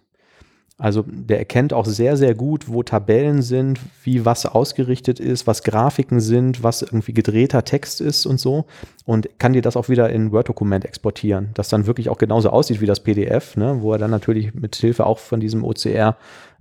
Also 0.78 1.04
der 1.06 1.38
erkennt 1.38 1.72
auch 1.72 1.86
sehr, 1.86 2.18
sehr 2.18 2.34
gut, 2.34 2.68
wo 2.68 2.82
Tabellen 2.82 3.40
sind, 3.40 3.80
wie 4.04 4.26
was 4.26 4.44
ausgerichtet 4.44 5.18
ist, 5.20 5.46
was 5.46 5.62
Grafiken 5.62 6.20
sind, 6.20 6.62
was 6.62 6.82
irgendwie 6.82 7.14
gedrehter 7.14 7.64
Text 7.64 8.02
ist 8.02 8.26
und 8.26 8.38
so. 8.38 8.66
Und 9.06 9.38
kann 9.38 9.54
dir 9.54 9.62
das 9.62 9.76
auch 9.76 9.88
wieder 9.88 10.10
in 10.10 10.32
Word-Dokument 10.32 10.84
exportieren, 10.84 11.48
das 11.54 11.70
dann 11.70 11.86
wirklich 11.86 12.10
auch 12.10 12.18
genauso 12.18 12.50
aussieht 12.50 12.82
wie 12.82 12.86
das 12.86 13.00
PDF, 13.00 13.56
ne? 13.56 13.78
wo 13.80 13.92
er 13.92 13.98
dann 13.98 14.10
natürlich 14.10 14.52
mit 14.52 14.76
Hilfe 14.76 15.06
auch 15.06 15.18
von 15.18 15.40
diesem 15.40 15.64
OCR 15.64 16.16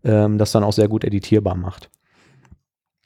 ähm, 0.05 0.37
das 0.37 0.53
dann 0.53 0.63
auch 0.63 0.73
sehr 0.73 0.87
gut 0.87 1.03
editierbar 1.03 1.55
macht. 1.55 1.89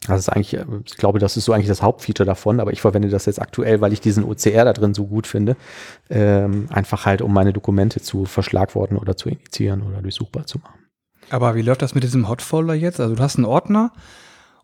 Das 0.07 0.19
ist 0.19 0.29
eigentlich, 0.29 0.53
ich 0.85 0.97
glaube, 0.97 1.19
das 1.19 1.37
ist 1.37 1.45
so 1.45 1.53
eigentlich 1.53 1.67
das 1.67 1.81
Hauptfeature 1.81 2.25
davon, 2.25 2.59
aber 2.59 2.71
ich 2.71 2.81
verwende 2.81 3.09
das 3.09 3.25
jetzt 3.25 3.41
aktuell, 3.41 3.81
weil 3.81 3.93
ich 3.93 3.99
diesen 3.99 4.23
OCR 4.23 4.65
da 4.65 4.73
drin 4.73 4.93
so 4.93 5.07
gut 5.07 5.27
finde. 5.27 5.57
Ähm, 6.09 6.67
einfach 6.69 7.05
halt, 7.05 7.21
um 7.21 7.33
meine 7.33 7.51
Dokumente 7.51 7.99
zu 7.99 8.25
verschlagworten 8.25 8.97
oder 8.97 9.17
zu 9.17 9.29
initiieren 9.29 9.81
oder 9.81 10.01
durchsuchbar 10.01 10.45
zu 10.45 10.59
machen. 10.59 10.88
Aber 11.29 11.55
wie 11.55 11.61
läuft 11.61 11.81
das 11.81 11.95
mit 11.95 12.03
diesem 12.03 12.27
Hotfolder 12.27 12.73
jetzt? 12.73 12.99
Also 12.99 13.15
du 13.15 13.21
hast 13.21 13.37
einen 13.37 13.45
Ordner 13.45 13.91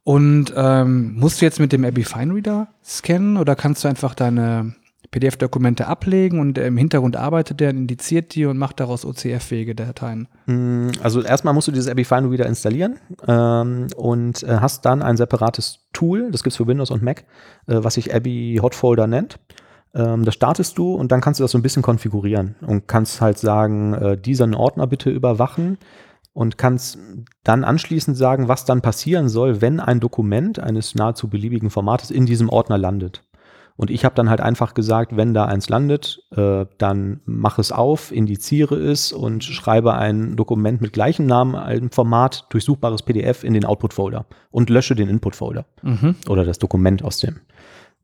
und 0.04 0.54
ähm, 0.56 1.16
musst 1.16 1.42
du 1.42 1.46
jetzt 1.46 1.60
mit 1.60 1.72
dem 1.72 1.84
Abby 1.84 2.04
Fine 2.04 2.34
Reader 2.36 2.68
scannen 2.84 3.38
oder 3.38 3.56
kannst 3.56 3.84
du 3.84 3.88
einfach 3.88 4.14
deine 4.14 4.76
PDF-Dokumente 5.12 5.88
ablegen 5.88 6.40
und 6.40 6.58
im 6.58 6.78
Hintergrund 6.78 7.16
arbeitet 7.16 7.60
der, 7.60 7.70
indiziert 7.70 8.36
die 8.36 8.46
und 8.46 8.58
macht 8.58 8.80
daraus 8.80 9.06
OCR-fähige 9.06 9.74
Dateien? 9.74 10.28
Mm, 10.46 10.90
also 11.02 11.22
erstmal 11.22 11.54
musst 11.54 11.68
du 11.68 11.72
dieses 11.72 11.90
Abby 11.90 12.04
Fine 12.04 12.30
Reader 12.30 12.46
installieren 12.46 13.00
ähm, 13.28 13.88
und 13.96 14.44
äh, 14.44 14.58
hast 14.60 14.86
dann 14.86 15.02
ein 15.02 15.18
separates 15.18 15.80
Tool, 15.94 16.32
das 16.32 16.44
gibt 16.44 16.52
es 16.52 16.58
für 16.58 16.68
Windows 16.68 16.92
und 16.92 17.02
Mac, 17.02 17.24
äh, 17.68 17.78
was 17.82 17.96
sich 17.96 18.14
Abby 18.14 18.60
Hotfolder 18.62 19.08
nennt. 19.08 19.40
Ähm, 19.94 20.26
das 20.26 20.34
startest 20.34 20.78
du 20.78 20.94
und 20.94 21.12
dann 21.12 21.22
kannst 21.22 21.40
du 21.40 21.44
das 21.44 21.52
so 21.52 21.58
ein 21.58 21.64
bisschen 21.64 21.82
konfigurieren 21.82 22.56
und 22.62 22.88
kannst 22.88 23.22
halt 23.22 23.38
sagen, 23.38 23.94
äh, 23.94 24.18
diesen 24.18 24.54
Ordner 24.54 24.86
bitte 24.86 25.10
überwachen 25.10 25.78
und 26.36 26.58
kannst 26.58 27.00
dann 27.44 27.64
anschließend 27.64 28.18
sagen, 28.18 28.50
was 28.50 28.66
dann 28.66 28.82
passieren 28.82 29.30
soll, 29.30 29.62
wenn 29.62 29.80
ein 29.80 30.02
Dokument 30.02 30.60
eines 30.60 30.94
nahezu 30.94 31.30
beliebigen 31.30 31.70
Formates 31.70 32.12
in 32.12 32.26
diesem 32.26 32.50
Ordner 32.50 32.78
landet. 32.78 33.24
Und 33.78 33.90
ich 33.90 34.04
habe 34.04 34.16
dann 34.16 34.30
halt 34.30 34.42
einfach 34.42 34.74
gesagt, 34.74 35.16
wenn 35.16 35.34
da 35.34 35.46
eins 35.46 35.70
landet, 35.70 36.24
äh, 36.36 36.66
dann 36.78 37.22
mach 37.26 37.58
es 37.58 37.72
auf, 37.72 38.12
indiziere 38.12 38.76
es 38.76 39.14
und 39.14 39.46
schreibe 39.46 39.96
ein 39.96 40.36
Dokument 40.36 40.82
mit 40.82 40.92
gleichem 40.92 41.26
Namen, 41.26 41.56
einem 41.56 41.90
Format, 41.92 42.48
durchsuchbares 42.50 43.04
PDF 43.04 43.46
in 43.46 43.54
den 43.54 43.64
Output-Folder 43.64 44.26
und 44.52 44.70
lösche 44.70 44.96
den 44.96 45.08
Input-Folder 45.08 45.66
mhm. 45.84 46.16
oder 46.28 46.44
das 46.44 46.60
Dokument 46.60 47.02
aus 47.02 47.20
dem 47.20 47.40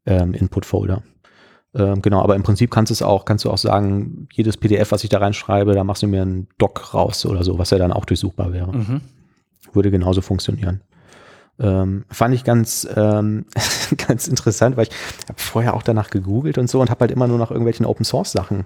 ähm, 0.05 0.33
Input-Folder. 0.33 1.03
Ähm, 1.73 2.02
genau, 2.02 2.22
aber 2.22 2.35
im 2.35 2.43
Prinzip 2.43 2.69
kannst 2.69 2.89
du 2.89 2.93
es 2.93 3.02
auch, 3.02 3.26
kannst 3.26 3.45
du 3.45 3.49
auch 3.49 3.57
sagen, 3.57 4.27
jedes 4.34 4.57
PDF, 4.57 4.91
was 4.91 5.03
ich 5.03 5.10
da 5.10 5.19
reinschreibe, 5.19 5.73
da 5.73 5.84
machst 5.84 6.03
du 6.03 6.07
mir 6.07 6.22
einen 6.22 6.48
Doc 6.57 6.93
raus 6.93 7.26
oder 7.26 7.43
so, 7.43 7.57
was 7.57 7.69
ja 7.69 7.77
dann 7.77 7.93
auch 7.93 8.06
durchsuchbar 8.06 8.52
wäre. 8.52 8.76
Mhm. 8.76 9.02
Würde 9.73 9.91
genauso 9.91 10.22
funktionieren. 10.22 10.81
Ähm, 11.60 12.06
fand 12.10 12.34
ich 12.34 12.43
ganz, 12.43 12.88
ähm, 12.95 13.45
ganz 14.07 14.27
interessant, 14.27 14.76
weil 14.76 14.88
ich 14.88 15.30
habe 15.30 15.39
vorher 15.39 15.73
auch 15.76 15.84
danach 15.84 16.10
gegoogelt 16.10 16.57
und 16.57 16.69
so 16.69 16.81
und 16.81 16.89
habe 16.89 17.02
halt 17.02 17.11
immer 17.11 17.27
nur 17.27 17.38
nach 17.38 17.52
irgendwelchen 17.52 17.85
Open 17.85 18.03
Source 18.03 18.31
Sachen 18.31 18.65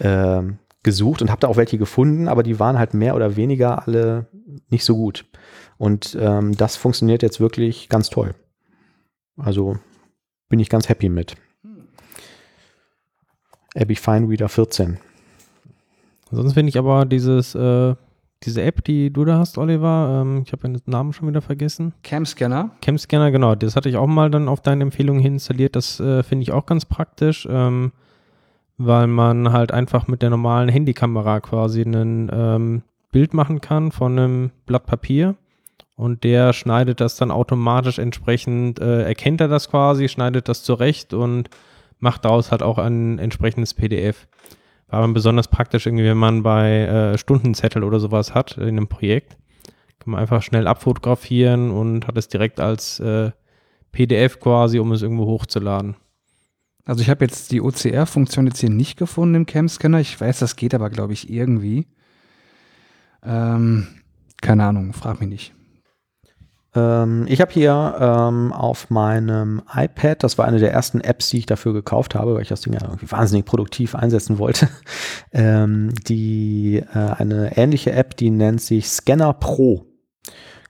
ähm, 0.00 0.58
gesucht 0.82 1.20
und 1.20 1.30
habe 1.30 1.40
da 1.40 1.48
auch 1.48 1.56
welche 1.56 1.76
gefunden, 1.76 2.28
aber 2.28 2.42
die 2.42 2.58
waren 2.58 2.78
halt 2.78 2.94
mehr 2.94 3.16
oder 3.16 3.36
weniger 3.36 3.86
alle 3.86 4.28
nicht 4.70 4.84
so 4.84 4.96
gut. 4.96 5.26
Und 5.76 6.16
ähm, 6.18 6.56
das 6.56 6.76
funktioniert 6.76 7.22
jetzt 7.22 7.40
wirklich 7.40 7.88
ganz 7.88 8.08
toll. 8.08 8.34
Also 9.36 9.78
bin 10.48 10.60
ich 10.60 10.68
ganz 10.68 10.88
happy 10.88 11.08
mit. 11.08 11.36
Abby 13.76 13.96
Fine 13.96 14.28
Reader 14.28 14.48
14. 14.48 14.98
Sonst 16.30 16.54
finde 16.54 16.70
ich 16.70 16.78
aber 16.78 17.06
dieses 17.06 17.54
äh, 17.54 17.94
diese 18.44 18.62
App, 18.62 18.82
die 18.84 19.12
du 19.12 19.24
da 19.24 19.38
hast, 19.38 19.58
Oliver, 19.58 20.22
ähm, 20.22 20.42
ich 20.46 20.52
habe 20.52 20.62
den 20.62 20.80
Namen 20.86 21.12
schon 21.12 21.28
wieder 21.28 21.42
vergessen. 21.42 21.92
Camscanner. 22.02 22.70
Camscanner, 22.80 23.30
genau. 23.30 23.54
Das 23.54 23.76
hatte 23.76 23.88
ich 23.88 23.96
auch 23.96 24.06
mal 24.06 24.30
dann 24.30 24.48
auf 24.48 24.62
deine 24.62 24.82
Empfehlung 24.82 25.18
hin 25.18 25.34
installiert. 25.34 25.76
Das 25.76 26.00
äh, 26.00 26.22
finde 26.22 26.44
ich 26.44 26.52
auch 26.52 26.64
ganz 26.64 26.86
praktisch, 26.86 27.46
ähm, 27.50 27.92
weil 28.78 29.08
man 29.08 29.52
halt 29.52 29.72
einfach 29.72 30.08
mit 30.08 30.22
der 30.22 30.30
normalen 30.30 30.70
Handykamera 30.70 31.40
quasi 31.40 31.82
ein 31.82 32.30
ähm, 32.32 32.82
Bild 33.12 33.34
machen 33.34 33.60
kann 33.60 33.92
von 33.92 34.18
einem 34.18 34.50
Blatt 34.64 34.86
Papier. 34.86 35.34
Und 35.96 36.24
der 36.24 36.54
schneidet 36.54 37.02
das 37.02 37.16
dann 37.16 37.30
automatisch 37.30 37.98
entsprechend, 37.98 38.80
äh, 38.80 39.02
erkennt 39.02 39.42
er 39.42 39.48
das 39.48 39.68
quasi, 39.68 40.08
schneidet 40.08 40.48
das 40.48 40.62
zurecht 40.62 41.12
und 41.12 41.50
macht 42.00 42.24
daraus 42.24 42.50
halt 42.50 42.62
auch 42.62 42.78
ein 42.78 43.18
entsprechendes 43.18 43.74
PDF. 43.74 44.26
War 44.88 45.04
aber 45.04 45.12
besonders 45.12 45.48
praktisch, 45.48 45.86
irgendwie, 45.86 46.04
wenn 46.04 46.16
man 46.16 46.42
bei 46.42 46.80
äh, 46.80 47.18
Stundenzettel 47.18 47.84
oder 47.84 48.00
sowas 48.00 48.34
hat 48.34 48.56
in 48.56 48.68
einem 48.68 48.88
Projekt. 48.88 49.36
Kann 50.00 50.12
man 50.12 50.20
einfach 50.20 50.42
schnell 50.42 50.66
abfotografieren 50.66 51.70
und 51.70 52.06
hat 52.06 52.16
es 52.16 52.28
direkt 52.28 52.58
als 52.58 52.98
äh, 53.00 53.30
PDF 53.92 54.40
quasi, 54.40 54.78
um 54.78 54.92
es 54.92 55.02
irgendwo 55.02 55.26
hochzuladen. 55.26 55.96
Also 56.84 57.02
ich 57.02 57.10
habe 57.10 57.24
jetzt 57.24 57.52
die 57.52 57.60
OCR-Funktion 57.60 58.46
jetzt 58.46 58.60
hier 58.60 58.70
nicht 58.70 58.98
gefunden 58.98 59.34
im 59.34 59.46
Cam-Scanner. 59.46 60.00
Ich 60.00 60.20
weiß, 60.20 60.40
das 60.40 60.56
geht 60.56 60.74
aber, 60.74 60.90
glaube 60.90 61.12
ich, 61.12 61.30
irgendwie. 61.30 61.86
Ähm, 63.22 63.86
keine 64.40 64.64
Ahnung, 64.64 64.92
frag 64.92 65.20
mich 65.20 65.28
nicht. 65.28 65.54
Ähm, 66.74 67.26
ich 67.28 67.40
habe 67.40 67.52
hier 67.52 67.96
ähm, 67.98 68.52
auf 68.52 68.90
meinem 68.90 69.62
iPad, 69.74 70.22
das 70.22 70.38
war 70.38 70.46
eine 70.46 70.58
der 70.58 70.72
ersten 70.72 71.00
Apps, 71.00 71.30
die 71.30 71.38
ich 71.38 71.46
dafür 71.46 71.72
gekauft 71.72 72.14
habe, 72.14 72.34
weil 72.34 72.42
ich 72.42 72.48
das 72.48 72.60
Ding 72.60 72.72
ja 72.72 72.82
irgendwie 72.82 73.10
wahnsinnig 73.10 73.44
produktiv 73.44 73.94
einsetzen 73.94 74.38
wollte, 74.38 74.68
ähm, 75.32 75.92
die 76.06 76.82
äh, 76.94 76.98
eine 76.98 77.56
ähnliche 77.56 77.92
App, 77.92 78.16
die 78.16 78.30
nennt 78.30 78.60
sich 78.60 78.88
Scanner 78.88 79.32
Pro. 79.32 79.86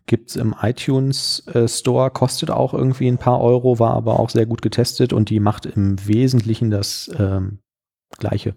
Gibt 0.07 0.31
es 0.31 0.37
im 0.37 0.55
iTunes 0.61 1.47
äh, 1.49 1.69
Store, 1.69 2.11
kostet 2.11 2.51
auch 2.51 2.75
irgendwie 2.75 3.07
ein 3.07 3.19
paar 3.19 3.41
Euro, 3.41 3.79
war 3.79 3.95
aber 3.95 4.19
auch 4.19 4.31
sehr 4.31 4.47
gut 4.47 4.63
getestet 4.63 5.13
und 5.13 5.31
die 5.31 5.39
macht 5.39 5.67
im 5.67 6.05
Wesentlichen 6.05 6.71
das 6.71 7.11
ähm, 7.19 7.61
Gleiche. 8.19 8.55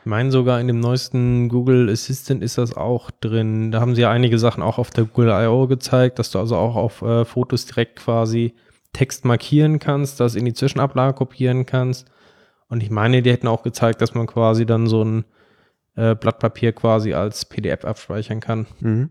Ich 0.00 0.06
meine 0.06 0.30
sogar 0.30 0.60
in 0.60 0.66
dem 0.66 0.80
neuesten 0.80 1.50
Google 1.50 1.90
Assistant 1.90 2.42
ist 2.42 2.56
das 2.56 2.74
auch 2.74 3.10
drin. 3.10 3.70
Da 3.70 3.80
haben 3.80 3.94
sie 3.94 4.00
ja 4.00 4.10
einige 4.10 4.38
Sachen 4.38 4.62
auch 4.62 4.78
auf 4.78 4.90
der 4.90 5.04
Google 5.04 5.30
I.O. 5.30 5.66
gezeigt, 5.66 6.18
dass 6.18 6.30
du 6.30 6.38
also 6.38 6.56
auch 6.56 6.74
auf 6.74 7.02
äh, 7.02 7.26
Fotos 7.26 7.66
direkt 7.66 7.96
quasi 7.96 8.54
Text 8.94 9.26
markieren 9.26 9.78
kannst, 9.78 10.18
das 10.18 10.34
in 10.36 10.46
die 10.46 10.54
Zwischenablage 10.54 11.14
kopieren 11.14 11.66
kannst. 11.66 12.10
Und 12.68 12.82
ich 12.82 12.90
meine, 12.90 13.20
die 13.20 13.30
hätten 13.30 13.46
auch 13.46 13.62
gezeigt, 13.62 14.00
dass 14.00 14.14
man 14.14 14.26
quasi 14.26 14.64
dann 14.64 14.86
so 14.86 15.04
ein 15.04 15.24
äh, 15.96 16.14
Blatt 16.14 16.38
Papier 16.38 16.72
quasi 16.72 17.12
als 17.12 17.44
PDF 17.44 17.84
abspeichern 17.84 18.40
kann. 18.40 18.66
Mhm. 18.80 19.10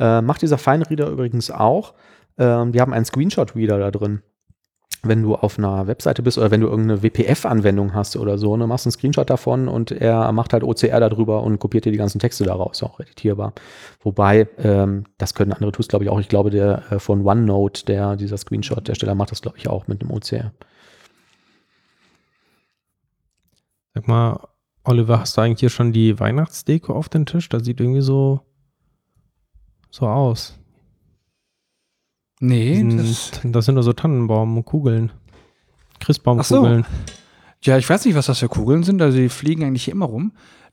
Äh, 0.00 0.20
macht 0.20 0.42
dieser 0.42 0.58
Fine 0.58 0.90
Reader 0.90 1.10
übrigens 1.10 1.52
auch. 1.52 1.94
Ähm, 2.38 2.72
die 2.72 2.80
haben 2.80 2.92
einen 2.92 3.04
Screenshot-Reader 3.04 3.78
da 3.78 3.90
drin 3.92 4.22
wenn 5.04 5.22
du 5.22 5.34
auf 5.34 5.58
einer 5.58 5.86
Webseite 5.86 6.22
bist 6.22 6.38
oder 6.38 6.50
wenn 6.50 6.60
du 6.60 6.68
irgendeine 6.68 7.02
WPF-Anwendung 7.02 7.94
hast 7.94 8.16
oder 8.16 8.38
so, 8.38 8.56
ne, 8.56 8.66
machst 8.66 8.86
einen 8.86 8.92
Screenshot 8.92 9.28
davon 9.28 9.68
und 9.68 9.90
er 9.90 10.30
macht 10.32 10.52
halt 10.52 10.64
OCR 10.64 11.00
darüber 11.00 11.42
und 11.42 11.58
kopiert 11.58 11.84
dir 11.84 11.92
die 11.92 11.98
ganzen 11.98 12.18
Texte 12.18 12.44
daraus, 12.44 12.82
auch 12.82 13.00
editierbar. 13.00 13.52
Wobei, 14.00 14.48
ähm, 14.58 15.04
das 15.18 15.34
können 15.34 15.52
andere 15.52 15.72
Tools, 15.72 15.88
glaube 15.88 16.04
ich, 16.04 16.10
auch. 16.10 16.20
Ich 16.20 16.28
glaube, 16.28 16.50
der 16.50 16.90
äh, 16.90 16.98
von 16.98 17.26
OneNote, 17.26 17.84
der, 17.84 18.16
dieser 18.16 18.36
Screenshot, 18.36 18.88
der 18.88 18.94
Steller 18.94 19.14
macht 19.14 19.30
das, 19.30 19.42
glaube 19.42 19.58
ich, 19.58 19.68
auch 19.68 19.86
mit 19.86 20.00
einem 20.00 20.10
OCR. 20.10 20.52
Sag 23.94 24.08
mal, 24.08 24.40
Oliver, 24.84 25.20
hast 25.20 25.36
du 25.36 25.40
eigentlich 25.40 25.60
hier 25.60 25.70
schon 25.70 25.92
die 25.92 26.18
Weihnachtsdeko 26.18 26.92
auf 26.92 27.08
dem 27.08 27.26
Tisch? 27.26 27.48
Das 27.48 27.64
sieht 27.64 27.80
irgendwie 27.80 28.02
so, 28.02 28.40
so 29.90 30.06
aus. 30.06 30.58
Nee, 32.46 32.96
das, 32.96 33.40
das, 33.42 33.64
sind 33.64 33.74
nur 33.74 33.82
so 33.82 33.92
Tannenbaumkugeln. 33.92 35.12
Christbaumkugeln. 36.00 36.82
So. 36.82 37.12
Ja, 37.62 37.78
ich 37.78 37.88
weiß 37.88 38.04
nicht, 38.04 38.14
was 38.14 38.26
das 38.26 38.40
für 38.40 38.48
Kugeln 38.48 38.82
sind. 38.82 39.00
Also 39.00 39.16
die 39.16 39.28
fliegen 39.30 39.64
eigentlich 39.64 39.88
immer 39.88 40.06
rum. 40.06 40.32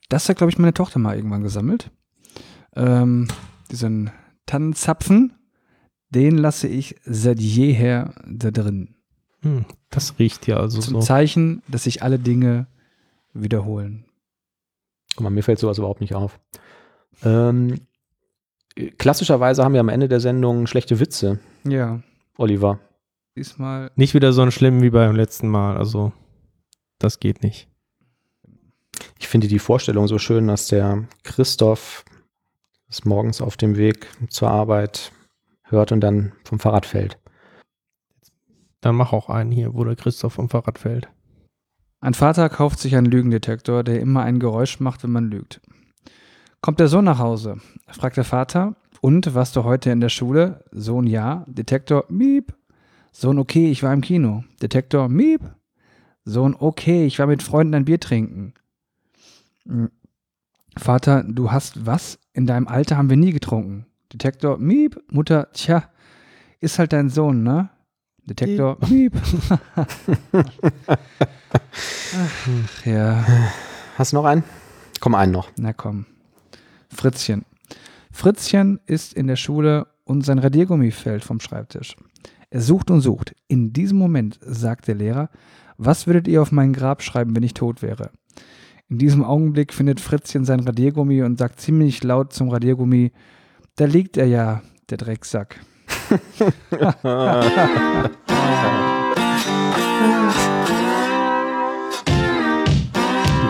Das 0.10 0.28
hat, 0.28 0.38
glaube 0.38 0.52
ich, 0.52 0.58
meine 0.58 0.74
Tochter 0.74 1.00
mal 1.00 1.16
irgendwann 1.16 1.44
gesammelt. 1.44 1.90
Ähm, 2.76 3.30
diesen 3.72 4.12
Tannenzapfen, 4.46 5.34
den 6.10 6.38
lasse 6.38 6.68
ich 6.68 6.96
seit 7.06 7.40
jeher 7.40 8.14
da 8.28 8.52
drin. 8.52 8.96
Hm, 9.42 9.66
das 9.90 10.20
riecht 10.20 10.48
ja 10.48 10.58
also 10.58 10.82
Zum 10.82 10.96
so. 10.96 11.00
Zeichen, 11.00 11.64
dass 11.70 11.84
sich 11.84 12.04
alle 12.04 12.20
Dinge 12.20 12.68
wiederholen. 13.34 14.06
Guck 15.16 15.24
mal, 15.24 15.30
mir 15.30 15.44
fällt 15.44 15.60
sowas 15.60 15.78
überhaupt 15.78 16.02
nicht 16.02 16.16
auf. 16.16 16.40
Ähm, 17.24 17.80
klassischerweise 18.98 19.64
haben 19.64 19.74
wir 19.74 19.80
am 19.80 19.90
Ende 19.90 20.10
der 20.10 20.20
Sendung 20.20 20.68
schlechte 20.68 21.00
Witze. 21.00 21.40
Ja. 21.64 22.02
Oliver. 22.38 22.80
Diesmal. 23.36 23.92
Nicht 23.96 24.14
wieder 24.14 24.34
so 24.34 24.42
ein 24.42 24.52
schlimm 24.52 24.82
wie 24.82 24.90
beim 24.90 25.16
letzten 25.16 25.48
Mal. 25.48 25.78
Also, 25.78 26.12
das 27.00 27.20
geht 27.20 27.44
nicht. 27.44 27.68
Ich 29.20 29.28
finde 29.28 29.48
die 29.48 29.60
Vorstellung 29.60 30.08
so 30.08 30.18
schön, 30.18 30.48
dass 30.48 30.68
der 30.68 31.08
Christoph 31.24 32.04
ist 32.90 33.06
morgens 33.06 33.42
auf 33.42 33.56
dem 33.56 33.78
Weg 33.78 34.08
zur 34.30 34.50
Arbeit 34.50 35.12
hört 35.64 35.92
und 35.92 36.02
dann 36.02 36.34
vom 36.44 36.60
Fahrrad 36.60 36.86
fällt. 36.86 37.18
Dann 38.82 38.96
mach 38.96 39.14
auch 39.14 39.30
einen 39.30 39.52
hier, 39.52 39.74
wo 39.74 39.84
der 39.84 39.96
Christoph 39.96 40.34
vom 40.34 40.50
Fahrrad 40.50 40.78
fällt. 40.78 41.08
Ein 42.02 42.16
Vater 42.16 42.50
kauft 42.50 42.80
sich 42.80 42.96
einen 42.96 43.06
Lügendetektor, 43.06 43.84
der 43.84 44.02
immer 44.02 44.24
ein 44.24 44.40
Geräusch 44.40 44.80
macht, 44.80 45.04
wenn 45.04 45.12
man 45.12 45.30
lügt. 45.30 45.62
Kommt 46.60 46.80
der 46.80 46.88
Sohn 46.88 47.06
nach 47.06 47.20
Hause, 47.20 47.62
fragt 47.88 48.18
der 48.18 48.24
Vater, 48.24 48.76
Und 49.02 49.34
warst 49.34 49.56
du 49.56 49.64
heute 49.64 49.90
in 49.90 50.00
der 50.00 50.10
Schule? 50.10 50.64
Sohn 50.72 51.08
ja. 51.08 51.44
Detektor, 51.48 52.06
miep. 52.08 52.54
Sohn, 53.12 53.40
okay, 53.40 53.72
ich 53.72 53.82
war 53.82 53.92
im 53.94 54.02
Kino. 54.02 54.44
Detektor, 54.62 55.10
miep. 55.10 55.42
Sohn, 56.24 56.56
okay, 56.58 57.08
ich 57.08 57.18
war 57.18 57.26
mit 57.26 57.42
Freunden 57.42 57.74
ein 57.74 57.86
Bier 57.86 58.00
trinken. 58.00 58.54
Hm. 59.66 59.90
Vater, 60.78 61.24
du 61.24 61.52
hast 61.52 61.86
was? 61.86 62.20
In 62.34 62.46
deinem 62.46 62.68
Alter 62.68 62.96
haben 62.96 63.10
wir 63.10 63.18
nie 63.18 63.34
getrunken. 63.34 63.88
Detektor, 64.14 64.60
miep. 64.60 65.02
Mutter, 65.12 65.52
tja, 65.52 65.84
ist 66.60 66.78
halt 66.78 66.94
dein 66.94 67.10
Sohn, 67.10 67.42
ne? 67.42 67.70
Detektor, 68.24 68.78
miep. 68.88 69.14
Ach, 72.14 72.86
ja. 72.86 73.26
Hast 73.98 74.14
du 74.14 74.18
noch 74.18 74.26
einen? 74.26 74.44
Komm, 75.00 75.16
einen 75.16 75.32
noch. 75.32 75.50
Na 75.58 75.74
komm. 75.74 76.06
Fritzchen. 76.94 77.46
Fritzchen 78.12 78.80
ist 78.86 79.14
in 79.14 79.28
der 79.28 79.36
Schule 79.36 79.88
und 80.04 80.26
sein 80.26 80.40
Radiergummi 80.40 80.92
fällt 80.92 81.24
vom 81.24 81.40
Schreibtisch. 81.40 81.96
Er 82.50 82.62
sucht 82.62 82.92
und 82.92 83.02
sucht. 83.02 83.34
In 83.48 83.72
diesem 83.72 83.98
Moment 83.98 84.38
sagt 84.42 84.88
der 84.88 84.96
Lehrer, 84.96 85.30
was 85.78 86.06
würdet 86.06 86.28
ihr 86.28 86.42
auf 86.42 86.52
mein 86.52 86.74
Grab 86.74 87.02
schreiben, 87.02 87.36
wenn 87.36 87.44
ich 87.44 87.54
tot 87.54 87.82
wäre? 87.82 88.12
In 88.90 88.98
diesem 88.98 89.24
Augenblick 89.24 89.74
findet 89.74 90.02
Fritzchen 90.02 90.44
sein 90.44 90.60
Radiergummi 90.60 91.24
und 91.24 91.40
sagt 91.40 91.62
ziemlich 91.62 92.04
laut 92.04 92.34
zum 92.34 92.50
Radiergummi, 92.50 93.14
da 93.78 93.86
liegt 93.86 94.18
er 94.18 94.28
ja, 94.28 94.62
der 94.90 94.98
Drecksack. 94.98 95.62
Die 96.10 96.18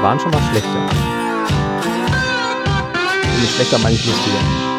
waren 0.01 0.19
schon 0.19 0.31
mal 0.31 0.41
schlechter. 0.51 1.20
Mit 3.41 3.49
schlechter 3.49 3.79
meine 3.79 3.95
ich 3.95 4.05
lustiger. 4.05 4.70